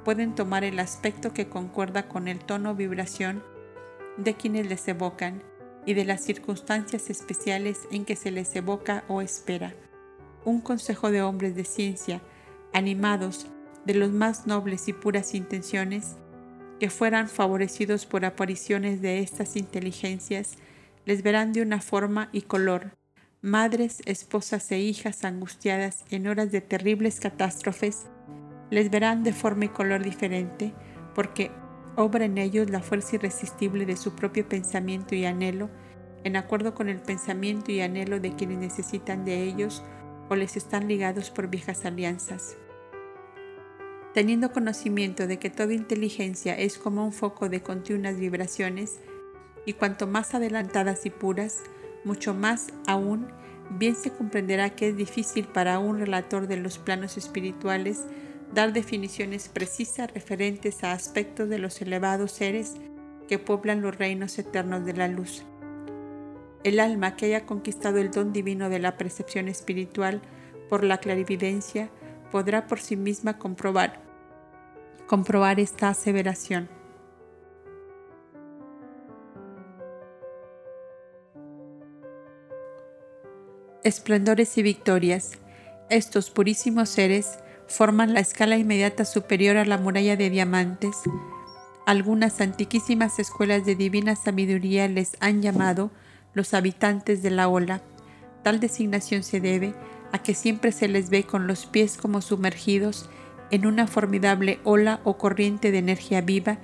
pueden 0.07 0.37
tomar 0.37 0.63
el 0.63 0.79
aspecto 0.79 1.35
que 1.35 1.49
concuerda 1.49 2.07
con 2.07 2.29
el 2.29 2.39
tono 2.39 2.71
o 2.71 2.75
vibración 2.77 3.43
de 4.17 4.35
quienes 4.35 4.69
les 4.69 4.87
evocan 4.87 5.43
y 5.85 5.95
de 5.95 6.05
las 6.05 6.21
circunstancias 6.23 7.11
especiales 7.11 7.89
en 7.91 8.05
que 8.05 8.15
se 8.15 8.31
les 8.31 8.55
evoca 8.55 9.03
o 9.09 9.21
espera. 9.21 9.75
Un 10.45 10.61
consejo 10.61 11.11
de 11.11 11.23
hombres 11.23 11.57
de 11.57 11.65
ciencia, 11.65 12.23
animados 12.73 13.49
de 13.85 13.95
los 13.95 14.13
más 14.13 14.47
nobles 14.47 14.87
y 14.87 14.93
puras 14.93 15.35
intenciones, 15.35 16.15
que 16.79 16.89
fueran 16.89 17.29
favorecidos 17.29 18.07
por 18.07 18.25
apariciones 18.25 19.03
de 19.03 19.19
estas 19.19 19.57
inteligencias, 19.57 20.55
les 21.05 21.25
verán 21.25 21.53
de 21.53 21.63
una 21.63 21.81
forma 21.81 22.29
y 22.31 22.43
color, 22.43 22.93
madres, 23.43 24.03
esposas 24.05 24.71
e 24.71 24.79
hijas 24.79 25.25
angustiadas 25.25 26.05
en 26.11 26.29
horas 26.29 26.53
de 26.53 26.61
terribles 26.61 27.19
catástrofes, 27.19 28.07
les 28.71 28.91
verán 28.91 29.23
de 29.23 29.33
forma 29.33 29.67
y 29.67 29.69
color 29.69 30.03
diferente, 30.03 30.73
porque 31.15 31.51
obra 31.97 32.25
en 32.25 32.39
ellos 32.39 32.71
la 32.71 32.81
fuerza 32.81 33.17
irresistible 33.17 33.87
de 33.87 33.97
su 33.97 34.15
propio 34.15 34.49
pensamiento 34.49 35.15
y 35.15 35.25
anhelo, 35.25 35.71
en 36.25 36.37
acuerdo 36.37 36.75
con 36.75 36.89
el 36.89 36.99
pensamiento 36.99 37.73
y 37.73 37.81
anhelo 37.81 38.21
de 38.21 38.35
quienes 38.35 38.59
necesitan 38.59 39.25
de 39.25 39.45
ellos 39.45 39.83
o 40.29 40.35
les 40.35 40.57
están 40.57 40.89
ligados 40.89 41.31
por 41.31 41.49
viejas 41.49 41.85
alianzas. 41.85 42.57
Teniendo 44.13 44.53
conocimiento 44.53 45.27
de 45.27 45.39
que 45.39 45.51
toda 45.51 45.75
inteligencia 45.75 46.59
es 46.59 46.79
como 46.79 47.05
un 47.05 47.13
foco 47.13 47.49
de 47.49 47.63
continuas 47.63 48.17
vibraciones, 48.17 49.01
y 49.67 49.75
cuanto 49.75 50.07
más 50.07 50.35
adelantadas 50.35 51.07
y 51.07 51.11
puras, 51.11 51.63
mucho 52.05 52.35
más 52.35 52.69
aún, 52.87 53.27
bien 53.71 53.97
se 53.97 54.11
comprenderá 54.11 54.71
que 54.71 54.89
es 54.89 54.97
difícil 54.97 55.47
para 55.49 55.79
un 55.81 55.99
relator 55.99 56.47
de 56.47 56.57
los 56.57 56.79
planos 56.79 57.17
espirituales 57.17 58.05
dar 58.53 58.73
definiciones 58.73 59.49
precisas 59.49 60.13
referentes 60.13 60.85
a 60.85 60.93
aspectos 60.93 61.49
de 61.49 61.59
los 61.59 61.81
elevados 61.83 62.33
seres 62.33 62.75
que 63.29 63.39
pueblan 63.39 63.83
los 63.83 63.97
reinos 63.97 64.39
eternos 64.39 64.85
de 64.85 64.95
la 64.95 65.09
luz. 65.09 65.45
El 66.65 66.81
alma 66.81 67.17
que 67.17 67.27
haya 67.27 67.47
conquistado 67.47 67.99
el 67.99 68.11
don 68.11 68.33
divino 68.33 68.69
de 68.69 68.79
la 68.79 68.97
percepción 68.97 69.49
espiritual 69.49 70.21
por 70.69 70.85
la 70.85 70.99
clarividencia 70.99 71.91
podrá 72.31 72.67
por 72.67 72.81
sí 72.81 72.97
misma 72.97 73.39
comprobar, 73.39 74.01
comprobar 75.07 75.61
esta 75.61 75.89
aseveración. 75.89 76.69
Esplendores 83.85 84.59
y 84.59 84.63
victorias. 84.63 85.33
Estos 85.89 86.31
purísimos 86.31 86.89
seres 86.89 87.39
forman 87.69 88.15
la 88.15 88.21
escala 88.21 88.57
inmediata 88.57 89.05
superior 89.05 89.57
a 89.57 89.65
la 89.65 89.79
muralla 89.79 90.17
de 90.17 90.31
diamantes. 90.31 90.97
Algunas 91.85 92.41
antiquísimas 92.41 93.19
escuelas 93.19 93.65
de 93.65 93.77
divina 93.77 94.17
sabiduría 94.17 94.89
les 94.89 95.17
han 95.21 95.43
llamado 95.43 95.91
los 96.35 96.55
habitantes 96.55 97.23
de 97.23 97.31
la 97.31 97.49
ola. 97.49 97.83
Tal 98.43 98.61
designación 98.61 99.23
se 99.23 99.41
debe 99.41 99.75
a 100.13 100.23
que 100.23 100.35
siempre 100.35 100.73
se 100.73 100.89
les 100.89 101.11
ve 101.11 101.25
con 101.25 101.47
los 101.47 101.67
pies 101.67 101.97
como 101.97 102.21
sumergidos 102.23 103.09
en 103.51 103.67
una 103.67 103.87
formidable 103.87 104.61
ola 104.65 105.01
o 105.05 105.17
corriente 105.19 105.71
de 105.71 105.79
energía 105.79 106.21
viva, 106.21 106.59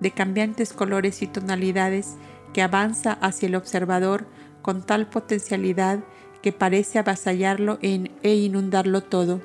de 0.00 0.10
cambiantes 0.10 0.72
colores 0.72 1.22
y 1.22 1.26
tonalidades, 1.26 2.16
que 2.52 2.62
avanza 2.62 3.12
hacia 3.12 3.46
el 3.46 3.54
observador 3.54 4.26
con 4.62 4.84
tal 4.84 5.08
potencialidad 5.08 6.00
que 6.42 6.52
parece 6.52 6.98
avasallarlo 6.98 7.78
e 7.82 8.34
inundarlo 8.34 9.02
todo. 9.02 9.40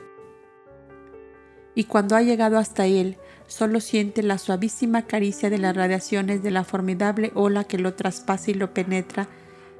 Y 1.75 1.85
cuando 1.85 2.15
ha 2.15 2.21
llegado 2.21 2.57
hasta 2.57 2.85
él, 2.85 3.17
solo 3.47 3.79
siente 3.79 4.23
la 4.23 4.37
suavísima 4.37 5.03
caricia 5.03 5.49
de 5.49 5.57
las 5.57 5.75
radiaciones 5.75 6.43
de 6.43 6.51
la 6.51 6.63
formidable 6.63 7.31
ola 7.35 7.63
que 7.63 7.77
lo 7.77 7.93
traspasa 7.93 8.51
y 8.51 8.53
lo 8.53 8.73
penetra, 8.73 9.27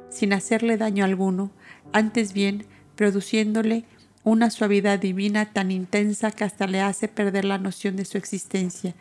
sin 0.09 0.33
hacerle 0.33 0.77
daño 0.77 1.05
alguno, 1.05 1.51
antes 1.91 2.33
bien 2.33 2.65
produciéndole 2.95 3.85
una 4.23 4.49
suavidad 4.49 4.99
divina 4.99 5.51
tan 5.51 5.71
intensa 5.71 6.31
que 6.31 6.43
hasta 6.43 6.67
le 6.67 6.81
hace 6.81 7.07
perder 7.07 7.45
la 7.45 7.57
noción 7.57 7.95
de 7.95 8.05
su 8.05 8.17
existencia, 8.17 8.95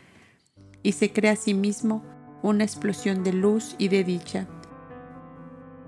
y 0.81 0.93
se 0.93 1.13
crea 1.13 1.33
a 1.33 1.37
sí 1.37 1.53
mismo 1.53 2.03
una 2.41 2.63
explosión 2.63 3.23
de 3.23 3.31
luz 3.31 3.75
y 3.77 3.87
de 3.87 4.03
dicha. 4.03 4.47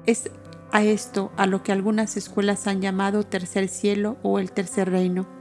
Es 0.06 0.30
a 0.72 0.84
esto 0.84 1.32
a 1.38 1.48
lo 1.48 1.64
que 1.64 1.72
algunas 1.72 2.18
escuelas 2.18 2.68
han 2.68 2.82
llamado 2.82 3.24
tercer 3.24 3.68
cielo 3.68 4.18
o 4.24 4.40
el 4.40 4.52
tercer 4.52 4.90
reino. 4.90 5.35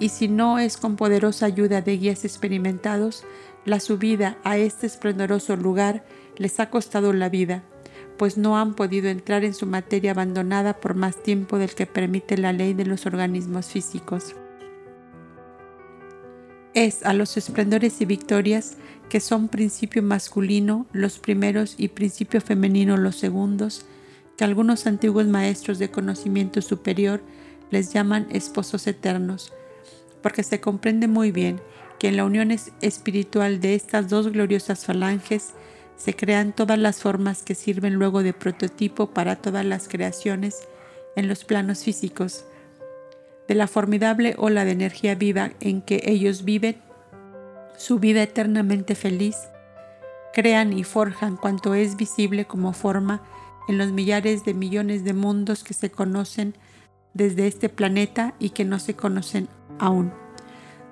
Y 0.00 0.08
si 0.08 0.26
no 0.28 0.58
es 0.58 0.78
con 0.78 0.96
poderosa 0.96 1.46
ayuda 1.46 1.82
de 1.82 1.98
guías 1.98 2.24
experimentados, 2.24 3.24
la 3.66 3.78
subida 3.78 4.38
a 4.42 4.56
este 4.56 4.86
esplendoroso 4.86 5.54
lugar 5.54 6.04
les 6.36 6.58
ha 6.58 6.70
costado 6.70 7.12
la 7.12 7.28
vida, 7.28 7.62
pues 8.16 8.38
no 8.38 8.58
han 8.58 8.74
podido 8.74 9.10
entrar 9.10 9.44
en 9.44 9.52
su 9.54 9.66
materia 9.66 10.12
abandonada 10.12 10.80
por 10.80 10.94
más 10.94 11.22
tiempo 11.22 11.58
del 11.58 11.74
que 11.74 11.86
permite 11.86 12.38
la 12.38 12.52
ley 12.54 12.72
de 12.72 12.86
los 12.86 13.04
organismos 13.04 13.66
físicos. 13.66 14.34
Es 16.72 17.04
a 17.04 17.12
los 17.12 17.36
esplendores 17.36 18.00
y 18.00 18.06
victorias 18.06 18.76
que 19.10 19.20
son 19.20 19.48
principio 19.48 20.02
masculino 20.02 20.86
los 20.92 21.18
primeros 21.18 21.74
y 21.76 21.88
principio 21.88 22.40
femenino 22.40 22.96
los 22.96 23.16
segundos, 23.16 23.84
que 24.36 24.44
algunos 24.44 24.86
antiguos 24.86 25.26
maestros 25.26 25.78
de 25.78 25.90
conocimiento 25.90 26.62
superior 26.62 27.20
les 27.70 27.92
llaman 27.92 28.28
esposos 28.30 28.86
eternos, 28.86 29.52
porque 30.22 30.42
se 30.42 30.60
comprende 30.60 31.08
muy 31.08 31.32
bien 31.32 31.60
que 31.98 32.08
en 32.08 32.16
la 32.16 32.24
unión 32.24 32.50
espiritual 32.50 33.60
de 33.60 33.74
estas 33.74 34.08
dos 34.08 34.32
gloriosas 34.32 34.86
falanges 34.86 35.52
se 35.96 36.16
crean 36.16 36.54
todas 36.54 36.78
las 36.78 37.00
formas 37.00 37.42
que 37.42 37.54
sirven 37.54 37.94
luego 37.94 38.22
de 38.22 38.32
prototipo 38.32 39.10
para 39.10 39.36
todas 39.36 39.66
las 39.66 39.86
creaciones 39.86 40.66
en 41.14 41.28
los 41.28 41.44
planos 41.44 41.84
físicos. 41.84 42.46
De 43.48 43.54
la 43.54 43.66
formidable 43.66 44.34
ola 44.38 44.64
de 44.64 44.72
energía 44.72 45.14
viva 45.14 45.50
en 45.60 45.82
que 45.82 46.02
ellos 46.06 46.44
viven, 46.44 46.76
su 47.76 47.98
vida 47.98 48.22
eternamente 48.22 48.94
feliz, 48.94 49.36
crean 50.32 50.72
y 50.72 50.84
forjan 50.84 51.36
cuanto 51.36 51.74
es 51.74 51.96
visible 51.96 52.46
como 52.46 52.72
forma 52.72 53.22
en 53.68 53.76
los 53.76 53.92
millares 53.92 54.44
de 54.44 54.54
millones 54.54 55.04
de 55.04 55.12
mundos 55.12 55.64
que 55.64 55.74
se 55.74 55.90
conocen 55.90 56.54
desde 57.14 57.46
este 57.46 57.68
planeta 57.68 58.34
y 58.38 58.50
que 58.50 58.64
no 58.64 58.78
se 58.78 58.94
conocen 58.94 59.48
aún. 59.78 60.12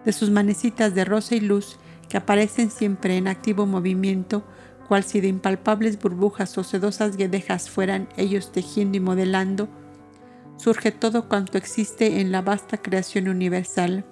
De 0.04 0.12
sus 0.12 0.30
manecitas 0.30 0.94
de 0.94 1.04
rosa 1.04 1.34
y 1.34 1.40
luz 1.40 1.78
que 2.08 2.16
aparecen 2.16 2.70
siempre 2.70 3.16
en 3.16 3.28
activo 3.28 3.66
movimiento, 3.66 4.44
cual 4.88 5.04
si 5.04 5.20
de 5.20 5.28
impalpables 5.28 6.00
burbujas 6.00 6.56
o 6.56 6.64
sedosas 6.64 7.16
guedejas 7.16 7.68
fueran 7.68 8.08
ellos 8.16 8.52
tejiendo 8.52 8.96
y 8.96 9.00
modelando, 9.00 9.68
surge 10.56 10.90
todo 10.90 11.28
cuanto 11.28 11.58
existe 11.58 12.20
en 12.20 12.32
la 12.32 12.42
vasta 12.42 12.78
creación 12.78 13.28
universal. 13.28 14.04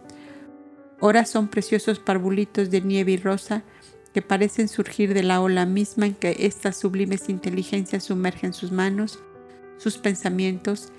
Ora 1.01 1.25
son 1.25 1.49
preciosos 1.49 1.99
parvulitos 1.99 2.71
de 2.71 2.81
nieve 2.83 3.13
y 3.13 3.17
rosa 3.17 3.65
que 4.13 4.23
parecen 4.23 4.69
surgir 4.69 5.13
de 5.13 5.23
la 5.23 5.41
ola 5.41 5.67
misma 5.67 6.07
en 6.07 6.15
que 6.15 6.37
estas 6.41 6.77
sublimes 6.77 7.29
inteligencias 7.29 8.05
sumergen 8.05 8.53
sus 8.53 8.73
manos, 8.73 9.19
sus 9.79 9.99
pensamientos 9.99 10.93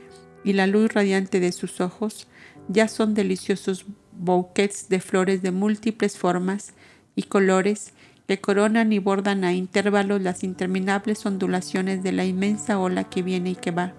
y 0.44 0.54
la 0.54 0.68
luz 0.68 0.94
radiante 0.94 1.40
de 1.40 1.52
sus 1.52 1.82
ojos, 1.82 2.28
ya 2.68 2.88
son 2.88 3.14
deliciosos 3.14 3.86
bouquets 4.12 4.90
de 4.90 5.00
flores 5.00 5.42
de 5.42 5.52
múltiples 5.52 6.18
formas 6.18 6.74
y 7.16 7.24
colores 7.24 7.94
que 8.28 8.42
coronan 8.42 8.92
y 8.92 9.00
bordan 9.00 9.44
a 9.44 9.54
intervalos 9.54 10.22
las 10.22 10.44
interminables 10.44 11.26
ondulaciones 11.26 12.04
de 12.04 12.12
la 12.12 12.26
inmensa 12.26 12.78
ola 12.80 13.06
que 13.06 13.22
viene 13.22 13.52
y 13.52 13.56
que 13.56 13.72
va, 13.72 13.94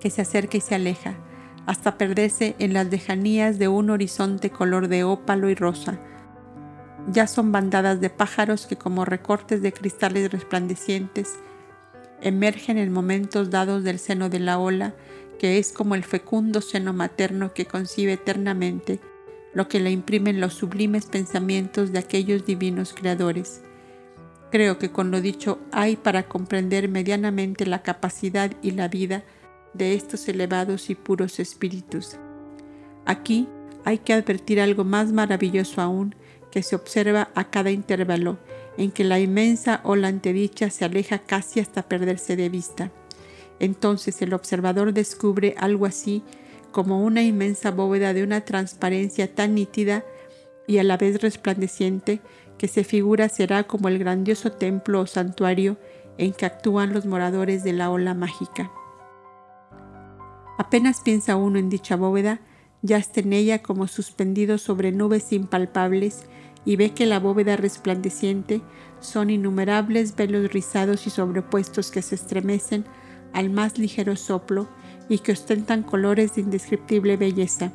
que 0.00 0.10
se 0.10 0.22
acerca 0.22 0.56
y 0.56 0.60
se 0.60 0.74
aleja, 0.74 1.14
hasta 1.66 1.98
perderse 1.98 2.56
en 2.58 2.72
las 2.72 2.86
lejanías 2.86 3.58
de 3.58 3.68
un 3.68 3.90
horizonte 3.90 4.48
color 4.48 4.88
de 4.88 5.04
ópalo 5.04 5.50
y 5.50 5.54
rosa. 5.54 6.00
Ya 7.12 7.26
son 7.26 7.52
bandadas 7.52 8.00
de 8.00 8.08
pájaros 8.08 8.66
que 8.66 8.76
como 8.76 9.04
recortes 9.04 9.60
de 9.60 9.72
cristales 9.72 10.30
resplandecientes 10.32 11.34
emergen 12.20 12.78
en 12.78 12.92
momentos 12.92 13.50
dados 13.50 13.84
del 13.84 13.98
seno 13.98 14.28
de 14.28 14.40
la 14.40 14.58
ola, 14.58 14.94
que 15.38 15.58
es 15.58 15.72
como 15.72 15.94
el 15.94 16.04
fecundo 16.04 16.60
seno 16.60 16.92
materno 16.92 17.54
que 17.54 17.66
concibe 17.66 18.14
eternamente 18.14 19.00
lo 19.54 19.68
que 19.68 19.80
le 19.80 19.90
imprimen 19.90 20.40
los 20.40 20.54
sublimes 20.54 21.06
pensamientos 21.06 21.92
de 21.92 21.98
aquellos 21.98 22.44
divinos 22.44 22.92
creadores. 22.92 23.62
Creo 24.50 24.78
que 24.78 24.90
con 24.90 25.10
lo 25.10 25.20
dicho 25.20 25.58
hay 25.72 25.96
para 25.96 26.24
comprender 26.24 26.88
medianamente 26.88 27.66
la 27.66 27.82
capacidad 27.82 28.52
y 28.62 28.72
la 28.72 28.88
vida 28.88 29.24
de 29.74 29.94
estos 29.94 30.28
elevados 30.28 30.90
y 30.90 30.94
puros 30.94 31.38
espíritus. 31.38 32.16
Aquí 33.04 33.48
hay 33.84 33.98
que 33.98 34.12
advertir 34.12 34.60
algo 34.60 34.84
más 34.84 35.12
maravilloso 35.12 35.80
aún 35.80 36.14
que 36.50 36.62
se 36.62 36.76
observa 36.76 37.30
a 37.34 37.50
cada 37.50 37.70
intervalo 37.70 38.38
en 38.78 38.92
que 38.92 39.04
la 39.04 39.20
inmensa 39.20 39.80
ola 39.82 40.08
antedicha 40.08 40.70
se 40.70 40.84
aleja 40.84 41.18
casi 41.18 41.60
hasta 41.60 41.82
perderse 41.82 42.36
de 42.36 42.48
vista. 42.48 42.90
Entonces 43.60 44.22
el 44.22 44.32
observador 44.32 44.94
descubre 44.94 45.54
algo 45.58 45.84
así 45.84 46.22
como 46.70 47.02
una 47.02 47.22
inmensa 47.22 47.72
bóveda 47.72 48.14
de 48.14 48.22
una 48.22 48.42
transparencia 48.42 49.34
tan 49.34 49.56
nítida 49.56 50.04
y 50.66 50.78
a 50.78 50.84
la 50.84 50.96
vez 50.96 51.20
resplandeciente 51.20 52.20
que 52.56 52.68
se 52.68 52.84
figura 52.84 53.28
será 53.28 53.64
como 53.64 53.88
el 53.88 53.98
grandioso 53.98 54.52
templo 54.52 55.00
o 55.00 55.06
santuario 55.06 55.76
en 56.16 56.32
que 56.32 56.46
actúan 56.46 56.92
los 56.92 57.04
moradores 57.04 57.64
de 57.64 57.72
la 57.72 57.90
ola 57.90 58.14
mágica. 58.14 58.70
Apenas 60.58 61.00
piensa 61.00 61.36
uno 61.36 61.58
en 61.58 61.68
dicha 61.68 61.96
bóveda, 61.96 62.40
ya 62.82 62.96
está 62.96 63.20
en 63.20 63.32
ella 63.32 63.60
como 63.62 63.88
suspendido 63.88 64.58
sobre 64.58 64.92
nubes 64.92 65.32
impalpables 65.32 66.26
y 66.68 66.76
ve 66.76 66.90
que 66.90 67.06
la 67.06 67.18
bóveda 67.18 67.56
resplandeciente 67.56 68.60
son 69.00 69.30
innumerables 69.30 70.14
velos 70.14 70.52
rizados 70.52 71.06
y 71.06 71.10
sobrepuestos 71.10 71.90
que 71.90 72.02
se 72.02 72.14
estremecen 72.14 72.84
al 73.32 73.48
más 73.48 73.78
ligero 73.78 74.16
soplo 74.16 74.68
y 75.08 75.20
que 75.20 75.32
ostentan 75.32 75.82
colores 75.82 76.34
de 76.34 76.42
indescriptible 76.42 77.16
belleza. 77.16 77.72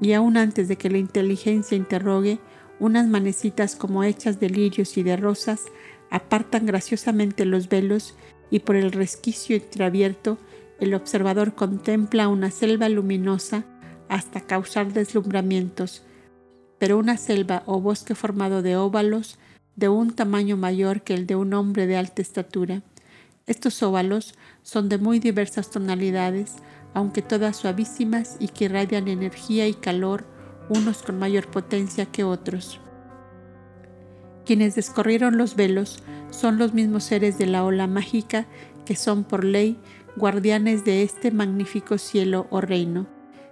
Y 0.00 0.14
aún 0.14 0.38
antes 0.38 0.68
de 0.68 0.76
que 0.76 0.88
la 0.88 0.96
inteligencia 0.96 1.76
interrogue, 1.76 2.38
unas 2.80 3.06
manecitas 3.06 3.76
como 3.76 4.02
hechas 4.04 4.40
de 4.40 4.48
lirios 4.48 4.96
y 4.96 5.02
de 5.02 5.18
rosas 5.18 5.66
apartan 6.10 6.64
graciosamente 6.64 7.44
los 7.44 7.68
velos 7.68 8.16
y 8.50 8.60
por 8.60 8.76
el 8.76 8.90
resquicio 8.90 9.54
entreabierto 9.54 10.38
el 10.80 10.94
observador 10.94 11.54
contempla 11.54 12.28
una 12.28 12.50
selva 12.50 12.88
luminosa 12.88 13.66
hasta 14.08 14.40
causar 14.40 14.94
deslumbramientos, 14.94 16.06
pero 16.78 16.98
una 16.98 17.16
selva 17.16 17.62
o 17.66 17.80
bosque 17.80 18.14
formado 18.14 18.62
de 18.62 18.76
óvalos 18.76 19.38
de 19.76 19.88
un 19.88 20.14
tamaño 20.14 20.56
mayor 20.56 21.02
que 21.02 21.14
el 21.14 21.26
de 21.26 21.36
un 21.36 21.54
hombre 21.54 21.86
de 21.86 21.96
alta 21.96 22.22
estatura. 22.22 22.82
Estos 23.46 23.82
óvalos 23.82 24.34
son 24.62 24.88
de 24.88 24.98
muy 24.98 25.20
diversas 25.20 25.70
tonalidades, 25.70 26.56
aunque 26.94 27.22
todas 27.22 27.56
suavísimas 27.56 28.36
y 28.40 28.48
que 28.48 28.66
irradian 28.66 29.08
energía 29.08 29.68
y 29.68 29.74
calor, 29.74 30.26
unos 30.68 31.02
con 31.02 31.18
mayor 31.18 31.46
potencia 31.48 32.06
que 32.06 32.24
otros. 32.24 32.80
Quienes 34.44 34.74
descorrieron 34.74 35.38
los 35.38 35.56
velos 35.56 36.02
son 36.30 36.58
los 36.58 36.74
mismos 36.74 37.04
seres 37.04 37.38
de 37.38 37.46
la 37.46 37.64
ola 37.64 37.86
mágica 37.86 38.46
que 38.84 38.96
son 38.96 39.24
por 39.24 39.44
ley 39.44 39.78
guardianes 40.16 40.84
de 40.84 41.02
este 41.02 41.30
magnífico 41.30 41.98
cielo 41.98 42.46
o 42.50 42.60
reino. 42.60 43.06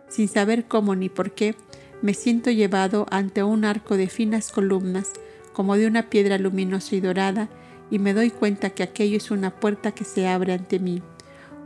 Sin 0.09 0.29
saber 0.29 0.67
cómo 0.67 0.95
ni 0.95 1.09
por 1.09 1.33
qué, 1.33 1.55
me 2.03 2.15
siento 2.15 2.51
llevado 2.51 3.07
ante 3.11 3.43
un 3.43 3.65
arco 3.65 3.97
de 3.97 4.09
finas 4.09 4.53
columnas, 4.53 5.13
como 5.53 5.77
de 5.77 5.87
una 5.87 6.11
piedra 6.11 6.39
luminosa 6.39 6.95
y 6.95 7.01
dorada, 7.01 7.49
y 7.91 7.99
me 7.99 8.13
doy 8.13 8.31
cuenta 8.31 8.71
que 8.71 8.83
aquello 8.83 9.17
es 9.17 9.31
una 9.31 9.59
puerta 9.59 9.93
que 9.93 10.05
se 10.05 10.29
abre 10.29 10.53
ante 10.53 10.79
mí. 10.79 11.03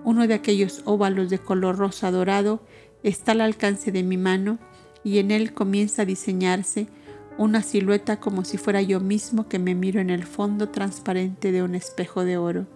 Uno 0.04 0.26
de 0.26 0.34
aquellos 0.34 0.82
óvalos 0.84 1.30
de 1.30 1.38
color 1.38 1.76
rosa 1.76 2.10
dorado 2.10 2.62
está 3.02 3.32
al 3.32 3.40
alcance 3.40 3.92
de 3.92 4.02
mi 4.02 4.16
mano 4.16 4.58
y 5.02 5.18
en 5.18 5.30
él 5.30 5.52
comienza 5.52 6.02
a 6.02 6.06
diseñarse 6.06 6.86
una 7.38 7.62
silueta 7.62 8.20
como 8.20 8.44
si 8.44 8.58
fuera 8.58 8.82
yo 8.82 9.00
mismo 9.00 9.48
que 9.48 9.58
me 9.58 9.74
miro 9.74 10.00
en 10.00 10.10
el 10.10 10.24
fondo 10.24 10.68
transparente 10.68 11.52
de 11.52 11.62
un 11.62 11.74
espejo 11.74 12.24
de 12.24 12.36
oro. 12.36 12.66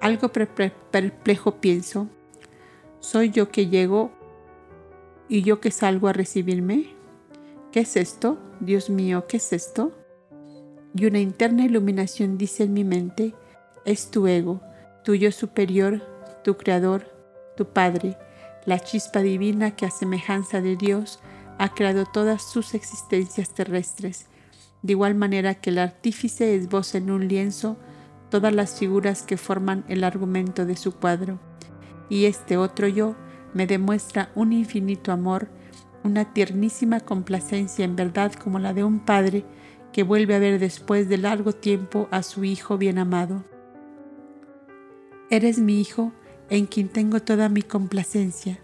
Algo 0.00 0.30
perplejo 0.30 1.60
pienso, 1.60 2.08
¿soy 3.00 3.30
yo 3.30 3.48
que 3.48 3.66
llego 3.66 4.12
¿Y 5.28 5.42
yo 5.42 5.60
que 5.60 5.70
salgo 5.70 6.08
a 6.08 6.12
recibirme? 6.12 6.86
¿Qué 7.72 7.80
es 7.80 7.96
esto? 7.96 8.38
Dios 8.60 8.90
mío, 8.90 9.26
¿qué 9.26 9.38
es 9.38 9.52
esto? 9.52 9.92
Y 10.94 11.06
una 11.06 11.18
interna 11.18 11.64
iluminación 11.64 12.38
dice 12.38 12.64
en 12.64 12.74
mi 12.74 12.84
mente, 12.84 13.34
es 13.84 14.10
tu 14.10 14.26
ego, 14.26 14.60
tu 15.02 15.14
yo 15.14 15.32
superior, 15.32 16.02
tu 16.44 16.56
creador, 16.56 17.10
tu 17.56 17.66
Padre, 17.66 18.16
la 18.66 18.78
chispa 18.78 19.20
divina 19.20 19.74
que 19.74 19.86
a 19.86 19.90
semejanza 19.90 20.60
de 20.60 20.76
Dios 20.76 21.20
ha 21.58 21.74
creado 21.74 22.04
todas 22.04 22.42
sus 22.42 22.74
existencias 22.74 23.54
terrestres, 23.54 24.26
de 24.82 24.92
igual 24.92 25.14
manera 25.14 25.54
que 25.54 25.70
el 25.70 25.78
artífice 25.78 26.54
esboza 26.54 26.98
en 26.98 27.10
un 27.10 27.28
lienzo 27.28 27.76
todas 28.30 28.52
las 28.52 28.78
figuras 28.78 29.22
que 29.22 29.36
forman 29.36 29.84
el 29.88 30.04
argumento 30.04 30.66
de 30.66 30.76
su 30.76 30.92
cuadro. 30.92 31.38
Y 32.08 32.26
este 32.26 32.56
otro 32.56 32.88
yo 32.88 33.16
me 33.54 33.66
demuestra 33.66 34.30
un 34.34 34.52
infinito 34.52 35.12
amor, 35.12 35.48
una 36.02 36.32
tiernísima 36.34 37.00
complacencia 37.00 37.84
en 37.84 37.96
verdad 37.96 38.32
como 38.32 38.58
la 38.58 38.74
de 38.74 38.84
un 38.84 39.00
padre 39.00 39.44
que 39.92 40.02
vuelve 40.02 40.34
a 40.34 40.40
ver 40.40 40.58
después 40.58 41.08
de 41.08 41.18
largo 41.18 41.52
tiempo 41.52 42.08
a 42.10 42.22
su 42.22 42.44
hijo 42.44 42.76
bien 42.76 42.98
amado. 42.98 43.44
Eres 45.30 45.58
mi 45.58 45.80
hijo 45.80 46.12
en 46.50 46.66
quien 46.66 46.88
tengo 46.88 47.20
toda 47.20 47.48
mi 47.48 47.62
complacencia. 47.62 48.58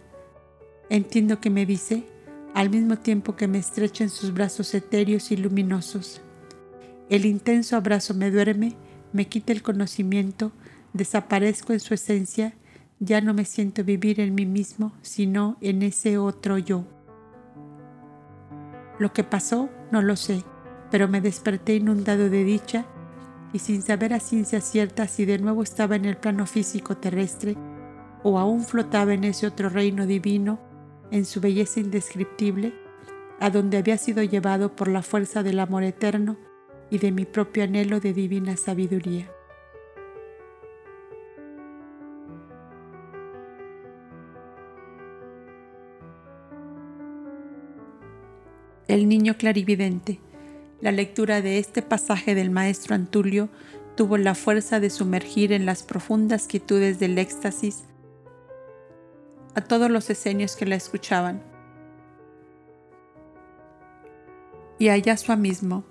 Entiendo 0.90 1.40
que 1.40 1.50
me 1.50 1.64
dice, 1.64 2.04
al 2.52 2.68
mismo 2.68 2.98
tiempo 2.98 3.36
que 3.36 3.48
me 3.48 3.58
estrecha 3.58 4.04
en 4.04 4.10
sus 4.10 4.34
brazos 4.34 4.74
etéreos 4.74 5.30
y 5.30 5.36
luminosos. 5.36 6.20
El 7.08 7.24
intenso 7.24 7.76
abrazo 7.76 8.12
me 8.14 8.30
duerme, 8.30 8.76
me 9.12 9.28
quita 9.28 9.52
el 9.52 9.62
conocimiento, 9.62 10.52
desaparezco 10.92 11.72
en 11.72 11.80
su 11.80 11.94
esencia, 11.94 12.54
ya 13.01 13.22
no 13.22 13.32
me 13.32 13.47
siento 13.47 13.82
vivir 13.82 14.20
en 14.20 14.35
mí 14.35 14.44
mismo, 14.44 14.93
sino 15.01 15.56
en 15.62 15.82
ese 15.82 16.18
otro 16.18 16.59
yo. 16.59 16.85
Lo 18.98 19.14
que 19.14 19.24
pasó 19.24 19.70
no 19.90 20.02
lo 20.02 20.16
sé, 20.16 20.44
pero 20.90 21.09
me 21.09 21.22
desperté 21.22 21.77
inundado 21.77 22.28
de 22.28 22.44
dicha 22.44 22.85
y 23.55 23.59
sin 23.59 23.81
saber 23.81 24.12
a 24.12 24.20
ciencia 24.20 24.60
cierta 24.60 25.09
si 25.09 25.24
de 25.24 25.39
nuevo 25.39 25.62
estaba 25.62 25.97
en 25.97 26.05
el 26.05 26.18
plano 26.18 26.47
físico 26.47 26.98
terrestre 26.98 27.56
o 28.22 28.39
aún 28.39 28.62
flotaba 28.62 29.14
en 29.14 29.24
ese 29.24 29.47
otro 29.47 29.70
reino 29.70 30.06
divino, 30.06 30.60
en 31.10 31.24
su 31.24 31.40
belleza 31.40 31.81
indescriptible, 31.81 32.74
a 33.40 33.48
donde 33.48 33.78
había 33.78 33.97
sido 33.97 34.22
llevado 34.22 34.77
por 34.77 34.89
la 34.89 35.01
fuerza 35.01 35.43
del 35.43 35.59
amor 35.59 35.85
eterno 35.85 36.36
y 36.90 36.98
de 36.98 37.12
mi 37.12 37.24
propio 37.24 37.64
anhelo 37.64 37.98
de 37.98 38.12
divina 38.12 38.59
sabiduría. 38.59 39.31
El 48.90 49.08
niño 49.08 49.36
clarividente. 49.38 50.18
La 50.80 50.90
lectura 50.90 51.42
de 51.42 51.60
este 51.60 51.80
pasaje 51.80 52.34
del 52.34 52.50
maestro 52.50 52.96
Antulio 52.96 53.48
tuvo 53.96 54.16
la 54.16 54.34
fuerza 54.34 54.80
de 54.80 54.90
sumergir 54.90 55.52
en 55.52 55.64
las 55.64 55.84
profundas 55.84 56.48
quietudes 56.48 56.98
del 56.98 57.16
éxtasis 57.16 57.84
a 59.54 59.60
todos 59.60 59.92
los 59.92 60.10
esenios 60.10 60.56
que 60.56 60.66
la 60.66 60.74
escuchaban. 60.74 61.40
Y 64.80 64.88
a 64.88 64.96
Yasua 64.96 65.36
mismo, 65.36 65.84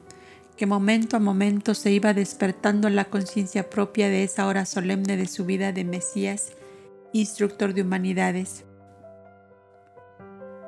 que 0.58 0.66
momento 0.66 1.16
a 1.16 1.22
momento 1.22 1.76
se 1.76 1.92
iba 1.92 2.14
despertando 2.14 2.90
la 2.90 3.06
conciencia 3.06 3.70
propia 3.70 4.10
de 4.10 4.26
esa 4.26 4.46
hora 4.46 4.66
solemne 4.66 5.16
de 5.16 5.28
su 5.28 5.46
vida 5.46 5.72
de 5.72 5.86
Mesías, 5.86 6.52
instructor 7.14 7.74
de 7.74 7.84
humanidades 7.84 8.66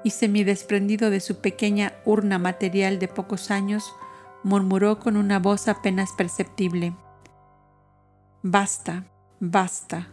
y 0.03 0.11
semidesprendido 0.11 1.09
de 1.09 1.19
su 1.19 1.41
pequeña 1.41 1.93
urna 2.05 2.39
material 2.39 2.99
de 2.99 3.07
pocos 3.07 3.51
años, 3.51 3.93
murmuró 4.43 4.99
con 4.99 5.17
una 5.17 5.39
voz 5.39 5.67
apenas 5.67 6.11
perceptible. 6.13 6.93
Basta, 8.41 9.05
basta, 9.39 10.07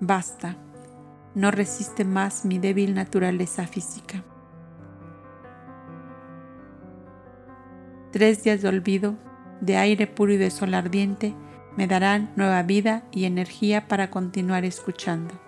basta. 0.00 0.56
No 1.34 1.50
resiste 1.50 2.04
más 2.04 2.44
mi 2.44 2.58
débil 2.58 2.94
naturaleza 2.94 3.66
física. 3.66 4.24
Tres 8.10 8.42
días 8.42 8.62
de 8.62 8.68
olvido, 8.68 9.14
de 9.60 9.76
aire 9.76 10.06
puro 10.06 10.32
y 10.32 10.36
de 10.38 10.50
sol 10.50 10.74
ardiente, 10.74 11.34
me 11.76 11.86
darán 11.86 12.32
nueva 12.34 12.62
vida 12.62 13.04
y 13.12 13.24
energía 13.24 13.86
para 13.86 14.10
continuar 14.10 14.64
escuchando 14.64 15.47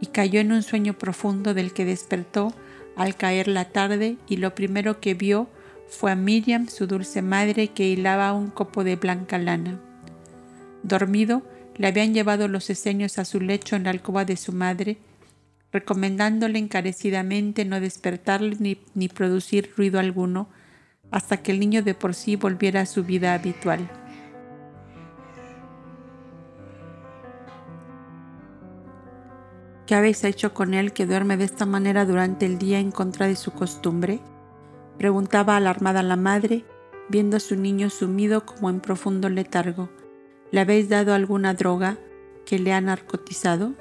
y 0.00 0.06
cayó 0.06 0.40
en 0.40 0.52
un 0.52 0.62
sueño 0.62 0.94
profundo 0.94 1.54
del 1.54 1.72
que 1.72 1.84
despertó 1.84 2.52
al 2.96 3.16
caer 3.16 3.48
la 3.48 3.66
tarde 3.66 4.16
y 4.28 4.38
lo 4.38 4.54
primero 4.54 5.00
que 5.00 5.14
vio 5.14 5.48
fue 5.88 6.10
a 6.12 6.16
Miriam, 6.16 6.68
su 6.68 6.86
dulce 6.86 7.22
madre, 7.22 7.68
que 7.68 7.88
hilaba 7.88 8.32
un 8.32 8.50
copo 8.50 8.84
de 8.84 8.96
blanca 8.96 9.38
lana. 9.38 9.80
Dormido, 10.82 11.42
le 11.76 11.86
habían 11.86 12.14
llevado 12.14 12.48
los 12.48 12.70
eseños 12.70 13.18
a 13.18 13.24
su 13.24 13.40
lecho 13.40 13.76
en 13.76 13.84
la 13.84 13.90
alcoba 13.90 14.24
de 14.24 14.36
su 14.36 14.52
madre, 14.52 14.98
recomendándole 15.72 16.58
encarecidamente 16.58 17.64
no 17.64 17.80
despertarle 17.80 18.56
ni, 18.58 18.78
ni 18.94 19.08
producir 19.08 19.72
ruido 19.76 20.00
alguno 20.00 20.48
hasta 21.10 21.36
que 21.36 21.52
el 21.52 21.60
niño 21.60 21.82
de 21.82 21.94
por 21.94 22.14
sí 22.14 22.36
volviera 22.36 22.80
a 22.80 22.86
su 22.86 23.04
vida 23.04 23.34
habitual. 23.34 23.88
¿Qué 29.86 29.94
habéis 29.94 30.24
hecho 30.24 30.52
con 30.52 30.74
él 30.74 30.92
que 30.92 31.06
duerme 31.06 31.36
de 31.36 31.44
esta 31.44 31.64
manera 31.64 32.04
durante 32.04 32.44
el 32.44 32.58
día 32.58 32.80
en 32.80 32.90
contra 32.90 33.28
de 33.28 33.36
su 33.36 33.52
costumbre? 33.52 34.20
Preguntaba 34.98 35.56
alarmada 35.56 36.02
la 36.02 36.16
madre, 36.16 36.64
viendo 37.08 37.36
a 37.36 37.40
su 37.40 37.54
niño 37.54 37.88
sumido 37.88 38.44
como 38.44 38.68
en 38.68 38.80
profundo 38.80 39.28
letargo. 39.28 39.88
¿Le 40.50 40.58
habéis 40.58 40.88
dado 40.88 41.14
alguna 41.14 41.54
droga 41.54 41.98
que 42.44 42.58
le 42.58 42.72
ha 42.72 42.80
narcotizado? 42.80 43.74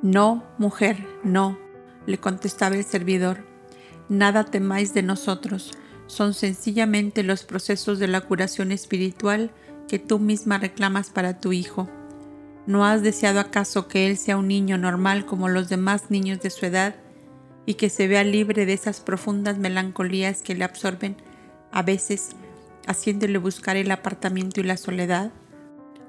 No, 0.00 0.42
mujer, 0.56 0.96
no, 1.22 1.58
le 2.06 2.16
contestaba 2.16 2.76
el 2.76 2.84
servidor. 2.84 3.44
Nada 4.08 4.44
temáis 4.44 4.94
de 4.94 5.02
nosotros, 5.02 5.72
son 6.06 6.32
sencillamente 6.32 7.22
los 7.22 7.44
procesos 7.44 7.98
de 7.98 8.08
la 8.08 8.22
curación 8.22 8.72
espiritual 8.72 9.50
que 9.88 9.98
tú 9.98 10.18
misma 10.18 10.56
reclamas 10.56 11.10
para 11.10 11.38
tu 11.38 11.52
hijo. 11.52 11.90
¿No 12.66 12.86
has 12.86 13.02
deseado 13.02 13.40
acaso 13.40 13.88
que 13.88 14.06
él 14.06 14.16
sea 14.16 14.38
un 14.38 14.48
niño 14.48 14.78
normal 14.78 15.26
como 15.26 15.48
los 15.48 15.68
demás 15.68 16.10
niños 16.10 16.40
de 16.40 16.48
su 16.48 16.64
edad 16.64 16.94
y 17.66 17.74
que 17.74 17.90
se 17.90 18.08
vea 18.08 18.24
libre 18.24 18.64
de 18.64 18.72
esas 18.72 19.00
profundas 19.00 19.58
melancolías 19.58 20.40
que 20.40 20.54
le 20.54 20.64
absorben 20.64 21.16
a 21.72 21.82
veces, 21.82 22.30
haciéndole 22.86 23.36
buscar 23.36 23.76
el 23.76 23.90
apartamiento 23.90 24.60
y 24.60 24.64
la 24.64 24.78
soledad? 24.78 25.30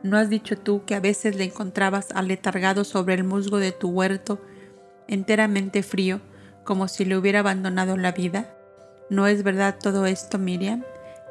¿No 0.02 0.18
has 0.18 0.30
dicho 0.30 0.57
tú 0.57 0.86
que 0.86 0.95
a 0.95 1.02
veces 1.02 1.36
le 1.36 1.44
encontrabas 1.44 2.11
aletargado 2.11 2.86
sobre 2.86 3.15
el 3.15 3.26
musgo 3.26 3.57
de 3.57 3.73
tu 3.73 3.90
huerto, 3.90 4.40
enteramente 5.10 5.84
frío, 5.84 6.22
como 6.64 6.88
si 6.88 7.03
le 7.03 7.18
hubiera 7.18 7.40
abandonado 7.40 7.98
la 7.98 8.14
vida? 8.14 8.56
¿No 9.10 9.27
es 9.27 9.44
verdad 9.44 9.76
todo 9.77 10.06
esto, 10.06 10.40
Miriam? 10.40 10.84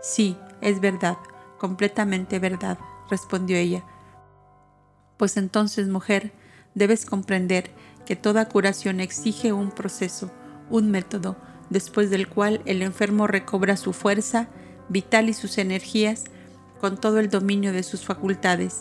Sí, 0.02 0.36
es 0.60 0.80
verdad, 0.80 1.16
completamente 1.58 2.38
verdad, 2.38 2.78
respondió 3.08 3.56
ella 3.56 3.84
pues 5.16 5.36
entonces, 5.36 5.88
mujer, 5.88 6.32
debes 6.74 7.06
comprender 7.06 7.70
que 8.04 8.16
toda 8.16 8.48
curación 8.48 9.00
exige 9.00 9.52
un 9.52 9.70
proceso, 9.70 10.30
un 10.70 10.90
método, 10.90 11.36
después 11.70 12.10
del 12.10 12.28
cual 12.28 12.60
el 12.66 12.82
enfermo 12.82 13.26
recobra 13.26 13.76
su 13.76 13.92
fuerza 13.92 14.48
vital 14.88 15.28
y 15.28 15.32
sus 15.32 15.58
energías 15.58 16.24
con 16.80 17.00
todo 17.00 17.18
el 17.18 17.30
dominio 17.30 17.72
de 17.72 17.82
sus 17.82 18.04
facultades. 18.04 18.80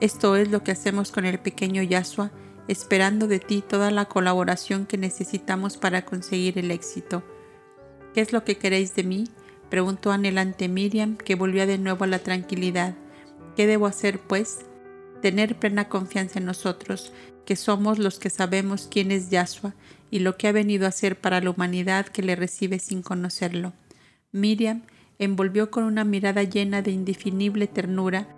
Esto 0.00 0.36
es 0.36 0.50
lo 0.50 0.64
que 0.64 0.72
hacemos 0.72 1.12
con 1.12 1.24
el 1.24 1.38
pequeño 1.38 1.82
Yasua, 1.82 2.32
esperando 2.66 3.28
de 3.28 3.38
ti 3.38 3.62
toda 3.66 3.90
la 3.90 4.06
colaboración 4.06 4.86
que 4.86 4.98
necesitamos 4.98 5.76
para 5.76 6.04
conseguir 6.04 6.58
el 6.58 6.70
éxito. 6.70 7.22
¿Qué 8.12 8.20
es 8.20 8.32
lo 8.32 8.44
que 8.44 8.56
queréis 8.56 8.94
de 8.94 9.04
mí? 9.04 9.24
preguntó 9.70 10.12
anhelante 10.12 10.68
Miriam, 10.68 11.16
que 11.16 11.34
volvió 11.34 11.66
de 11.66 11.78
nuevo 11.78 12.04
a 12.04 12.08
la 12.08 12.20
tranquilidad. 12.20 12.94
¿Qué 13.56 13.66
debo 13.66 13.86
hacer, 13.86 14.20
pues? 14.20 14.66
Tener 15.24 15.56
plena 15.56 15.88
confianza 15.88 16.38
en 16.38 16.44
nosotros, 16.44 17.10
que 17.46 17.56
somos 17.56 17.98
los 17.98 18.18
que 18.18 18.28
sabemos 18.28 18.88
quién 18.90 19.10
es 19.10 19.30
Yahshua 19.30 19.72
y 20.10 20.18
lo 20.18 20.36
que 20.36 20.48
ha 20.48 20.52
venido 20.52 20.84
a 20.84 20.90
hacer 20.90 21.18
para 21.18 21.40
la 21.40 21.48
humanidad 21.48 22.04
que 22.04 22.20
le 22.20 22.36
recibe 22.36 22.78
sin 22.78 23.00
conocerlo. 23.00 23.72
Miriam 24.32 24.82
envolvió 25.18 25.70
con 25.70 25.84
una 25.84 26.04
mirada 26.04 26.42
llena 26.42 26.82
de 26.82 26.90
indefinible 26.90 27.66
ternura 27.66 28.28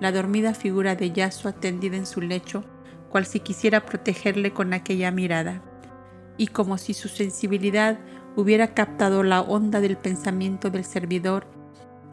la 0.00 0.12
dormida 0.12 0.54
figura 0.54 0.96
de 0.96 1.12
Yahshua 1.12 1.52
tendida 1.52 1.98
en 1.98 2.06
su 2.06 2.22
lecho, 2.22 2.64
cual 3.10 3.26
si 3.26 3.40
quisiera 3.40 3.84
protegerle 3.84 4.54
con 4.54 4.72
aquella 4.72 5.10
mirada. 5.10 5.62
Y 6.38 6.46
como 6.46 6.78
si 6.78 6.94
su 6.94 7.08
sensibilidad 7.08 7.98
hubiera 8.34 8.72
captado 8.72 9.22
la 9.24 9.42
onda 9.42 9.82
del 9.82 9.98
pensamiento 9.98 10.70
del 10.70 10.86
servidor, 10.86 11.46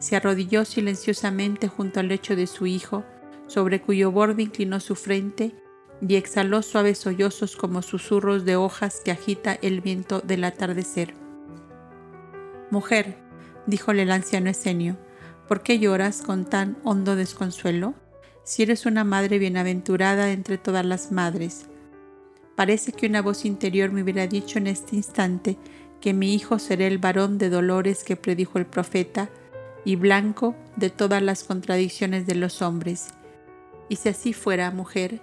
se 0.00 0.16
arrodilló 0.16 0.66
silenciosamente 0.66 1.66
junto 1.66 2.00
al 2.00 2.08
lecho 2.08 2.36
de 2.36 2.46
su 2.46 2.66
hijo, 2.66 3.06
sobre 3.48 3.80
cuyo 3.80 4.12
borde 4.12 4.44
inclinó 4.44 4.78
su 4.78 4.94
frente 4.94 5.52
y 6.00 6.14
exhaló 6.14 6.62
suaves 6.62 6.98
sollozos 6.98 7.56
como 7.56 7.82
susurros 7.82 8.44
de 8.44 8.54
hojas 8.54 9.00
que 9.04 9.10
agita 9.10 9.58
el 9.60 9.80
viento 9.80 10.20
del 10.20 10.44
atardecer. 10.44 11.14
Mujer, 12.70 13.16
díjole 13.66 14.02
el 14.02 14.12
anciano 14.12 14.50
Esenio, 14.50 14.96
¿por 15.48 15.62
qué 15.62 15.78
lloras 15.78 16.22
con 16.22 16.44
tan 16.44 16.76
hondo 16.84 17.16
desconsuelo? 17.16 17.94
Si 18.44 18.62
eres 18.62 18.86
una 18.86 19.02
madre 19.02 19.38
bienaventurada 19.38 20.30
entre 20.30 20.56
todas 20.56 20.86
las 20.86 21.10
madres. 21.10 21.66
Parece 22.54 22.92
que 22.92 23.06
una 23.06 23.22
voz 23.22 23.44
interior 23.44 23.90
me 23.90 24.02
hubiera 24.02 24.26
dicho 24.26 24.58
en 24.58 24.66
este 24.66 24.96
instante 24.96 25.58
que 26.00 26.12
mi 26.12 26.34
hijo 26.34 26.58
será 26.58 26.86
el 26.86 26.98
varón 26.98 27.38
de 27.38 27.50
dolores 27.50 28.04
que 28.04 28.16
predijo 28.16 28.58
el 28.58 28.66
profeta 28.66 29.30
y 29.84 29.96
blanco 29.96 30.54
de 30.76 30.90
todas 30.90 31.22
las 31.22 31.44
contradicciones 31.44 32.26
de 32.26 32.34
los 32.34 32.62
hombres. 32.62 33.08
Y 33.88 33.96
si 33.96 34.08
así 34.08 34.32
fuera, 34.32 34.70
mujer, 34.70 35.20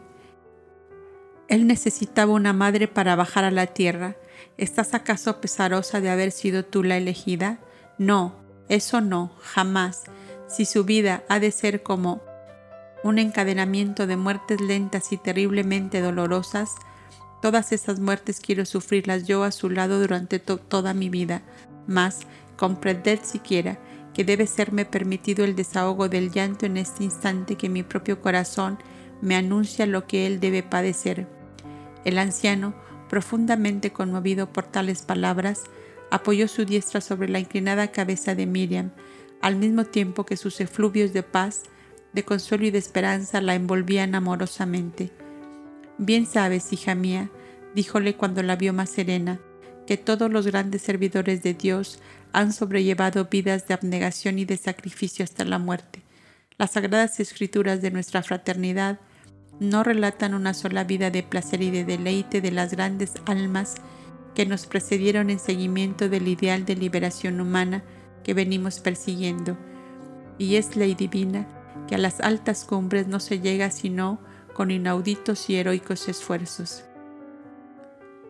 él 1.47 1.67
necesitaba 1.67 2.33
una 2.33 2.53
madre 2.53 2.87
para 2.87 3.15
bajar 3.15 3.43
a 3.43 3.51
la 3.51 3.67
tierra. 3.67 4.15
¿Estás 4.57 4.93
acaso 4.93 5.39
pesarosa 5.41 6.01
de 6.01 6.09
haber 6.09 6.31
sido 6.31 6.65
tú 6.65 6.83
la 6.83 6.97
elegida? 6.97 7.59
No, 7.97 8.35
eso 8.67 9.01
no, 9.01 9.31
jamás. 9.41 10.03
Si 10.47 10.65
su 10.65 10.83
vida 10.83 11.23
ha 11.29 11.39
de 11.39 11.51
ser 11.51 11.83
como 11.83 12.21
un 13.03 13.19
encadenamiento 13.19 14.07
de 14.07 14.17
muertes 14.17 14.61
lentas 14.61 15.11
y 15.11 15.17
terriblemente 15.17 16.01
dolorosas, 16.01 16.71
todas 17.41 17.71
esas 17.71 17.99
muertes 17.99 18.39
quiero 18.39 18.65
sufrirlas 18.65 19.25
yo 19.25 19.43
a 19.43 19.51
su 19.51 19.69
lado 19.69 19.99
durante 19.99 20.39
toda 20.39 20.93
mi 20.93 21.09
vida. 21.09 21.43
Mas, 21.85 22.21
comprended 22.57 23.19
siquiera 23.21 23.77
que 24.15 24.23
debe 24.23 24.47
serme 24.47 24.85
permitido 24.85 25.43
el 25.43 25.57
desahogo 25.57 26.07
del 26.07 26.31
llanto 26.31 26.65
en 26.65 26.77
este 26.77 27.03
instante 27.03 27.57
que 27.57 27.67
mi 27.67 27.83
propio 27.83 28.21
corazón 28.21 28.79
me 29.21 29.35
anuncia 29.35 29.85
lo 29.85 30.07
que 30.07 30.25
él 30.25 30.39
debe 30.39 30.63
padecer. 30.63 31.27
El 32.05 32.17
anciano, 32.17 32.73
profundamente 33.09 33.91
conmovido 33.91 34.51
por 34.53 34.63
tales 34.63 35.01
palabras, 35.01 35.63
apoyó 36.11 36.47
su 36.47 36.63
diestra 36.63 37.01
sobre 37.01 37.27
la 37.27 37.39
inclinada 37.39 37.91
cabeza 37.91 38.35
de 38.35 38.45
Miriam, 38.45 38.91
al 39.41 39.57
mismo 39.57 39.83
tiempo 39.83 40.25
que 40.25 40.37
sus 40.37 40.61
efluvios 40.61 41.11
de 41.11 41.23
paz, 41.23 41.63
de 42.13 42.23
consuelo 42.23 42.65
y 42.65 42.71
de 42.71 42.77
esperanza 42.77 43.41
la 43.41 43.53
envolvían 43.53 44.15
amorosamente. 44.15 45.11
Bien 45.97 46.25
sabes, 46.25 46.71
hija 46.71 46.95
mía, 46.95 47.29
díjole 47.73 48.15
cuando 48.15 48.41
la 48.43 48.55
vio 48.55 48.71
más 48.71 48.89
serena, 48.89 49.41
que 49.85 49.97
todos 49.97 50.31
los 50.31 50.47
grandes 50.47 50.81
servidores 50.83 51.43
de 51.43 51.53
Dios 51.53 51.99
han 52.35 52.51
sobrellevado 52.51 53.25
vidas 53.31 53.65
de 53.65 53.73
abnegación 53.73 54.39
y 54.39 54.45
de 54.45 54.57
sacrificio 54.57 55.23
hasta 55.23 55.45
la 55.45 55.57
muerte. 55.57 56.01
Las 56.57 56.71
sagradas 56.71 57.21
escrituras 57.21 57.81
de 57.81 57.91
nuestra 57.91 58.23
fraternidad 58.23 58.99
no 59.61 59.83
relatan 59.83 60.33
una 60.33 60.53
sola 60.53 60.83
vida 60.83 61.11
de 61.11 61.23
placer 61.23 61.61
y 61.61 61.71
de 61.71 61.85
deleite 61.85 62.41
de 62.41 62.51
las 62.51 62.71
grandes 62.71 63.13
almas 63.25 63.75
que 64.33 64.45
nos 64.45 64.65
precedieron 64.65 65.29
en 65.29 65.39
seguimiento 65.39 66.09
del 66.09 66.27
ideal 66.27 66.65
de 66.65 66.75
liberación 66.75 67.39
humana 67.39 67.85
que 68.25 68.33
venimos 68.33 68.81
persiguiendo. 68.81 69.57
Y 70.37 70.57
es 70.57 70.75
ley 70.75 70.93
divina 70.93 71.47
que 71.87 71.95
a 71.95 71.99
las 71.99 72.19
altas 72.19 72.65
cumbres 72.65 73.07
no 73.07 73.21
se 73.21 73.39
llega 73.39 73.71
sino 73.71 74.19
con 74.53 74.71
inauditos 74.71 75.49
y 75.49 75.55
heroicos 75.55 76.09
esfuerzos. 76.09 76.83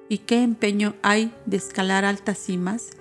¿Y 0.10 0.20
qué 0.20 0.44
empeño 0.44 0.94
hay 1.02 1.34
de 1.48 1.58
escalar 1.58 2.06
altas 2.06 2.38
cimas? 2.38 2.92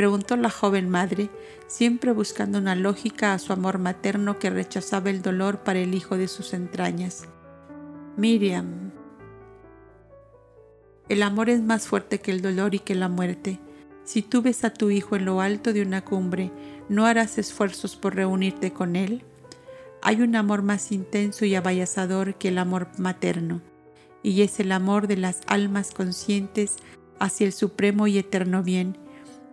Preguntó 0.00 0.34
la 0.38 0.48
joven 0.48 0.88
madre, 0.88 1.28
siempre 1.66 2.12
buscando 2.12 2.56
una 2.56 2.74
lógica 2.74 3.34
a 3.34 3.38
su 3.38 3.52
amor 3.52 3.78
materno 3.78 4.38
que 4.38 4.48
rechazaba 4.48 5.10
el 5.10 5.20
dolor 5.20 5.58
para 5.58 5.78
el 5.78 5.94
hijo 5.94 6.16
de 6.16 6.26
sus 6.26 6.54
entrañas. 6.54 7.28
Miriam. 8.16 8.92
El 11.10 11.22
amor 11.22 11.50
es 11.50 11.60
más 11.60 11.86
fuerte 11.86 12.18
que 12.18 12.30
el 12.30 12.40
dolor 12.40 12.74
y 12.74 12.78
que 12.78 12.94
la 12.94 13.10
muerte. 13.10 13.60
Si 14.04 14.22
tú 14.22 14.40
ves 14.40 14.64
a 14.64 14.72
tu 14.72 14.88
hijo 14.88 15.16
en 15.16 15.26
lo 15.26 15.42
alto 15.42 15.74
de 15.74 15.82
una 15.82 16.02
cumbre, 16.02 16.50
¿no 16.88 17.04
harás 17.04 17.36
esfuerzos 17.36 17.94
por 17.94 18.14
reunirte 18.14 18.72
con 18.72 18.96
él? 18.96 19.22
Hay 20.00 20.22
un 20.22 20.34
amor 20.34 20.62
más 20.62 20.92
intenso 20.92 21.44
y 21.44 21.56
abayazador 21.56 22.36
que 22.36 22.48
el 22.48 22.56
amor 22.56 22.88
materno, 22.96 23.60
y 24.22 24.40
es 24.40 24.60
el 24.60 24.72
amor 24.72 25.08
de 25.08 25.18
las 25.18 25.42
almas 25.46 25.92
conscientes 25.92 26.76
hacia 27.18 27.46
el 27.46 27.52
supremo 27.52 28.06
y 28.06 28.16
eterno 28.16 28.62
bien, 28.62 28.96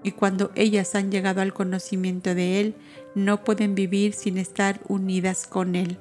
y 0.07 0.13
cuando 0.13 0.51
ellas 0.55 0.95
han 0.95 1.11
llegado 1.11 1.41
al 1.41 1.53
conocimiento 1.53 2.33
de 2.33 2.61
Él, 2.61 2.75
no 3.13 3.43
pueden 3.43 3.75
vivir 3.75 4.13
sin 4.13 4.37
estar 4.37 4.79
unidas 4.87 5.47
con 5.47 5.75
Él, 5.75 5.97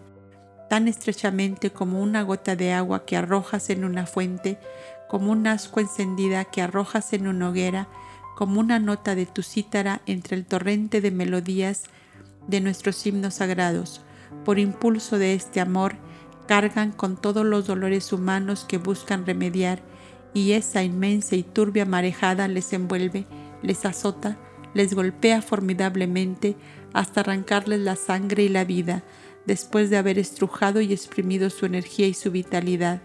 tan 0.70 0.86
estrechamente 0.86 1.70
como 1.70 2.00
una 2.00 2.22
gota 2.22 2.54
de 2.54 2.72
agua 2.72 3.04
que 3.04 3.16
arrojas 3.16 3.68
en 3.68 3.84
una 3.84 4.06
fuente, 4.06 4.58
como 5.08 5.32
un 5.32 5.46
asco 5.48 5.80
encendida 5.80 6.44
que 6.44 6.62
arrojas 6.62 7.12
en 7.14 7.26
una 7.26 7.48
hoguera, 7.48 7.88
como 8.36 8.60
una 8.60 8.78
nota 8.78 9.16
de 9.16 9.26
tu 9.26 9.42
cítara 9.42 10.02
entre 10.06 10.36
el 10.36 10.44
torrente 10.44 11.00
de 11.00 11.10
melodías 11.10 11.84
de 12.46 12.60
nuestros 12.60 13.04
himnos 13.06 13.34
sagrados. 13.34 14.02
Por 14.44 14.60
impulso 14.60 15.18
de 15.18 15.34
este 15.34 15.60
amor, 15.60 15.96
cargan 16.46 16.92
con 16.92 17.20
todos 17.20 17.44
los 17.44 17.66
dolores 17.66 18.12
humanos 18.12 18.64
que 18.68 18.78
buscan 18.78 19.26
remediar, 19.26 19.82
y 20.32 20.52
esa 20.52 20.84
inmensa 20.84 21.34
y 21.34 21.42
turbia 21.42 21.86
marejada 21.86 22.46
les 22.46 22.72
envuelve 22.72 23.26
les 23.66 23.84
azota, 23.84 24.38
les 24.74 24.94
golpea 24.94 25.42
formidablemente 25.42 26.56
hasta 26.92 27.20
arrancarles 27.20 27.80
la 27.80 27.96
sangre 27.96 28.44
y 28.44 28.48
la 28.48 28.64
vida, 28.64 29.02
después 29.44 29.90
de 29.90 29.96
haber 29.96 30.18
estrujado 30.18 30.80
y 30.80 30.92
exprimido 30.92 31.50
su 31.50 31.66
energía 31.66 32.06
y 32.06 32.14
su 32.14 32.30
vitalidad. 32.30 33.02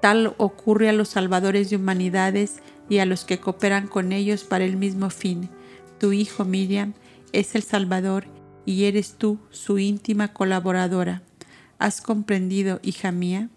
Tal 0.00 0.34
ocurre 0.38 0.88
a 0.88 0.92
los 0.92 1.08
salvadores 1.08 1.68
de 1.68 1.76
humanidades 1.76 2.60
y 2.88 2.98
a 2.98 3.06
los 3.06 3.24
que 3.24 3.38
cooperan 3.38 3.86
con 3.86 4.12
ellos 4.12 4.44
para 4.44 4.64
el 4.64 4.76
mismo 4.76 5.10
fin. 5.10 5.50
Tu 5.98 6.12
hijo 6.12 6.44
Miriam 6.44 6.94
es 7.32 7.54
el 7.54 7.62
Salvador 7.62 8.24
y 8.64 8.84
eres 8.84 9.16
tú 9.18 9.38
su 9.50 9.78
íntima 9.78 10.32
colaboradora. 10.32 11.22
¿Has 11.78 12.00
comprendido, 12.00 12.80
hija 12.82 13.12
mía? 13.12 13.50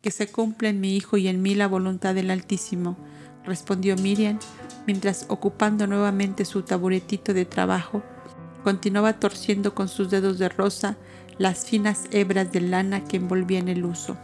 Que 0.00 0.10
se 0.10 0.28
cumple 0.28 0.68
en 0.68 0.80
mi 0.80 0.96
hijo 0.96 1.16
y 1.16 1.28
en 1.28 1.42
mí 1.42 1.54
la 1.54 1.68
voluntad 1.68 2.14
del 2.14 2.30
Altísimo 2.30 2.96
respondió 3.44 3.96
Miriam, 3.96 4.38
mientras 4.86 5.26
ocupando 5.28 5.86
nuevamente 5.86 6.44
su 6.44 6.62
taburetito 6.62 7.34
de 7.34 7.44
trabajo, 7.44 8.02
continuaba 8.64 9.14
torciendo 9.14 9.74
con 9.74 9.88
sus 9.88 10.10
dedos 10.10 10.38
de 10.38 10.48
rosa 10.48 10.96
las 11.38 11.66
finas 11.66 12.04
hebras 12.10 12.52
de 12.52 12.60
lana 12.60 13.04
que 13.04 13.16
envolvían 13.16 13.68
el 13.68 13.84
uso. 13.84 14.16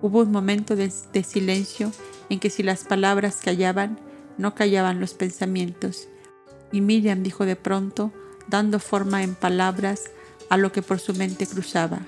Hubo 0.00 0.20
un 0.20 0.30
momento 0.30 0.76
de, 0.76 0.92
de 1.12 1.24
silencio 1.24 1.90
en 2.28 2.40
que 2.40 2.50
si 2.50 2.62
las 2.62 2.84
palabras 2.84 3.40
callaban, 3.42 3.98
no 4.38 4.54
callaban 4.54 5.00
los 5.00 5.14
pensamientos, 5.14 6.08
y 6.72 6.80
Miriam 6.80 7.22
dijo 7.22 7.46
de 7.46 7.56
pronto, 7.56 8.12
dando 8.48 8.78
forma 8.78 9.22
en 9.22 9.34
palabras 9.34 10.10
a 10.50 10.56
lo 10.56 10.72
que 10.72 10.82
por 10.82 10.98
su 10.98 11.14
mente 11.14 11.46
cruzaba. 11.46 12.00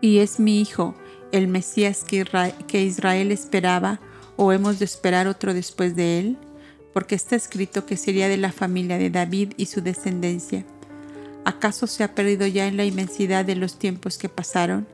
Y 0.00 0.18
es 0.18 0.40
mi 0.40 0.60
hijo, 0.60 0.94
el 1.32 1.48
Mesías 1.48 2.04
que 2.04 2.82
Israel 2.82 3.32
esperaba 3.32 4.00
o 4.36 4.52
hemos 4.52 4.78
de 4.78 4.84
esperar 4.84 5.28
otro 5.28 5.54
después 5.54 5.96
de 5.96 6.18
él? 6.18 6.38
Porque 6.92 7.14
está 7.14 7.36
escrito 7.36 7.86
que 7.86 7.96
sería 7.96 8.28
de 8.28 8.36
la 8.36 8.52
familia 8.52 8.98
de 8.98 9.10
David 9.10 9.52
y 9.56 9.66
su 9.66 9.82
descendencia. 9.82 10.64
¿Acaso 11.44 11.86
se 11.86 12.02
ha 12.02 12.14
perdido 12.14 12.46
ya 12.46 12.66
en 12.66 12.76
la 12.76 12.84
inmensidad 12.84 13.44
de 13.44 13.54
los 13.54 13.78
tiempos 13.78 14.18
que 14.18 14.28
pasaron? 14.28 14.88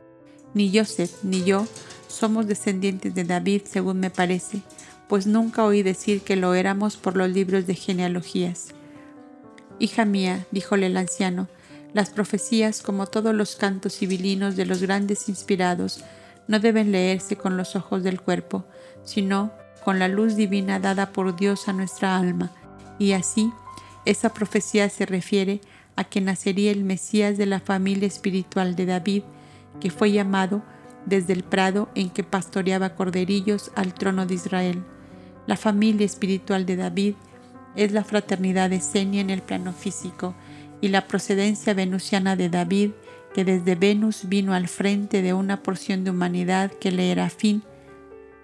Ni 0.53 0.77
Joseph 0.77 1.11
ni 1.23 1.43
yo 1.43 1.65
somos 2.07 2.45
descendientes 2.45 3.15
de 3.15 3.23
David, 3.23 3.63
según 3.65 3.99
me 3.99 4.11
parece, 4.11 4.61
pues 5.09 5.25
nunca 5.25 5.65
oí 5.65 5.81
decir 5.81 6.21
que 6.21 6.35
lo 6.35 6.53
éramos 6.53 6.95
por 6.95 7.17
los 7.17 7.29
libros 7.29 7.65
de 7.65 7.73
genealogías. 7.73 8.67
Hija 9.79 10.05
mía, 10.05 10.45
díjole 10.51 10.85
el 10.85 10.97
anciano, 10.97 11.47
las 11.93 12.11
profecías, 12.11 12.81
como 12.81 13.07
todos 13.07 13.33
los 13.33 13.55
cantos 13.55 13.97
civilinos 13.97 14.55
de 14.55 14.65
los 14.65 14.81
grandes 14.81 15.27
inspirados, 15.29 16.03
no 16.47 16.59
deben 16.59 16.91
leerse 16.91 17.35
con 17.35 17.57
los 17.57 17.75
ojos 17.75 18.03
del 18.03 18.21
cuerpo, 18.21 18.65
sino 19.03 19.51
con 19.83 19.99
la 19.99 20.07
luz 20.07 20.35
divina 20.35 20.79
dada 20.79 21.11
por 21.11 21.35
Dios 21.35 21.67
a 21.67 21.73
nuestra 21.73 22.17
alma. 22.17 22.51
Y 22.99 23.13
así, 23.13 23.51
esa 24.05 24.33
profecía 24.33 24.89
se 24.89 25.05
refiere 25.05 25.61
a 25.95 26.03
que 26.03 26.21
nacería 26.21 26.71
el 26.71 26.83
Mesías 26.83 27.37
de 27.37 27.45
la 27.45 27.59
familia 27.59 28.07
espiritual 28.07 28.75
de 28.75 28.85
David, 28.85 29.23
que 29.79 29.89
fue 29.89 30.11
llamado 30.11 30.63
desde 31.05 31.33
el 31.33 31.43
prado 31.43 31.89
en 31.95 32.09
que 32.09 32.23
pastoreaba 32.23 32.95
corderillos 32.95 33.71
al 33.75 33.93
trono 33.93 34.25
de 34.25 34.35
Israel. 34.35 34.83
La 35.47 35.57
familia 35.57 36.05
espiritual 36.05 36.65
de 36.65 36.77
David 36.77 37.15
es 37.75 37.91
la 37.91 38.03
fraternidad 38.03 38.69
de 38.69 38.79
Senia 38.79 39.21
en 39.21 39.29
el 39.29 39.41
plano 39.41 39.73
físico 39.73 40.35
y 40.79 40.89
la 40.89 41.07
procedencia 41.07 41.73
venusiana 41.73 42.35
de 42.35 42.49
David 42.49 42.91
que 43.33 43.45
desde 43.45 43.75
Venus 43.75 44.27
vino 44.29 44.53
al 44.53 44.67
frente 44.67 45.21
de 45.21 45.33
una 45.33 45.63
porción 45.63 46.03
de 46.03 46.11
humanidad 46.11 46.71
que 46.71 46.91
le 46.91 47.11
era 47.11 47.29
fin, 47.29 47.63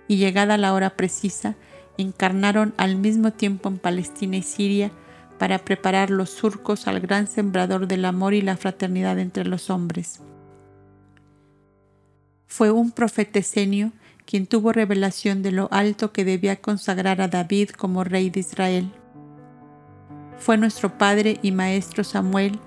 y 0.07 0.17
llegada 0.17 0.57
la 0.57 0.73
hora 0.73 0.91
precisa, 0.91 1.55
encarnaron 1.97 2.73
al 2.77 2.95
mismo 2.95 3.31
tiempo 3.31 3.69
en 3.69 3.77
Palestina 3.77 4.37
y 4.37 4.41
Siria 4.41 4.91
para 5.37 5.59
preparar 5.59 6.09
los 6.09 6.29
surcos 6.29 6.87
al 6.87 6.99
gran 6.99 7.27
sembrador 7.27 7.87
del 7.87 8.05
amor 8.05 8.33
y 8.33 8.41
la 8.41 8.57
fraternidad 8.57 9.19
entre 9.19 9.45
los 9.45 9.69
hombres. 9.69 10.21
Fue 12.47 12.71
un 12.71 12.91
profeta 12.91 13.39
esenio 13.39 13.91
quien 14.25 14.47
tuvo 14.47 14.71
revelación 14.73 15.41
de 15.41 15.51
lo 15.51 15.69
alto 15.71 16.11
que 16.11 16.25
debía 16.25 16.57
consagrar 16.57 17.21
a 17.21 17.27
David 17.27 17.69
como 17.69 18.03
rey 18.03 18.29
de 18.29 18.41
Israel. 18.41 18.91
Fue 20.37 20.57
nuestro 20.57 20.97
padre 20.97 21.39
y 21.41 21.51
maestro 21.51 22.03
Samuel, 22.03 22.59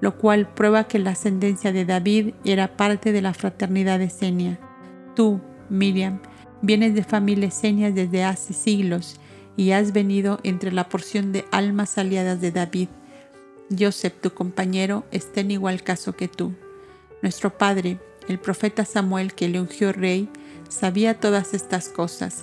lo 0.00 0.18
cual 0.18 0.48
prueba 0.48 0.84
que 0.84 0.98
la 0.98 1.10
ascendencia 1.10 1.72
de 1.72 1.84
David 1.84 2.34
era 2.44 2.76
parte 2.76 3.12
de 3.12 3.22
la 3.22 3.34
fraternidad 3.34 4.00
esenia. 4.00 4.58
Tú, 5.14 5.40
Miriam, 5.68 6.20
vienes 6.62 6.94
de 6.94 7.02
familia 7.02 7.48
esenias 7.48 7.94
desde 7.94 8.24
hace 8.24 8.52
siglos 8.52 9.18
y 9.56 9.70
has 9.70 9.92
venido 9.92 10.38
entre 10.42 10.72
la 10.72 10.88
porción 10.88 11.32
de 11.32 11.44
almas 11.50 11.96
aliadas 11.98 12.40
de 12.40 12.52
David. 12.52 12.88
Joseph, 13.76 14.14
tu 14.20 14.32
compañero, 14.32 15.04
está 15.10 15.40
en 15.40 15.50
igual 15.50 15.82
caso 15.82 16.14
que 16.14 16.28
tú. 16.28 16.54
Nuestro 17.22 17.56
padre, 17.56 17.98
el 18.28 18.38
profeta 18.38 18.84
Samuel 18.84 19.34
que 19.34 19.48
le 19.48 19.60
ungió 19.60 19.92
rey, 19.92 20.28
sabía 20.68 21.18
todas 21.18 21.54
estas 21.54 21.88
cosas, 21.88 22.42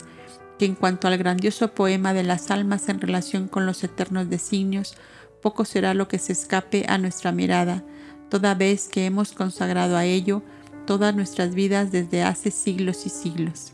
que 0.58 0.66
en 0.66 0.76
cuanto 0.76 1.08
al 1.08 1.18
grandioso 1.18 1.74
poema 1.74 2.14
de 2.14 2.24
las 2.24 2.52
almas 2.52 2.90
en 2.90 3.00
relación 3.00 3.48
con 3.48 3.66
los 3.66 3.84
eternos 3.84 4.30
designios, 4.30 4.96
poco 5.44 5.66
será 5.66 5.94
lo 5.94 6.08
que 6.08 6.18
se 6.18 6.32
escape 6.32 6.86
a 6.88 6.98
nuestra 6.98 7.34
mirada, 7.34 7.84
toda 8.30 8.56
vez 8.56 8.88
que 8.88 9.06
hemos 9.06 9.34
consagrado 9.34 9.98
a 9.98 10.06
ello 10.06 10.42
todas 10.88 11.14
nuestras 11.16 11.54
vidas 11.54 11.92
desde 11.92 12.24
hace 12.24 12.50
siglos 12.50 13.06
y 13.06 13.10
siglos. 13.10 13.74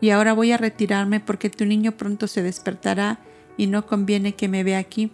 Y 0.00 0.10
ahora 0.10 0.32
voy 0.32 0.50
a 0.50 0.56
retirarme 0.56 1.20
porque 1.20 1.48
tu 1.48 1.64
niño 1.64 1.92
pronto 1.92 2.26
se 2.26 2.42
despertará 2.42 3.20
y 3.56 3.68
no 3.68 3.86
conviene 3.86 4.34
que 4.34 4.48
me 4.48 4.64
vea 4.64 4.78
aquí, 4.78 5.12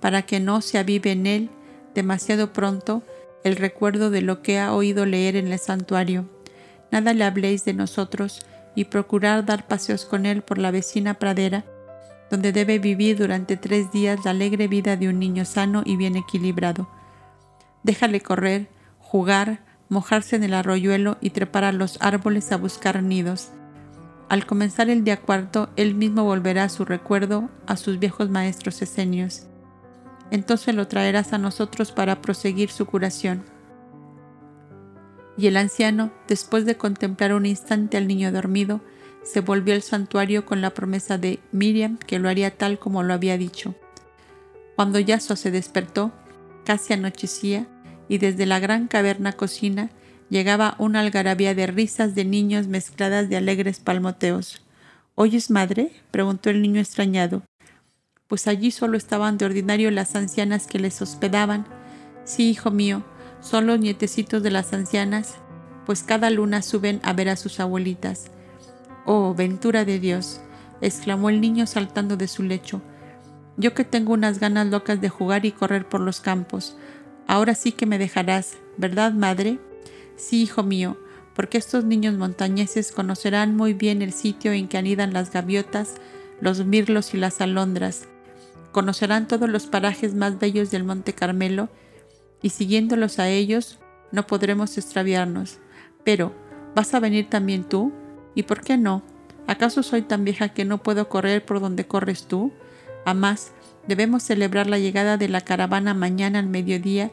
para 0.00 0.22
que 0.22 0.38
no 0.38 0.60
se 0.60 0.78
avive 0.78 1.10
en 1.10 1.26
él 1.26 1.50
demasiado 1.94 2.52
pronto 2.52 3.02
el 3.42 3.56
recuerdo 3.56 4.10
de 4.10 4.22
lo 4.22 4.42
que 4.42 4.60
ha 4.60 4.72
oído 4.72 5.06
leer 5.06 5.34
en 5.34 5.50
el 5.50 5.58
santuario. 5.58 6.28
Nada 6.92 7.14
le 7.14 7.24
habléis 7.24 7.64
de 7.64 7.74
nosotros 7.74 8.46
y 8.76 8.84
procurar 8.84 9.44
dar 9.44 9.66
paseos 9.66 10.04
con 10.04 10.24
él 10.24 10.42
por 10.42 10.58
la 10.58 10.70
vecina 10.70 11.14
pradera, 11.14 11.64
donde 12.30 12.52
debe 12.52 12.78
vivir 12.78 13.18
durante 13.18 13.56
tres 13.56 13.90
días 13.92 14.24
la 14.24 14.32
alegre 14.32 14.68
vida 14.68 14.96
de 14.96 15.08
un 15.08 15.18
niño 15.18 15.44
sano 15.44 15.82
y 15.84 15.96
bien 15.96 16.16
equilibrado. 16.16 16.88
Déjale 17.82 18.20
correr, 18.20 18.68
jugar, 18.98 19.64
mojarse 19.88 20.36
en 20.36 20.44
el 20.44 20.54
arroyuelo 20.54 21.16
y 21.20 21.30
trepar 21.30 21.64
a 21.64 21.72
los 21.72 21.98
árboles 22.00 22.52
a 22.52 22.56
buscar 22.56 23.02
nidos. 23.02 23.50
Al 24.28 24.44
comenzar 24.44 24.90
el 24.90 25.04
día 25.04 25.18
cuarto, 25.22 25.70
él 25.76 25.94
mismo 25.94 26.24
volverá 26.24 26.64
a 26.64 26.68
su 26.68 26.84
recuerdo 26.84 27.48
a 27.66 27.76
sus 27.76 27.98
viejos 27.98 28.28
maestros 28.28 28.82
esenios 28.82 29.48
entonces 30.30 30.74
lo 30.74 30.86
traerás 30.88 31.32
a 31.32 31.38
nosotros 31.38 31.92
para 31.92 32.20
proseguir 32.20 32.70
su 32.70 32.86
curación. 32.86 33.44
Y 35.36 35.46
el 35.46 35.56
anciano, 35.56 36.10
después 36.26 36.66
de 36.66 36.76
contemplar 36.76 37.32
un 37.32 37.46
instante 37.46 37.96
al 37.96 38.08
niño 38.08 38.32
dormido, 38.32 38.80
se 39.30 39.40
volvió 39.40 39.74
al 39.74 39.82
santuario 39.82 40.46
con 40.46 40.60
la 40.60 40.70
promesa 40.70 41.18
de 41.18 41.40
Miriam 41.52 41.98
que 41.98 42.18
lo 42.18 42.28
haría 42.28 42.56
tal 42.56 42.78
como 42.78 43.02
lo 43.02 43.14
había 43.14 43.36
dicho. 43.36 43.74
Cuando 44.76 44.98
Yasua 44.98 45.36
se 45.36 45.50
despertó, 45.50 46.12
casi 46.64 46.92
anochecía, 46.92 47.66
y 48.08 48.18
desde 48.18 48.46
la 48.46 48.58
gran 48.58 48.88
caverna 48.88 49.32
cocina 49.32 49.90
llegaba 50.30 50.76
una 50.78 51.00
algarabía 51.00 51.54
de 51.54 51.66
risas 51.66 52.14
de 52.14 52.24
niños 52.24 52.68
mezcladas 52.68 53.28
de 53.28 53.36
alegres 53.36 53.80
palmoteos. 53.80 54.62
¿Oyes, 55.14 55.50
madre? 55.50 55.92
preguntó 56.10 56.48
el 56.48 56.62
niño 56.62 56.80
extrañado 56.80 57.42
pues 58.28 58.46
allí 58.46 58.70
solo 58.70 58.96
estaban 58.96 59.38
de 59.38 59.46
ordinario 59.46 59.90
las 59.90 60.14
ancianas 60.14 60.66
que 60.66 60.78
les 60.78 61.00
hospedaban. 61.02 61.66
Sí, 62.24 62.50
hijo 62.50 62.70
mío, 62.70 63.02
son 63.40 63.66
los 63.66 63.80
nietecitos 63.80 64.42
de 64.42 64.50
las 64.50 64.72
ancianas, 64.74 65.36
pues 65.86 66.02
cada 66.02 66.28
luna 66.28 66.60
suben 66.60 67.00
a 67.02 67.14
ver 67.14 67.30
a 67.30 67.36
sus 67.36 67.58
abuelitas. 67.58 68.30
Oh, 69.10 69.32
ventura 69.32 69.86
de 69.86 69.98
Dios, 69.98 70.42
exclamó 70.82 71.30
el 71.30 71.40
niño 71.40 71.66
saltando 71.66 72.18
de 72.18 72.28
su 72.28 72.42
lecho. 72.42 72.82
Yo 73.56 73.72
que 73.72 73.82
tengo 73.82 74.12
unas 74.12 74.38
ganas 74.38 74.66
locas 74.66 75.00
de 75.00 75.08
jugar 75.08 75.46
y 75.46 75.52
correr 75.52 75.88
por 75.88 76.02
los 76.02 76.20
campos. 76.20 76.76
Ahora 77.26 77.54
sí 77.54 77.72
que 77.72 77.86
me 77.86 77.96
dejarás, 77.96 78.58
¿verdad, 78.76 79.14
madre? 79.14 79.60
Sí, 80.16 80.42
hijo 80.42 80.62
mío, 80.62 80.98
porque 81.34 81.56
estos 81.56 81.86
niños 81.86 82.18
montañeses 82.18 82.92
conocerán 82.92 83.56
muy 83.56 83.72
bien 83.72 84.02
el 84.02 84.12
sitio 84.12 84.52
en 84.52 84.68
que 84.68 84.76
anidan 84.76 85.14
las 85.14 85.32
gaviotas, 85.32 85.94
los 86.42 86.66
mirlos 86.66 87.14
y 87.14 87.16
las 87.16 87.40
alondras, 87.40 88.08
conocerán 88.72 89.26
todos 89.26 89.48
los 89.48 89.66
parajes 89.68 90.14
más 90.14 90.38
bellos 90.38 90.70
del 90.70 90.84
Monte 90.84 91.14
Carmelo, 91.14 91.70
y 92.42 92.50
siguiéndolos 92.50 93.18
a 93.18 93.30
ellos 93.30 93.78
no 94.12 94.26
podremos 94.26 94.76
extraviarnos. 94.76 95.60
Pero, 96.04 96.34
¿vas 96.74 96.92
a 96.92 97.00
venir 97.00 97.30
también 97.30 97.64
tú? 97.64 97.90
¿Y 98.38 98.44
por 98.44 98.60
qué 98.60 98.76
no? 98.76 99.02
¿Acaso 99.48 99.82
soy 99.82 100.02
tan 100.02 100.24
vieja 100.24 100.50
que 100.50 100.64
no 100.64 100.78
puedo 100.78 101.08
correr 101.08 101.44
por 101.44 101.58
donde 101.58 101.88
corres 101.88 102.28
tú? 102.28 102.52
Además, 103.04 103.50
debemos 103.88 104.22
celebrar 104.22 104.68
la 104.68 104.78
llegada 104.78 105.16
de 105.16 105.28
la 105.28 105.40
caravana 105.40 105.92
mañana 105.92 106.38
al 106.38 106.46
mediodía 106.46 107.10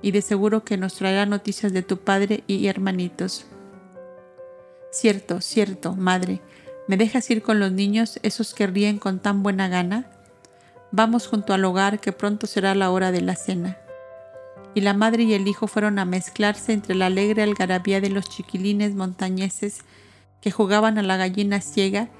y 0.00 0.12
de 0.12 0.22
seguro 0.22 0.64
que 0.64 0.78
nos 0.78 0.94
traerá 0.94 1.26
noticias 1.26 1.74
de 1.74 1.82
tu 1.82 1.98
padre 1.98 2.42
y 2.46 2.68
hermanitos. 2.68 3.44
Cierto, 4.90 5.42
cierto, 5.42 5.94
madre. 5.94 6.40
¿Me 6.88 6.96
dejas 6.96 7.30
ir 7.30 7.42
con 7.42 7.60
los 7.60 7.70
niños, 7.70 8.18
esos 8.22 8.54
que 8.54 8.66
ríen 8.66 8.98
con 8.98 9.18
tan 9.18 9.42
buena 9.42 9.68
gana? 9.68 10.06
Vamos 10.90 11.26
junto 11.26 11.52
al 11.52 11.66
hogar 11.66 12.00
que 12.00 12.12
pronto 12.12 12.46
será 12.46 12.74
la 12.74 12.90
hora 12.90 13.12
de 13.12 13.20
la 13.20 13.36
cena. 13.36 13.76
Y 14.74 14.80
la 14.80 14.94
madre 14.94 15.24
y 15.24 15.34
el 15.34 15.46
hijo 15.46 15.66
fueron 15.66 15.98
a 15.98 16.06
mezclarse 16.06 16.72
entre 16.72 16.94
la 16.94 17.06
alegre 17.06 17.42
algarabía 17.42 18.00
de 18.00 18.08
los 18.08 18.30
chiquilines 18.30 18.94
montañeses 18.94 19.84
que 20.42 20.50
jugaban 20.50 20.98
a 20.98 21.02
la 21.02 21.16
gallina 21.16 21.62
ciega 21.62 22.10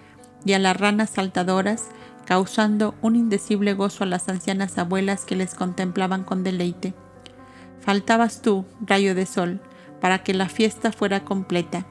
y 0.47 0.55
a 0.55 0.59
las 0.59 0.77
ranas 0.77 1.11
saltadoras, 1.11 1.89
causando 2.25 2.95
un 3.03 3.17
indecible 3.17 3.75
gozo 3.75 4.05
a 4.05 4.07
las 4.07 4.29
ancianas 4.29 4.79
abuelas 4.79 5.25
que 5.27 5.37
les 5.37 5.55
contemplaban 5.55 6.25
con 6.25 6.45
deleite. 6.45 6.95
Faltabas 7.81 8.41
tú, 8.41 8.65
rayo 8.81 9.15
de 9.15 9.27
sol, 9.27 9.61
para 10.01 10.23
que 10.23 10.33
la 10.33 10.49
fiesta 10.49 10.93
fuera 10.93 11.25
completa, 11.25 11.87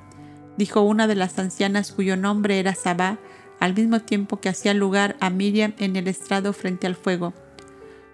dijo 0.58 0.82
una 0.82 1.06
de 1.06 1.16
las 1.16 1.38
ancianas 1.38 1.92
cuyo 1.92 2.16
nombre 2.18 2.60
era 2.60 2.76
Sabá, 2.76 3.20
al 3.60 3.76
mismo 3.76 4.00
tiempo 4.00 4.40
que 4.40 4.50
hacía 4.50 4.74
lugar 4.74 5.16
a 5.20 5.30
Miriam 5.30 5.74
en 5.78 5.96
el 5.96 6.08
estrado 6.08 6.54
frente 6.54 6.88
al 6.88 6.96
fuego. 6.96 7.34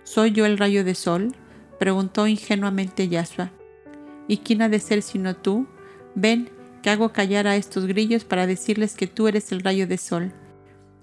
¿Soy 0.03 0.31
yo 0.31 0.45
el 0.45 0.57
rayo 0.57 0.83
de 0.83 0.95
sol? 0.95 1.35
preguntó 1.79 2.27
ingenuamente 2.27 3.07
Yasua. 3.07 3.51
¿Y 4.27 4.37
quién 4.37 4.61
ha 4.61 4.69
de 4.69 4.79
ser 4.79 5.01
sino 5.01 5.35
tú? 5.35 5.67
Ven, 6.15 6.49
que 6.87 6.91
hago 6.91 7.11
callar 7.11 7.47
a 7.47 7.57
estos 7.57 7.85
grillos 7.85 8.23
para 8.23 8.47
decirles 8.47 8.95
que 8.95 9.07
tú 9.07 9.27
eres 9.27 9.51
el 9.51 9.59
rayo 9.59 9.87
de 9.87 9.97
sol. 9.97 10.31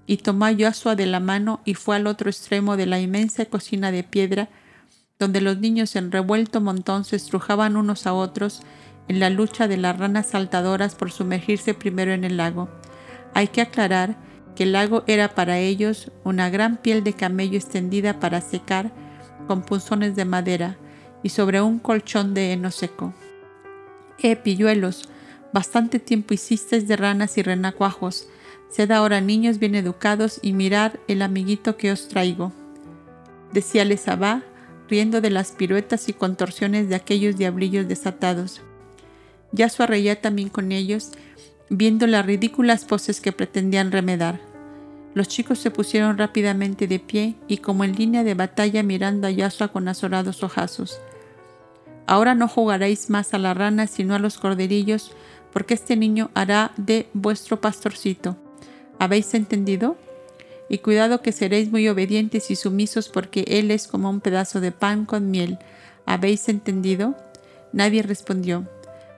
Y 0.07 0.17
tomó 0.17 0.45
a 0.45 0.51
Yasua 0.51 0.95
de 0.95 1.05
la 1.05 1.19
mano 1.19 1.61
y 1.63 1.75
fue 1.75 1.95
al 1.95 2.07
otro 2.07 2.27
extremo 2.27 2.75
de 2.75 2.87
la 2.87 2.99
inmensa 2.99 3.45
cocina 3.45 3.91
de 3.91 4.01
piedra, 4.01 4.49
donde 5.19 5.41
los 5.41 5.59
niños 5.59 5.95
en 5.95 6.11
revuelto 6.11 6.59
montón 6.59 7.05
se 7.05 7.17
estrujaban 7.17 7.77
unos 7.77 8.07
a 8.07 8.13
otros 8.13 8.63
en 9.07 9.19
la 9.19 9.29
lucha 9.29 9.67
de 9.67 9.77
las 9.77 9.95
ranas 9.99 10.25
saltadoras 10.25 10.95
por 10.95 11.11
sumergirse 11.11 11.75
primero 11.75 12.13
en 12.13 12.23
el 12.23 12.37
lago. 12.37 12.67
Hay 13.35 13.49
que 13.49 13.61
aclarar 13.61 14.17
que 14.55 14.63
el 14.63 14.71
lago 14.71 15.03
era 15.05 15.35
para 15.35 15.59
ellos 15.59 16.11
una 16.23 16.49
gran 16.49 16.77
piel 16.77 17.03
de 17.03 17.13
camello 17.13 17.59
extendida 17.59 18.19
para 18.19 18.41
secar 18.41 18.91
con 19.45 19.61
punzones 19.61 20.15
de 20.15 20.25
madera 20.25 20.77
y 21.21 21.29
sobre 21.29 21.61
un 21.61 21.77
colchón 21.77 22.33
de 22.33 22.53
heno 22.53 22.71
seco. 22.71 23.13
Eh, 24.17 24.35
pilluelos, 24.35 25.09
bastante 25.55 25.99
tiempo 25.99 26.33
hicisteis 26.33 26.85
de 26.85 26.97
ranas 26.97 27.37
y 27.37 27.41
renacuajos. 27.41 28.27
Sed 28.69 28.91
ahora 28.91 29.21
niños 29.21 29.57
bien 29.57 29.73
educados 29.75 30.37
y 30.41 30.51
mirad 30.51 30.95
el 31.07 31.21
amiguito 31.21 31.77
que 31.77 31.93
os 31.93 32.09
traigo. 32.09 32.51
Decíale 33.53 33.95
Sabá, 33.95 34.43
riendo 34.89 35.21
de 35.21 35.29
las 35.29 35.53
piruetas 35.53 36.09
y 36.09 36.13
contorsiones 36.13 36.89
de 36.89 36.95
aquellos 36.95 37.37
diablillos 37.37 37.87
desatados. 37.87 38.61
Ya 39.53 39.69
su 39.69 39.85
reía 39.85 40.19
también 40.19 40.49
con 40.49 40.73
ellos 40.73 41.11
viendo 41.69 42.05
las 42.05 42.25
ridículas 42.25 42.83
poses 42.83 43.21
que 43.21 43.31
pretendían 43.31 43.93
remedar. 43.93 44.41
Los 45.13 45.29
chicos 45.29 45.59
se 45.59 45.71
pusieron 45.71 46.17
rápidamente 46.17 46.85
de 46.85 46.99
pie 46.99 47.35
y 47.47 47.59
como 47.59 47.85
en 47.85 47.95
línea 47.95 48.25
de 48.25 48.33
batalla 48.33 48.83
mirando 48.83 49.27
a 49.27 49.31
Yasua 49.31 49.69
con 49.69 49.87
azorados 49.87 50.43
ojazos. 50.43 50.99
Ahora 52.07 52.35
no 52.35 52.49
jugaréis 52.49 53.09
más 53.09 53.33
a 53.33 53.37
la 53.37 53.53
rana 53.53 53.87
sino 53.87 54.15
a 54.15 54.19
los 54.19 54.37
corderillos, 54.37 55.13
porque 55.55 55.75
este 55.75 55.95
niño 55.95 56.31
hará 56.33 56.73
de 56.75 57.07
vuestro 57.13 57.61
pastorcito. 57.61 58.35
¿Habéis 58.99 59.33
entendido? 59.33 59.95
Y 60.67 60.79
cuidado 60.79 61.21
que 61.21 61.31
seréis 61.31 61.71
muy 61.71 61.87
obedientes 61.87 62.51
y 62.51 62.57
sumisos 62.57 63.07
porque 63.07 63.45
él 63.47 63.71
es 63.71 63.87
como 63.87 64.09
un 64.09 64.19
pedazo 64.19 64.59
de 64.59 64.73
pan 64.73 65.05
con 65.05 65.31
miel. 65.31 65.57
¿Habéis 66.05 66.49
entendido? 66.49 67.15
Nadie 67.71 68.03
respondió. 68.03 68.67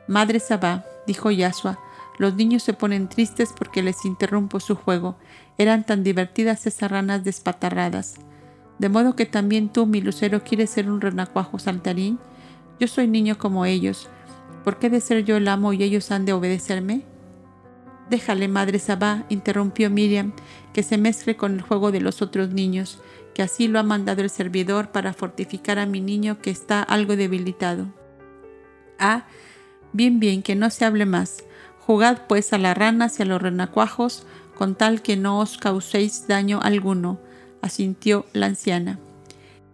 Madre 0.07 0.39
Sabá, 0.39 0.85
dijo 1.07 1.31
Yasua, 1.31 1.79
los 2.19 2.35
niños 2.35 2.61
se 2.61 2.73
ponen 2.73 3.09
tristes 3.09 3.49
porque 3.57 3.81
les 3.81 4.05
interrumpo 4.05 4.59
su 4.59 4.75
juego. 4.75 5.15
Eran 5.57 5.87
tan 5.87 6.03
divertidas 6.03 6.67
esas 6.67 6.91
ranas 6.91 7.23
despatarradas. 7.23 8.13
De 8.77 8.89
modo 8.89 9.15
que 9.15 9.25
también 9.25 9.69
tú, 9.69 9.87
mi 9.87 10.01
lucero, 10.01 10.43
quieres 10.43 10.69
ser 10.69 10.87
un 10.87 11.01
renacuajo 11.01 11.57
saltarín. 11.57 12.19
Yo 12.79 12.87
soy 12.87 13.07
niño 13.07 13.39
como 13.39 13.65
ellos, 13.65 14.07
¿Por 14.67 14.79
qué 14.79 14.89
de 14.89 14.99
ser 14.99 15.23
yo 15.23 15.37
el 15.37 15.47
amo 15.47 15.71
y 15.71 15.81
ellos 15.81 16.11
han 16.11 16.25
de 16.25 16.33
obedecerme? 16.33 17.03
Déjale, 18.09 18.49
madre 18.49 18.79
Sabá, 18.79 19.23
interrumpió 19.29 19.89
Miriam, 19.89 20.33
que 20.73 20.83
se 20.83 20.97
mezcle 20.97 21.37
con 21.37 21.53
el 21.53 21.61
juego 21.61 21.93
de 21.93 22.01
los 22.01 22.21
otros 22.21 22.49
niños, 22.49 22.99
que 23.33 23.43
así 23.43 23.69
lo 23.69 23.79
ha 23.79 23.83
mandado 23.83 24.23
el 24.23 24.29
servidor 24.29 24.91
para 24.91 25.13
fortificar 25.13 25.79
a 25.79 25.85
mi 25.85 26.01
niño 26.01 26.41
que 26.41 26.49
está 26.49 26.83
algo 26.83 27.15
debilitado. 27.15 27.85
Ah, 28.99 29.23
bien, 29.93 30.19
bien, 30.19 30.43
que 30.43 30.55
no 30.55 30.69
se 30.69 30.83
hable 30.83 31.05
más. 31.05 31.45
Jugad 31.79 32.23
pues 32.27 32.51
a 32.51 32.57
las 32.57 32.77
ranas 32.77 33.19
y 33.19 33.23
a 33.23 33.25
los 33.25 33.41
renacuajos, 33.41 34.27
con 34.53 34.75
tal 34.75 35.01
que 35.01 35.15
no 35.15 35.39
os 35.39 35.57
causéis 35.57 36.27
daño 36.27 36.59
alguno, 36.61 37.21
asintió 37.61 38.25
la 38.33 38.47
anciana. 38.47 38.99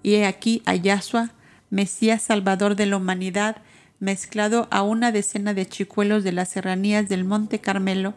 Y 0.03 0.13
he 0.13 0.27
aquí 0.27 0.61
a 0.67 0.75
Yahshua, 0.75 1.31
Mesías 1.71 2.21
Salvador 2.21 2.75
de 2.75 2.85
la 2.85 2.97
humanidad, 2.97 3.63
mezclado 4.03 4.67
a 4.69 4.83
una 4.83 5.13
decena 5.13 5.53
de 5.53 5.65
chicuelos 5.65 6.25
de 6.25 6.33
las 6.33 6.49
serranías 6.49 7.07
del 7.07 7.23
Monte 7.23 7.59
Carmelo, 7.59 8.13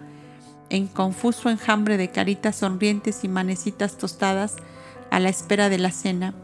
en 0.69 0.89
confuso 0.89 1.49
enjambre 1.49 1.97
de 1.97 2.11
caritas 2.11 2.57
sonrientes 2.57 3.23
y 3.23 3.29
manecitas 3.29 3.97
tostadas 3.97 4.57
a 5.13 5.21
la 5.21 5.29
espera 5.29 5.69
de 5.69 5.79
la 5.79 5.93
cena, 5.93 6.35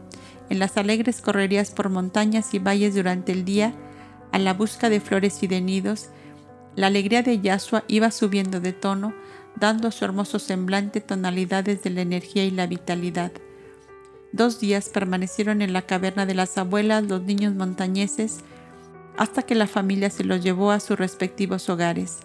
en 0.49 0.59
las 0.59 0.77
alegres 0.77 1.19
correrías 1.19 1.71
por 1.71 1.89
montañas 1.89 2.53
y 2.53 2.59
valles 2.59 2.95
durante 2.95 3.33
el 3.33 3.43
día, 3.43 3.73
a 4.31 4.39
la 4.39 4.53
busca 4.53 4.89
de 4.89 5.01
flores 5.01 5.43
y 5.43 5.47
de 5.47 5.59
nidos, 5.59 6.07
la 6.77 6.87
alegría 6.87 7.21
de 7.21 7.41
Yahshua 7.41 7.83
iba 7.89 8.11
subiendo 8.11 8.61
de 8.61 8.71
tono, 8.71 9.13
dando 9.57 9.89
a 9.89 9.91
su 9.91 10.05
hermoso 10.05 10.39
semblante 10.39 11.01
tonalidades 11.01 11.83
de 11.83 11.89
la 11.89 12.01
energía 12.01 12.45
y 12.45 12.51
la 12.51 12.65
vitalidad. 12.65 13.33
Dos 14.31 14.61
días 14.61 14.87
permanecieron 14.87 15.61
en 15.61 15.73
la 15.73 15.81
caverna 15.81 16.25
de 16.25 16.33
las 16.33 16.57
abuelas 16.57 17.03
los 17.03 17.23
niños 17.23 17.53
montañeses, 17.55 18.39
hasta 19.17 19.43
que 19.43 19.55
la 19.55 19.67
familia 19.67 20.09
se 20.09 20.23
los 20.23 20.43
llevó 20.43 20.71
a 20.71 20.79
sus 20.79 20.97
respectivos 20.97 21.69
hogares. 21.69 22.19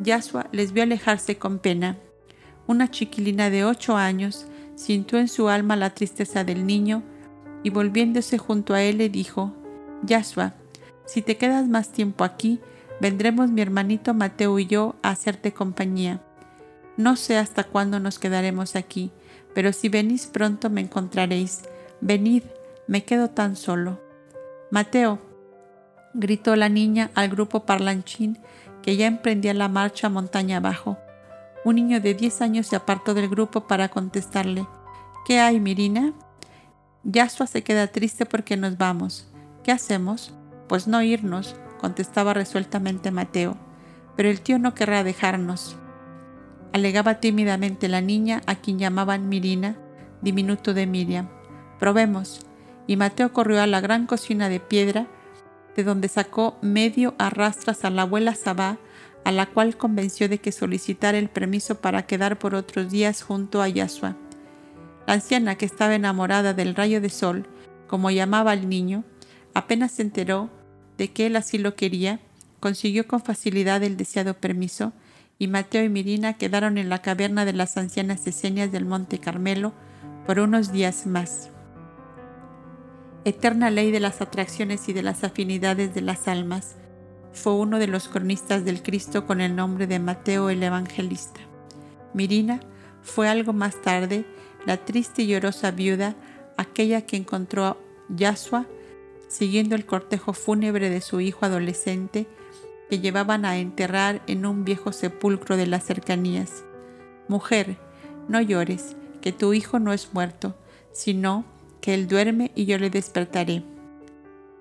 Yasua 0.00 0.46
les 0.52 0.72
vio 0.72 0.82
alejarse 0.82 1.38
con 1.38 1.58
pena. 1.58 1.98
Una 2.66 2.90
chiquilina 2.90 3.50
de 3.50 3.64
ocho 3.64 3.96
años 3.96 4.46
sintió 4.76 5.18
en 5.18 5.28
su 5.28 5.48
alma 5.48 5.76
la 5.76 5.90
tristeza 5.90 6.44
del 6.44 6.66
niño 6.66 7.02
y 7.62 7.70
volviéndose 7.70 8.38
junto 8.38 8.74
a 8.74 8.82
él 8.82 8.98
le 8.98 9.08
dijo, 9.08 9.52
Yasua, 10.04 10.54
si 11.04 11.22
te 11.22 11.36
quedas 11.36 11.66
más 11.66 11.90
tiempo 11.90 12.24
aquí, 12.24 12.60
vendremos 13.00 13.50
mi 13.50 13.62
hermanito 13.62 14.14
Mateo 14.14 14.58
y 14.58 14.66
yo 14.66 14.96
a 15.02 15.10
hacerte 15.10 15.52
compañía. 15.52 16.22
No 16.96 17.16
sé 17.16 17.36
hasta 17.36 17.64
cuándo 17.64 18.00
nos 18.00 18.18
quedaremos 18.18 18.76
aquí, 18.76 19.10
pero 19.54 19.72
si 19.72 19.88
venís 19.88 20.26
pronto 20.26 20.70
me 20.70 20.80
encontraréis. 20.80 21.62
Venid, 22.00 22.42
me 22.86 23.04
quedo 23.04 23.30
tan 23.30 23.56
solo. 23.56 24.00
Mateo, 24.70 25.18
gritó 26.14 26.56
la 26.56 26.68
niña 26.68 27.10
al 27.14 27.28
grupo 27.28 27.64
parlanchín 27.64 28.38
que 28.82 28.96
ya 28.96 29.06
emprendía 29.06 29.54
la 29.54 29.68
marcha 29.68 30.08
montaña 30.08 30.58
abajo. 30.58 30.98
Un 31.64 31.76
niño 31.76 32.00
de 32.00 32.14
diez 32.14 32.40
años 32.40 32.66
se 32.66 32.76
apartó 32.76 33.14
del 33.14 33.28
grupo 33.28 33.66
para 33.66 33.88
contestarle. 33.88 34.66
¿Qué 35.26 35.40
hay, 35.40 35.60
Mirina? 35.60 36.14
Yasua 37.04 37.46
se 37.46 37.62
queda 37.62 37.88
triste 37.88 38.26
porque 38.26 38.56
nos 38.56 38.78
vamos. 38.78 39.28
¿Qué 39.62 39.72
hacemos? 39.72 40.32
Pues 40.68 40.86
no 40.86 41.02
irnos, 41.02 41.56
contestaba 41.80 42.34
resueltamente 42.34 43.10
Mateo. 43.10 43.56
Pero 44.16 44.30
el 44.30 44.40
tío 44.40 44.58
no 44.58 44.74
querrá 44.74 45.04
dejarnos. 45.04 45.76
Alegaba 46.72 47.20
tímidamente 47.20 47.88
la 47.88 48.00
niña 48.00 48.42
a 48.46 48.56
quien 48.56 48.78
llamaban 48.78 49.28
Mirina, 49.28 49.76
diminuto 50.22 50.74
de 50.74 50.86
Miriam. 50.86 51.28
Probemos. 51.78 52.46
Y 52.86 52.96
Mateo 52.96 53.32
corrió 53.32 53.60
a 53.60 53.66
la 53.66 53.80
gran 53.80 54.06
cocina 54.06 54.48
de 54.48 54.60
piedra 54.60 55.06
de 55.78 55.84
donde 55.84 56.08
sacó 56.08 56.58
medio 56.60 57.14
arrastras 57.18 57.84
a 57.84 57.90
la 57.90 58.02
abuela 58.02 58.34
Sabá, 58.34 58.78
a 59.24 59.30
la 59.30 59.46
cual 59.46 59.76
convenció 59.76 60.28
de 60.28 60.38
que 60.38 60.50
solicitara 60.50 61.18
el 61.18 61.28
permiso 61.28 61.80
para 61.80 62.04
quedar 62.04 62.36
por 62.36 62.56
otros 62.56 62.90
días 62.90 63.22
junto 63.22 63.62
a 63.62 63.68
Yasua. 63.68 64.16
La 65.06 65.14
anciana, 65.14 65.54
que 65.54 65.66
estaba 65.66 65.94
enamorada 65.94 66.52
del 66.52 66.74
rayo 66.74 67.00
de 67.00 67.10
sol, 67.10 67.46
como 67.86 68.10
llamaba 68.10 68.50
al 68.50 68.68
niño, 68.68 69.04
apenas 69.54 69.92
se 69.92 70.02
enteró 70.02 70.50
de 70.96 71.12
que 71.12 71.26
él 71.26 71.36
así 71.36 71.58
lo 71.58 71.76
quería, 71.76 72.18
consiguió 72.58 73.06
con 73.06 73.20
facilidad 73.20 73.80
el 73.84 73.96
deseado 73.96 74.34
permiso, 74.34 74.92
y 75.38 75.46
Mateo 75.46 75.84
y 75.84 75.88
Mirina 75.88 76.32
quedaron 76.32 76.76
en 76.76 76.88
la 76.88 77.02
caverna 77.02 77.44
de 77.44 77.52
las 77.52 77.76
ancianas 77.76 78.26
esenias 78.26 78.72
del 78.72 78.84
Monte 78.84 79.20
Carmelo 79.20 79.74
por 80.26 80.40
unos 80.40 80.72
días 80.72 81.06
más 81.06 81.52
eterna 83.28 83.70
ley 83.70 83.90
de 83.90 84.00
las 84.00 84.20
atracciones 84.20 84.88
y 84.88 84.92
de 84.92 85.02
las 85.02 85.24
afinidades 85.24 85.94
de 85.94 86.00
las 86.00 86.28
almas, 86.28 86.76
fue 87.32 87.54
uno 87.54 87.78
de 87.78 87.86
los 87.86 88.08
cronistas 88.08 88.64
del 88.64 88.82
Cristo 88.82 89.26
con 89.26 89.40
el 89.40 89.54
nombre 89.54 89.86
de 89.86 89.98
Mateo 89.98 90.50
el 90.50 90.62
Evangelista. 90.62 91.40
Mirina 92.14 92.60
fue 93.02 93.28
algo 93.28 93.52
más 93.52 93.80
tarde 93.82 94.24
la 94.66 94.76
triste 94.76 95.22
y 95.22 95.28
llorosa 95.28 95.70
viuda, 95.70 96.16
aquella 96.56 97.02
que 97.02 97.16
encontró 97.16 97.64
a 97.64 97.76
Yasua 98.08 98.66
siguiendo 99.28 99.74
el 99.74 99.86
cortejo 99.86 100.32
fúnebre 100.32 100.90
de 100.90 101.00
su 101.00 101.20
hijo 101.20 101.44
adolescente 101.44 102.26
que 102.90 102.98
llevaban 102.98 103.44
a 103.44 103.58
enterrar 103.58 104.22
en 104.26 104.46
un 104.46 104.64
viejo 104.64 104.92
sepulcro 104.92 105.56
de 105.56 105.66
las 105.66 105.84
cercanías. 105.84 106.64
Mujer, 107.28 107.76
no 108.28 108.40
llores, 108.40 108.96
que 109.20 109.32
tu 109.32 109.52
hijo 109.52 109.78
no 109.78 109.92
es 109.92 110.14
muerto, 110.14 110.56
sino 110.92 111.44
que 111.80 111.94
él 111.94 112.08
duerme 112.08 112.50
y 112.54 112.66
yo 112.66 112.78
le 112.78 112.90
despertaré. 112.90 113.62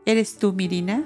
¿Eres 0.06 0.38
tú, 0.38 0.53
Mirina? 0.53 1.03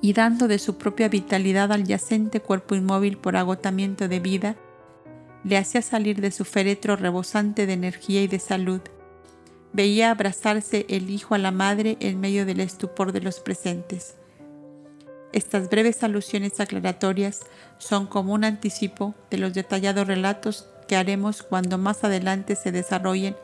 Y 0.00 0.12
dando 0.12 0.48
de 0.48 0.58
su 0.58 0.76
propia 0.76 1.08
vitalidad 1.08 1.72
al 1.72 1.84
yacente 1.84 2.40
cuerpo 2.40 2.74
inmóvil 2.74 3.16
por 3.16 3.36
agotamiento 3.36 4.08
de 4.08 4.20
vida, 4.20 4.56
le 5.44 5.56
hacía 5.56 5.82
salir 5.82 6.20
de 6.20 6.30
su 6.30 6.44
féretro 6.44 6.96
rebosante 6.96 7.66
de 7.66 7.72
energía 7.72 8.22
y 8.22 8.26
de 8.26 8.38
salud. 8.38 8.80
Veía 9.72 10.10
abrazarse 10.10 10.84
el 10.88 11.08
hijo 11.08 11.34
a 11.34 11.38
la 11.38 11.50
madre 11.50 11.96
en 12.00 12.20
medio 12.20 12.44
del 12.44 12.60
estupor 12.60 13.12
de 13.12 13.22
los 13.22 13.40
presentes. 13.40 14.16
Estas 15.32 15.70
breves 15.70 16.02
alusiones 16.02 16.60
aclaratorias 16.60 17.40
son 17.78 18.06
como 18.06 18.34
un 18.34 18.44
anticipo 18.44 19.14
de 19.30 19.38
los 19.38 19.54
detallados 19.54 20.06
relatos 20.06 20.68
que 20.88 20.96
haremos 20.96 21.42
cuando 21.42 21.78
más 21.78 22.04
adelante 22.04 22.54
se 22.54 22.70
desarrollen 22.70 23.34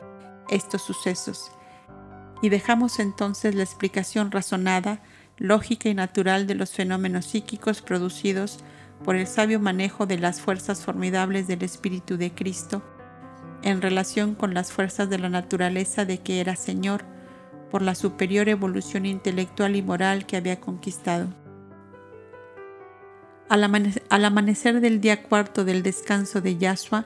estos 0.49 0.81
sucesos 0.81 1.51
y 2.41 2.49
dejamos 2.49 2.99
entonces 2.99 3.55
la 3.55 3.63
explicación 3.63 4.31
razonada, 4.31 5.01
lógica 5.37 5.89
y 5.89 5.93
natural 5.93 6.47
de 6.47 6.55
los 6.55 6.71
fenómenos 6.71 7.25
psíquicos 7.25 7.81
producidos 7.81 8.59
por 9.03 9.15
el 9.15 9.27
sabio 9.27 9.59
manejo 9.59 10.05
de 10.05 10.19
las 10.19 10.41
fuerzas 10.41 10.83
formidables 10.83 11.47
del 11.47 11.63
Espíritu 11.63 12.17
de 12.17 12.31
Cristo 12.31 12.81
en 13.61 13.81
relación 13.81 14.35
con 14.35 14.53
las 14.53 14.71
fuerzas 14.71 15.09
de 15.09 15.19
la 15.19 15.29
naturaleza 15.29 16.05
de 16.05 16.19
que 16.19 16.39
era 16.39 16.55
Señor 16.55 17.03
por 17.71 17.81
la 17.81 17.95
superior 17.95 18.49
evolución 18.49 19.05
intelectual 19.05 19.75
y 19.75 19.81
moral 19.81 20.25
que 20.25 20.37
había 20.37 20.59
conquistado. 20.59 21.27
Al, 23.49 23.63
amanecer 24.25 24.79
del 24.79 25.01
día 25.01 25.23
cuarto 25.23 25.65
del 25.65 25.83
descanso 25.83 26.39
de 26.39 26.57
Yahshua, 26.57 27.05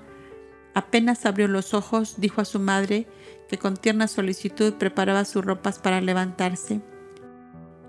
apenas 0.74 1.26
abrió 1.26 1.48
los 1.48 1.74
ojos, 1.74 2.16
dijo 2.18 2.42
a 2.42 2.46
su 2.46 2.60
madre 2.60 3.08
que 3.50 3.58
con 3.58 3.78
tierna 3.78 4.08
solicitud 4.08 4.74
preparaba 4.74 5.26
sus 5.26 5.44
ropas 5.44 5.80
para 5.80 6.02
levantarse. 6.02 6.82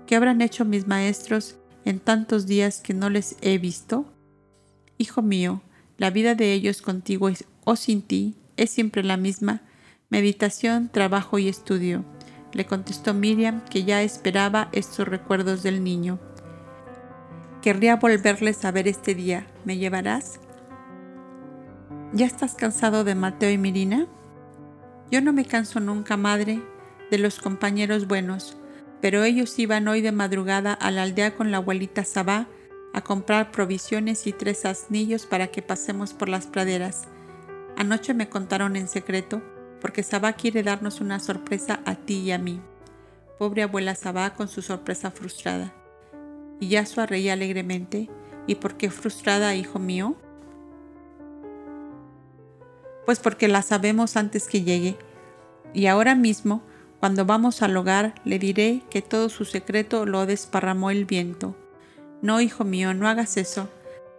¿Qué 0.05 0.15
habrán 0.15 0.41
hecho 0.41 0.65
mis 0.65 0.87
maestros 0.87 1.55
en 1.83 1.99
tantos 1.99 2.45
días 2.45 2.79
que 2.81 2.93
no 2.93 3.09
les 3.09 3.37
he 3.41 3.57
visto? 3.57 4.05
Hijo 4.97 5.21
mío, 5.21 5.61
la 5.97 6.09
vida 6.09 6.35
de 6.35 6.53
ellos 6.53 6.81
contigo 6.81 7.29
o 7.63 7.75
sin 7.75 8.01
ti 8.01 8.35
es 8.57 8.69
siempre 8.69 9.03
la 9.03 9.17
misma, 9.17 9.61
meditación, 10.09 10.89
trabajo 10.89 11.39
y 11.39 11.49
estudio, 11.49 12.05
le 12.55 12.65
contestó 12.65 13.13
Miriam, 13.13 13.61
que 13.65 13.83
ya 13.83 14.01
esperaba 14.01 14.69
estos 14.71 15.05
recuerdos 15.05 15.61
del 15.61 15.83
niño. 15.83 16.19
Querría 17.61 17.97
volverles 17.97 18.63
a 18.63 18.71
ver 18.71 18.87
este 18.87 19.13
día. 19.13 19.45
¿Me 19.65 19.77
llevarás? 19.77 20.39
¿Ya 22.13 22.25
estás 22.25 22.53
cansado 22.53 23.03
de 23.03 23.13
Mateo 23.13 23.49
y 23.49 23.57
Mirina? 23.57 24.07
Yo 25.11 25.21
no 25.21 25.33
me 25.33 25.45
canso 25.45 25.79
nunca, 25.79 26.17
madre, 26.17 26.61
de 27.11 27.17
los 27.17 27.39
compañeros 27.39 28.07
buenos, 28.07 28.57
pero 29.01 29.23
ellos 29.23 29.57
iban 29.59 29.87
hoy 29.87 30.01
de 30.01 30.11
madrugada 30.11 30.73
a 30.73 30.89
la 30.91 31.03
aldea 31.03 31.35
con 31.35 31.51
la 31.51 31.57
abuelita 31.57 32.03
Sabá 32.03 32.47
a 32.93 33.01
comprar 33.01 33.51
provisiones 33.51 34.25
y 34.25 34.33
tres 34.33 34.65
asnillos 34.65 35.25
para 35.25 35.47
que 35.47 35.61
pasemos 35.61 36.13
por 36.13 36.29
las 36.29 36.47
praderas. 36.47 37.07
Anoche 37.77 38.13
me 38.13 38.29
contaron 38.29 38.75
en 38.75 38.87
secreto, 38.87 39.41
porque 39.81 40.01
Sabá 40.01 40.33
quiere 40.33 40.63
darnos 40.63 41.01
una 41.01 41.19
sorpresa 41.19 41.81
a 41.85 41.95
ti 41.95 42.19
y 42.21 42.31
a 42.31 42.39
mí. 42.39 42.61
Pobre 43.37 43.63
abuela 43.63 43.95
Sabá 43.95 44.33
con 44.33 44.47
su 44.47 44.61
sorpresa 44.61 45.11
frustrada. 45.11 45.73
Y 46.59 46.69
Yasua 46.69 47.05
reía 47.05 47.33
alegremente. 47.33 48.09
¿Y 48.47 48.55
por 48.55 48.77
qué 48.77 48.89
frustrada, 48.89 49.55
hijo 49.55 49.77
mío? 49.77 50.15
Pues 53.05 53.19
porque 53.19 53.47
la 53.47 53.61
sabemos 53.61 54.17
antes 54.17 54.47
que 54.47 54.63
llegue. 54.63 54.97
Y 55.73 55.87
ahora 55.87 56.15
mismo, 56.15 56.63
Cuando 56.99 57.25
vamos 57.25 57.61
al 57.61 57.77
hogar, 57.77 58.15
le 58.23 58.39
diré 58.39 58.81
que 58.89 59.03
todo 59.03 59.29
su 59.29 59.45
secreto 59.45 60.07
lo 60.07 60.25
desparramó 60.25 60.89
el 60.89 61.05
viento. 61.05 61.55
No, 62.23 62.41
hijo 62.41 62.63
mío, 62.63 62.95
no 62.95 63.07
hagas 63.07 63.37
eso. 63.37 63.69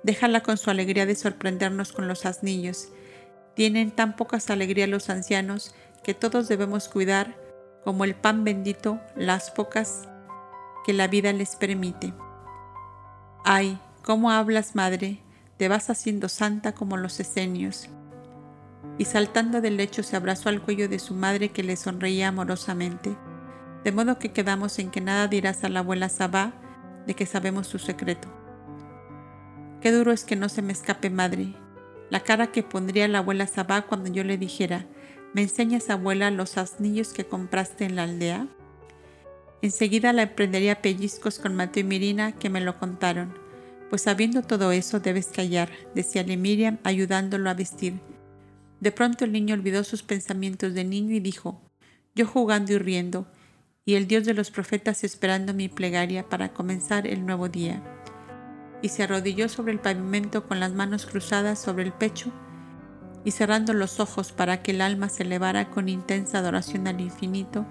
Déjala 0.04 0.42
con 0.42 0.56
su 0.56 0.70
alegría 0.70 1.04
de 1.04 1.16
sorprendernos 1.16 1.92
con 1.92 2.06
los 2.06 2.26
asnillos. 2.26 2.90
Tienen 3.56 3.90
tan 3.90 4.14
pocas 4.14 4.50
alegrías 4.50 4.88
los 4.88 5.10
ancianos 5.10 5.74
que 6.04 6.14
todos 6.14 6.46
debemos 6.46 6.88
cuidar, 6.88 7.34
como 7.82 8.04
el 8.04 8.14
pan 8.14 8.44
bendito, 8.44 9.00
las 9.16 9.50
pocas 9.50 10.06
que 10.84 10.92
la 10.92 11.08
vida 11.08 11.32
les 11.32 11.56
permite. 11.56 12.12
Ay, 13.44 13.80
¿cómo 14.04 14.30
hablas, 14.30 14.76
madre? 14.76 15.18
Te 15.56 15.66
vas 15.66 15.90
haciendo 15.90 16.28
santa 16.28 16.72
como 16.72 16.96
los 16.98 17.18
esenios 17.18 17.88
y 18.98 19.04
saltando 19.04 19.60
del 19.60 19.76
lecho 19.76 20.02
se 20.02 20.16
abrazó 20.16 20.48
al 20.48 20.62
cuello 20.62 20.88
de 20.88 20.98
su 20.98 21.14
madre 21.14 21.50
que 21.50 21.62
le 21.62 21.76
sonreía 21.76 22.28
amorosamente, 22.28 23.16
de 23.84 23.92
modo 23.92 24.18
que 24.18 24.32
quedamos 24.32 24.78
en 24.78 24.90
que 24.90 25.00
nada 25.00 25.28
dirás 25.28 25.64
a 25.64 25.68
la 25.68 25.80
abuela 25.80 26.08
Sabá 26.08 26.52
de 27.06 27.14
que 27.14 27.26
sabemos 27.26 27.66
su 27.66 27.78
secreto. 27.78 28.28
Qué 29.80 29.92
duro 29.92 30.12
es 30.12 30.24
que 30.24 30.36
no 30.36 30.48
se 30.48 30.62
me 30.62 30.72
escape, 30.72 31.10
madre, 31.10 31.54
la 32.10 32.20
cara 32.20 32.48
que 32.48 32.62
pondría 32.62 33.06
la 33.06 33.18
abuela 33.18 33.46
Sabá 33.46 33.82
cuando 33.82 34.10
yo 34.10 34.24
le 34.24 34.38
dijera, 34.38 34.86
¿me 35.34 35.42
enseñas, 35.42 35.90
abuela, 35.90 36.30
los 36.30 36.56
asnillos 36.56 37.12
que 37.12 37.26
compraste 37.26 37.84
en 37.84 37.96
la 37.96 38.04
aldea? 38.04 38.46
Enseguida 39.62 40.12
la 40.12 40.22
emprendería 40.22 40.80
pellizcos 40.80 41.38
con 41.38 41.54
Mateo 41.54 41.82
y 41.82 41.84
Mirina 41.84 42.32
que 42.32 42.50
me 42.50 42.60
lo 42.60 42.78
contaron. 42.78 43.34
Pues 43.90 44.02
sabiendo 44.02 44.42
todo 44.42 44.72
eso 44.72 45.00
debes 45.00 45.28
callar, 45.28 45.70
decíale 45.94 46.36
Miriam 46.36 46.78
ayudándolo 46.82 47.50
a 47.50 47.54
vestir 47.54 48.00
de 48.86 48.92
pronto 48.92 49.24
el 49.24 49.32
niño 49.32 49.52
olvidó 49.52 49.82
sus 49.82 50.04
pensamientos 50.04 50.72
de 50.72 50.84
niño 50.84 51.12
y 51.12 51.18
dijo, 51.18 51.60
yo 52.14 52.24
jugando 52.24 52.72
y 52.72 52.78
riendo, 52.78 53.26
y 53.84 53.96
el 53.96 54.06
Dios 54.06 54.24
de 54.24 54.32
los 54.32 54.52
profetas 54.52 55.02
esperando 55.02 55.52
mi 55.54 55.68
plegaria 55.68 56.28
para 56.28 56.52
comenzar 56.52 57.04
el 57.04 57.26
nuevo 57.26 57.48
día. 57.48 57.82
Y 58.82 58.90
se 58.90 59.02
arrodilló 59.02 59.48
sobre 59.48 59.72
el 59.72 59.80
pavimento 59.80 60.46
con 60.46 60.60
las 60.60 60.72
manos 60.72 61.04
cruzadas 61.04 61.60
sobre 61.60 61.82
el 61.82 61.92
pecho 61.94 62.32
y 63.24 63.32
cerrando 63.32 63.72
los 63.72 63.98
ojos 63.98 64.30
para 64.30 64.62
que 64.62 64.70
el 64.70 64.80
alma 64.80 65.08
se 65.08 65.24
elevara 65.24 65.68
con 65.68 65.88
intensa 65.88 66.38
adoración 66.38 66.86
al 66.86 67.00
infinito, 67.00 67.66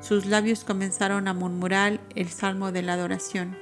sus 0.00 0.26
labios 0.26 0.62
comenzaron 0.62 1.26
a 1.26 1.34
murmurar 1.34 1.98
el 2.14 2.28
salmo 2.28 2.70
de 2.70 2.82
la 2.82 2.92
adoración. 2.92 3.61